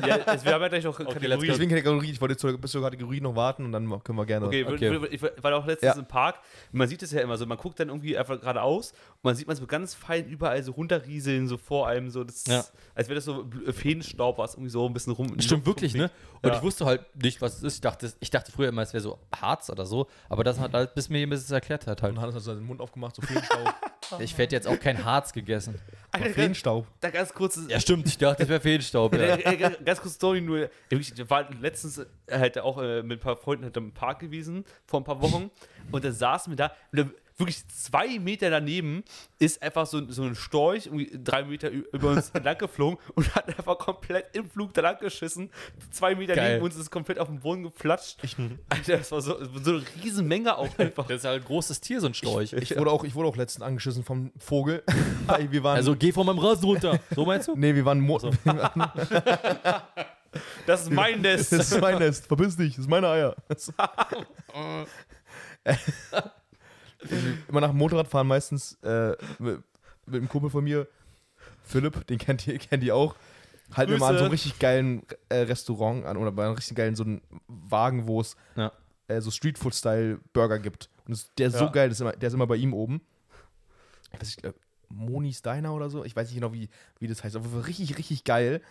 Ja, 0.05 0.17
also 0.27 0.45
wir 0.45 0.53
haben 0.53 0.61
ja 0.61 0.67
gleich 0.67 0.83
noch 0.83 0.95
Kategorien. 0.99 1.39
deswegen 1.47 1.71
Kategorie. 1.71 2.11
Ich 2.11 2.21
wollte 2.21 2.37
zur- 2.37 2.55
bis 2.59 2.69
zur 2.69 2.83
Kategorie 2.83 3.19
noch 3.19 3.35
warten 3.35 3.65
und 3.65 3.71
dann 3.71 3.89
können 4.03 4.19
wir 4.19 4.25
gerne. 4.27 4.45
Okay, 4.45 4.63
Okay. 4.65 5.07
ich 5.09 5.19
war 5.23 5.55
auch 5.55 5.65
letztens 5.65 5.95
Ja. 5.95 5.99
im 5.99 6.05
Park. 6.07 6.35
Man 6.71 6.87
sieht 6.87 7.01
es 7.01 7.11
ja 7.11 7.21
immer 7.21 7.37
so. 7.37 7.47
Man 7.47 7.57
guckt 7.57 7.79
dann 7.79 7.87
irgendwie 7.87 8.15
einfach 8.15 8.39
geradeaus 8.39 8.91
und 8.91 9.23
man 9.23 9.33
sieht 9.35 9.47
man 9.47 9.55
so 9.55 9.65
ganz 9.65 9.95
fein 9.95 10.27
überall 10.27 10.61
so 10.61 10.73
runterrieseln, 10.73 11.47
so 11.47 11.57
vor 11.57 11.87
einem, 11.87 12.11
so 12.11 12.23
das, 12.23 12.45
Ja. 12.45 12.63
als 12.93 13.07
wäre 13.07 13.15
das 13.15 13.25
so 13.25 13.45
Bl- 13.45 13.73
Feenstaub, 13.73 14.37
was 14.37 14.53
irgendwie 14.53 14.69
so 14.69 14.85
ein 14.85 14.93
bisschen 14.93 15.13
rum. 15.13 15.39
Stimmt 15.41 15.65
wirklich, 15.65 15.95
ne? 15.95 16.11
Und 16.43 16.51
Ja. 16.51 16.57
ich 16.57 16.61
wusste 16.61 16.85
halt 16.85 17.01
nicht, 17.15 17.41
was 17.41 17.55
es 17.57 17.63
ist. 17.63 17.73
Ich 17.77 17.81
dachte, 17.81 18.13
ich 18.19 18.29
dachte 18.29 18.51
früher 18.51 18.69
immer, 18.69 18.83
es 18.83 18.93
wäre 18.93 19.01
so 19.01 19.17
Harz 19.35 19.71
oder 19.71 19.87
so, 19.87 20.05
aber 20.29 20.43
das 20.43 20.59
hat 20.59 20.73
halt, 20.75 20.93
bis 20.93 21.09
mir 21.09 21.17
jemand 21.17 21.41
es 21.41 21.49
erklärt 21.49 21.87
hat, 21.87 22.03
halt. 22.03 22.13
Und 22.13 22.21
Hannes 22.21 22.35
hat 22.35 22.43
seinen 22.43 22.61
Mund 22.63 22.79
aufgemacht, 22.79 23.15
so 23.15 23.23
Feenstaub. 23.23 23.73
Ich 24.19 24.37
werde 24.37 24.55
jetzt 24.55 24.67
auch 24.67 24.79
kein 24.79 25.03
Harz 25.03 25.33
gegessen. 25.33 25.75
Alter, 26.11 26.29
Feenstaub. 26.29 26.87
da 27.01 27.09
ganz 27.09 27.33
kurz. 27.33 27.59
Ja, 27.67 27.79
stimmt, 27.79 28.07
ich 28.07 28.17
dachte, 28.17 28.43
das 28.43 28.49
wäre 28.49 28.61
Feenstaub. 28.61 29.13
Ja. 29.15 29.35
Ganz- 29.55 29.77
ganz 29.83 30.01
kurz 30.01 30.13
Story 30.15 30.41
nur. 30.41 30.69
Ich 30.89 31.29
war 31.29 31.49
letztens 31.61 31.97
äh, 31.97 32.05
halt 32.31 32.57
auch 32.59 32.81
äh, 32.81 33.03
mit 33.03 33.19
ein 33.19 33.21
paar 33.21 33.35
Freunden 33.35 33.65
halt 33.65 33.75
im 33.77 33.91
Park 33.91 34.19
gewesen, 34.19 34.63
vor 34.85 35.01
ein 35.01 35.03
paar 35.03 35.21
Wochen. 35.21 35.51
Und 35.91 36.05
da 36.05 36.11
saßen 36.11 36.51
wir 36.51 36.55
da. 36.57 36.71
Und 36.91 36.99
da 36.99 37.05
wirklich 37.37 37.67
zwei 37.67 38.19
Meter 38.19 38.49
daneben 38.49 39.03
ist 39.39 39.61
einfach 39.61 39.85
so, 39.85 40.09
so 40.11 40.23
ein 40.23 40.35
Storch, 40.35 40.87
irgendwie 40.87 41.11
drei 41.23 41.43
Meter 41.43 41.69
über 41.69 42.09
uns 42.09 42.29
entlang 42.33 42.57
geflogen 42.57 42.97
und 43.15 43.33
hat 43.35 43.47
einfach 43.47 43.77
komplett 43.77 44.35
im 44.35 44.49
Flug 44.49 44.73
da 44.73 44.81
lang 44.81 44.97
geschissen. 44.99 45.51
Zwei 45.91 46.15
Meter 46.15 46.35
Geil. 46.35 46.53
neben 46.53 46.65
uns 46.65 46.75
ist 46.75 46.89
komplett 46.89 47.19
auf 47.19 47.27
den 47.27 47.39
Boden 47.39 47.63
geflatscht. 47.63 48.17
Alter, 48.69 48.97
das 48.97 49.11
war 49.11 49.21
so, 49.21 49.37
so 49.63 49.71
eine 49.71 49.83
Riesenmenge 50.03 50.57
auch 50.57 50.69
einfach. 50.79 51.07
Das 51.07 51.17
ist 51.17 51.25
halt 51.25 51.43
ein 51.43 51.45
großes 51.45 51.79
Tier, 51.81 52.01
so 52.01 52.07
ein 52.07 52.13
Storch. 52.13 52.53
Ich 52.53 52.75
wurde, 52.75 52.91
auch, 52.91 53.03
ich 53.03 53.13
wurde 53.13 53.29
auch 53.29 53.35
letztens 53.35 53.63
angeschissen 53.63 54.03
vom 54.03 54.31
Vogel. 54.37 54.83
Wir 55.49 55.63
waren, 55.63 55.75
also 55.75 55.95
geh 55.95 56.11
von 56.11 56.25
meinem 56.25 56.39
Rasen 56.39 56.65
runter. 56.65 56.99
So 57.13 57.25
meinst 57.25 57.47
du? 57.47 57.55
nee, 57.55 57.75
wir 57.75 57.85
waren. 57.85 57.99
Mo 57.99 58.19
Das 60.65 60.83
ist 60.83 60.91
mein 60.91 61.21
Nest. 61.21 61.51
das 61.51 61.71
ist 61.71 61.81
mein 61.81 61.99
Nest. 61.99 62.27
Verpiss 62.27 62.55
dich, 62.55 62.75
das 62.75 62.79
ist 62.85 62.89
meine 62.89 63.07
Eier. 63.07 63.35
Immer 67.47 67.61
nach 67.61 67.69
dem 67.69 67.77
Motorradfahren 67.77 68.27
meistens 68.27 68.77
äh, 68.83 69.11
mit, 69.39 69.61
mit 70.05 70.15
einem 70.15 70.29
Kumpel 70.29 70.49
von 70.49 70.63
mir, 70.63 70.87
Philipp, 71.63 72.05
den 72.07 72.17
kennt 72.17 72.47
ihr, 72.47 72.57
kennt 72.59 72.83
ihr 72.83 72.95
auch. 72.95 73.15
Halten 73.73 73.91
wir 73.91 73.99
mal 73.99 74.09
an 74.11 74.17
so 74.17 74.23
einem 74.23 74.31
richtig 74.31 74.59
geilen 74.59 75.03
äh, 75.29 75.39
Restaurant 75.39 76.05
an 76.05 76.15
oder 76.17 76.31
bei 76.31 76.45
einem 76.45 76.55
richtig 76.55 76.77
geilen 76.77 76.95
so 76.95 77.03
einen 77.03 77.21
Wagen, 77.47 78.07
wo 78.07 78.21
es 78.21 78.35
Ja. 78.55 78.71
äh, 79.09 79.19
so 79.19 79.29
Streetfood-Style 79.31 80.19
Burger 80.31 80.59
gibt. 80.59 80.89
Und 81.05 81.11
das, 81.13 81.33
der 81.37 81.47
ist 81.47 81.53
Ja. 81.55 81.59
so 81.59 81.71
geil, 81.71 81.89
das 81.89 81.97
ist 81.97 82.01
immer, 82.01 82.13
der 82.13 82.27
ist 82.27 82.33
immer 82.33 82.47
bei 82.47 82.55
ihm 82.55 82.73
oben. 82.73 83.01
Ich 84.13 84.19
weiß 84.21 84.27
nicht, 84.27 84.43
äh, 84.45 84.53
Monis 84.89 85.41
Diner 85.41 85.73
oder 85.73 85.89
so. 85.89 86.05
Ich 86.05 86.15
weiß 86.15 86.27
nicht 86.29 86.35
genau, 86.35 86.53
wie, 86.53 86.69
wie 86.99 87.07
das 87.07 87.21
heißt. 87.23 87.35
Aber 87.35 87.67
richtig, 87.67 87.97
richtig 87.97 88.23
geil. 88.23 88.61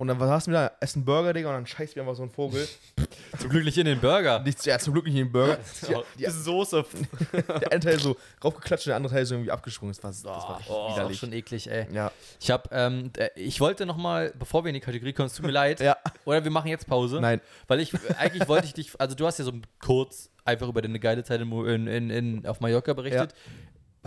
Und 0.00 0.08
dann 0.08 0.18
saßen 0.18 0.50
wir 0.50 0.60
da, 0.60 0.72
essen 0.80 1.04
Burger, 1.04 1.34
Digga, 1.34 1.50
und 1.50 1.56
dann 1.56 1.66
scheißt 1.66 1.94
mir 1.94 2.00
einfach 2.00 2.14
so 2.14 2.22
ein 2.22 2.30
Vogel. 2.30 2.66
Zum 3.38 3.50
Glück 3.50 3.66
nicht 3.66 3.76
in 3.76 3.84
den 3.84 4.00
Burger. 4.00 4.38
Nicht, 4.40 4.64
ja, 4.64 4.78
zum 4.78 4.94
Glück 4.94 5.04
nicht 5.04 5.14
in 5.14 5.26
den 5.26 5.32
Burger. 5.32 5.58
Ja, 5.90 6.02
Die, 6.18 6.24
bisschen 6.24 6.42
Soße. 6.42 6.86
der 7.32 7.70
eine 7.70 7.80
Teil 7.80 7.98
so 7.98 8.16
raufgeklatscht 8.42 8.86
und 8.86 8.90
der 8.92 8.96
andere 8.96 9.12
Teil 9.12 9.26
so 9.26 9.34
irgendwie 9.34 9.50
abgesprungen. 9.50 9.94
Das 10.00 10.24
war, 10.24 10.34
das 10.34 10.44
war 10.44 10.56
richtig 10.58 10.74
Oh, 10.74 10.90
widerlich. 10.94 11.18
schon 11.18 11.34
eklig, 11.34 11.70
ey. 11.70 11.86
Ja. 11.92 12.12
Ich 12.40 12.50
hab, 12.50 12.72
ähm, 12.72 13.10
äh, 13.18 13.28
ich 13.34 13.60
wollte 13.60 13.84
noch 13.84 13.98
mal, 13.98 14.32
bevor 14.38 14.64
wir 14.64 14.70
in 14.70 14.74
die 14.74 14.80
Kategorie 14.80 15.12
kommen, 15.12 15.26
es 15.26 15.34
tut 15.34 15.44
mir 15.44 15.52
leid. 15.52 15.80
Ja. 15.80 15.98
Oder 16.24 16.42
wir 16.44 16.50
machen 16.50 16.68
jetzt 16.68 16.86
Pause. 16.86 17.20
Nein. 17.20 17.42
Weil 17.68 17.80
ich, 17.80 17.92
eigentlich 18.18 18.48
wollte 18.48 18.68
ich 18.68 18.72
dich, 18.72 18.98
also 18.98 19.14
du 19.14 19.26
hast 19.26 19.38
ja 19.38 19.44
so 19.44 19.52
kurz 19.84 20.30
einfach 20.46 20.66
über 20.66 20.80
deine 20.80 20.98
geile 20.98 21.24
Zeit 21.24 21.42
in, 21.42 21.86
in, 21.86 22.08
in, 22.08 22.46
auf 22.46 22.60
Mallorca 22.60 22.94
berichtet. 22.94 23.34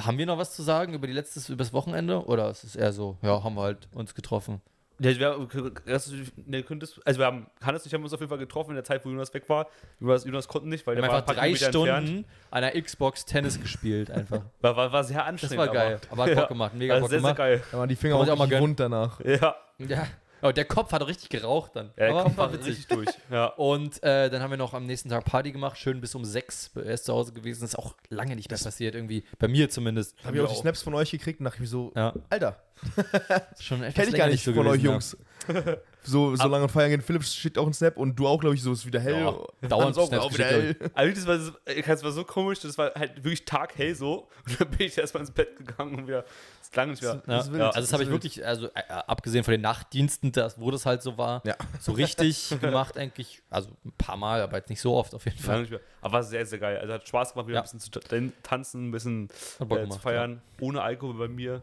Haben 0.02 0.18
wir 0.18 0.26
noch 0.26 0.40
was 0.40 0.56
zu 0.56 0.64
sagen 0.64 0.96
über 0.96 1.06
die 1.06 1.14
letztes, 1.14 1.50
über 1.50 1.64
das 1.64 1.72
Wochenende? 1.72 2.26
Oder 2.26 2.50
ist 2.50 2.64
es 2.64 2.76
eher 2.76 2.92
so, 2.94 3.20
ja, 3.22 3.44
haben 3.44 3.54
wir 3.54 3.62
halt 3.62 3.88
uns 3.94 4.16
getroffen? 4.16 4.60
Ja, 5.04 5.20
wir, 5.20 5.72
das, 5.86 6.12
ne, 6.46 6.64
könntest, 6.64 7.00
also 7.06 7.20
wir 7.20 7.26
haben, 7.26 7.48
Hannes 7.62 7.82
und 7.84 7.88
ich 7.88 7.94
haben 7.94 8.04
uns 8.04 8.14
auf 8.14 8.20
jeden 8.20 8.30
Fall 8.30 8.38
getroffen 8.40 8.72
in 8.72 8.76
der 8.76 8.84
Zeit, 8.84 9.04
wo 9.06 9.10
Jonas 9.10 9.34
weg 9.34 9.48
war. 9.50 9.68
Jonas, 10.00 10.24
Jonas 10.26 10.48
konnten 10.48 10.70
nicht, 10.70 10.86
weil 10.88 10.96
Wir 10.96 11.02
der 11.02 11.10
haben 11.12 11.14
war 11.14 11.20
einfach 11.20 11.34
ein 11.34 11.36
paar 11.36 11.44
drei 11.44 11.54
Kilometer 11.54 11.70
Stunden 11.70 12.18
entfernt. 12.18 12.26
an 12.52 12.64
einer 12.64 12.82
Xbox 12.82 13.26
Tennis 13.26 13.60
gespielt, 13.60 14.10
einfach. 14.12 14.42
War, 14.62 14.76
war, 14.78 14.92
war 14.92 15.04
sehr 15.04 15.18
Das 15.18 15.28
anstrengend. 15.28 15.58
war 15.58 15.68
geil. 15.68 16.00
Aber 16.10 16.24
hat 16.26 16.36
Bock 16.36 16.48
gemacht, 16.50 16.74
mega 16.74 16.94
also 16.94 17.04
Bock 17.04 17.10
sehr, 17.10 17.20
sehr 17.20 17.34
gemacht. 17.34 17.38
geil. 17.38 17.64
Da 17.72 17.78
waren 17.80 17.90
die 17.90 17.96
Finger 17.96 18.16
auch, 18.16 18.28
auch 18.28 18.38
mal 18.38 18.60
wund 18.60 18.80
danach. 18.80 19.20
Ja, 19.26 19.56
Ja. 19.80 20.08
Aber 20.44 20.52
der 20.54 20.66
Kopf 20.66 20.92
hat 20.92 21.02
doch 21.02 21.08
richtig 21.08 21.30
geraucht 21.30 21.72
dann. 21.76 21.88
ja 21.98 22.08
der 22.08 22.10
Aber 22.10 22.24
Kopf 22.24 22.38
war 22.38 22.52
witzig. 22.54 22.68
richtig 22.72 22.88
durch. 22.88 23.08
Ja. 23.32 23.46
Und 23.48 24.04
äh, 24.04 24.30
dann 24.30 24.42
haben 24.42 24.52
wir 24.52 24.58
noch 24.58 24.74
am 24.74 24.86
nächsten 24.86 25.08
Tag 25.10 25.24
Party 25.26 25.52
gemacht, 25.54 25.78
schön 25.78 26.02
bis 26.02 26.14
um 26.16 26.26
sechs. 26.26 26.70
Er 26.76 26.94
ist 26.94 27.06
zu 27.06 27.14
Hause 27.14 27.32
gewesen. 27.32 27.62
Das 27.62 27.72
ist 27.72 27.80
auch 27.80 27.96
lange 28.10 28.36
nicht 28.36 28.50
mehr 28.52 28.60
passiert, 28.60 28.94
irgendwie. 28.94 29.24
Bei 29.40 29.48
mir 29.48 29.70
zumindest. 29.70 30.16
Hab 30.24 30.36
ich 30.36 30.42
auch 30.42 30.50
die 30.50 30.56
Snaps 30.60 30.84
von 30.84 30.94
euch 30.96 31.12
gekriegt 31.12 31.40
und 31.40 31.46
dachte 31.46 31.62
mir 31.62 31.68
so, 31.68 31.94
Ja, 31.96 32.14
Alter, 32.30 32.62
schon 33.60 33.82
etwas 33.84 33.96
kenn 33.96 34.10
ich 34.14 34.16
gar 34.20 34.28
nicht 34.28 34.44
so 34.44 34.54
von 34.54 34.68
euch 34.68 34.82
gewesen, 34.84 34.86
Jungs. 34.86 35.18
so, 36.04 36.36
so 36.36 36.48
lange 36.48 36.68
feiern 36.70 36.90
gehen. 36.90 37.02
Philipp 37.02 37.24
schickt 37.24 37.58
auch 37.58 37.64
einen 37.64 37.74
Snap 37.74 37.98
und 37.98 38.16
du 38.18 38.28
auch, 38.28 38.40
glaube 38.40 38.56
ich, 38.56 38.62
so 38.62 38.72
ist 38.74 38.86
wieder 38.86 39.00
hell. 39.00 39.22
Ja, 39.62 39.68
dauernd 39.70 39.98
auch, 39.98 40.12
auch 40.12 40.34
wieder 40.34 40.46
hell. 40.46 40.76
Also 40.94 41.16
das 41.16 41.28
war, 41.28 41.40
so- 41.40 41.52
das 41.88 42.04
war 42.04 42.12
so 42.12 42.24
komisch, 42.24 42.60
das 42.60 42.78
war 42.78 42.92
halt 42.96 43.16
wirklich 43.24 43.46
taghell 43.46 43.96
so. 43.96 44.28
Und 44.46 44.60
dann 44.60 44.70
bin 44.70 44.88
ich 44.88 44.98
erstmal 44.98 45.22
ins 45.22 45.32
Bett 45.32 45.56
gegangen 45.58 45.96
und 45.96 46.08
wieder, 46.08 46.26
das 46.60 46.76
lange 46.76 46.92
nicht 46.92 47.02
mehr. 47.04 47.22
Ja, 47.28 47.38
Das 47.38 47.52
wild, 47.52 47.60
ja, 47.60 47.68
das 47.68 47.76
also 47.76 47.80
das 47.80 47.86
ist 47.90 47.94
habe 47.94 48.04
ich 48.04 48.10
wirklich, 48.10 48.46
also 48.46 48.68
äh, 48.68 48.82
abgesehen 48.90 49.44
von 49.44 49.52
den 49.54 49.62
Nachtdiensten, 49.62 50.32
das, 50.32 50.60
wo 50.60 50.72
das 50.72 50.86
halt 50.86 51.02
so 51.02 51.18
war, 51.18 51.42
Ja. 51.46 51.56
so 51.80 51.94
richtig 51.94 52.50
gemacht 52.62 52.98
eigentlich. 52.98 53.42
Also 53.50 53.70
ein 53.86 53.94
paar 53.98 54.18
Mal, 54.18 54.42
aber 54.42 54.58
jetzt 54.58 54.70
nicht 54.70 54.82
so 54.82 54.94
oft 54.96 55.14
auf 55.16 55.24
jeden 55.26 55.38
Fall. 55.40 55.62
nicht 55.62 55.72
mehr. 55.72 55.80
Aber 56.02 56.14
war 56.14 56.24
sehr, 56.24 56.46
sehr 56.46 56.60
geil. 56.60 56.78
Also 56.80 56.94
hat 56.94 57.08
Spaß 57.08 57.34
gemacht, 57.34 57.48
wieder 57.48 57.56
Ja. 57.58 57.62
ein 57.62 57.64
bisschen 57.64 57.80
zu 57.80 57.90
tan- 57.92 58.34
tanzen, 58.44 58.90
ein 58.90 58.92
bisschen 58.92 59.30
äh, 59.30 59.58
zu 59.60 59.66
gemacht, 59.68 60.02
feiern. 60.02 60.42
Ohne 60.60 60.82
Alkohol 60.82 61.14
bei 61.16 61.28
mir. 61.30 61.62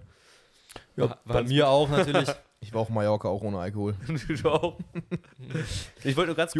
Ja, 0.96 1.10
War- 1.10 1.18
bei 1.26 1.42
mir 1.42 1.68
auch 1.68 1.88
natürlich. 1.88 2.28
Ich 2.62 2.74
war 2.74 2.82
auch 2.82 2.88
in 2.90 2.94
Mallorca, 2.94 3.28
auch 3.28 3.40
ohne 3.42 3.58
Alkohol. 3.58 3.94
du 4.28 4.48
auch. 4.50 4.78
Ich 6.04 6.14
wollte 6.16 6.28
nur 6.28 6.36
ganz 6.36 6.52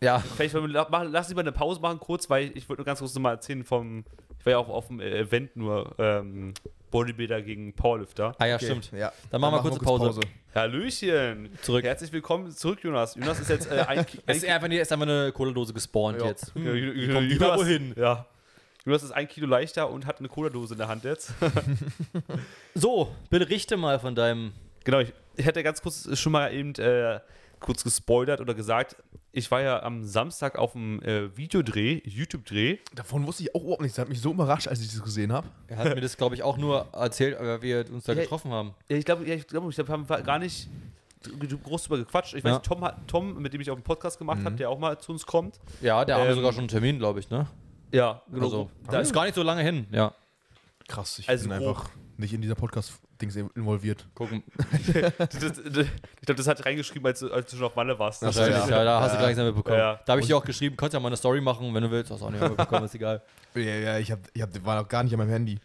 Ja, 0.00 0.18
Vielleicht 0.18 0.54
wollen 0.54 0.70
wir 0.72 0.86
machen, 0.90 1.08
lass 1.10 1.28
lieber 1.30 1.40
eine 1.40 1.52
Pause 1.52 1.80
machen 1.80 1.98
kurz, 1.98 2.28
weil 2.28 2.52
ich 2.54 2.68
wollte 2.68 2.80
nur 2.82 2.86
ganz 2.86 2.98
kurz 2.98 3.14
nochmal 3.14 3.34
erzählen 3.36 3.64
vom, 3.64 4.04
ich 4.38 4.44
war 4.44 4.50
ja 4.52 4.58
auch 4.58 4.68
auf 4.68 4.88
dem 4.88 5.00
Event 5.00 5.56
nur 5.56 5.94
ähm, 5.98 6.52
Bodybuilder 6.90 7.40
gegen 7.40 7.72
Powerlifter. 7.72 8.34
ah 8.38 8.44
ja, 8.46 8.56
Okay, 8.56 8.66
stimmt. 8.66 8.92
Ja. 8.92 9.10
Dann 9.30 9.40
machen 9.40 9.54
wir 9.54 9.62
kurz 9.62 9.78
Pause. 9.78 10.20
Hallöchen! 10.54 11.48
Zurück. 11.62 11.84
Herzlich 11.84 12.12
willkommen 12.12 12.50
zurück, 12.50 12.80
Jonas. 12.82 13.14
Jonas 13.14 13.40
ist 13.40 13.48
jetzt 13.48 13.70
äh, 13.70 13.80
ein, 13.88 14.04
Es 14.26 14.38
ist 14.38 14.48
einfach, 14.48 14.68
ist 14.68 14.92
einfach 14.92 15.06
eine 15.06 15.32
Cola-Dose 15.32 15.72
gespawnt 15.72 16.20
Ja. 16.20 16.26
jetzt. 16.26 16.54
Hm, 16.54 16.64
kommt 17.12 17.32
Jonas- 17.32 17.58
wohin? 17.60 17.94
Ja. 17.96 18.26
Jonas 18.84 19.02
ist 19.02 19.12
ein 19.12 19.28
Kilo 19.28 19.46
leichter 19.46 19.88
und 19.90 20.04
hat 20.06 20.18
eine 20.18 20.28
Cola-Dose 20.28 20.74
in 20.74 20.78
der 20.78 20.88
Hand 20.88 21.04
jetzt. 21.04 21.32
So, 22.74 23.12
berichte 23.30 23.76
mal 23.76 23.98
von 23.98 24.14
deinem. 24.14 24.52
genau, 24.84 25.00
ich, 25.00 25.12
ich 25.38 25.46
hatte 25.46 25.62
ganz 25.62 25.80
kurz 25.82 26.08
schon 26.18 26.32
mal 26.32 26.52
eben 26.52 26.74
äh, 26.74 27.20
kurz 27.60 27.82
gespoilert 27.84 28.40
oder 28.40 28.54
gesagt, 28.54 28.96
ich 29.32 29.50
war 29.50 29.60
ja 29.60 29.82
am 29.82 30.04
Samstag 30.04 30.56
auf 30.58 30.72
dem 30.72 31.02
äh, 31.02 31.36
Videodreh, 31.36 32.00
YouTube-Dreh. 32.04 32.78
Davon 32.94 33.26
wusste 33.26 33.42
ich 33.44 33.54
auch 33.54 33.62
überhaupt 33.62 33.82
nichts. 33.82 33.96
Das 33.96 34.02
hat 34.04 34.08
mich 34.08 34.20
so 34.20 34.30
überrascht, 34.32 34.68
als 34.68 34.80
ich 34.80 34.88
das 34.92 35.02
gesehen 35.02 35.32
habe. 35.32 35.48
Er 35.68 35.78
hat 35.78 35.94
mir 35.94 36.00
das, 36.00 36.16
glaube 36.16 36.34
ich, 36.34 36.42
auch 36.42 36.56
nur 36.56 36.86
erzählt, 36.92 37.38
weil 37.40 37.62
wir 37.62 37.84
uns 37.92 38.04
da 38.04 38.12
Ja, 38.12 38.22
getroffen 38.22 38.50
haben. 38.52 38.74
Ja, 38.88 38.96
ich 38.96 39.04
glaube, 39.04 39.26
ja, 39.26 39.34
ich 39.34 39.46
glaube, 39.46 39.68
ich 39.70 39.74
glaub, 39.76 39.88
wir 39.88 39.92
haben 39.92 40.24
gar 40.24 40.38
nicht 40.38 40.68
groß 41.64 41.84
drüber 41.84 41.98
gequatscht. 41.98 42.34
Ich 42.34 42.44
weiß 42.44 42.52
Ja. 42.52 42.58
Tom, 42.60 42.84
hat, 42.84 42.96
Tom, 43.08 43.40
mit 43.42 43.52
dem 43.52 43.60
ich 43.60 43.70
auch 43.70 43.74
einen 43.74 43.82
Podcast 43.82 44.18
gemacht 44.18 44.44
habe, 44.44 44.54
der 44.56 44.70
auch 44.70 44.78
mal 44.78 44.98
zu 44.98 45.12
uns 45.12 45.26
kommt. 45.26 45.58
Ja, 45.80 46.04
da 46.04 46.14
haben 46.14 46.24
wir 46.24 46.30
Ähm, 46.30 46.36
sogar 46.36 46.52
schon 46.52 46.60
einen 46.60 46.68
Termin, 46.68 46.98
glaube 46.98 47.18
ich, 47.20 47.28
ne? 47.28 47.46
Ja, 47.92 48.22
genau. 48.30 48.44
Also, 48.44 48.70
da 48.90 49.00
ist 49.00 49.12
gar 49.12 49.24
nicht 49.24 49.34
so 49.34 49.42
lange 49.42 49.62
hin. 49.62 49.86
Ja. 49.90 50.14
Krass, 50.86 51.18
ich 51.18 51.28
Also 51.28 51.48
bin 51.48 51.58
grob. 51.58 51.68
einfach 51.76 51.90
nicht 52.16 52.32
in 52.32 52.40
dieser 52.40 52.54
Podcast-Dings 53.18 53.36
involviert. 53.54 54.06
Gucken. 54.14 54.42
ich 54.86 54.92
glaube, 54.92 56.36
das 56.36 56.46
hat 56.46 56.64
reingeschrieben, 56.64 57.06
als, 57.06 57.20
du- 57.20 57.32
als 57.32 57.50
du 57.50 57.56
schon 57.56 57.66
auf 57.66 57.76
Malle 57.76 57.98
warst. 57.98 58.22
Ach 58.22 58.26
Wahrscheinlich, 58.26 58.66
ja. 58.68 58.84
da 58.84 59.00
hast 59.00 59.12
du 59.12 59.14
Ja. 59.16 59.20
gar 59.20 59.26
nichts 59.28 59.36
mehr 59.38 59.46
mitbekommen. 59.46 59.78
Ja, 59.78 59.92
ja. 59.92 60.00
Da 60.04 60.12
habe 60.12 60.20
ich 60.20 60.26
dir 60.26 60.36
auch 60.36 60.44
geschrieben, 60.44 60.76
kannst 60.76 60.94
ja 60.94 61.00
mal 61.00 61.08
eine 61.08 61.16
Story 61.16 61.40
machen, 61.40 61.72
wenn 61.74 61.82
du 61.82 61.90
willst. 61.90 62.10
Hast 62.10 62.22
auch 62.22 62.30
nicht 62.30 62.40
mehr 62.40 62.48
mitbekommen, 62.50 62.84
ist 62.84 62.94
egal. 62.94 63.22
Ja, 63.54 63.62
ja, 63.62 63.98
ich, 63.98 64.12
hab, 64.12 64.20
ich 64.34 64.42
hab, 64.42 64.50
war 64.64 64.80
noch 64.82 64.88
gar 64.88 65.02
nicht 65.02 65.12
an 65.14 65.18
meinem 65.18 65.30
Handy. 65.30 65.58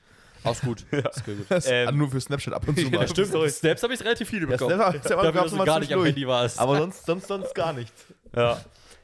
Alles 0.44 0.62
gut. 0.62 0.82
Ist 0.92 1.26
gut. 1.26 1.46
Das 1.48 1.68
Ähm, 1.70 1.98
nur 1.98 2.10
für 2.10 2.20
Snapchat 2.20 2.54
ab 2.54 2.68
und 2.68 2.76
zu 2.78 2.86
Ja, 2.88 3.00
mal. 3.00 3.08
stimmt. 3.08 3.28
Sorry. 3.28 3.50
Snaps 3.50 3.84
habe 3.84 3.94
ich 3.94 4.02
relativ 4.02 4.28
viele 4.30 4.42
Ja, 4.50 4.52
bekommen. 4.58 4.76
Snap, 4.76 5.06
Snap 5.06 5.34
noch 5.36 5.50
du 5.50 5.56
mal 5.58 5.66
gar 5.66 5.80
nicht 5.80 5.94
am 5.94 6.00
zwischendurch. 6.02 6.08
Handy 6.08 6.28
warst. 6.28 6.60
Aber 6.60 6.78
sonst, 6.78 7.06
sonst, 7.06 7.28
sonst 7.28 7.54
gar 7.54 7.72
nichts. 7.74 8.06
Ja. 8.36 8.60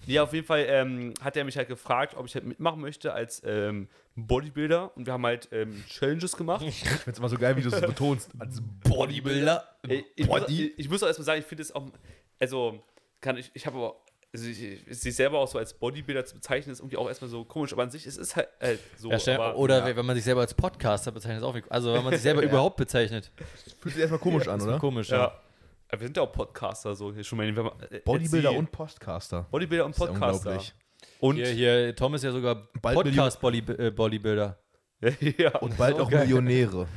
Ja, 0.08 0.24
auf 0.24 0.34
jeden 0.34 0.46
Fall 0.46 0.66
ähm, 0.68 1.14
hat 1.22 1.38
er 1.38 1.44
mich 1.44 1.56
halt 1.58 1.68
gefragt, 1.68 2.16
ob 2.16 2.26
ich 2.26 2.34
halt 2.36 2.46
mitmachen 2.46 2.82
möchte 2.82 3.14
als 3.14 3.42
ähm, 3.46 3.88
Bodybuilder. 4.16 4.96
Und 4.98 5.06
wir 5.06 5.14
haben 5.14 5.26
halt 5.26 5.48
ähm, 5.52 5.84
Challenges 5.88 6.36
gemacht. 6.36 6.64
Ich 6.66 6.84
find's 6.84 7.20
immer 7.20 7.30
so 7.30 7.38
geil, 7.38 7.56
wie 7.58 7.62
du 7.62 7.70
es 7.70 7.80
betonst. 7.82 8.32
Als 8.40 8.62
Bodybuilder. 8.84 9.64
Ey, 9.88 10.06
ich, 10.16 10.28
muss, 10.28 10.40
Body? 10.42 10.68
ich, 10.68 10.80
ich 10.80 10.90
muss 10.90 11.04
auch 11.04 11.08
erstmal 11.08 11.26
sagen, 11.26 11.40
ich 11.42 11.46
finde 11.46 11.62
es 11.64 11.74
auch, 11.74 11.86
also 12.40 12.84
kann 13.22 13.38
ich, 13.38 13.52
ich 13.54 13.66
habe 13.66 13.78
aber, 13.78 13.96
also 14.34 14.48
ich, 14.48 14.62
ich, 14.88 15.00
sich 15.00 15.16
selber 15.16 15.40
auch 15.40 15.48
so 15.48 15.58
als 15.58 15.74
Bodybuilder 15.74 16.26
zu 16.26 16.36
bezeichnen, 16.36 16.72
ist 16.74 16.80
irgendwie 16.80 16.98
auch 16.98 17.08
erstmal 17.08 17.30
so 17.30 17.44
komisch, 17.46 17.74
aber 17.74 17.84
an 17.84 17.90
sich 17.92 18.06
es 18.06 18.18
ist 18.18 18.36
halt, 18.36 18.48
halt 18.62 18.80
so. 18.98 19.12
Ja, 19.12 19.18
aber, 19.36 19.58
oder 19.58 19.88
ja. 19.90 19.96
wenn 19.96 20.06
man 20.06 20.16
sich 20.16 20.24
selber 20.26 20.42
als 20.42 20.54
Podcaster 20.54 21.12
bezeichnet, 21.12 21.40
ist 21.40 21.44
auch 21.44 21.56
wie- 21.56 21.64
Also 21.70 21.94
wenn 21.94 22.04
man 22.04 22.14
sich 22.14 22.22
selber 22.24 22.42
überhaupt 22.42 22.78
bezeichnet. 22.78 23.32
fühlt 23.82 23.94
sich 23.96 24.02
erstmal 24.02 24.20
komisch 24.20 24.48
an, 24.48 24.60
Ist 24.60 24.66
oder? 24.66 24.80
komisch, 24.80 25.10
ja. 25.10 25.40
Wir 25.98 26.00
sind 26.08 26.18
ja 26.18 26.24
auch 26.24 26.32
Podcaster, 26.32 26.96
so 26.96 27.14
hier 27.14 27.24
schon 27.24 27.38
mal. 27.38 27.48
äh, 27.48 28.00
Bodybuilder 28.06 28.52
und 28.52 28.72
Podcaster. 28.72 29.48
Bodybuilder 29.52 29.86
und 29.86 29.92
Das 29.96 29.98
ist 30.02 30.06
ja 30.06 30.12
Podcaster. 30.12 30.50
unglaublich. 30.52 30.74
Und 31.20 31.36
Hier, 31.38 31.48
hier, 31.48 31.96
Tom 31.96 32.14
ist 32.16 32.24
ja 32.24 32.32
sogar 32.32 32.68
Bald 32.82 32.96
Podcast-Bodybuilder. 32.96 34.60
ja, 35.38 35.56
Und 35.60 35.78
bald 35.78 35.96
auch 35.96 36.02
auch 36.02 36.10
geil. 36.12 36.26
Millionäre. 36.26 36.88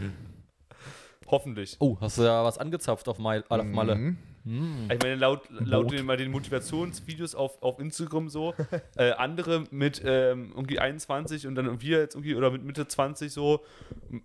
hoffentlich. 1.29 1.77
Oh, 1.79 1.97
hast 2.01 2.19
du 2.19 2.23
da 2.23 2.45
was 2.45 2.59
angezapft 2.59 3.09
auf, 3.09 3.19
Mal, 3.19 3.45
auf 3.49 3.65
Malle? 3.65 3.95
Mhm. 3.97 4.89
Ich 4.93 4.99
meine, 5.01 5.15
laut, 5.15 5.43
laut 5.51 5.93
den, 5.93 6.05
mal 6.05 6.17
den 6.17 6.33
Motivationsvideos 6.33 7.37
auf, 7.37 7.63
auf 7.63 7.79
Instagram 7.79 8.29
so, 8.29 8.55
äh, 8.97 9.13
andere 9.13 9.65
mit 9.71 10.03
ähm, 10.05 10.51
irgendwie 10.57 10.81
21 10.81 11.47
und 11.47 11.55
dann 11.55 11.81
wir 11.81 12.01
jetzt 12.01 12.17
irgendwie 12.17 12.35
oder 12.35 12.51
mit 12.51 12.65
Mitte 12.65 12.89
20 12.89 13.33
so, 13.33 13.61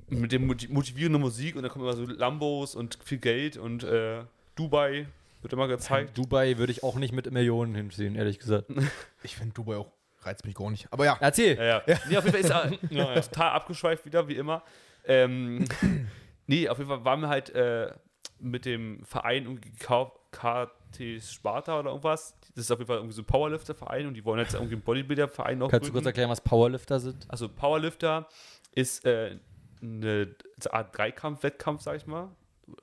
mit 0.09 0.31
dem 0.31 0.47
moti- 0.47 0.69
motivierenden 0.69 1.21
Musik 1.21 1.55
und 1.55 1.61
dann 1.61 1.71
kommen 1.71 1.85
immer 1.85 1.95
so 1.95 2.05
Lambos 2.05 2.73
und 2.73 2.97
viel 3.03 3.19
Geld 3.19 3.57
und 3.57 3.83
äh, 3.83 4.21
Dubai 4.57 5.07
wird 5.41 5.53
immer 5.53 5.67
gezeigt. 5.67 6.17
Dubai 6.17 6.57
würde 6.57 6.71
ich 6.71 6.83
auch 6.83 6.95
nicht 6.95 7.13
mit 7.13 7.31
Millionen 7.31 7.73
hinziehen, 7.75 8.15
ehrlich 8.15 8.39
gesagt. 8.39 8.65
Ich 9.23 9.35
finde 9.37 9.53
Dubai 9.53 9.77
auch 9.77 9.91
reizt 10.21 10.45
mich 10.45 10.55
gar 10.55 10.69
nicht. 10.69 10.87
Aber 10.91 11.05
ja, 11.05 11.17
Erzähl. 11.21 11.55
Ja, 11.57 11.81
ja. 11.85 11.97
Nee, 12.09 12.17
auf 12.17 12.25
jeden 12.25 12.43
Fall 12.43 12.69
ist 12.69 12.93
er 12.95 13.21
total 13.29 13.51
abgeschweift 13.51 14.05
wieder, 14.05 14.27
wie 14.27 14.35
immer. 14.35 14.63
Ähm, 15.05 15.65
nee, 16.47 16.67
auf 16.67 16.77
jeden 16.79 16.89
Fall 16.89 17.05
waren 17.05 17.21
wir 17.21 17.29
halt 17.29 17.49
äh, 17.51 17.91
mit 18.39 18.65
dem 18.65 19.03
Verein 19.05 19.43
irgendwie 19.43 19.71
K- 19.79 20.11
KT 20.31 21.21
Sparta 21.21 21.79
oder 21.79 21.89
irgendwas. 21.91 22.35
Das 22.55 22.65
ist 22.65 22.71
auf 22.71 22.79
jeden 22.79 22.87
Fall 22.87 22.97
irgendwie 22.97 23.13
so 23.15 23.21
ein 23.21 23.25
Powerlifter-Verein 23.25 24.07
und 24.07 24.13
die 24.15 24.25
wollen 24.25 24.39
jetzt 24.39 24.53
irgendwie 24.53 24.73
einen 24.75 24.81
Bodybuilder-Verein 24.83 25.57
noch 25.59 25.69
Kannst 25.71 25.87
du 25.87 25.93
kurz 25.93 26.05
erklären, 26.05 26.29
was 26.29 26.41
Powerlifter 26.41 26.99
sind? 26.99 27.25
Also 27.29 27.47
Powerlifter 27.49 28.27
ist 28.73 29.05
äh, 29.05 29.37
eine 29.81 30.35
Art 30.71 30.97
Dreikampf-Wettkampf, 30.97 31.81
sag 31.81 31.97
ich 31.97 32.07
mal. 32.07 32.29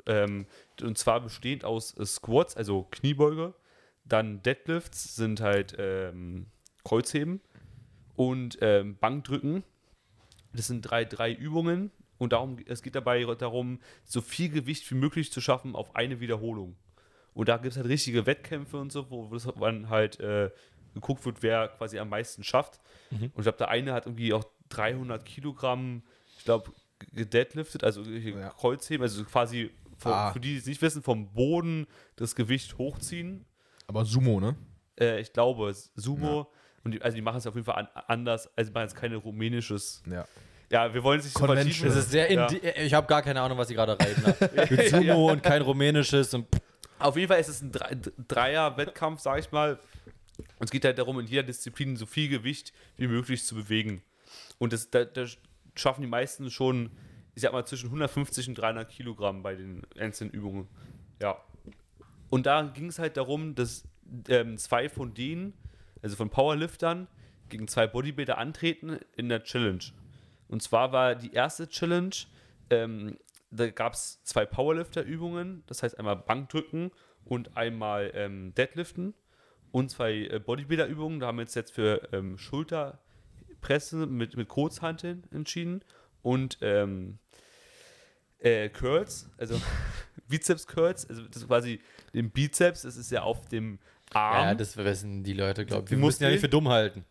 Ähm, 0.07 0.47
und 0.83 0.99
zwar 0.99 1.21
bestehend 1.21 1.65
aus 1.65 1.97
äh, 1.99 2.07
Squats, 2.07 2.57
also 2.57 2.87
Kniebeuge, 2.91 3.55
dann 4.05 4.43
Deadlifts 4.43 5.17
sind 5.17 5.41
halt 5.41 5.75
ähm, 5.79 6.47
Kreuzheben 6.85 7.41
und 8.17 8.59
ähm, 8.61 8.97
Bankdrücken. 8.99 9.65
Das 10.53 10.67
sind 10.67 10.83
drei, 10.83 11.05
drei 11.05 11.33
Übungen 11.33 11.91
und 12.19 12.33
darum, 12.33 12.59
es 12.67 12.83
geht 12.83 12.95
dabei 12.95 13.25
darum, 13.35 13.81
so 14.05 14.21
viel 14.21 14.51
Gewicht 14.51 14.89
wie 14.91 14.95
möglich 14.95 15.33
zu 15.33 15.41
schaffen 15.41 15.75
auf 15.75 15.97
eine 15.97 16.21
Wiederholung. 16.21 16.77
Und 17.33 17.49
da 17.49 17.57
gibt 17.57 17.73
es 17.73 17.77
halt 17.77 17.89
richtige 17.89 18.27
Wettkämpfe 18.27 18.77
und 18.77 18.93
so, 18.93 19.11
wo 19.11 19.37
dann 19.61 19.89
halt 19.89 20.21
äh, 20.21 20.51
geguckt 20.95 21.25
wird, 21.25 21.43
wer 21.43 21.69
quasi 21.69 21.99
am 21.99 22.09
meisten 22.09 22.45
schafft. 22.45 22.81
Und 23.11 23.39
ich 23.39 23.43
glaube, 23.43 23.59
der 23.59 23.69
eine 23.69 23.93
hat 23.93 24.07
irgendwie 24.07 24.33
auch 24.33 24.45
300 24.69 25.25
Kilogramm, 25.25 26.03
ich 26.39 26.45
glaube, 26.45 26.73
gedeadliftet, 27.13 27.85
also 27.85 28.03
Ja. 28.03 28.51
Kreuzheben, 28.51 29.03
also 29.03 29.25
quasi, 29.25 29.71
vom, 29.99 30.13
Ah. 30.13 30.33
für 30.33 30.41
die, 30.41 30.53
die 30.55 30.59
es 30.59 30.67
nicht 30.67 30.83
wissen, 30.83 31.03
vom 31.03 31.33
Boden 31.33 31.87
das 32.17 32.35
Gewicht 32.35 32.79
hochziehen. 32.79 33.45
aber 33.87 34.05
Sumo, 34.05 34.41
ne? 34.41 34.57
Äh, 34.99 35.21
ich 35.21 35.33
glaube, 35.33 35.75
Sumo. 35.95 36.51
Und 36.85 36.93
die, 36.93 37.03
also 37.03 37.15
die 37.15 37.21
machen 37.23 37.37
es 37.39 37.47
auf 37.47 37.55
jeden 37.55 37.65
Fall 37.67 37.77
an, 37.77 37.89
anders, 38.09 38.49
also 38.57 38.73
machen 38.73 38.83
jetzt 38.85 38.97
keine 38.97 39.17
rumänisches. 39.17 40.03
Ja. 40.11 40.27
Ja, 40.71 40.93
wir 40.93 41.03
wollen 41.03 41.19
es 41.21 41.27
nicht 41.27 41.35
so 41.35 41.41
Convention. 41.47 41.73
vertiefen. 41.73 41.89
Das 41.89 41.97
ist 42.05 42.11
sehr 42.11 42.33
Ja. 42.33 42.49
Ich 42.83 42.95
habe 42.95 43.07
gar 43.07 43.23
keine 43.23 43.41
Ahnung, 43.41 43.59
was 43.59 43.69
sie 43.69 43.75
gerade 43.75 43.97
reden. 43.99 44.23
Mit 44.77 44.89
Sumo 44.89 45.31
und 45.31 45.43
kein 45.43 45.63
rumänisches. 45.63 46.33
Und 46.35 46.47
Auf 46.99 47.17
jeden 47.17 47.29
Fall 47.29 47.41
ist 47.41 47.49
es 47.49 47.61
ein 47.63 47.71
Dre- 47.73 48.13
Dreier-Wettkampf, 48.29 49.21
sag 49.21 49.39
ich 49.41 49.51
mal. 49.53 49.79
Und 50.59 50.65
es 50.65 50.71
geht 50.71 50.85
halt 50.85 50.99
darum, 50.99 51.21
in 51.21 51.27
jeder 51.27 51.43
Disziplin 51.43 51.97
so 51.97 52.07
viel 52.07 52.29
Gewicht 52.29 52.73
wie 52.97 53.07
möglich 53.07 53.45
zu 53.45 53.55
bewegen. 53.55 54.03
Und 54.59 54.73
das, 54.73 54.91
da, 54.91 55.05
da 55.05 55.27
schaffen 55.75 56.03
die 56.03 56.09
meisten 56.09 56.51
schon, 56.51 56.91
ich 57.35 57.43
sag 57.43 57.53
mal, 57.53 57.65
zwischen 57.67 57.87
150 57.87 58.49
und 58.49 58.55
300 58.57 58.89
Kilogramm 58.89 59.43
bei 59.43 59.55
den 59.55 59.83
einzelnen 59.99 60.33
Übungen. 60.33 60.69
Ja. 61.21 61.37
Und 62.31 62.47
da 62.47 62.63
ging 62.63 62.87
es 62.87 62.99
halt 62.99 63.17
darum, 63.17 63.55
dass 63.55 63.85
ähm, 64.29 64.59
zwei 64.59 64.89
von 64.89 65.15
denen, 65.15 65.55
also 66.03 66.17
von 66.17 66.31
Powerliftern, 66.31 67.09
gegen 67.49 67.69
zwei 67.69 67.87
Bodybuilder 67.87 68.39
antreten 68.39 68.99
in 69.17 69.29
der 69.29 69.45
Challenge. 69.45 69.85
Und 70.49 70.63
zwar 70.63 70.93
war 70.93 71.15
die 71.15 71.33
erste 71.33 71.69
Challenge, 71.69 72.15
ähm, 72.71 73.19
da 73.51 73.71
gab 73.71 73.93
es 73.95 74.23
zwei 74.25 74.45
Powerlifter-Übungen, 74.45 75.63
das 75.67 75.83
heißt 75.83 75.99
einmal 75.99 76.17
Bankdrücken 76.17 76.91
und 77.25 77.57
einmal 77.57 78.11
ähm, 78.15 78.55
Deadliften 78.55 79.15
und 79.71 79.91
zwei 79.91 80.27
äh, 80.27 80.41
Bodybuilder-Übungen. 80.41 81.21
Da 81.21 81.29
haben 81.29 81.39
wir 81.39 81.43
uns 81.43 81.55
jetzt 81.55 81.73
für 81.73 82.09
ähm, 82.13 82.37
Schulterpresse 83.65 84.07
mit, 84.07 84.37
mit 84.37 84.49
Kurzhanteln 84.49 85.25
entschieden 85.33 85.83
und 86.23 86.59
ähm, 86.61 87.19
äh, 88.39 88.69
Curls, 88.69 89.31
also 89.39 89.61
Bizeps-Curls, 90.29 91.09
also 91.09 91.23
das 91.27 91.43
ist 91.43 91.49
quasi 91.49 91.81
den 92.13 92.31
Bizeps, 92.31 92.83
das 92.83 92.97
ist 92.97 93.11
ja 93.11 93.23
auf 93.23 93.47
dem 93.49 93.79
Arm. 94.13 94.49
ja, 94.49 94.55
das 94.55 94.77
wissen 94.77 95.25
die 95.25 95.33
Leute, 95.33 95.65
glaube 95.65 95.85
ich. 95.85 95.91
Wir 95.91 95.99
mussten 95.99 96.25
ja 96.25 96.31
nicht 96.31 96.41
für 96.41 96.49
dumm 96.49 96.69
halten. 96.69 97.05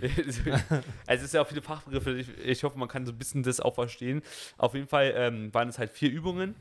also 0.00 0.82
es 1.06 1.22
ist 1.22 1.34
ja 1.34 1.42
auch 1.42 1.46
viele 1.46 1.62
Fachbegriffe. 1.62 2.18
Ich, 2.18 2.28
ich 2.44 2.64
hoffe, 2.64 2.78
man 2.78 2.88
kann 2.88 3.06
so 3.06 3.12
ein 3.12 3.18
bisschen 3.18 3.42
das 3.42 3.60
auch 3.60 3.74
verstehen. 3.74 4.22
Auf 4.56 4.74
jeden 4.74 4.88
Fall 4.88 5.12
ähm, 5.14 5.54
waren 5.54 5.68
es 5.68 5.78
halt 5.78 5.90
vier 5.90 6.10
Übungen 6.10 6.56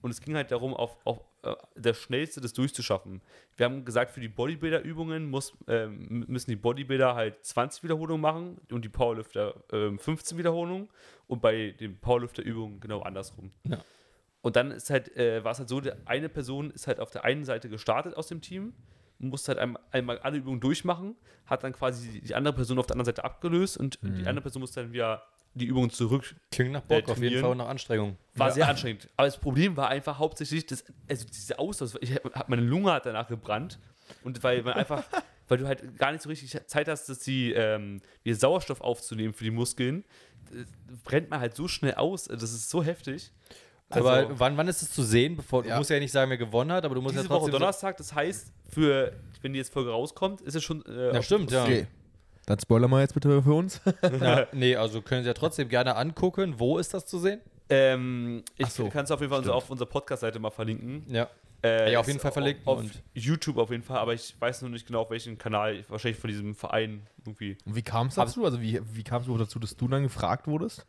und 0.00 0.10
es 0.10 0.20
ging 0.20 0.34
halt 0.34 0.50
darum, 0.50 0.74
auf, 0.74 0.96
auf 1.04 1.20
äh, 1.42 1.54
das 1.74 1.98
Schnellste 1.98 2.40
das 2.40 2.52
durchzuschaffen. 2.52 3.20
Wir 3.56 3.66
haben 3.66 3.84
gesagt, 3.84 4.12
für 4.12 4.20
die 4.20 4.28
Bodybuilder-Übungen 4.28 5.28
muss, 5.28 5.54
ähm, 5.68 6.24
müssen 6.28 6.50
die 6.50 6.56
Bodybuilder 6.56 7.14
halt 7.14 7.44
20 7.44 7.82
Wiederholungen 7.82 8.20
machen 8.20 8.60
und 8.70 8.84
die 8.84 8.88
Powerlifter 8.88 9.62
ähm, 9.72 9.98
15 9.98 10.38
Wiederholungen 10.38 10.88
und 11.26 11.42
bei 11.42 11.72
den 11.72 11.98
Powerlifter-Übungen 11.98 12.80
genau 12.80 13.00
andersrum. 13.00 13.50
Ja. 13.64 13.78
Und 14.40 14.56
dann 14.56 14.72
ist 14.72 14.90
halt, 14.90 15.16
äh, 15.16 15.44
war 15.44 15.52
es 15.52 15.58
halt 15.58 15.68
so, 15.68 15.80
der 15.80 15.96
eine 16.04 16.28
Person 16.28 16.70
ist 16.70 16.86
halt 16.86 17.00
auf 17.00 17.10
der 17.10 17.24
einen 17.24 17.44
Seite 17.44 17.68
gestartet 17.68 18.16
aus 18.16 18.26
dem 18.26 18.40
Team, 18.40 18.74
musste 19.18 19.54
halt 19.54 19.76
einmal, 19.92 20.18
alle 20.18 20.38
Übungen 20.38 20.60
durchmachen, 20.60 21.14
hat 21.46 21.62
dann 21.62 21.72
quasi 21.72 22.20
die, 22.20 22.34
andere 22.34 22.54
Person 22.54 22.78
auf 22.78 22.86
der 22.86 22.94
anderen 22.94 23.06
Seite 23.06 23.24
abgelöst 23.24 23.76
und 23.76 24.00
die 24.02 24.26
andere 24.26 24.42
Person 24.42 24.60
musste 24.60 24.82
dann 24.82 24.92
wieder 24.92 25.22
die 25.54 25.66
Übungen 25.66 25.90
zurück. 25.90 26.34
Klingt 26.50 26.72
nach 26.72 26.82
Äh, 26.88 27.00
Bock, 27.00 27.10
auf 27.10 27.18
jeden. 27.18 27.40
Fall 27.40 27.50
und 27.50 27.58
nach 27.58 27.68
Anstrengung. 27.68 28.16
War 28.34 28.48
Ja. 28.48 28.54
sehr 28.54 28.68
anstrengend. 28.68 29.08
Aber 29.16 29.26
das 29.26 29.38
Problem 29.38 29.76
war 29.76 29.88
einfach 29.88 30.18
hauptsächlich, 30.18 30.64
dass, 30.66 30.84
also 31.08 31.26
diese 31.26 31.58
Ausdauer, 31.58 31.90
ich 32.00 32.18
meine 32.48 32.62
Lunge 32.62 32.92
hat 32.92 33.06
danach 33.06 33.28
gebrannt 33.28 33.78
und 34.24 34.42
weil 34.42 34.62
man 34.62 34.74
einfach, 34.74 35.02
weil 35.48 35.58
du 35.58 35.66
halt 35.66 35.98
gar 35.98 36.12
nicht 36.12 36.22
so 36.22 36.28
richtig 36.30 36.56
Zeit 36.66 36.88
hast, 36.88 37.08
dass 37.08 37.18
die, 37.20 37.52
ähm, 37.52 38.00
die 38.24 38.32
Sauerstoff 38.34 38.80
aufzunehmen 38.80 39.34
für 39.34 39.44
die 39.44 39.50
Muskeln, 39.50 40.04
äh, 40.52 40.64
brennt 41.04 41.28
man 41.30 41.40
halt 41.40 41.54
so 41.54 41.68
schnell 41.68 41.94
aus. 41.94 42.24
Das 42.24 42.42
ist 42.44 42.70
so 42.70 42.82
heftig. 42.82 43.30
Also, 43.90 44.08
aber 44.08 44.38
wann, 44.40 44.56
wann 44.56 44.68
ist 44.68 44.80
es 44.80 44.90
zu 44.90 45.02
sehen? 45.02 45.36
Bevor, 45.36 45.66
Ja. 45.66 45.72
Du 45.74 45.78
musst 45.80 45.90
ja 45.90 45.98
nicht 45.98 46.12
sagen, 46.12 46.30
wer 46.30 46.38
gewonnen 46.38 46.72
hat, 46.72 46.86
aber 46.86 46.94
du 46.94 47.02
musst 47.02 47.14
diese 47.14 47.24
ja 47.24 47.30
Woche 47.30 47.40
trotzdem. 47.40 47.60
Donnerstag, 47.60 47.96
das 47.98 48.14
heißt, 48.14 48.50
für, 48.70 49.12
wenn 49.42 49.52
die 49.52 49.58
jetzt 49.58 49.70
Folge 49.70 49.90
rauskommt, 49.90 50.40
ist 50.40 50.54
es 50.54 50.64
schon. 50.64 50.82
Äh, 50.86 51.12
ja, 51.12 51.22
stimmt, 51.22 51.50
ja. 51.50 51.64
Okay. 51.64 51.86
Dann 52.46 52.58
spoilern 52.58 52.90
wir 52.90 53.00
jetzt 53.00 53.14
bitte 53.14 53.42
für 53.42 53.54
uns. 53.54 53.80
ja. 54.20 54.46
Nee, 54.52 54.76
also 54.76 55.00
können 55.02 55.22
Sie 55.22 55.28
ja 55.28 55.34
trotzdem 55.34 55.68
gerne 55.68 55.96
angucken. 55.96 56.54
Wo 56.58 56.78
ist 56.78 56.92
das 56.92 57.06
zu 57.06 57.18
sehen? 57.18 57.40
Ähm, 57.68 58.42
ich 58.58 58.68
so, 58.68 58.88
kann 58.88 59.04
es 59.04 59.10
auf 59.10 59.20
jeden 59.20 59.30
Fall 59.30 59.38
unser, 59.40 59.54
auf 59.54 59.70
unserer 59.70 59.88
Podcast-Seite 59.88 60.38
mal 60.38 60.50
verlinken. 60.50 61.04
Ja. 61.08 61.28
Äh, 61.62 61.92
Ja, 61.92 62.00
auf 62.00 62.08
jeden 62.08 62.18
Fall 62.18 62.32
verlinken 62.32 62.66
Auf, 62.66 62.80
und- 62.80 63.02
YouTube 63.14 63.56
auf 63.58 63.70
jeden 63.70 63.84
Fall, 63.84 63.98
aber 63.98 64.12
ich 64.14 64.34
weiß 64.38 64.62
noch 64.62 64.68
nicht 64.68 64.86
genau, 64.86 65.02
auf 65.02 65.10
welchen 65.10 65.38
Kanal. 65.38 65.84
Wahrscheinlich 65.88 66.20
von 66.20 66.28
diesem 66.28 66.54
Verein 66.56 67.06
irgendwie. 67.24 67.56
Und 67.64 67.76
wie 67.76 67.82
kam 67.82 68.08
es 68.08 68.16
dazu? 68.16 68.44
Also 68.44 68.60
wie, 68.60 68.80
wie 68.92 69.04
kam 69.04 69.22
es 69.22 69.28
dazu, 69.28 69.58
dass 69.60 69.76
du 69.76 69.86
dann 69.88 70.02
gefragt 70.02 70.48
wurdest? 70.48 70.84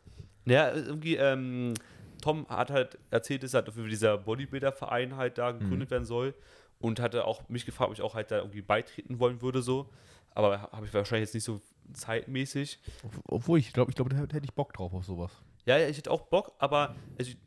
Ja, 0.46 0.72
irgendwie, 0.72 1.14
ähm, 1.16 1.74
Tom 2.20 2.46
hat 2.48 2.70
halt 2.70 2.98
erzählt, 3.10 3.44
dass 3.44 3.54
halt 3.54 3.72
für 3.72 3.88
dieser 3.88 4.18
Bodybuilder-Verein 4.18 5.16
halt 5.16 5.38
da 5.38 5.52
gegründet 5.52 5.90
werden 5.92 6.04
soll 6.04 6.34
und 6.80 6.98
hatte 7.00 7.24
auch 7.26 7.48
mich 7.48 7.64
gefragt, 7.64 7.90
ob 7.90 7.94
ich 7.96 8.02
auch 8.02 8.14
halt 8.14 8.30
da 8.30 8.38
irgendwie 8.38 8.60
beitreten 8.62 9.20
wollen 9.20 9.40
würde, 9.40 9.62
so. 9.62 9.88
Aber 10.34 10.62
habe 10.62 10.86
ich 10.86 10.92
wahrscheinlich 10.92 11.28
jetzt 11.28 11.34
nicht 11.34 11.44
so 11.44 11.60
zeitmäßig. 11.92 12.80
Obwohl 13.28 13.58
ich 13.58 13.72
glaube, 13.72 13.90
ich 13.90 13.96
glaube, 13.96 14.10
da 14.10 14.16
hätte 14.16 14.40
ich 14.42 14.54
Bock 14.54 14.72
drauf 14.72 14.92
auf 14.92 15.04
sowas. 15.04 15.32
Ja, 15.66 15.78
ja, 15.78 15.88
ich 15.88 15.96
hätte 15.96 16.10
auch 16.10 16.22
Bock, 16.22 16.52
aber 16.58 16.94
also, 17.18 17.30
ich, 17.30 17.38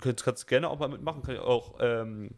kannst, 0.00 0.24
kannst 0.24 0.46
gerne 0.48 0.68
auch 0.68 0.78
mal 0.78 0.88
mitmachen, 0.88 1.22
kann 1.22 1.34
ich 1.34 1.40
auch. 1.40 1.76
Ähm, 1.80 2.30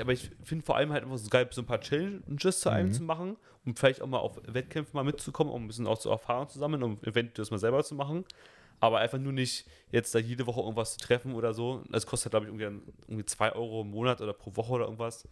aber 0.00 0.12
ich 0.12 0.30
finde 0.44 0.64
vor 0.64 0.76
allem 0.76 0.92
halt 0.92 1.04
einfach 1.04 1.18
so 1.18 1.28
geil, 1.28 1.48
so 1.50 1.62
ein 1.62 1.66
paar 1.66 1.80
Challenges 1.80 2.60
zu 2.60 2.70
einem 2.70 2.92
zu 2.92 3.02
machen 3.02 3.36
und 3.64 3.78
vielleicht 3.78 4.02
auch 4.02 4.06
mal 4.06 4.18
auf 4.18 4.40
Wettkämpfe 4.46 4.96
mal 4.96 5.04
mitzukommen, 5.04 5.52
um 5.52 5.64
ein 5.64 5.66
bisschen 5.66 5.86
auch 5.86 6.00
so 6.00 6.10
Erfahrung 6.10 6.48
zu 6.48 6.58
sammeln, 6.58 6.82
um 6.82 6.98
eventuell 7.02 7.32
das 7.34 7.50
mal 7.50 7.58
selber 7.58 7.82
zu 7.82 7.94
machen. 7.94 8.24
Aber 8.80 8.98
einfach 8.98 9.18
nur 9.18 9.32
nicht 9.32 9.66
jetzt 9.90 10.14
da 10.14 10.18
jede 10.18 10.46
Woche 10.46 10.60
irgendwas 10.60 10.94
zu 10.94 10.98
treffen 10.98 11.34
oder 11.34 11.54
so. 11.54 11.82
Das 11.90 12.06
kostet, 12.06 12.30
glaube 12.30 12.46
ich, 12.46 12.52
irgendwie, 12.52 12.92
irgendwie 13.08 13.24
2 13.24 13.52
Euro 13.52 13.82
im 13.82 13.90
Monat 13.90 14.20
oder 14.20 14.32
pro 14.32 14.54
Woche 14.56 14.72
oder 14.72 14.84
irgendwas. 14.84 15.28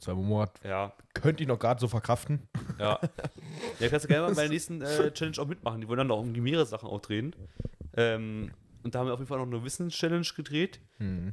Zwei 0.00 0.14
Monate 0.14 0.66
Ja, 0.68 0.92
könnte 1.14 1.42
ich 1.42 1.48
noch 1.48 1.58
gerade 1.58 1.80
so 1.80 1.88
verkraften. 1.88 2.48
ja. 2.78 2.98
ja, 3.80 3.88
kannst 3.88 4.04
du 4.04 4.08
gerne 4.08 4.26
mal 4.28 4.34
bei 4.34 4.42
der 4.42 4.50
nächsten 4.50 4.80
äh, 4.82 5.12
Challenge 5.12 5.38
auch 5.40 5.46
mitmachen. 5.46 5.80
Die 5.80 5.88
wollen 5.88 5.98
dann 5.98 6.10
auch 6.10 6.20
irgendwie 6.20 6.40
mehrere 6.40 6.66
Sachen 6.66 6.88
auch 6.88 7.00
drehen. 7.00 7.34
Ähm, 7.96 8.52
und 8.84 8.94
da 8.94 9.00
haben 9.00 9.06
wir 9.06 9.12
auf 9.14 9.18
jeden 9.18 9.28
Fall 9.28 9.38
noch 9.38 9.46
eine 9.46 9.64
Wissenschallenge 9.64 10.24
gedreht, 10.36 10.80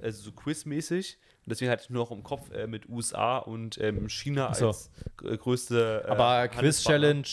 also 0.02 0.24
so 0.24 0.32
quizmäßig. 0.32 1.18
Und 1.46 1.52
deswegen 1.52 1.70
hatte 1.70 1.84
ich 1.84 1.90
nur 1.92 2.04
noch 2.04 2.12
im 2.12 2.24
Kopf 2.24 2.50
äh, 2.52 2.66
mit 2.66 2.90
USA 2.90 3.38
und 3.38 3.78
ähm, 3.80 4.10
China 4.10 4.52
so. 4.56 4.68
als 4.70 4.90
gr- 5.16 5.38
größte. 5.38 6.04
Äh, 6.08 6.10
Aber. 6.10 6.48
Quiz-Challenge 6.48 7.28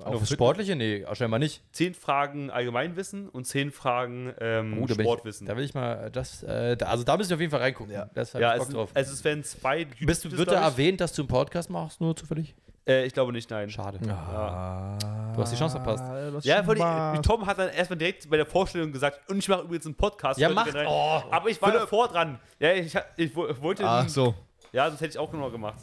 Auf 0.00 0.12
Fitness? 0.12 0.30
Sportliche? 0.30 0.74
Nee, 0.76 1.04
scheinbar 1.12 1.38
nicht. 1.38 1.62
Zehn 1.72 1.92
Fragen 1.94 2.50
Allgemeinwissen 2.50 3.28
und 3.28 3.44
zehn 3.46 3.70
Fragen 3.70 4.32
ähm, 4.40 4.78
Oh, 4.82 4.88
Sportwissen. 4.88 5.46
ich, 5.46 5.50
da 5.50 5.56
will 5.56 5.64
ich 5.64 5.74
mal, 5.74 6.10
das, 6.10 6.42
äh, 6.42 6.76
da, 6.76 6.86
also 6.86 7.04
da 7.04 7.16
müssen 7.16 7.28
wir 7.30 7.34
auf 7.36 7.40
jeden 7.40 7.50
Fall 7.50 7.60
reingucken. 7.60 7.92
Ja. 7.92 8.08
Das 8.14 8.32
ja, 8.32 8.56
ich 8.56 8.62
es, 8.62 8.68
drauf. 8.70 8.90
also 8.94 9.12
es 9.12 9.22
werden 9.22 9.44
zwei. 9.44 9.84
Bist 10.00 10.30
wird 10.36 10.48
da 10.50 10.54
ich. 10.54 10.60
erwähnt, 10.60 11.00
dass 11.00 11.12
du 11.12 11.22
einen 11.22 11.28
Podcast 11.28 11.68
machst, 11.68 12.00
nur 12.00 12.16
zufällig? 12.16 12.54
Äh, 12.88 13.04
ich 13.04 13.12
glaube 13.12 13.32
nicht, 13.32 13.48
nein. 13.50 13.68
Schade. 13.70 13.98
Ja. 14.06 14.96
Du 15.34 15.40
hast 15.42 15.52
die 15.52 15.56
Chance 15.58 15.78
verpasst. 15.80 16.44
Ja, 16.44 16.62
vor 16.64 16.74
die, 16.74 17.20
Tom 17.20 17.46
hat 17.46 17.58
dann 17.58 17.68
erstmal 17.68 17.98
direkt 17.98 18.28
bei 18.30 18.36
der 18.38 18.46
Vorstellung 18.46 18.92
gesagt, 18.92 19.20
und 19.30 19.38
ich 19.38 19.48
mache 19.48 19.62
übrigens 19.62 19.86
einen 19.86 19.94
Podcast. 19.94 20.40
Ja, 20.40 20.48
rein. 20.48 20.86
oh. 20.88 21.22
Aber 21.30 21.48
ich 21.50 21.60
war 21.60 21.70
davor 21.70 22.08
dran. 22.08 22.40
Ja, 22.58 22.72
ich, 22.72 22.92
ich 23.16 23.36
wo- 23.36 23.46
wollte. 23.60 23.84
Ach 23.86 24.08
so. 24.08 24.34
Ja, 24.72 24.88
das 24.88 25.00
hätte 25.02 25.10
ich 25.10 25.18
auch 25.18 25.30
noch 25.34 25.52
gemacht. 25.52 25.76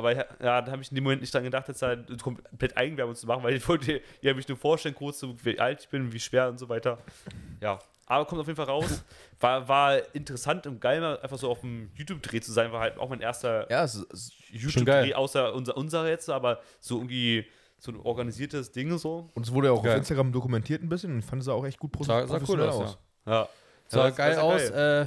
Aber 0.00 0.14
ja, 0.16 0.24
da 0.62 0.72
habe 0.72 0.82
ich 0.82 0.90
in 0.90 0.94
dem 0.96 1.04
Moment 1.04 1.20
nicht 1.20 1.32
dran 1.32 1.44
gedacht, 1.44 1.68
jetzt 1.68 1.82
halt 1.82 2.20
komplett 2.22 2.76
Eigenwerbung 2.76 3.14
zu 3.14 3.26
machen, 3.26 3.42
weil 3.42 3.54
ich 3.54 3.68
wollte 3.68 4.00
ihr 4.22 4.34
mich 4.34 4.48
nur 4.48 4.56
vorstellen, 4.58 4.94
kurz 4.94 5.20
so, 5.20 5.34
wie 5.44 5.58
alt 5.60 5.82
ich 5.82 5.88
bin, 5.88 6.12
wie 6.12 6.18
schwer 6.20 6.48
und 6.48 6.58
so 6.58 6.68
weiter. 6.68 6.98
Ja. 7.60 7.78
Aber 8.06 8.24
kommt 8.24 8.40
auf 8.40 8.46
jeden 8.48 8.56
Fall 8.56 8.66
raus. 8.66 9.04
War, 9.38 9.68
war 9.68 10.14
interessant 10.14 10.66
und 10.66 10.80
geil, 10.80 11.00
mal 11.00 11.20
einfach 11.20 11.38
so 11.38 11.48
auf 11.48 11.60
dem 11.60 11.90
YouTube-Dreh 11.94 12.40
zu 12.40 12.50
sein, 12.52 12.72
war 12.72 12.80
halt 12.80 12.98
auch 12.98 13.08
mein 13.08 13.20
erster 13.20 13.70
Ja, 13.70 13.86
YouTube-Dreh, 14.50 15.14
außer 15.14 15.54
unser, 15.54 15.76
unser 15.76 16.08
jetzt, 16.08 16.28
aber 16.28 16.60
so 16.80 16.96
irgendwie 16.98 17.46
so 17.78 17.92
ein 17.92 18.00
organisiertes 18.00 18.72
Ding 18.72 18.98
so. 18.98 19.30
und 19.34 19.46
es 19.46 19.52
wurde 19.52 19.68
ja 19.68 19.72
auch 19.72 19.82
Geil. 19.82 19.92
auf 19.92 19.98
Instagram 19.98 20.32
dokumentiert 20.32 20.82
ein 20.82 20.88
bisschen 20.88 21.12
und 21.12 21.18
ich 21.20 21.24
fand 21.24 21.40
es 21.40 21.48
auch 21.48 21.64
echt 21.64 21.78
gut 21.78 21.92
Sah, 22.04 22.26
sah 22.26 22.34
cool 22.34 22.38
professionell 22.40 22.68
aus, 22.68 22.98
ja. 23.26 23.32
Ja. 23.32 23.48
Sah 23.86 23.98
Ja, 23.98 24.06
das- 24.08 24.16
geil 24.16 24.38
aus. 24.38 24.68
ja 24.70 25.02
Äh, 25.02 25.06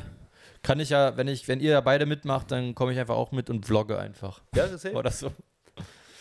kann 0.63 0.79
ich 0.79 0.89
ja, 0.89 1.15
wenn 1.17 1.27
ich, 1.27 1.47
wenn 1.47 1.59
ihr 1.59 1.79
beide 1.81 2.05
mitmacht, 2.05 2.49
dann 2.51 2.73
komme 2.73 2.93
ich 2.93 2.99
einfach 2.99 3.15
auch 3.15 3.31
mit 3.31 3.49
und 3.49 3.65
vlogge 3.65 3.99
einfach. 3.99 4.41
Ja, 4.55 4.63
das 4.63 4.71
ist 4.71 4.81
safe. 4.83 4.95
Oder 4.95 5.11
so. 5.11 5.31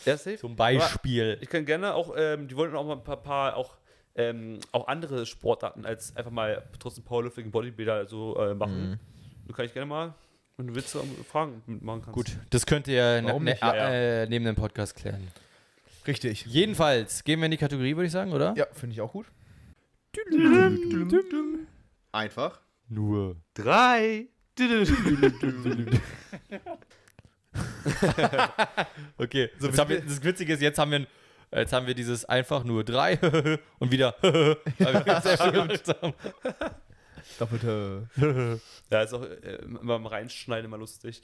Ja, 0.04 0.16
safe. 0.16 0.36
Zum 0.36 0.56
Beispiel. 0.56 1.38
Ich 1.40 1.48
kann 1.48 1.64
gerne 1.64 1.94
auch, 1.94 2.12
ähm, 2.16 2.48
die 2.48 2.56
wollten 2.56 2.74
auch 2.74 2.84
mal 2.84 2.94
ein 2.94 3.04
paar, 3.04 3.22
paar 3.22 3.56
auch, 3.56 3.76
ähm, 4.16 4.58
auch 4.72 4.88
andere 4.88 5.24
Sportarten 5.26 5.86
als 5.86 6.14
einfach 6.16 6.32
mal 6.32 6.64
trotzdem 6.78 7.04
Powerlifting, 7.04 7.50
Bodybuilder 7.52 8.06
so 8.06 8.36
äh, 8.36 8.54
machen. 8.54 8.98
Du 9.46 9.54
kann 9.54 9.64
ich 9.64 9.72
gerne 9.72 9.86
mal, 9.86 10.14
wenn 10.56 10.66
du 10.66 10.74
willst, 10.74 10.96
Fragen 11.30 11.62
mitmachen 11.66 12.02
kannst. 12.02 12.14
Gut, 12.14 12.36
das 12.50 12.66
könnt 12.66 12.88
ihr 12.88 13.22
ne, 13.22 13.28
Warum 13.28 13.44
ne, 13.44 13.52
nicht? 13.52 13.62
Ja, 13.62 13.76
ja. 13.76 13.90
äh, 14.22 14.26
neben 14.26 14.44
dem 14.44 14.56
Podcast 14.56 14.96
klären. 14.96 15.28
Richtig. 16.06 16.46
Jedenfalls, 16.46 17.22
gehen 17.22 17.38
wir 17.38 17.44
in 17.44 17.52
die 17.52 17.56
Kategorie, 17.58 17.94
würde 17.94 18.06
ich 18.06 18.12
sagen, 18.12 18.32
oder? 18.32 18.54
Ja, 18.56 18.66
finde 18.72 18.94
ich 18.94 19.00
auch 19.00 19.12
gut. 19.12 19.26
Einfach. 22.10 22.60
Nur. 22.88 23.36
Drei. 23.54 24.31
Okay, 29.18 29.50
jetzt 29.60 29.78
haben 29.78 29.90
wir, 29.90 30.00
das 30.00 30.22
Witzige 30.22 30.54
ist, 30.54 30.62
jetzt 30.62 30.78
haben 30.78 30.90
wir, 30.90 31.00
ein- 31.00 31.06
jetzt 31.54 31.72
haben 31.72 31.86
wir 31.86 31.94
dieses 31.94 32.24
einfach 32.24 32.64
nur 32.64 32.84
drei 32.84 33.18
und 33.78 33.90
wieder. 33.90 34.14
Doppelte. 37.38 38.08
Ja, 38.90 39.02
ist 39.02 39.14
auch 39.14 39.22
äh, 39.22 39.54
immer 39.64 39.80
beim 39.98 40.06
Reinschneiden 40.06 40.66
immer 40.66 40.76
lustig. 40.76 41.22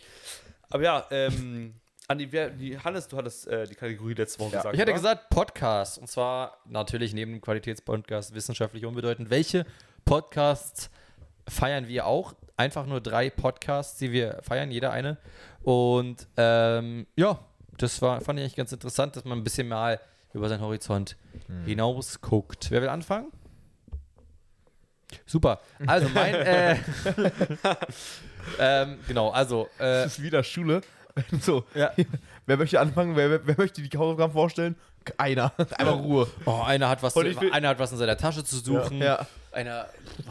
Aber 0.71 0.83
ja, 0.83 1.07
ähm, 1.11 1.75
Andi, 2.07 2.29
wer, 2.33 2.49
die, 2.49 2.79
Hannes, 2.79 3.09
du 3.09 3.19
hattest 3.19 3.47
äh, 3.47 3.67
die 3.67 3.75
Kategorie 3.75 4.15
letzte 4.15 4.41
Woche 4.41 4.53
Ja. 4.53 4.59
gesagt. 4.59 4.75
Ich 4.75 4.81
hatte 4.81 4.91
oder? 4.93 4.97
gesagt 4.99 5.29
Podcast. 5.29 5.99
Und 5.99 6.07
zwar 6.09 6.57
natürlich 6.65 7.13
neben 7.13 7.33
dem 7.33 7.41
Qualitätspodcast 7.43 8.35
wissenschaftlich 8.35 8.87
unbedeutend. 8.87 9.29
Welche 9.29 9.67
Podcasts 10.07 10.89
feiern 11.47 11.89
wir 11.89 12.07
auch? 12.07 12.33
Einfach 12.59 12.87
nur 12.87 13.01
drei 13.01 13.31
Podcasts, 13.31 13.99
die 13.99 14.11
wir 14.11 14.41
feiern, 14.43 14.73
jeder 14.73 14.91
eine. 14.91 15.17
Und 15.63 16.27
ähm, 16.37 17.07
ja, 17.15 17.39
das 17.79 18.03
war, 18.03 18.21
fand 18.21 18.41
ich 18.41 18.43
eigentlich 18.45 18.57
ganz 18.57 18.73
interessant, 18.73 19.15
dass 19.15 19.25
man 19.25 19.39
ein 19.39 19.45
bisschen 19.45 19.69
mal 19.69 20.01
über 20.33 20.49
seinen 20.49 20.63
Horizont 20.63 21.17
hinaus 21.65 22.21
guckt. 22.21 22.73
Wer 22.73 22.83
will 22.83 22.89
anfangen? 22.89 23.29
Super. 25.25 25.61
Also 25.87 26.09
mein, 26.09 26.35
äh, 26.35 26.77
ähm, 28.59 28.99
genau, 29.07 29.31
also, 29.31 29.69
äh, 29.79 30.03
Das 30.03 30.19
ist 30.19 30.23
wieder 30.23 30.43
Schule. 30.43 30.81
So, 31.41 31.65
ja. 31.75 31.93
wer 32.47 32.57
möchte 32.57 32.79
anfangen? 32.79 33.17
Wer, 33.17 33.31
wer, 33.31 33.47
wer 33.47 33.55
möchte 33.59 33.83
die 33.83 33.99
Hausaufgaben 33.99 34.33
vorstellen? 34.33 34.77
Einer. 35.17 35.53
Einfach 35.57 35.99
Ruhe. 35.99 36.29
Oh, 36.45 36.63
einer 36.63 36.89
hat 36.89 37.03
was, 37.03 37.15
zu, 37.15 37.21
einer 37.21 37.69
hat 37.69 37.79
was 37.79 37.91
in 37.91 37.99
seiner 37.99 38.17
Tasche 38.17 38.45
zu 38.45 38.57
suchen. 38.59 38.99
Ja. 38.99 39.27
Einer 39.53 39.89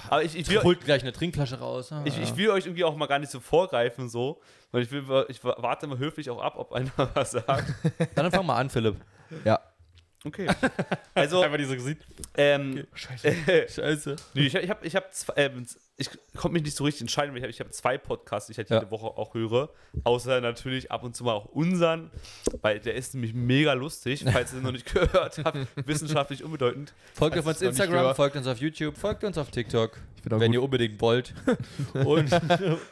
Aber 0.09 0.23
ich, 0.23 0.35
ich, 0.35 0.49
will, 0.49 0.61
holt 0.63 0.83
gleich 0.83 1.01
eine 1.01 1.11
Trinkflasche 1.11 1.59
raus. 1.59 1.91
Ah. 1.91 2.01
ich, 2.05 2.19
ich 2.21 2.35
will 2.37 2.49
euch 2.49 2.65
irgendwie 2.65 2.83
auch 2.83 2.95
mal 2.95 3.07
gar 3.07 3.19
nicht 3.19 3.31
so 3.31 3.39
vorgreifen, 3.39 4.09
so. 4.09 4.41
Und 4.71 4.81
ich, 4.81 4.91
will, 4.91 5.25
ich 5.29 5.43
warte 5.43 5.87
mal 5.87 5.97
höflich 5.97 6.29
auch 6.29 6.41
ab, 6.41 6.55
ob 6.57 6.73
einer 6.73 6.91
was 7.13 7.31
sagt. 7.31 7.73
Dann 8.15 8.31
fang 8.31 8.45
mal 8.45 8.57
an, 8.57 8.69
Philipp. 8.69 8.95
Ja. 9.43 9.59
Okay. 10.25 10.47
Also, 11.13 11.41
Einfach 11.41 11.57
diese 11.57 11.75
Gesicht. 11.75 12.01
ähm, 12.35 12.85
Scheiße. 12.93 13.67
Scheiße. 13.69 14.15
nee, 14.35 14.41
ich, 14.45 14.53
ich 14.53 14.69
habe, 14.69 14.85
ich 14.85 14.95
hab 14.95 15.11
zwei, 15.13 15.33
ähm, 15.37 15.65
ich 15.99 16.09
konnte 16.35 16.53
mich 16.53 16.63
nicht 16.63 16.77
so 16.77 16.83
richtig 16.83 17.01
entscheiden, 17.01 17.33
weil 17.33 17.49
ich 17.49 17.59
habe 17.59 17.69
hab 17.69 17.73
zwei 17.73 17.97
Podcasts, 17.97 18.45
die 18.47 18.51
ich 18.51 18.57
halt 18.59 18.69
Ja. 18.69 18.77
jede 18.79 18.91
Woche 18.91 19.07
auch 19.07 19.33
höre. 19.33 19.69
Außer 20.03 20.39
natürlich 20.41 20.91
ab 20.91 21.03
und 21.03 21.15
zu 21.15 21.23
mal 21.23 21.33
auch 21.33 21.45
unseren, 21.45 22.11
weil 22.61 22.79
der 22.79 22.93
ist 22.93 23.15
nämlich 23.15 23.33
mega 23.33 23.73
lustig, 23.73 24.23
falls 24.31 24.53
ihr 24.53 24.59
ihn 24.59 24.63
noch 24.63 24.71
nicht 24.71 24.85
gehört 24.93 25.39
habt. 25.43 25.57
Wissenschaftlich 25.87 26.43
unbedeutend. 26.43 26.93
Folgt 27.15 27.35
Falls 27.35 27.47
uns 27.47 27.57
auf 27.57 27.61
Instagram, 27.63 27.93
gehört. 27.99 28.15
folgt 28.15 28.35
uns 28.35 28.45
auf 28.45 28.59
YouTube, 28.59 28.95
folgt 28.95 29.23
uns 29.23 29.39
auf 29.39 29.49
TikTok, 29.49 29.97
wenn 30.25 30.39
gut. 30.39 30.53
ihr 30.53 30.61
unbedingt 30.63 31.01
wollt. 31.01 31.33
und, 31.93 32.31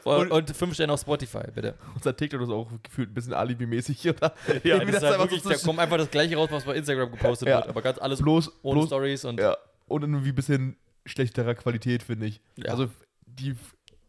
und, 0.03 0.32
und 0.32 0.56
fünf 0.56 0.74
Sterne 0.74 0.93
auf 0.93 1.01
Spotify, 1.01 1.43
bitte. 1.53 1.76
Unser 1.93 2.18
TikTok 2.18 2.41
ist 2.41 2.49
auch 2.49 2.68
gefühlt 2.82 3.12
ein 3.12 3.14
bisschen 3.14 3.34
alibimäßig. 3.34 4.10
Oder? 4.10 4.34
Ja, 4.64 4.80
Das 4.80 4.88
ist 4.89 4.93
das 4.95 5.03
halt 5.03 5.20
wirklich, 5.20 5.43
so 5.43 5.49
da 5.49 5.58
kommt 5.58 5.78
einfach 5.78 5.97
das 5.97 6.10
gleiche 6.10 6.36
raus, 6.38 6.49
was 6.51 6.64
bei 6.64 6.76
Instagram 6.76 7.12
gepostet 7.12 7.49
Ja. 7.49 7.58
wird. 7.58 7.68
Aber 7.70 7.84
ganz 7.84 7.99
alles 7.99 8.20
bloß, 8.22 8.51
ohne 8.64 8.80
bloß 8.80 8.88
Stories 8.88 9.26
und 9.26 9.39
Ja. 9.39 9.56
Und 9.88 10.01
irgendwie 10.01 10.30
ein 10.30 10.36
bisschen 10.36 10.78
schlechterer 11.06 11.56
Qualität, 11.56 12.03
finde 12.03 12.26
ich. 12.28 12.41
Ja. 12.56 12.72
Also 12.72 12.89
die 13.26 13.56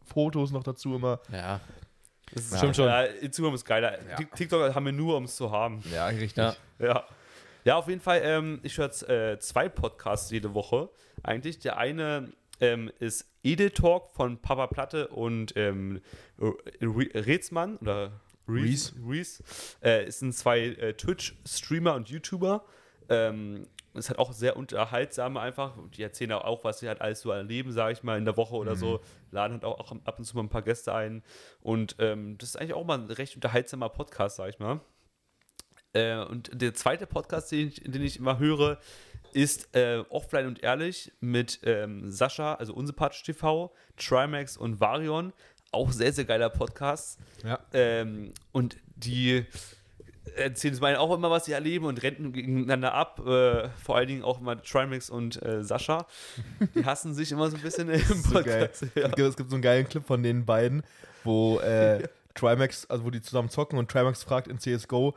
Fotos 0.05 0.51
noch 0.51 0.63
dazu 0.63 0.95
immer. 0.95 1.19
ja. 1.31 1.59
Das 2.33 2.43
ist 2.43 2.51
Ja. 2.51 2.57
Stimmt 2.57 2.75
schon. 2.75 2.87
Ja, 2.87 3.03
Instagram 3.03 3.53
ist 3.53 3.63
geiler. 3.63 3.97
Ja. 4.09 4.15
Tik- 4.17 4.35
TikTok 4.35 4.75
haben 4.75 4.85
wir 4.85 4.91
nur, 4.91 5.15
um 5.15 5.23
es 5.23 5.37
zu 5.37 5.49
haben. 5.49 5.81
Ja, 5.93 6.07
richtig. 6.07 6.35
Ja. 6.35 6.55
Ja. 6.79 7.03
Ja, 7.63 7.77
auf 7.77 7.87
jeden 7.87 8.01
Fall. 8.01 8.19
Ähm, 8.21 8.59
ich 8.63 8.77
höre 8.77 8.91
äh, 9.09 9.39
zwei 9.39 9.69
Podcasts 9.69 10.29
jede 10.29 10.53
Woche. 10.53 10.89
Eigentlich. 11.23 11.59
Der 11.59 11.77
eine 11.77 12.33
ähm, 12.59 12.91
ist 12.99 13.25
Edel 13.43 13.69
Talk 13.71 14.09
von 14.13 14.41
Papa 14.41 14.67
Platte 14.67 15.07
und 15.07 15.53
ähm, 15.55 16.01
Re 16.37 16.53
Rätsmann 17.13 17.77
oder 17.77 18.11
Reese. 18.47 18.93
Reese. 19.07 19.41
Äh, 19.81 20.03
es 20.07 20.19
sind 20.19 20.33
zwei 20.35 20.59
äh, 20.59 20.93
Twitch-Streamer 20.95 21.93
und 21.95 22.09
YouTuber. 22.09 22.65
Ähm, 23.09 23.67
ist 23.97 24.09
halt 24.09 24.19
auch 24.19 24.33
sehr 24.33 24.57
unterhaltsam 24.57 25.37
einfach. 25.37 25.73
Die 25.95 26.03
erzählen 26.03 26.33
auch, 26.33 26.63
was 26.63 26.79
sie 26.79 26.87
halt 26.87 27.01
alles 27.01 27.21
so 27.21 27.31
erleben, 27.31 27.71
sage 27.71 27.93
ich 27.93 28.03
mal, 28.03 28.17
in 28.17 28.25
der 28.25 28.37
Woche 28.37 28.55
oder 28.55 28.75
so. 28.75 29.01
Laden 29.31 29.53
halt 29.53 29.65
auch, 29.65 29.79
auch 29.79 29.91
ab 30.05 30.19
und 30.19 30.25
zu 30.25 30.35
mal 30.35 30.43
ein 30.43 30.49
paar 30.49 30.61
Gäste 30.61 30.93
ein. 30.93 31.23
Und 31.61 31.95
ähm, 31.99 32.37
das 32.37 32.49
ist 32.49 32.55
eigentlich 32.55 32.73
auch 32.73 32.85
mal 32.85 32.99
ein 32.99 33.09
recht 33.09 33.35
unterhaltsamer 33.35 33.89
Podcast, 33.89 34.37
sage 34.37 34.51
ich 34.51 34.59
mal. 34.59 34.81
Äh, 35.93 36.17
und 36.25 36.49
der 36.53 36.73
zweite 36.73 37.07
Podcast, 37.07 37.51
den 37.51 37.69
ich, 37.69 37.81
den 37.83 38.01
ich 38.01 38.17
immer 38.17 38.39
höre, 38.39 38.79
ist 39.33 39.75
äh, 39.75 40.03
Offline 40.09 40.47
und 40.47 40.63
Ehrlich 40.63 41.11
mit 41.19 41.59
ähm, 41.63 42.11
Sascha, 42.11 42.55
also 42.55 42.73
Unsympathisch 42.73 43.23
TV, 43.23 43.73
Trimax 43.97 44.57
und 44.57 44.79
Varion. 44.79 45.33
Auch 45.71 45.91
sehr, 45.91 46.13
sehr 46.13 46.25
geiler 46.25 46.49
Podcast. 46.49 47.19
Ja. 47.43 47.59
Ähm, 47.73 48.33
und 48.51 48.77
die 48.95 49.45
erzählen 50.35 50.73
zum 50.75 50.83
einen 50.85 50.97
auch 50.97 51.13
immer, 51.13 51.29
was 51.31 51.45
sie 51.45 51.51
erleben 51.53 51.85
und 51.85 52.01
rennen 52.03 52.33
gegeneinander 52.33 52.93
ab. 52.93 53.19
Äh, 53.25 53.69
vor 53.83 53.95
allen 53.95 54.07
Dingen 54.07 54.23
auch 54.23 54.39
immer 54.39 54.61
Trimax 54.61 55.09
und 55.09 55.41
äh, 55.43 55.63
Sascha. 55.63 56.05
Die 56.75 56.85
hassen 56.85 57.13
sich 57.13 57.31
immer 57.31 57.49
so 57.49 57.57
ein 57.57 57.61
bisschen 57.61 57.89
im 57.89 57.99
so. 58.01 58.31
Podcast. 58.33 58.83
Ja. 58.95 59.03
Es 59.07 59.11
gibt- 59.15 59.39
Es 59.39 59.49
so 59.49 59.55
einen 59.55 59.61
geilen 59.61 59.87
Clip 59.87 60.05
von 60.05 60.23
den 60.23 60.45
beiden, 60.45 60.83
wo 61.23 61.59
äh, 61.59 62.07
Trimax, 62.35 62.85
also 62.89 63.03
wo 63.05 63.09
die 63.09 63.21
zusammen 63.21 63.49
zocken 63.49 63.79
und 63.79 63.89
Trimax 63.89 64.23
fragt 64.23 64.47
in 64.47 64.59
CSGO, 64.59 65.15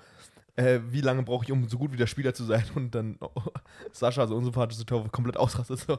äh, 0.56 0.80
wie 0.90 1.00
lange 1.00 1.22
brauche 1.22 1.44
ich, 1.44 1.52
um 1.52 1.68
so 1.68 1.78
gut 1.78 1.92
wie 1.92 1.96
der 1.96 2.06
Spieler 2.06 2.34
zu 2.34 2.44
sein? 2.44 2.64
Und 2.74 2.94
dann 2.94 3.16
oh, 3.20 3.30
Sascha, 3.92 4.26
so 4.26 4.34
unsympathische 4.36 4.84
Tor, 4.84 5.08
komplett 5.10 5.36
ausrastet. 5.36 5.78
So, 5.80 5.98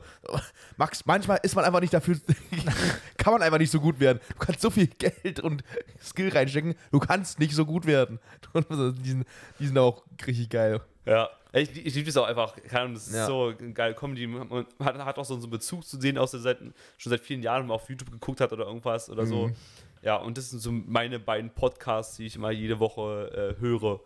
Max, 0.77 1.05
manchmal 1.05 1.39
ist 1.43 1.55
man 1.55 1.63
einfach 1.65 1.79
nicht 1.79 1.93
dafür, 1.93 2.17
kann 3.21 3.33
man 3.33 3.41
einfach 3.43 3.59
nicht 3.59 3.71
so 3.71 3.79
gut 3.79 3.99
werden. 3.99 4.19
Du 4.29 4.45
kannst 4.45 4.61
so 4.61 4.69
viel 4.69 4.87
Geld 4.87 5.39
und 5.39 5.63
Skill 6.03 6.29
reinstecken, 6.29 6.75
du 6.91 6.99
kannst 6.99 7.39
nicht 7.39 7.53
so 7.53 7.65
gut 7.65 7.85
werden. 7.85 8.19
Und 8.53 8.67
die, 9.05 9.09
sind, 9.09 9.25
die 9.59 9.67
sind 9.67 9.77
auch 9.77 10.03
richtig 10.25 10.49
geil. 10.49 10.81
Ja, 11.05 11.29
ich, 11.53 11.85
ich 11.85 11.95
liebe 11.95 12.09
es 12.09 12.17
auch 12.17 12.27
einfach. 12.27 12.55
Keine 12.55 12.81
Ahnung, 12.81 12.93
das 12.95 13.07
ist 13.07 13.13
Ja. 13.15 13.25
so 13.27 13.53
geil 13.73 13.93
Comedy. 13.93 14.27
Man 14.27 14.65
hat, 14.79 14.97
hat 14.97 15.17
auch 15.19 15.25
so 15.25 15.35
einen 15.35 15.49
Bezug 15.49 15.85
zu 15.85 15.99
sehen, 15.99 16.17
aus 16.17 16.31
der 16.31 16.39
seit, 16.41 16.57
schon 16.97 17.09
seit 17.09 17.21
vielen 17.21 17.41
Jahren 17.43 17.67
mal 17.67 17.75
auf 17.75 17.89
YouTube 17.89 18.11
geguckt 18.11 18.41
hat 18.41 18.51
oder 18.51 18.65
irgendwas 18.65 19.09
oder 19.09 19.25
so. 19.25 19.47
Mhm. 19.47 19.55
Ja, 20.01 20.15
und 20.15 20.37
das 20.37 20.49
sind 20.49 20.59
so 20.59 20.71
meine 20.71 21.19
beiden 21.19 21.49
Podcasts, 21.51 22.17
die 22.17 22.25
ich 22.25 22.35
immer 22.35 22.51
jede 22.51 22.79
Woche 22.79 23.55
äh, 23.57 23.61
höre. 23.61 23.99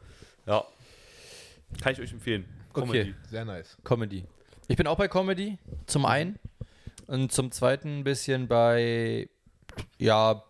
Ja. 0.46 0.64
Kann 1.82 1.94
ich 1.94 2.02
euch 2.02 2.12
empfehlen. 2.12 2.46
Okay. 2.74 3.16
Sehr 3.30 3.46
nice. 3.46 3.78
Comedy. 3.84 4.26
Ich 4.68 4.76
bin 4.78 4.88
auch 4.88 4.98
bei 4.98 5.08
Comedy, 5.08 5.58
zum 5.86 6.06
einen. 6.06 6.38
Und 7.08 7.32
zum 7.32 7.52
zweiten 7.52 8.00
ein 8.00 8.04
bisschen 8.04 8.48
bei, 8.48 9.30
ja, 9.98 10.44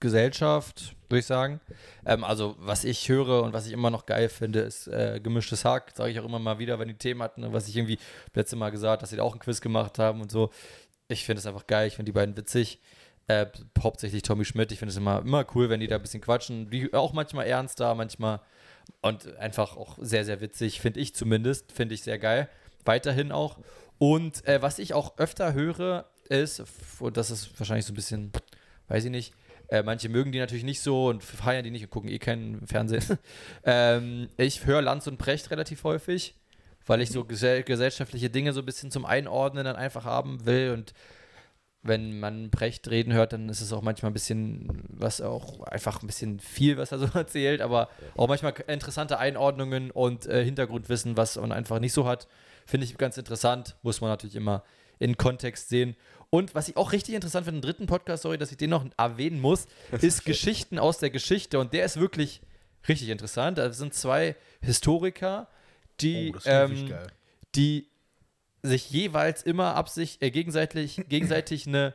Gesellschaft, 0.00 0.94
würde 1.08 1.20
ich 1.20 1.26
sagen. 1.26 1.60
Ähm, 2.06 2.22
also, 2.22 2.54
was 2.58 2.84
ich 2.84 3.08
höre 3.08 3.42
und 3.42 3.52
was 3.52 3.66
ich 3.66 3.72
immer 3.72 3.90
noch 3.90 4.06
geil 4.06 4.28
finde, 4.28 4.60
ist 4.60 4.86
äh, 4.88 5.20
gemischtes 5.22 5.64
Hack. 5.64 5.92
Sage 5.94 6.12
ich 6.12 6.20
auch 6.20 6.24
immer 6.24 6.38
mal 6.38 6.58
wieder, 6.58 6.78
wenn 6.78 6.88
die 6.88 6.94
Themen 6.94 7.22
hatten. 7.22 7.40
ne, 7.40 7.52
Was 7.52 7.68
ich 7.68 7.76
irgendwie 7.76 7.98
letzte 8.34 8.56
Mal 8.56 8.70
gesagt, 8.70 9.02
dass 9.02 9.10
sie 9.10 9.16
da 9.16 9.22
auch 9.22 9.32
einen 9.32 9.40
Quiz 9.40 9.60
gemacht 9.60 9.98
haben 9.98 10.20
und 10.20 10.30
so. 10.30 10.50
Ich 11.08 11.24
finde 11.24 11.40
es 11.40 11.46
einfach 11.46 11.66
geil. 11.66 11.88
Ich 11.88 11.96
finde 11.96 12.10
die 12.10 12.14
beiden 12.14 12.36
witzig. 12.36 12.80
Äh, 13.26 13.46
hauptsächlich 13.82 14.22
Tommy 14.22 14.44
Schmidt. 14.44 14.72
Ich 14.72 14.78
finde 14.78 14.90
es 14.90 14.96
immer, 14.96 15.20
immer 15.20 15.44
cool, 15.54 15.68
wenn 15.68 15.80
die 15.80 15.88
da 15.88 15.96
ein 15.96 16.02
bisschen 16.02 16.20
quatschen. 16.20 16.70
Die 16.70 16.92
auch 16.94 17.12
manchmal 17.12 17.46
ernster, 17.46 17.94
manchmal 17.94 18.40
und 19.00 19.36
einfach 19.36 19.76
auch 19.76 19.98
sehr, 20.00 20.24
sehr 20.24 20.40
witzig, 20.40 20.80
finde 20.80 21.00
ich 21.00 21.14
zumindest. 21.14 21.72
Finde 21.72 21.94
ich 21.94 22.02
sehr 22.02 22.18
geil. 22.18 22.48
Weiterhin 22.84 23.32
auch. 23.32 23.58
Und 23.98 24.46
äh, 24.46 24.62
was 24.62 24.78
ich 24.78 24.94
auch 24.94 25.18
öfter 25.18 25.52
höre, 25.52 26.06
ist, 26.28 26.62
und 27.00 27.16
das 27.16 27.30
ist 27.30 27.58
wahrscheinlich 27.58 27.86
so 27.86 27.92
ein 27.92 27.96
bisschen, 27.96 28.32
weiß 28.88 29.04
ich 29.04 29.10
nicht, 29.10 29.34
Äh, 29.70 29.82
manche 29.82 30.08
mögen 30.08 30.32
die 30.32 30.38
natürlich 30.38 30.64
nicht 30.64 30.80
so 30.80 31.08
und 31.08 31.22
feiern 31.22 31.62
die 31.62 31.70
nicht 31.70 31.82
und 31.84 31.90
gucken 31.90 32.08
eh 32.10 32.18
keinen 32.18 32.66
Fernsehen. 32.66 33.04
ähm, 33.64 34.28
ich 34.38 34.64
höre 34.64 34.80
Lanz 34.80 35.06
und 35.06 35.18
Brecht 35.18 35.50
relativ 35.50 35.84
häufig, 35.84 36.34
weil 36.86 37.02
ich 37.02 37.10
so 37.10 37.24
gesell 37.24 37.64
gesellschaftliche 37.64 38.30
Dinge 38.30 38.54
so 38.54 38.60
ein 38.60 38.64
bisschen 38.64 38.90
zum 38.90 39.04
Einordnen 39.04 39.64
dann 39.66 39.76
einfach 39.76 40.04
haben 40.06 40.46
will 40.46 40.72
und 40.72 40.94
wenn 41.82 42.18
man 42.18 42.50
Brecht 42.50 42.88
reden 42.90 43.12
hört, 43.12 43.32
dann 43.34 43.48
ist 43.50 43.60
es 43.60 43.72
auch 43.72 43.82
manchmal 43.82 44.10
ein 44.10 44.14
bisschen, 44.14 44.84
was 44.88 45.20
auch 45.20 45.60
einfach 45.64 46.02
ein 46.02 46.06
bisschen 46.06 46.40
viel, 46.40 46.76
was 46.78 46.90
er 46.92 46.98
so 46.98 47.06
erzählt, 47.14 47.60
aber 47.60 47.88
auch 48.16 48.26
manchmal 48.26 48.54
interessante 48.68 49.18
Einordnungen 49.18 49.90
und 49.90 50.26
äh, 50.26 50.42
Hintergrundwissen, 50.44 51.16
was 51.16 51.36
man 51.36 51.52
einfach 51.52 51.78
nicht 51.78 51.92
so 51.92 52.06
hat. 52.06 52.26
Finde 52.68 52.84
ich 52.84 52.96
ganz 52.98 53.16
interessant, 53.16 53.76
muss 53.82 54.00
man 54.02 54.10
natürlich 54.10 54.36
immer 54.36 54.62
in 54.98 55.16
Kontext 55.16 55.70
sehen. 55.70 55.96
Und 56.28 56.54
was 56.54 56.68
ich 56.68 56.76
auch 56.76 56.92
richtig 56.92 57.14
interessant 57.14 57.46
finde, 57.46 57.60
den 57.60 57.66
dritten 57.66 57.86
Podcast, 57.86 58.24
sorry, 58.24 58.36
dass 58.36 58.50
ich 58.50 58.58
den 58.58 58.68
noch 58.70 58.84
erwähnen 58.98 59.40
muss, 59.40 59.66
ist 60.02 60.26
Geschichten 60.26 60.78
aus 60.78 60.98
der 60.98 61.08
Geschichte. 61.08 61.58
Und 61.58 61.72
der 61.72 61.84
ist 61.86 61.98
wirklich 61.98 62.42
richtig 62.86 63.08
interessant. 63.08 63.56
Da 63.56 63.72
sind 63.72 63.94
zwei 63.94 64.36
Historiker, 64.60 65.48
die, 66.00 66.34
Oh, 66.36 66.40
ähm, 66.44 66.92
die 67.54 67.88
sich 68.62 68.90
jeweils 68.90 69.42
immer 69.44 69.74
absicht, 69.74 70.20
äh, 70.22 70.30
gegenseitig, 70.30 71.00
gegenseitig 71.08 71.66
eine 71.66 71.94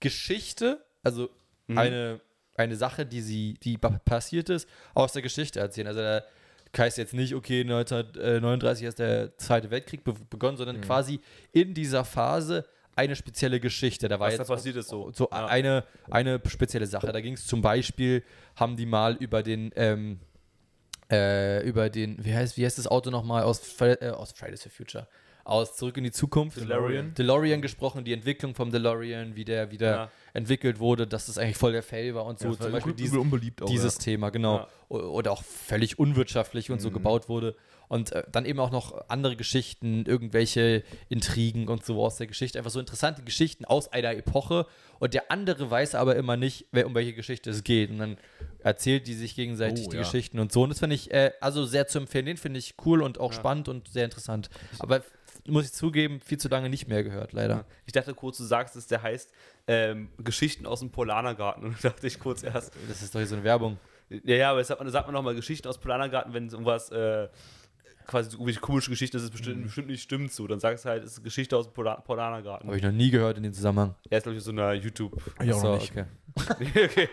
Geschichte, 0.00 0.84
also 1.02 1.30
Mhm. 1.66 1.78
eine, 1.78 2.20
eine 2.56 2.74
Sache, 2.76 3.06
die 3.06 3.20
sie, 3.22 3.54
die 3.62 3.78
pa- 3.78 4.00
passiert 4.04 4.48
ist, 4.50 4.68
aus 4.92 5.12
der 5.12 5.22
Geschichte 5.22 5.60
erzählen. 5.60 5.86
Also 5.86 6.00
da 6.00 6.24
heißt 6.78 6.98
jetzt 6.98 7.14
nicht, 7.14 7.34
okay, 7.34 7.60
1939 7.62 8.86
ist 8.86 8.98
der 8.98 9.36
Zweite 9.38 9.70
Weltkrieg 9.70 10.04
be 10.04 10.14
begonnen, 10.30 10.56
sondern 10.56 10.76
Mhm. 10.76 10.80
quasi 10.82 11.20
in 11.52 11.74
dieser 11.74 12.04
Phase 12.04 12.64
eine 12.96 13.16
spezielle 13.16 13.60
Geschichte. 13.60 14.08
Da 14.08 14.20
war 14.20 14.28
Was 14.28 14.36
da 14.36 14.42
jetzt 14.42 14.48
passiert 14.48 14.76
ist 14.76 14.88
so. 14.88 15.10
so 15.12 15.28
Ja. 15.32 15.46
eine, 15.46 15.84
eine 16.10 16.40
spezielle 16.46 16.86
Sache. 16.86 17.10
Da 17.10 17.20
ging 17.20 17.34
es 17.34 17.46
zum 17.46 17.62
Beispiel, 17.62 18.22
haben 18.56 18.76
die 18.76 18.86
mal 18.86 19.16
über 19.16 19.42
den, 19.42 19.72
ähm, 19.76 20.20
äh, 21.10 21.66
über 21.66 21.88
den, 21.90 22.22
wie 22.24 22.34
heißt, 22.34 22.56
wie 22.56 22.64
heißt 22.64 22.78
das 22.78 22.86
Auto 22.86 23.10
nochmal 23.10 23.42
aus, 23.44 23.80
äh, 23.80 24.10
aus 24.10 24.32
Fridays 24.32 24.62
for 24.62 24.70
Future? 24.70 25.08
Aus 25.44 25.76
Zurück 25.76 25.96
in 25.96 26.04
die 26.04 26.10
Zukunft. 26.12 26.56
DeLorean. 26.58 27.14
DeLorean 27.14 27.62
gesprochen, 27.62 28.04
die 28.04 28.12
Entwicklung 28.12 28.54
vom 28.54 28.70
DeLorean, 28.70 29.36
wie 29.36 29.44
der 29.44 29.70
wieder 29.70 29.90
Ja. 29.90 30.10
entwickelt 30.34 30.78
wurde, 30.78 31.06
dass 31.06 31.26
das 31.26 31.38
eigentlich 31.38 31.56
voll 31.56 31.72
der 31.72 31.82
Fail 31.82 32.14
war 32.14 32.24
und 32.26 32.38
so. 32.38 32.48
Ja, 32.48 32.58
zum 32.58 32.72
Beispiel 32.72 32.92
übel 32.92 33.02
diese, 33.04 33.20
unbeliebt 33.20 33.62
auch, 33.62 33.66
dieses 33.66 33.98
Thema, 33.98 34.30
genau. 34.30 34.56
Ja. 34.58 34.68
Oder 34.96 35.32
auch 35.32 35.42
völlig 35.44 35.98
unwirtschaftlich 35.98 36.70
und 36.70 36.80
so 36.80 36.90
Mhm. 36.90 36.94
gebaut 36.94 37.28
wurde. 37.28 37.54
Und 37.88 38.12
äh, 38.12 38.22
dann 38.30 38.44
eben 38.44 38.60
auch 38.60 38.70
noch 38.70 39.08
andere 39.08 39.34
Geschichten, 39.34 40.04
irgendwelche 40.06 40.84
Intrigen 41.08 41.66
und 41.66 41.84
so 41.84 42.04
aus 42.04 42.16
der 42.18 42.28
Geschichte. 42.28 42.58
Einfach 42.58 42.70
so 42.70 42.78
interessante 42.78 43.22
Geschichten 43.22 43.64
aus 43.64 43.92
einer 43.92 44.12
Epoche. 44.12 44.66
Und 45.00 45.12
der 45.14 45.30
andere 45.32 45.70
weiß 45.72 45.96
aber 45.96 46.14
immer 46.14 46.36
nicht, 46.36 46.66
wer, 46.70 46.86
um 46.86 46.94
welche 46.94 47.14
Geschichte 47.14 47.50
es 47.50 47.64
geht. 47.64 47.90
Und 47.90 47.98
dann 47.98 48.16
erzählt 48.60 49.08
die 49.08 49.14
sich 49.14 49.34
gegenseitig 49.34 49.86
Oh, 49.86 49.90
die 49.90 49.96
ja. 49.96 50.02
Geschichten 50.02 50.38
und 50.38 50.52
so. 50.52 50.62
Und 50.62 50.68
das 50.68 50.78
finde 50.78 50.94
ich 50.94 51.10
äh, 51.12 51.32
also 51.40 51.64
sehr 51.64 51.88
zu 51.88 51.98
empfehlen. 51.98 52.26
Den 52.26 52.36
finde 52.36 52.58
ich 52.60 52.74
cool 52.84 53.02
und 53.02 53.18
auch 53.18 53.32
Ja. 53.32 53.38
spannend 53.38 53.68
und 53.68 53.88
sehr 53.88 54.04
interessant. 54.04 54.50
Aber 54.78 55.02
muss 55.46 55.64
ich 55.66 55.72
zugeben, 55.72 56.20
viel 56.20 56.38
zu 56.38 56.48
lange 56.48 56.68
nicht 56.68 56.88
mehr 56.88 57.02
gehört, 57.02 57.32
leider. 57.32 57.64
Ich 57.86 57.92
dachte 57.92 58.14
kurz, 58.14 58.38
du 58.38 58.44
sagst 58.44 58.76
es, 58.76 58.86
der 58.86 59.02
heißt 59.02 59.32
ähm, 59.66 60.08
Geschichten 60.18 60.66
aus 60.66 60.80
dem 60.80 60.90
Polanergarten. 60.90 61.64
Und 61.66 61.84
da 61.84 61.90
dachte 61.90 62.06
ich 62.06 62.18
kurz 62.18 62.42
erst. 62.42 62.72
Das 62.88 63.02
ist 63.02 63.14
doch 63.14 63.20
hier 63.20 63.26
so 63.26 63.34
eine 63.36 63.44
Werbung. 63.44 63.78
Ja, 64.08 64.34
ja, 64.36 64.50
aber 64.50 64.58
das 64.58 64.68
sagt 64.68 64.80
man, 64.80 64.90
sagt 64.90 65.06
man 65.06 65.14
nochmal 65.14 65.34
Geschichten 65.34 65.68
aus 65.68 65.78
Polanergarten, 65.78 66.34
wenn 66.34 66.46
es 66.46 66.52
irgendwas, 66.52 66.90
äh, 66.90 67.28
quasi 68.06 68.30
so 68.30 68.36
irgendwelche 68.38 68.58
komische 68.60 68.90
Geschichten, 68.90 69.16
das 69.16 69.22
ist 69.22 69.30
bestimmt, 69.30 69.62
bestimmt 69.62 69.86
nicht 69.88 70.02
stimmt 70.02 70.32
so. 70.32 70.46
Dann 70.48 70.58
sagst 70.58 70.84
du 70.84 70.88
halt, 70.88 71.04
es 71.04 71.12
ist 71.12 71.18
eine 71.18 71.24
Geschichte 71.24 71.56
aus 71.56 71.66
dem 71.66 71.72
Pola 71.74 71.94
Polanergarten. 72.00 72.66
Habe 72.66 72.76
ich 72.76 72.82
noch 72.82 72.90
nie 72.90 73.10
gehört 73.10 73.36
in 73.36 73.44
dem 73.44 73.52
Zusammenhang. 73.52 73.94
Er 74.08 74.18
ist, 74.18 74.24
glaube 74.24 74.36
ich, 74.36 74.42
so 74.42 74.50
einer 74.50 74.72
YouTube. 74.72 75.16
Auch 75.38 75.52
so, 75.52 75.72
okay. 75.74 76.06
okay. 76.60 77.08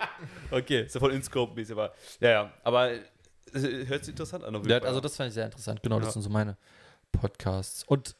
Okay, 0.49 0.81
ist 0.85 0.95
ja 0.95 0.99
voll 0.99 1.13
InScope-mäßig, 1.13 1.73
aber. 1.73 1.93
Ja, 2.19 2.29
ja. 2.29 2.53
Aber 2.63 2.91
es 3.53 3.63
hört 3.87 4.05
sich 4.05 4.13
interessant 4.13 4.43
an. 4.43 4.59
Ja, 4.67 4.79
also 4.79 4.99
das 4.99 5.15
fand 5.15 5.27
ich 5.27 5.35
sehr 5.35 5.45
interessant. 5.45 5.81
Genau, 5.83 5.97
Ja. 5.97 6.05
das 6.05 6.13
sind 6.13 6.23
so 6.23 6.29
meine 6.29 6.57
Podcasts. 7.19 7.83
Und 7.83 8.15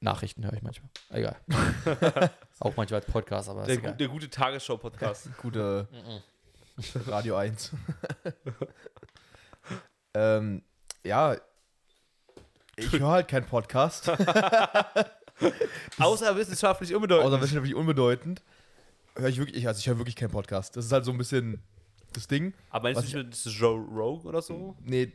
Nachrichten 0.00 0.44
höre 0.44 0.54
ich 0.54 0.62
manchmal. 0.62 0.90
Egal. 1.10 1.36
Auch 2.60 2.76
manchmal 2.76 3.00
als 3.00 3.10
Podcast, 3.10 3.48
aber 3.48 3.64
der, 3.64 3.74
ist 3.74 3.80
gu 3.80 3.86
egal. 3.86 3.96
der 3.96 4.08
gute 4.08 4.30
Tagesschau-Podcast. 4.30 5.28
Gute. 5.42 5.88
Radio 7.06 7.36
1. 7.36 7.72
ähm, 10.14 10.62
ja, 11.04 11.36
ich 12.76 12.92
höre 12.92 13.08
halt 13.08 13.28
keinen 13.28 13.44
Podcast, 13.46 14.10
Außer 15.98 16.36
wissenschaftlich 16.36 16.94
unbedeutend. 16.94 17.26
außer 17.26 17.42
wissenschaftlich 17.42 17.74
unbedeutend. 17.74 18.42
Höre 19.16 19.28
ich 19.28 19.38
wirklich, 19.38 19.66
also 19.66 19.78
ich 19.78 19.86
höre 19.86 19.98
wirklich 19.98 20.16
keinen 20.16 20.30
Podcast. 20.30 20.76
Das 20.76 20.86
ist 20.86 20.92
halt 20.92 21.04
so 21.04 21.10
ein 21.10 21.18
bisschen 21.18 21.62
das 22.14 22.26
Ding. 22.26 22.54
aber 22.70 22.84
meinst 22.92 23.12
du 23.12 23.18
nicht, 23.18 23.32
das 23.32 23.46
ist 23.46 23.52
Joe 23.54 23.78
Rogue 23.78 24.26
oder 24.26 24.40
so? 24.40 24.76
Nee, 24.80 25.12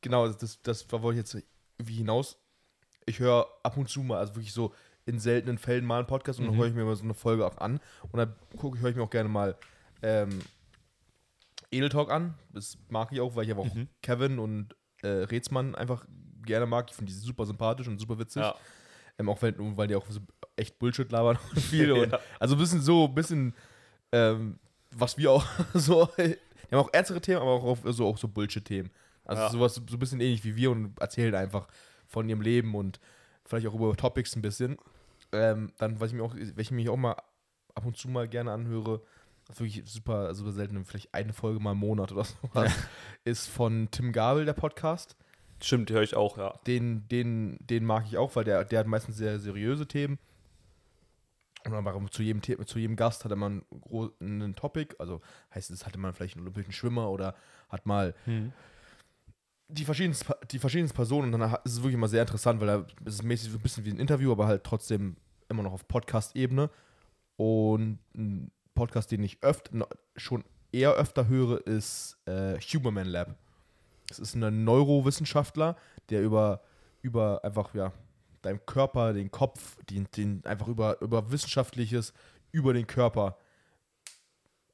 genau, 0.00 0.28
das, 0.28 0.60
das 0.62 0.90
war 0.90 1.02
wollte 1.02 1.20
ich 1.20 1.32
jetzt 1.32 1.46
wie 1.78 1.94
hinaus. 1.94 2.36
Ich 3.06 3.18
höre 3.20 3.46
ab 3.62 3.76
und 3.76 3.88
zu 3.88 4.02
mal, 4.02 4.18
also 4.18 4.34
wirklich 4.34 4.52
so 4.52 4.74
in 5.06 5.18
seltenen 5.20 5.58
Fällen 5.58 5.84
mal 5.84 5.98
einen 5.98 6.06
Podcast 6.08 6.40
und 6.40 6.46
dann 6.46 6.54
Mhm. 6.56 6.58
höre 6.58 6.66
ich 6.66 6.74
mir 6.74 6.84
mal 6.84 6.96
so 6.96 7.04
eine 7.04 7.14
Folge 7.14 7.46
auch 7.46 7.56
an. 7.58 7.80
Und 8.10 8.18
dann 8.18 8.34
gucke, 8.56 8.78
höre 8.80 8.90
ich 8.90 8.96
mir 8.96 9.02
auch 9.02 9.10
gerne 9.10 9.28
mal 9.28 9.56
ähm, 10.02 10.40
Edel 11.70 11.88
Talk 11.88 12.10
an. 12.10 12.34
Das 12.52 12.76
mag 12.88 13.12
ich 13.12 13.20
auch, 13.20 13.34
weil 13.36 13.44
ich 13.44 13.50
aber 13.50 13.62
auch 13.62 13.74
Mhm. 13.74 13.88
Kevin 14.02 14.38
und 14.38 14.74
äh, 15.02 15.08
Rätsmann 15.08 15.74
einfach 15.74 16.04
gerne 16.44 16.66
mag. 16.66 16.86
Ich 16.90 16.96
finde 16.96 17.12
die 17.12 17.18
super 17.18 17.46
sympathisch 17.46 17.86
und 17.88 17.98
super 17.98 18.18
witzig. 18.18 18.42
Ja. 18.42 18.54
Ähm, 19.18 19.28
auch 19.28 19.40
wenn, 19.42 19.76
weil 19.76 19.88
die 19.88 19.94
auch 19.96 20.06
so 20.08 20.20
echt 20.56 20.78
Bullshit 20.78 21.10
labern 21.10 21.38
und 21.50 21.60
viel. 21.60 21.92
und, 21.92 22.12
Ja. 22.12 22.20
Also 22.40 22.54
ein 22.56 22.58
bisschen 22.58 22.80
so, 22.82 23.04
ein 23.06 23.14
bisschen, 23.14 23.54
ähm, 24.12 24.58
was 24.92 25.16
wir 25.18 25.30
auch 25.30 25.44
so, 25.74 26.08
die 26.18 26.36
haben 26.74 26.80
auch 26.84 26.92
ernstere 26.92 27.20
Themen, 27.20 27.40
aber 27.40 27.50
auch, 27.52 27.76
so, 27.86 28.06
auch 28.06 28.18
so 28.18 28.28
Bullshit-Themen. 28.28 28.90
Also 29.24 29.42
Ja. 29.42 29.50
sowas 29.50 29.74
so 29.74 29.80
ein 29.80 29.98
bisschen 29.98 30.20
ähnlich 30.20 30.44
wie 30.44 30.54
wir 30.56 30.70
und 30.70 30.98
erzählen 31.00 31.34
einfach 31.34 31.66
von 32.06 32.28
ihrem 32.28 32.40
Leben 32.40 32.74
und 32.74 33.00
vielleicht 33.44 33.66
auch 33.66 33.74
über 33.74 33.94
Topics 33.96 34.36
ein 34.36 34.42
bisschen. 34.42 34.76
Ähm, 35.32 35.72
dann, 35.78 36.00
was 36.00 36.10
ich 36.10 36.16
mir 36.16 36.22
auch, 36.22 36.34
ich 36.34 36.70
mich 36.70 36.88
auch 36.88 36.96
mal 36.96 37.16
ab 37.74 37.84
und 37.84 37.96
zu 37.96 38.08
mal 38.08 38.28
gerne 38.28 38.52
anhöre, 38.52 39.02
das 39.46 39.56
ist 39.56 39.60
wirklich 39.60 39.82
super, 39.90 40.34
super 40.34 40.52
selten, 40.52 40.84
vielleicht 40.84 41.14
eine 41.14 41.32
Folge 41.32 41.60
mal 41.60 41.72
im 41.72 41.78
Monat 41.78 42.12
oder 42.12 42.24
sowas, 42.42 42.72
ist 43.24 43.48
von 43.48 43.88
Tim 43.90 44.12
Gabel, 44.12 44.44
der 44.44 44.54
Podcast 44.54 45.16
Stimmt, 45.62 45.90
höre 45.90 46.02
ich 46.02 46.14
auch, 46.14 46.36
ja. 46.36 46.54
den, 46.66 47.08
den, 47.08 47.56
den 47.60 47.84
mag 47.84 48.04
ich 48.06 48.18
auch, 48.18 48.36
weil 48.36 48.44
der, 48.44 48.64
der 48.64 48.80
hat 48.80 48.86
meistens 48.86 49.16
sehr 49.16 49.38
seriöse 49.38 49.86
Themen. 49.86 50.18
Und 51.64 51.74
aber 51.74 51.98
zu 52.10 52.22
jedem, 52.22 52.42
The 52.44 52.58
zu 52.64 52.78
jedem 52.78 52.94
Gast 52.94 53.24
hat 53.24 53.32
er 53.32 53.36
mal 53.36 53.62
einen, 54.20 54.54
Topic, 54.54 54.94
also 54.98 55.20
heißt 55.54 55.70
es, 55.70 55.84
hatte 55.86 55.98
man 55.98 56.12
vielleicht 56.12 56.36
einen 56.36 56.44
olympischen 56.44 56.72
Schwimmer 56.72 57.10
oder 57.10 57.34
hat 57.68 57.86
mal 57.86 58.14
die 59.68 59.84
verschiedensten, 59.84 60.32
die 60.50 60.58
verschiedensten 60.58 60.94
Personen 60.96 61.34
und 61.34 61.40
dann 61.40 61.54
ist 61.64 61.72
es 61.72 61.78
wirklich 61.78 61.94
immer 61.94 62.08
sehr 62.08 62.22
interessant, 62.22 62.60
weil 62.60 62.86
es 63.04 63.14
ist 63.14 63.22
mäßig 63.22 63.50
so 63.50 63.58
ein 63.58 63.62
bisschen 63.62 63.84
wie 63.84 63.90
ein 63.90 63.98
Interview, 63.98 64.30
aber 64.32 64.46
halt 64.46 64.64
trotzdem 64.64 65.16
immer 65.48 65.62
noch 65.62 65.72
auf 65.72 65.86
Podcast-Ebene. 65.88 66.70
Und 67.36 67.98
ein 68.14 68.50
Podcast, 68.74 69.10
den 69.10 69.22
ich 69.22 69.42
öfter, 69.42 69.88
schon 70.16 70.44
eher 70.72 70.92
öfter 70.94 71.28
höre, 71.28 71.66
ist 71.66 72.16
äh, 72.26 72.58
Huberman 72.60 73.06
Lab. 73.06 73.36
Das 74.08 74.18
ist 74.18 74.34
ein 74.34 74.64
Neurowissenschaftler, 74.64 75.76
der 76.10 76.22
über, 76.22 76.62
über 77.02 77.44
einfach, 77.44 77.74
ja, 77.74 77.92
deinem 78.42 78.64
Körper, 78.64 79.12
den 79.12 79.30
Kopf, 79.30 79.76
den, 79.86 80.06
den 80.16 80.44
einfach 80.46 80.68
über, 80.68 81.00
über 81.02 81.30
Wissenschaftliches, 81.32 82.12
über 82.52 82.72
den 82.72 82.86
Körper 82.86 83.36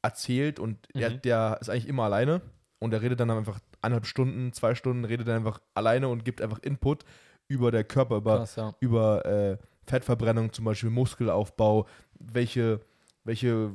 erzählt 0.03 0.59
und 0.59 0.89
Mhm. 0.95 1.23
der 1.23 1.59
ist 1.61 1.69
eigentlich 1.71 1.89
immer 1.89 2.05
alleine 2.05 2.43
und 2.81 2.93
er 2.93 3.01
redet 3.03 3.21
dann 3.21 3.31
einfach 3.31 3.61
eineinhalb 3.83 4.07
Stunden, 4.07 4.53
zwei 4.53 4.75
Stunden, 4.75 5.05
redet 5.05 5.29
dann 5.29 5.37
einfach 5.37 5.61
alleine 5.75 6.09
und 6.09 6.25
gibt 6.25 6.41
einfach 6.41 6.61
Input 6.61 7.05
über 7.49 7.71
der 7.71 7.85
Körper, 7.85 8.17
über, 8.17 8.39
Krass, 8.39 8.57
ja. 8.57 8.75
über 8.81 9.27
äh, 9.27 9.59
Fettverbrennung, 9.87 10.53
zum 10.53 10.65
Beispiel 10.65 10.91
Muskelaufbau, 10.91 11.87
welche, 12.19 12.81
welche 13.25 13.73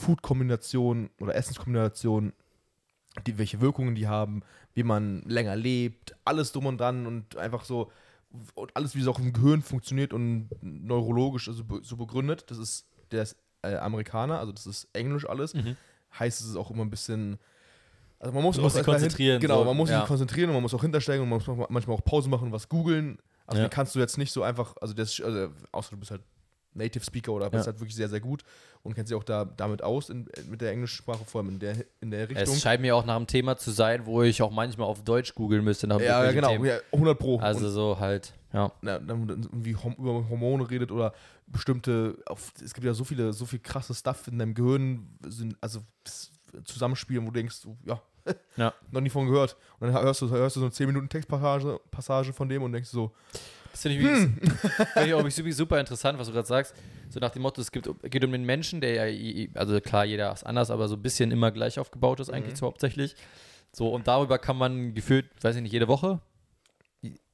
Food-Kombinationen 0.00 1.10
oder 1.20 1.34
Essenskombinationen, 1.34 2.32
die, 3.26 3.38
welche 3.38 3.60
Wirkungen 3.60 3.94
die 3.94 4.08
haben, 4.08 4.42
wie 4.74 4.82
man 4.82 5.22
länger 5.22 5.54
lebt, 5.54 6.16
alles 6.24 6.52
drum 6.52 6.66
und 6.66 6.78
dran 6.78 7.06
und 7.06 7.36
einfach 7.36 7.64
so 7.64 7.92
und 8.54 8.74
alles, 8.74 8.94
wie 8.94 9.00
es 9.00 9.08
auch 9.08 9.18
im 9.18 9.34
Gehirn 9.34 9.60
funktioniert 9.60 10.14
und 10.14 10.48
neurologisch 10.62 11.48
also 11.48 11.64
so 11.82 11.96
begründet. 11.98 12.50
Das 12.50 12.56
ist, 12.56 12.86
der 13.10 13.24
ist 13.24 13.36
äh, 13.60 13.76
Amerikaner, 13.76 14.38
also 14.38 14.52
das 14.52 14.66
ist 14.66 14.88
Englisch 14.94 15.28
alles. 15.28 15.52
Mhm. 15.52 15.76
Heißt 16.18 16.40
es 16.40 16.48
ist 16.48 16.56
auch 16.56 16.70
immer 16.70 16.82
ein 16.82 16.90
bisschen. 16.90 17.38
Also 18.22 18.32
man 18.34 18.42
muss, 18.44 18.56
Man 18.56 18.62
muss 18.64 18.74
sich 18.74 18.84
konzentrieren, 18.84 19.40
Genau, 19.40 19.58
so, 19.58 19.64
man 19.64 19.76
muss 19.76 19.90
ja. 19.90 19.98
sich 19.98 20.06
konzentrieren 20.06 20.50
und 20.50 20.54
man 20.54 20.62
muss 20.62 20.72
auch 20.74 20.80
hintersteigen 20.80 21.24
und 21.24 21.28
man 21.28 21.40
muss 21.44 21.68
manchmal 21.70 21.96
auch 21.96 22.04
Pause 22.04 22.28
machen 22.28 22.44
und 22.46 22.52
was 22.52 22.68
googeln. 22.68 23.18
Also 23.46 23.62
Ja. 23.62 23.68
kannst 23.68 23.96
du 23.96 23.98
jetzt 23.98 24.16
nicht 24.16 24.30
so 24.30 24.44
einfach, 24.44 24.76
also 24.80 24.94
das, 24.94 25.20
also, 25.20 25.48
außer 25.72 25.90
du 25.90 25.96
bist 25.96 26.12
halt 26.12 26.22
Native 26.72 27.04
Speaker 27.04 27.32
oder 27.32 27.50
bist 27.50 27.66
Ja. 27.66 27.72
halt 27.72 27.80
wirklich 27.80 27.96
sehr, 27.96 28.08
sehr 28.08 28.20
gut 28.20 28.44
und 28.84 28.94
kennst 28.94 29.10
dich 29.10 29.18
auch 29.18 29.24
da, 29.24 29.44
damit 29.44 29.82
aus 29.82 30.08
in, 30.08 30.28
mit 30.48 30.60
der 30.60 30.70
englischen 30.70 30.94
Sprache, 30.98 31.24
vor 31.26 31.40
allem 31.40 31.50
in 31.50 31.58
der, 31.58 31.74
in 32.00 32.12
der 32.12 32.28
Richtung. 32.28 32.54
Es 32.54 32.62
scheint 32.62 32.80
mir 32.80 32.94
auch 32.94 33.04
nach 33.04 33.16
einem 33.16 33.26
Thema 33.26 33.56
zu 33.56 33.72
sein, 33.72 34.06
wo 34.06 34.22
ich 34.22 34.40
auch 34.40 34.52
manchmal 34.52 34.86
auf 34.86 35.02
Deutsch 35.02 35.34
googeln 35.34 35.64
müsste. 35.64 35.88
Nach 35.88 36.00
ja, 36.00 36.30
genau, 36.30 36.48
Themen. 36.50 36.64
ja, 36.64 36.78
100 36.92 37.18
Pro. 37.18 37.40
Also 37.40 37.66
und, 37.66 37.72
so 37.72 37.98
halt. 37.98 38.32
Ja. 38.52 38.70
na, 38.82 39.00
dann 39.00 39.28
irgendwie 39.28 39.74
Hom 39.74 39.94
über 39.98 40.28
Hormone 40.30 40.70
redet 40.70 40.92
oder 40.92 41.12
bestimmte, 41.48 42.16
auf, 42.26 42.52
es 42.64 42.72
gibt 42.72 42.84
ja 42.86 42.94
so 42.94 43.02
viele, 43.02 43.32
so 43.32 43.46
viel 43.46 43.58
krasse 43.58 43.94
Stuff 43.94 44.28
in 44.28 44.38
deinem 44.38 44.54
Gehirn, 44.54 45.08
sind, 45.26 45.56
also 45.60 45.80
Zusammenspielen, 46.64 47.24
wo 47.26 47.30
du 47.30 47.34
denkst, 47.40 47.66
ja, 47.86 48.00
Ja. 48.56 48.72
noch 48.90 49.00
nie 49.00 49.10
von 49.10 49.26
gehört. 49.26 49.56
Und 49.80 49.92
dann 49.92 50.02
hörst 50.02 50.22
du, 50.22 50.30
hörst 50.30 50.56
du 50.56 50.60
so 50.60 50.66
eine 50.66 50.72
10 50.72 50.86
Minuten 50.86 51.08
Textpassage 51.08 51.80
Passage 51.90 52.32
von 52.32 52.48
dem 52.48 52.62
und 52.62 52.72
denkst 52.72 52.90
so, 52.90 53.12
Das 53.70 53.82
finde 53.82 53.98
ich, 53.98 54.04
hm. 54.04 54.36
find 54.94 55.06
ich 55.06 55.14
auch 55.14 55.30
super, 55.30 55.52
super 55.52 55.80
interessant, 55.80 56.18
was 56.18 56.26
du 56.28 56.32
gerade 56.32 56.46
sagst. 56.46 56.74
So 57.08 57.20
nach 57.20 57.30
dem 57.30 57.42
Motto, 57.42 57.60
es 57.60 57.72
gibt, 57.72 57.88
geht 58.10 58.24
um 58.24 58.32
den 58.32 58.44
Menschen, 58.44 58.80
der 58.80 59.10
ja, 59.10 59.48
also 59.54 59.80
klar, 59.80 60.04
jeder 60.04 60.32
ist 60.32 60.44
anders, 60.44 60.70
aber 60.70 60.88
so 60.88 60.96
ein 60.96 61.02
bisschen 61.02 61.30
immer 61.30 61.50
gleich 61.50 61.78
aufgebaut 61.78 62.20
ist, 62.20 62.30
eigentlich 62.30 62.56
so 62.56 62.66
hauptsächlich. 62.66 63.16
So, 63.72 63.88
und 63.88 64.06
darüber 64.06 64.38
kann 64.38 64.56
man 64.56 64.94
gefühlt, 64.94 65.26
weiß 65.42 65.56
ich 65.56 65.62
nicht, 65.62 65.72
jede 65.72 65.88
Woche 65.88 66.20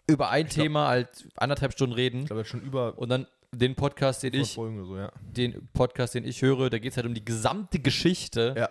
über 0.08 0.30
ein 0.30 0.48
Thema 0.48 0.88
halt 0.88 1.28
anderthalb 1.36 1.72
Stunden 1.72 1.94
reden. 1.94 2.20
ich 2.20 2.26
glaube 2.26 2.44
schon 2.44 2.62
über 2.62 2.98
Und 2.98 3.10
dann 3.10 3.26
den 3.52 3.74
Podcast, 3.74 4.22
den 4.22 4.32
5 4.32 4.46
ich, 4.46 4.52
so, 4.54 4.96
ja. 4.96 5.12
den 5.20 5.68
Podcast, 5.72 6.14
den 6.14 6.24
ich 6.24 6.42
höre, 6.42 6.70
da 6.70 6.78
geht 6.78 6.92
es 6.92 6.96
halt 6.96 7.06
um 7.06 7.14
die 7.14 7.24
gesamte 7.24 7.78
Geschichte. 7.78 8.54
Ja. 8.56 8.70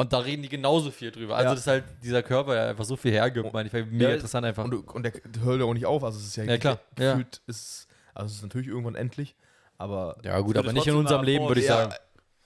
Und 0.00 0.12
da 0.14 0.18
reden 0.18 0.42
die 0.42 0.48
genauso 0.48 0.90
viel 0.90 1.10
drüber. 1.10 1.36
Also 1.36 1.48
Ja. 1.48 1.50
das 1.50 1.60
ist 1.60 1.66
halt 1.66 1.84
dieser 2.02 2.22
Körper, 2.22 2.54
der 2.54 2.68
einfach 2.70 2.84
so 2.84 2.96
viel 2.96 3.12
hergibt, 3.12 3.52
meine 3.52 3.66
ich. 3.68 3.72
Mega 3.72 4.08
Ja, 4.08 4.14
interessant 4.14 4.46
einfach. 4.46 4.64
Und, 4.64 4.72
und 4.72 5.02
der 5.02 5.12
hört 5.42 5.60
ja 5.60 5.66
auch 5.66 5.74
nicht 5.74 5.84
auf, 5.86 6.02
also 6.02 6.18
es 6.18 6.26
ist 6.26 6.36
ja, 6.36 6.44
Ja, 6.44 6.56
klar. 6.58 6.80
gefühlt, 6.94 7.42
Ist, 7.46 7.86
also 8.14 8.26
es 8.30 8.36
ist 8.36 8.42
natürlich 8.42 8.68
irgendwann 8.68 8.94
endlich, 8.94 9.36
aber 9.76 10.16
ja 10.24 10.38
gut, 10.40 10.56
aber 10.56 10.72
nicht 10.72 10.86
in 10.86 10.94
unserem 10.94 11.22
Leben, 11.24 11.46
würde 11.46 11.60
ich 11.60 11.66
Ja, 11.66 11.76
sagen. 11.90 11.94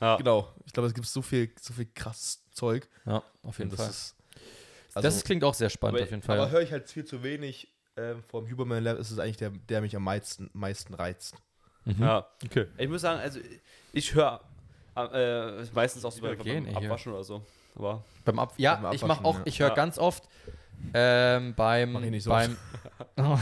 Ja. 0.01 0.17
genau. 0.17 0.53
Ich 0.67 0.73
glaube, 0.73 0.89
es 0.89 0.95
gibt 0.95 1.07
so 1.07 1.23
viel, 1.23 1.51
so 1.61 1.73
viel 1.73 1.87
krasses 1.95 2.43
Zeug. 2.51 2.89
Ja, 3.07 3.23
auf 3.45 3.59
jeden 3.59 3.71
Und 3.71 3.77
Fall. 3.77 3.87
das 3.87 3.97
ist, 3.97 4.17
also, 4.95 5.09
das 5.09 5.23
klingt 5.25 5.45
auch 5.45 5.55
sehr 5.55 5.71
spannend 5.71 5.97
aber, 5.99 6.05
auf 6.05 6.11
jeden 6.11 6.23
Fall. 6.23 6.39
Aber 6.41 6.51
höre 6.51 6.61
ich 6.63 6.73
halt 6.73 6.91
viel 6.91 7.05
zu 7.05 7.23
wenig. 7.23 7.69
Ähm, 7.97 8.25
vom 8.27 8.51
Huberman 8.51 8.83
Lab 8.83 8.99
ist 8.99 9.13
es 9.13 9.19
eigentlich 9.21 9.37
der, 9.37 9.51
der 9.51 9.81
mich 9.81 9.95
am 9.95 10.03
meisten, 10.03 10.51
meisten 10.53 10.95
reizt. 10.95 11.37
Mhm. 11.85 12.03
Ja. 12.03 12.27
Okay. 12.45 12.67
Ich 12.79 12.89
muss 12.89 13.03
sagen, 13.03 13.21
also 13.21 13.39
ich 13.93 14.13
höre 14.15 14.41
äh, 14.97 15.65
meistens 15.75 16.05
auch 16.05 16.13
so 16.13 16.21
beim 16.23 16.35
Übergehen, 16.35 16.67
ey, 16.67 16.75
hier. 16.75 16.91
Abwaschen 16.91 17.13
oder 17.13 17.25
so. 17.25 17.43
Aber 17.77 18.05
Beim 18.25 18.39
Ab 18.39 18.55
ja, 18.57 18.77
Beim 18.77 18.93
ich 18.93 19.05
mache 19.05 19.25
auch, 19.25 19.37
ja. 19.37 19.43
ich 19.47 19.59
höre 19.61 19.69
Ja. 19.69 19.75
ganz 19.75 19.99
oft 19.99 20.29
ähm, 20.93 21.55
beim, 21.55 21.93
Mach 21.93 22.03
ich 22.03 22.11
nicht 22.11 22.23
so 22.25 22.31
beim, 22.31 22.57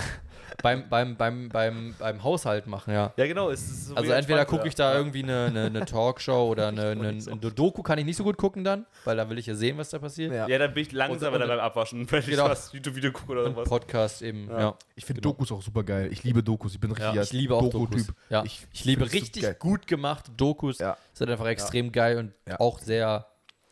beim, 0.63 0.89
beim, 0.89 1.17
beim, 1.17 1.49
beim, 1.49 1.95
beim 1.99 2.23
Haushalt 2.23 2.67
machen, 2.67 2.93
ja. 2.93 3.13
ja, 3.17 3.27
genau. 3.27 3.51
Es 3.51 3.63
ist 3.63 3.87
so 3.89 3.95
Also 3.95 4.13
entweder 4.13 4.45
gucke 4.45 4.63
ja. 4.63 4.69
ich 4.69 4.75
da 4.75 4.93
Ja. 4.93 4.99
irgendwie 4.99 5.23
eine, 5.23 5.47
eine, 5.47 5.65
eine 5.67 5.85
Talkshow 5.85 6.49
oder 6.49 6.69
eine, 6.69 6.91
eine, 6.91 7.09
eine 7.09 7.37
Doku, 7.53 7.83
kann 7.83 7.99
ich 7.99 8.05
nicht 8.05 8.17
so 8.17 8.25
gut 8.25 8.37
gucken 8.37 8.65
dann, 8.65 8.87
weil 9.05 9.17
da 9.17 9.29
will 9.31 9.39
ich 9.39 9.47
ja 9.47 9.55
sehen, 9.55 9.79
was 9.79 9.91
da 9.91 9.99
passiert. 9.99 10.33
Ja. 10.33 10.47
Ja, 10.49 10.59
dann 10.59 10.75
bin 10.75 10.83
ich 10.83 10.93
langsamer 10.93 11.39
dann 11.39 11.49
beim 11.49 11.61
Abwaschen, 11.61 12.07
wenn 12.11 12.21
ich 12.21 12.27
Genau. 12.27 12.49
das 12.49 12.73
YouTube-Video 12.73 13.13
gucke 13.13 13.33
oder 13.33 13.45
sowas. 13.45 13.69
Podcast 13.69 14.23
eben, 14.23 14.49
ja. 14.49 14.61
Ja. 14.61 14.79
Ich 14.95 15.05
finde 15.05 15.21
Genau. 15.21 15.33
Dokus 15.33 15.53
auch 15.53 15.63
super 15.63 15.83
geil. 15.85 16.09
Ich 16.13 16.23
liebe 16.25 16.43
Dokus. 16.43 16.75
Ich 16.75 16.81
bin 16.81 16.95
ein 16.95 17.15
Ja, 17.15 17.23
Ich 17.23 17.33
liebe 17.33 17.55
auch 17.55 17.63
Dokus. 17.71 17.91
Doku-Typ. 18.07 18.15
Ja. 18.31 18.45
Ich, 18.45 18.67
Ich, 18.73 18.85
liebe 18.85 19.05
so 19.07 19.13
richtig 19.13 19.43
geil. 19.43 19.57
gut 19.59 19.87
gemachte 19.87 20.31
Dokus. 20.37 20.79
Ja. 20.79 20.97
Sind 21.13 21.31
einfach 21.31 21.47
extrem 21.47 21.93
geil 21.93 22.19
und 22.19 22.33
Ja. 22.49 22.59
auch 22.61 22.79
sehr 22.79 23.27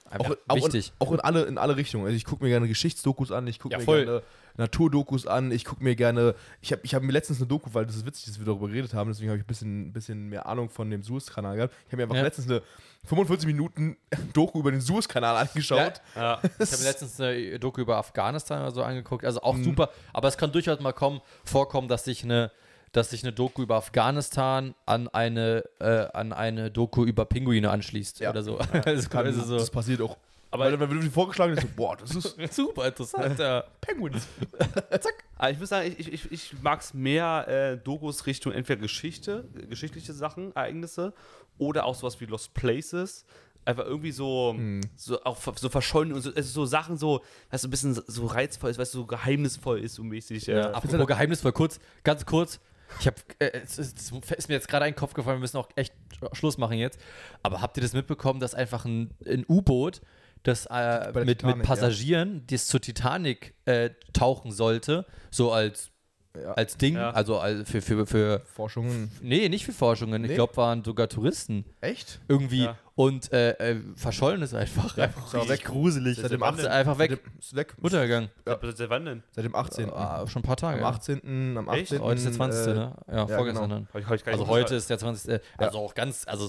einfach 0.08 0.30
Auch, 0.30 0.36
auch, 0.48 0.56
wichtig. 0.56 0.92
In, 0.98 1.06
auch 1.06 1.12
in 1.12 1.20
alle, 1.20 1.42
in 1.44 1.56
alle 1.58 1.76
Richtungen. 1.76 2.04
Also 2.04 2.16
ich 2.16 2.24
gucke 2.24 2.42
mir 2.42 2.50
gerne 2.50 2.66
Geschichtsdokus 2.66 3.30
an, 3.30 3.46
ich 3.46 3.58
gucke 3.60 3.74
Ja, 3.74 3.78
mir 3.78 3.84
voll. 3.84 4.04
gerne 4.04 4.22
Naturdokus 4.60 5.26
an, 5.26 5.50
ich 5.50 5.64
gucke 5.64 5.82
mir 5.82 5.96
gerne. 5.96 6.34
Ich 6.60 6.70
habe 6.72 6.82
ich 6.84 6.94
hab 6.94 7.02
mir 7.02 7.12
letztens 7.12 7.38
eine 7.38 7.48
Doku, 7.48 7.70
weil 7.72 7.86
das 7.86 7.96
ist 7.96 8.06
witzig, 8.06 8.26
dass 8.26 8.38
wir 8.38 8.46
darüber 8.46 8.68
geredet 8.68 8.94
haben, 8.94 9.10
deswegen 9.10 9.30
habe 9.30 9.38
ich 9.38 9.44
ein 9.44 9.46
bisschen, 9.48 9.92
bisschen 9.92 10.28
mehr 10.28 10.46
Ahnung 10.46 10.68
von 10.70 10.88
dem 10.90 11.02
Suez-Kanal 11.02 11.56
gehabt. 11.56 11.74
Ich 11.86 11.92
habe 11.92 11.96
mir 11.96 12.02
einfach 12.04 12.16
Ja. 12.16 12.22
letztens 12.22 12.48
eine 12.48 12.62
45 13.06 13.46
Minuten 13.46 13.96
Doku 14.32 14.60
über 14.60 14.70
den 14.70 14.80
Suez-Kanal 14.80 15.36
angeschaut. 15.36 16.00
Ja. 16.14 16.40
Ich 16.58 16.72
habe 16.72 16.82
mir 16.82 16.88
letztens 16.88 17.20
eine 17.20 17.58
Doku 17.58 17.80
über 17.80 17.96
Afghanistan 17.96 18.62
oder 18.62 18.70
so 18.70 18.82
angeguckt, 18.82 19.24
also 19.24 19.40
Mhm. 19.40 19.44
auch 19.44 19.56
super, 19.56 19.90
aber 20.12 20.28
es 20.28 20.36
kann 20.38 20.52
durchaus 20.52 20.78
mal 20.80 20.92
kommen, 20.92 21.20
vorkommen, 21.44 21.88
dass 21.88 22.04
sich 22.04 22.22
eine, 22.24 22.50
dass 22.92 23.10
sich 23.10 23.22
eine 23.22 23.32
Doku 23.32 23.62
über 23.62 23.76
Afghanistan 23.76 24.74
an 24.84 25.08
eine, 25.08 25.64
äh, 25.78 26.06
an 26.12 26.32
eine 26.32 26.70
Doku 26.70 27.04
über 27.04 27.24
Pinguine 27.24 27.70
anschließt 27.70 28.20
Ja. 28.20 28.30
oder 28.30 28.42
so. 28.42 28.58
Also, 28.58 29.08
Kann, 29.10 29.26
also 29.26 29.42
so. 29.44 29.58
Das 29.58 29.70
passiert 29.70 30.00
auch. 30.02 30.16
Aber- 30.52 30.64
weil, 30.64 30.80
weil 30.80 30.88
du 30.88 30.98
dir 31.00 31.10
vorgeschlagen 31.10 31.54
hast, 31.56 31.62
so, 31.62 31.68
boah, 31.76 31.96
das 31.96 32.14
ist 32.14 32.36
super 32.54 32.86
interessant. 32.88 33.38
ja. 33.38 33.64
Penguins. 33.80 34.26
Aber 35.36 35.50
ich 35.50 35.58
muss 35.58 35.68
sagen, 35.70 35.94
ich, 35.96 36.12
ich, 36.12 36.30
ich 36.32 36.54
mag 36.62 36.80
es 36.80 36.92
mehr 36.92 37.46
äh, 37.48 37.76
Dokus 37.78 38.26
Richtung 38.26 38.52
entweder 38.52 38.80
Geschichte, 38.80 39.48
äh, 39.56 39.66
geschichtliche 39.66 40.12
Sachen, 40.12 40.54
Ereignisse 40.54 41.14
oder 41.58 41.84
auch 41.86 41.94
sowas 41.94 42.20
wie 42.20 42.26
Lost 42.26 42.52
Places. 42.54 43.24
Einfach 43.66 43.84
irgendwie 43.84 44.10
so, 44.10 44.56
so 44.96 45.22
auch 45.24 45.36
so 45.56 45.68
verschollen 45.68 46.12
und 46.14 46.22
so, 46.22 46.32
also 46.34 46.50
so 46.50 46.64
Sachen 46.64 46.96
so, 46.96 47.20
was 47.50 47.60
so 47.62 47.68
ein 47.68 47.70
bisschen 47.70 47.94
so 48.06 48.24
reizvoll 48.26 48.70
ist, 48.70 48.78
was 48.78 48.90
so 48.90 49.04
geheimnisvoll 49.04 49.80
ist, 49.80 49.94
so 49.96 50.02
mäßig. 50.02 50.48
Äh, 50.48 50.56
Ja, 50.56 50.70
apropos 50.72 51.06
geheimnisvoll, 51.06 51.52
kurz, 51.52 51.78
ganz 52.02 52.24
kurz. 52.24 52.58
Ich 53.00 53.06
habe, 53.06 53.16
äh, 53.38 53.50
es, 53.62 53.78
ist- 53.78 53.98
es 53.98 54.10
ist 54.30 54.48
mir 54.48 54.54
jetzt 54.54 54.66
gerade 54.66 54.86
ein 54.86 54.96
Kopf 54.96 55.12
gefallen, 55.12 55.36
wir 55.36 55.40
müssen 55.42 55.58
auch 55.58 55.68
echt 55.76 55.92
Schluss 56.32 56.56
machen 56.58 56.78
jetzt. 56.78 56.98
Aber 57.42 57.60
habt 57.60 57.76
ihr 57.76 57.82
das 57.82 57.92
mitbekommen, 57.92 58.40
dass 58.40 58.54
einfach 58.54 58.86
ein, 58.86 59.10
ein 59.26 59.44
U-Boot, 59.46 60.00
das 60.42 60.66
äh, 60.66 61.12
mit, 61.24 61.38
Titanic, 61.38 61.56
mit 61.58 61.66
Passagieren, 61.66 62.44
das 62.50 62.66
zur 62.66 62.80
Titanic 62.80 63.54
äh, 63.66 63.90
tauchen 64.12 64.52
sollte, 64.52 65.04
so 65.30 65.52
als, 65.52 65.90
Ja. 66.36 66.52
als 66.52 66.76
Ding, 66.76 66.94
Ja. 66.94 67.10
also 67.10 67.38
als 67.38 67.68
für, 67.68 67.82
für, 67.82 68.06
für, 68.06 68.40
Forschungen. 68.54 69.10
nee, 69.20 69.48
nicht 69.48 69.64
für 69.64 69.72
Forschungen, 69.72 70.22
ich 70.24 70.30
Nee? 70.30 70.34
glaube, 70.36 70.56
waren 70.56 70.84
sogar 70.84 71.08
Touristen 71.08 71.64
Echt? 71.80 72.20
irgendwie 72.28 72.64
Ja. 72.64 72.78
und 72.94 73.32
äh, 73.32 73.50
äh, 73.72 73.80
verschollen 73.96 74.40
ist 74.42 74.54
einfach. 74.54 74.96
einfach 74.96 75.34
ist 75.34 75.48
weg. 75.48 75.64
gruselig. 75.64 76.18
Seit 76.18 76.30
dem 76.30 76.40
Macht 76.40 76.54
18. 76.54 76.66
einfach 76.68 76.98
weg. 76.98 77.10
Seit 77.10 77.26
dem, 77.26 77.38
ist 77.38 77.56
weg. 77.56 77.74
Untergegangen. 77.82 78.30
Ja. 78.46 78.58
ja. 78.62 78.72
Seit 78.72 78.90
wann 78.90 79.04
denn? 79.06 79.22
Seit 79.32 79.44
dem 79.44 79.54
18. 79.56 79.90
Ah, 79.90 80.24
schon 80.28 80.40
ein 80.40 80.46
paar 80.46 80.56
Tage. 80.56 80.78
Am 80.84 80.94
18. 80.94 81.56
Am 81.58 81.68
18. 81.68 81.80
Echt? 81.96 81.98
Heute 82.00 82.16
ist 82.18 82.24
der 82.26 82.32
20. 82.32 82.66
äh, 82.66 82.74
ne? 82.74 82.96
Ja, 83.12 83.26
vorgestern 83.26 83.68
genau. 83.68 83.86
dann. 83.92 84.02
Ich, 84.02 84.10
ich 84.10 84.26
Also 84.28 84.46
heute 84.46 84.74
ist 84.76 84.88
der 84.88 84.98
20. 84.98 85.30
Äh, 85.32 85.40
also 85.58 85.78
auch 85.78 85.94
ganz, 85.94 86.24
also 86.28 86.48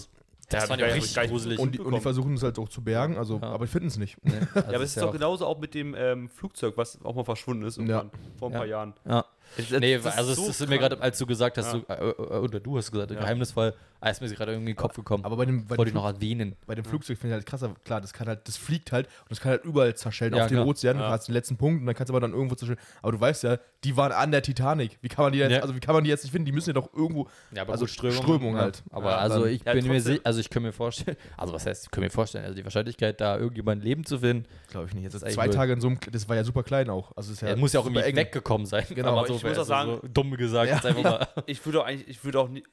das 0.51 0.63
Ja, 0.63 0.67
fand 0.67 0.81
ich 0.81 0.87
auch 0.91 0.95
richtig 0.95 1.29
gruselig. 1.29 1.59
Und 1.59 1.75
die, 1.75 1.79
und 1.79 1.93
die 1.93 1.99
versuchen 1.99 2.33
es 2.35 2.43
halt 2.43 2.57
auch 2.59 2.69
zu 2.69 2.83
bergen, 2.83 3.17
also, 3.17 3.39
Ja. 3.41 3.49
aber 3.51 3.67
finden 3.67 3.87
es 3.87 3.97
nicht. 3.97 4.17
Nee, 4.23 4.33
also 4.53 4.59
Ja, 4.59 4.75
aber 4.75 4.83
es 4.83 4.95
ist 4.95 5.01
doch 5.01 5.11
genauso 5.11 5.45
auch 5.45 5.59
mit 5.59 5.73
dem 5.73 5.95
ähm, 5.97 6.29
Flugzeug, 6.29 6.75
was 6.77 6.99
auch 7.03 7.15
mal 7.15 7.23
verschwunden 7.23 7.63
ist 7.63 7.77
Ja. 7.77 8.05
vor 8.37 8.49
ein 8.49 8.53
Ja. 8.53 8.57
paar 8.59 8.67
Jahren. 8.67 8.93
Ja. 9.05 9.25
Das- 9.57 9.79
Nee, 9.79 9.97
das 9.97 10.05
ist 10.05 10.17
also 10.17 10.31
es 10.31 10.37
so 10.37 10.47
ist 10.63 10.69
mir 10.69 10.77
gerade, 10.77 10.99
als 11.01 11.17
du 11.17 11.25
gesagt 11.25 11.57
hast, 11.57 11.73
Ja. 11.73 11.79
du, 11.79 11.93
äh, 11.93 12.09
äh, 12.09 12.39
oder 12.39 12.59
du 12.59 12.77
hast 12.77 12.91
gesagt, 12.91 13.11
geheimnisvoll, 13.11 13.73
ah, 13.99 14.09
ist 14.09 14.21
mir 14.21 14.29
gerade 14.29 14.51
irgendwie 14.53 14.71
in 14.71 14.75
den 14.75 14.81
Kopf 14.81 14.95
gekommen. 14.95 15.25
Aber 15.25 15.35
bei 15.37 15.45
dem, 15.45 15.65
bei 15.65 15.77
Wollte 15.77 15.91
dem, 15.91 15.97
ich 15.97 16.01
noch 16.03 16.05
erwähnen. 16.05 16.55
bei 16.65 16.75
dem 16.75 16.85
Flugzeug 16.85 17.17
finde 17.17 17.35
ich 17.35 17.39
halt 17.39 17.45
krasser, 17.45 17.73
klar, 17.83 18.01
das 18.01 18.13
kann 18.13 18.27
halt, 18.27 18.47
das 18.47 18.57
fliegt 18.57 18.91
halt 18.91 19.07
und 19.07 19.31
das 19.31 19.39
kann 19.41 19.51
halt 19.51 19.63
überall 19.65 19.93
zerschellen 19.95 20.33
Ja, 20.33 20.43
auf 20.43 20.47
den 20.49 20.57
klar. 20.57 20.67
Ozean. 20.67 20.97
Du 20.97 21.03
Ja. 21.03 21.09
hast 21.09 21.27
den 21.27 21.33
letzten 21.33 21.57
Punkt 21.57 21.81
und 21.81 21.85
dann 21.85 21.95
kannst 21.95 22.09
du 22.09 22.13
aber 22.13 22.21
dann 22.21 22.33
irgendwo 22.33 22.55
zerschellen. 22.55 22.79
Aber 23.01 23.11
du 23.11 23.19
weißt 23.19 23.43
ja, 23.43 23.57
die 23.83 23.97
waren 23.97 24.11
an 24.11 24.31
der 24.31 24.41
Titanic. 24.41 24.97
Wie 25.01 25.07
kann 25.09 25.25
man 25.25 25.33
die 25.33 25.39
jetzt, 25.39 25.51
Ja. 25.51 25.59
also 25.61 25.75
wie 25.75 25.79
kann 25.79 25.95
man 25.95 26.03
die 26.03 26.09
jetzt 26.09 26.23
nicht 26.23 26.31
finden? 26.31 26.45
Die 26.45 26.51
müssen 26.51 26.69
ja 26.69 26.73
doch 26.73 26.89
irgendwo. 26.93 27.27
Ja, 27.51 27.63
aber 27.63 27.73
also 27.73 27.87
Strömung, 27.87 28.15
Strömung 28.23 28.55
ja. 28.55 28.61
halt. 28.61 28.83
Aber 28.91 29.11
Ja, 29.11 29.17
also 29.17 29.41
dann- 29.43 29.49
ich 29.53 29.63
Ja, 29.65 29.73
bin 29.73 29.87
mir 29.87 30.01
sicher, 30.01 30.21
also 30.23 30.39
ich 30.39 30.49
kann 30.49 30.63
mir 30.63 30.71
vorstellen, 30.71 31.17
also 31.37 31.53
was 31.53 31.65
heißt, 31.65 31.85
ich 31.85 31.91
kann 31.91 32.03
mir 32.03 32.09
vorstellen, 32.09 32.45
also 32.45 32.55
die 32.55 32.63
Wahrscheinlichkeit, 32.63 33.19
da 33.19 33.37
irgendjemand 33.37 33.83
Leben 33.83 34.05
zu 34.05 34.19
finden, 34.19 34.45
Glaube 34.69 34.87
ich 34.87 34.93
nicht. 34.93 35.03
Jetzt 35.03 35.19
zwei 35.33 35.47
Tage 35.49 35.73
in 35.73 35.81
so 35.81 35.87
einem, 35.87 35.99
das 36.11 36.29
war 36.29 36.35
ja 36.37 36.43
super 36.45 36.63
klein 36.63 36.89
auch. 36.89 37.11
Also 37.17 37.31
es 37.33 37.41
ist 37.41 37.47
ja 37.47 37.55
muss 37.57 37.73
ja 37.73 37.81
auch 37.81 37.85
irgendwie 37.85 38.15
weggekommen 38.15 38.65
sein. 38.65 38.85
Genau. 38.95 39.25
so, 39.25 39.40
ich 39.41 39.49
muss 39.49 39.57
auch 39.57 39.59
also 39.61 39.91
sagen- 39.91 39.99
so 40.01 40.07
dumm 40.07 40.37
gesagt, 40.37 40.69
Ja. 40.69 40.75
jetzt 40.75 40.85
einfach 40.85 41.03
mal. 41.03 41.27
Ich 41.45 41.65
würde 41.65 41.81
auch 41.81 41.85
eigentlich, 41.85 42.07
ich 42.07 42.23
würde 42.23 42.39
auch 42.39 42.49
nie, 42.49 42.63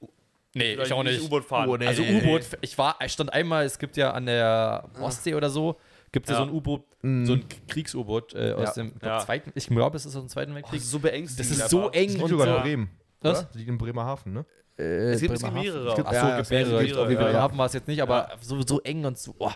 Nee, 0.54 0.72
würde 0.76 0.84
ich 0.86 0.92
auch 0.92 1.02
nicht. 1.02 1.22
U-Boot 1.22 1.44
fahren. 1.44 1.68
Oh, 1.68 1.76
nee. 1.76 1.86
Also 1.86 2.02
U-Boot, 2.02 2.42
ich 2.62 2.76
war, 2.78 2.96
ich 3.04 3.12
stand 3.12 3.32
einmal, 3.32 3.64
es 3.66 3.78
gibt 3.78 3.96
ja 3.96 4.12
an 4.12 4.26
der 4.26 4.88
Ostsee 5.00 5.34
oder 5.34 5.50
so, 5.50 5.76
gibt 6.10 6.26
es 6.26 6.32
ja. 6.32 6.38
Ja. 6.40 6.44
so 6.46 6.50
ein 6.50 6.56
U-Boot, 6.56 6.82
Mhm. 7.02 7.26
so 7.26 7.32
ein 7.34 7.44
Kriegs-U-Boot 7.68 8.34
äh, 8.34 8.52
aus 8.54 8.68
Ja. 8.76 8.82
dem 8.82 8.86
ich 8.94 8.98
glaub, 9.00 9.12
Ja. 9.12 9.18
zweiten, 9.20 9.52
ich 9.54 9.66
glaube, 9.68 9.96
es 9.98 10.06
ist 10.06 10.16
aus 10.16 10.22
dem 10.22 10.28
Zweiten 10.28 10.52
Oh, 10.52 10.54
Weltkrieg. 10.56 10.78
das 10.80 10.84
ist 10.84 10.90
so 10.90 10.98
beängstigend. 10.98 11.40
Das 11.50 11.56
ist 11.56 11.62
einfach. 11.62 11.70
so 11.70 11.88
Das 11.90 11.96
eng 12.02 12.08
liegt 12.08 12.22
und 12.22 12.28
sogar 12.30 12.46
in 12.48 12.54
so. 12.54 12.60
Bremen. 12.60 12.90
Was? 13.20 13.46
Das 13.46 13.54
liegt 13.54 13.68
in 13.68 13.78
Bremerhaven, 13.78 14.32
ne? 14.32 14.44
Äh, 14.78 14.82
Es 15.12 15.20
gibt, 15.20 15.32
mehrere. 15.52 15.88
Es 15.90 15.94
gibt- 15.96 16.08
Achso, 16.08 16.26
es 16.40 16.50
mehrere. 16.50 16.84
gibt 16.84 16.96
mehrere, 16.96 17.12
ja. 17.12 17.22
Bremerhaven 17.24 17.58
war 17.58 17.66
es 17.66 17.72
jetzt 17.74 17.88
nicht, 17.88 18.00
aber 18.00 18.28
so, 18.40 18.60
so 18.66 18.80
eng 18.80 19.04
und 19.04 19.18
so. 19.18 19.34
Oh, 19.38 19.50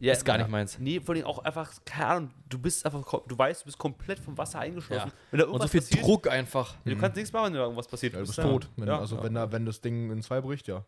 Ja, 0.00 0.12
ist 0.12 0.24
gar 0.24 0.36
ja. 0.36 0.42
nicht 0.42 0.50
meins. 0.50 0.78
Nee, 0.78 1.00
vor 1.00 1.14
allem 1.14 1.24
auch 1.24 1.38
einfach, 1.40 1.72
keine 1.84 2.06
Ahnung, 2.06 2.30
du 2.48 2.58
bist 2.58 2.84
einfach, 2.86 3.22
du 3.26 3.38
weißt, 3.38 3.62
du 3.62 3.64
bist 3.66 3.78
komplett 3.78 4.18
vom 4.18 4.36
Wasser 4.38 4.60
eingeschlossen. 4.60 5.08
Ja. 5.08 5.12
Wenn 5.30 5.40
da 5.40 5.46
Und 5.46 5.62
so 5.62 5.68
viel 5.68 5.80
passiert, 5.80 6.04
Druck 6.04 6.28
einfach. 6.28 6.76
Du 6.84 6.96
kannst 6.96 7.16
nichts 7.16 7.32
machen, 7.32 7.46
wenn 7.46 7.54
da 7.54 7.60
irgendwas 7.60 7.88
passiert. 7.88 8.12
Ja, 8.12 8.20
du 8.20 8.26
bist 8.26 8.40
tot. 8.40 8.68
Wenn, 8.76 8.88
ja. 8.88 8.98
also 8.98 9.22
wenn, 9.22 9.34
da, 9.34 9.50
wenn 9.50 9.66
das 9.66 9.80
Ding 9.80 10.10
in 10.10 10.22
zwei 10.22 10.40
bricht, 10.40 10.68
ja. 10.68 10.84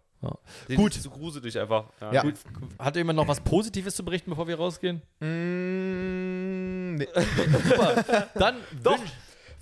Gut. 0.74 0.92
So 0.94 1.10
gruselig 1.10 1.58
einfach. 1.58 1.86
Ja. 2.00 2.12
Ja. 2.12 2.22
Gut, 2.22 2.34
hat 2.78 2.96
jemand 2.96 3.16
noch 3.16 3.26
was 3.26 3.40
Positives 3.40 3.96
zu 3.96 4.04
berichten, 4.04 4.30
bevor 4.30 4.46
wir 4.46 4.56
rausgehen? 4.56 5.00
Mm, 5.18 6.96
nee. 6.96 7.08
Super. 7.68 8.28
Dann 8.34 8.56
Doch, 8.82 8.98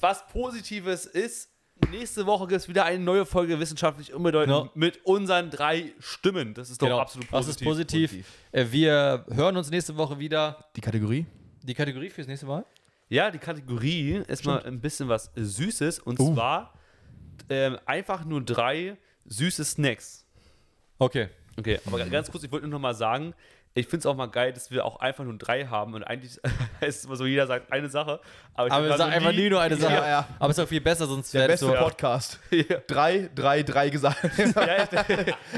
was 0.00 0.26
Positives 0.26 1.06
ist, 1.06 1.50
nächste 1.90 2.26
Woche 2.26 2.46
gibt 2.46 2.60
es 2.60 2.68
wieder 2.68 2.84
eine 2.84 3.02
neue 3.02 3.24
Folge 3.26 3.58
Wissenschaftlich 3.60 4.12
Unbedeutend 4.14 4.56
Genau. 4.56 4.70
mit 4.74 5.04
unseren 5.04 5.50
drei 5.50 5.92
Stimmen. 5.98 6.54
Das 6.54 6.70
ist 6.70 6.80
doch 6.82 6.86
Genau. 6.88 7.00
absolut 7.00 7.30
Was 7.32 7.46
positiv. 7.46 7.66
ist 7.66 7.68
positiv? 7.68 8.26
Äh, 8.52 8.66
Wir 8.70 9.24
hören 9.30 9.56
uns 9.56 9.70
nächste 9.70 9.96
Woche 9.96 10.18
wieder. 10.18 10.64
Die 10.76 10.80
Kategorie? 10.80 11.26
Die 11.62 11.74
Kategorie 11.74 12.10
fürs 12.10 12.26
nächste 12.26 12.46
Mal? 12.46 12.64
Ja, 13.08 13.30
die 13.30 13.38
Kategorie 13.38 14.22
ist 14.26 14.44
mal 14.44 14.62
ein 14.64 14.80
bisschen 14.80 15.08
was 15.08 15.30
Süßes 15.34 15.98
und 16.00 16.20
Uh. 16.20 16.34
zwar 16.34 16.74
ähm, 17.48 17.78
einfach 17.86 18.24
nur 18.24 18.42
drei 18.42 18.98
süße 19.24 19.64
Snacks. 19.64 20.26
Okay. 20.98 21.28
Okay, 21.56 21.80
aber 21.86 22.04
ganz 22.06 22.30
kurz, 22.30 22.44
ich 22.44 22.52
wollte 22.52 22.66
nur 22.68 22.78
noch 22.78 22.82
mal 22.82 22.94
sagen, 22.94 23.34
ich 23.74 23.86
finde 23.86 23.98
es 24.00 24.06
auch 24.06 24.16
mal 24.16 24.26
geil, 24.26 24.52
dass 24.52 24.70
wir 24.70 24.84
auch 24.84 24.98
einfach 25.00 25.24
nur 25.24 25.36
drei 25.38 25.66
haben 25.66 25.94
und 25.94 26.02
eigentlich 26.04 26.36
ist 26.80 26.98
es 26.98 27.04
immer 27.04 27.16
so, 27.16 27.26
jeder 27.26 27.46
sagt 27.46 27.72
eine 27.72 27.88
Sache. 27.88 28.20
Aber, 28.54 28.66
ich 28.66 28.72
Aber 28.72 28.88
wir 28.88 28.96
sagen 28.96 29.12
einfach 29.12 29.32
nie 29.32 29.48
nur 29.48 29.60
eine 29.60 29.76
Sache. 29.80 29.94
Ja, 29.94 30.08
ja. 30.08 30.28
Aber 30.40 30.50
es 30.50 30.58
ist 30.58 30.64
auch 30.64 30.68
viel 30.68 30.80
besser, 30.80 31.06
sonst 31.06 31.32
Der 31.32 31.42
wäre 31.42 31.52
es 31.52 31.60
beste 31.60 31.76
so. 31.76 31.82
Podcast. 31.84 32.40
Ja. 32.50 32.78
Drei, 32.88 33.30
drei, 33.34 33.62
drei 33.62 33.88
gesagt. 33.88 34.18
Ja, 34.36 34.46
ja, 34.66 34.86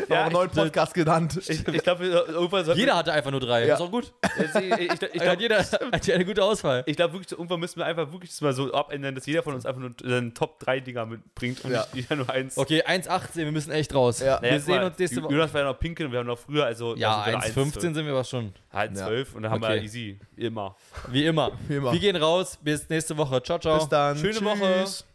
ja, 0.09 0.25
einen 0.25 0.33
neuen 0.33 0.51
Podcast 0.51 0.93
genannt. 0.93 1.39
ich, 1.49 1.67
ich 1.67 1.83
glaube, 1.83 2.05
irgendwann 2.05 2.77
Jeder 2.77 2.97
hatte 2.97 3.13
einfach 3.13 3.31
nur 3.31 3.41
drei. 3.41 3.67
Ja. 3.67 3.75
Ist 3.75 3.81
auch 3.81 3.91
gut. 3.91 4.13
ich, 4.23 4.55
ich, 4.63 4.81
ich, 4.81 5.03
ich 5.03 5.13
glaube, 5.23 5.41
jeder 5.41 5.59
hat 5.61 6.11
eine 6.11 6.25
gute 6.27 6.45
Auswahl. 6.45 6.83
ich 6.87 6.97
glaub, 6.97 7.13
wirklich, 7.13 7.33
irgendwann 7.33 7.61
müssen 7.61 7.79
wir 7.79 7.87
einfach 7.87 8.13
wirklich 8.13 8.31
das 8.31 8.41
mal 8.43 8.53
so 8.53 8.73
abändern, 8.75 9.15
dass 9.15 9.25
jeder 9.25 9.43
von 9.43 9.55
uns 9.55 9.65
einfach 9.65 9.81
nur 9.81 9.93
einen 10.05 10.35
Top 10.35 10.59
3 10.61 10.81
Dinger 10.81 11.07
mitbringt 11.07 11.65
und 11.65 11.71
Ja. 11.73 11.87
nicht 11.95 12.11
jeder 12.11 12.17
nur 12.17 12.29
eins. 12.29 12.59
Okay, 12.59 12.83
1,18, 12.85 13.37
wir 13.37 13.53
müssen 13.53 13.71
echt 13.71 13.95
raus. 13.95 14.21
Ja. 14.21 14.39
Naja, 14.41 14.53
wir 14.53 14.61
sehen 14.61 14.77
mal, 14.77 14.87
uns 14.87 14.99
nächste 14.99 15.23
Woche. 15.23 15.33
Jonas 15.33 15.55
war 15.55 15.61
ja 15.63 15.67
noch 15.69 15.79
pinkeln 15.81 16.13
wir 16.13 16.19
haben 16.19 16.27
noch 16.27 16.39
früher, 16.39 16.67
also 16.67 16.97
Ja, 16.97 17.25
da 17.31 17.41
sind 17.41 17.57
wir 17.57 17.63
1,15 17.65 17.95
sind 18.01 18.07
wir 18.07 18.13
aber 18.15 18.25
schon. 18.25 18.53
1,12 18.73 19.35
und 19.35 19.43
dann 19.43 19.53
haben 19.53 19.63
Okay. 19.63 19.75
wir 19.77 19.83
easy. 19.83 20.19
Immer. 20.37 20.77
Wie 21.09 21.25
immer. 21.27 21.53
Wie 21.69 21.77
immer. 21.77 21.93
Wir 21.93 22.01
gehen 22.01 22.17
raus. 22.17 22.59
Bis 22.63 22.89
nächste 22.89 23.17
Woche. 23.17 23.43
Ciao, 23.43 23.59
ciao. 23.59 23.79
Bis 23.79 23.89
dann. 23.89 24.17
Schöne 24.17 24.33
Tschüss. 24.33 24.45
Woche. 24.45 25.10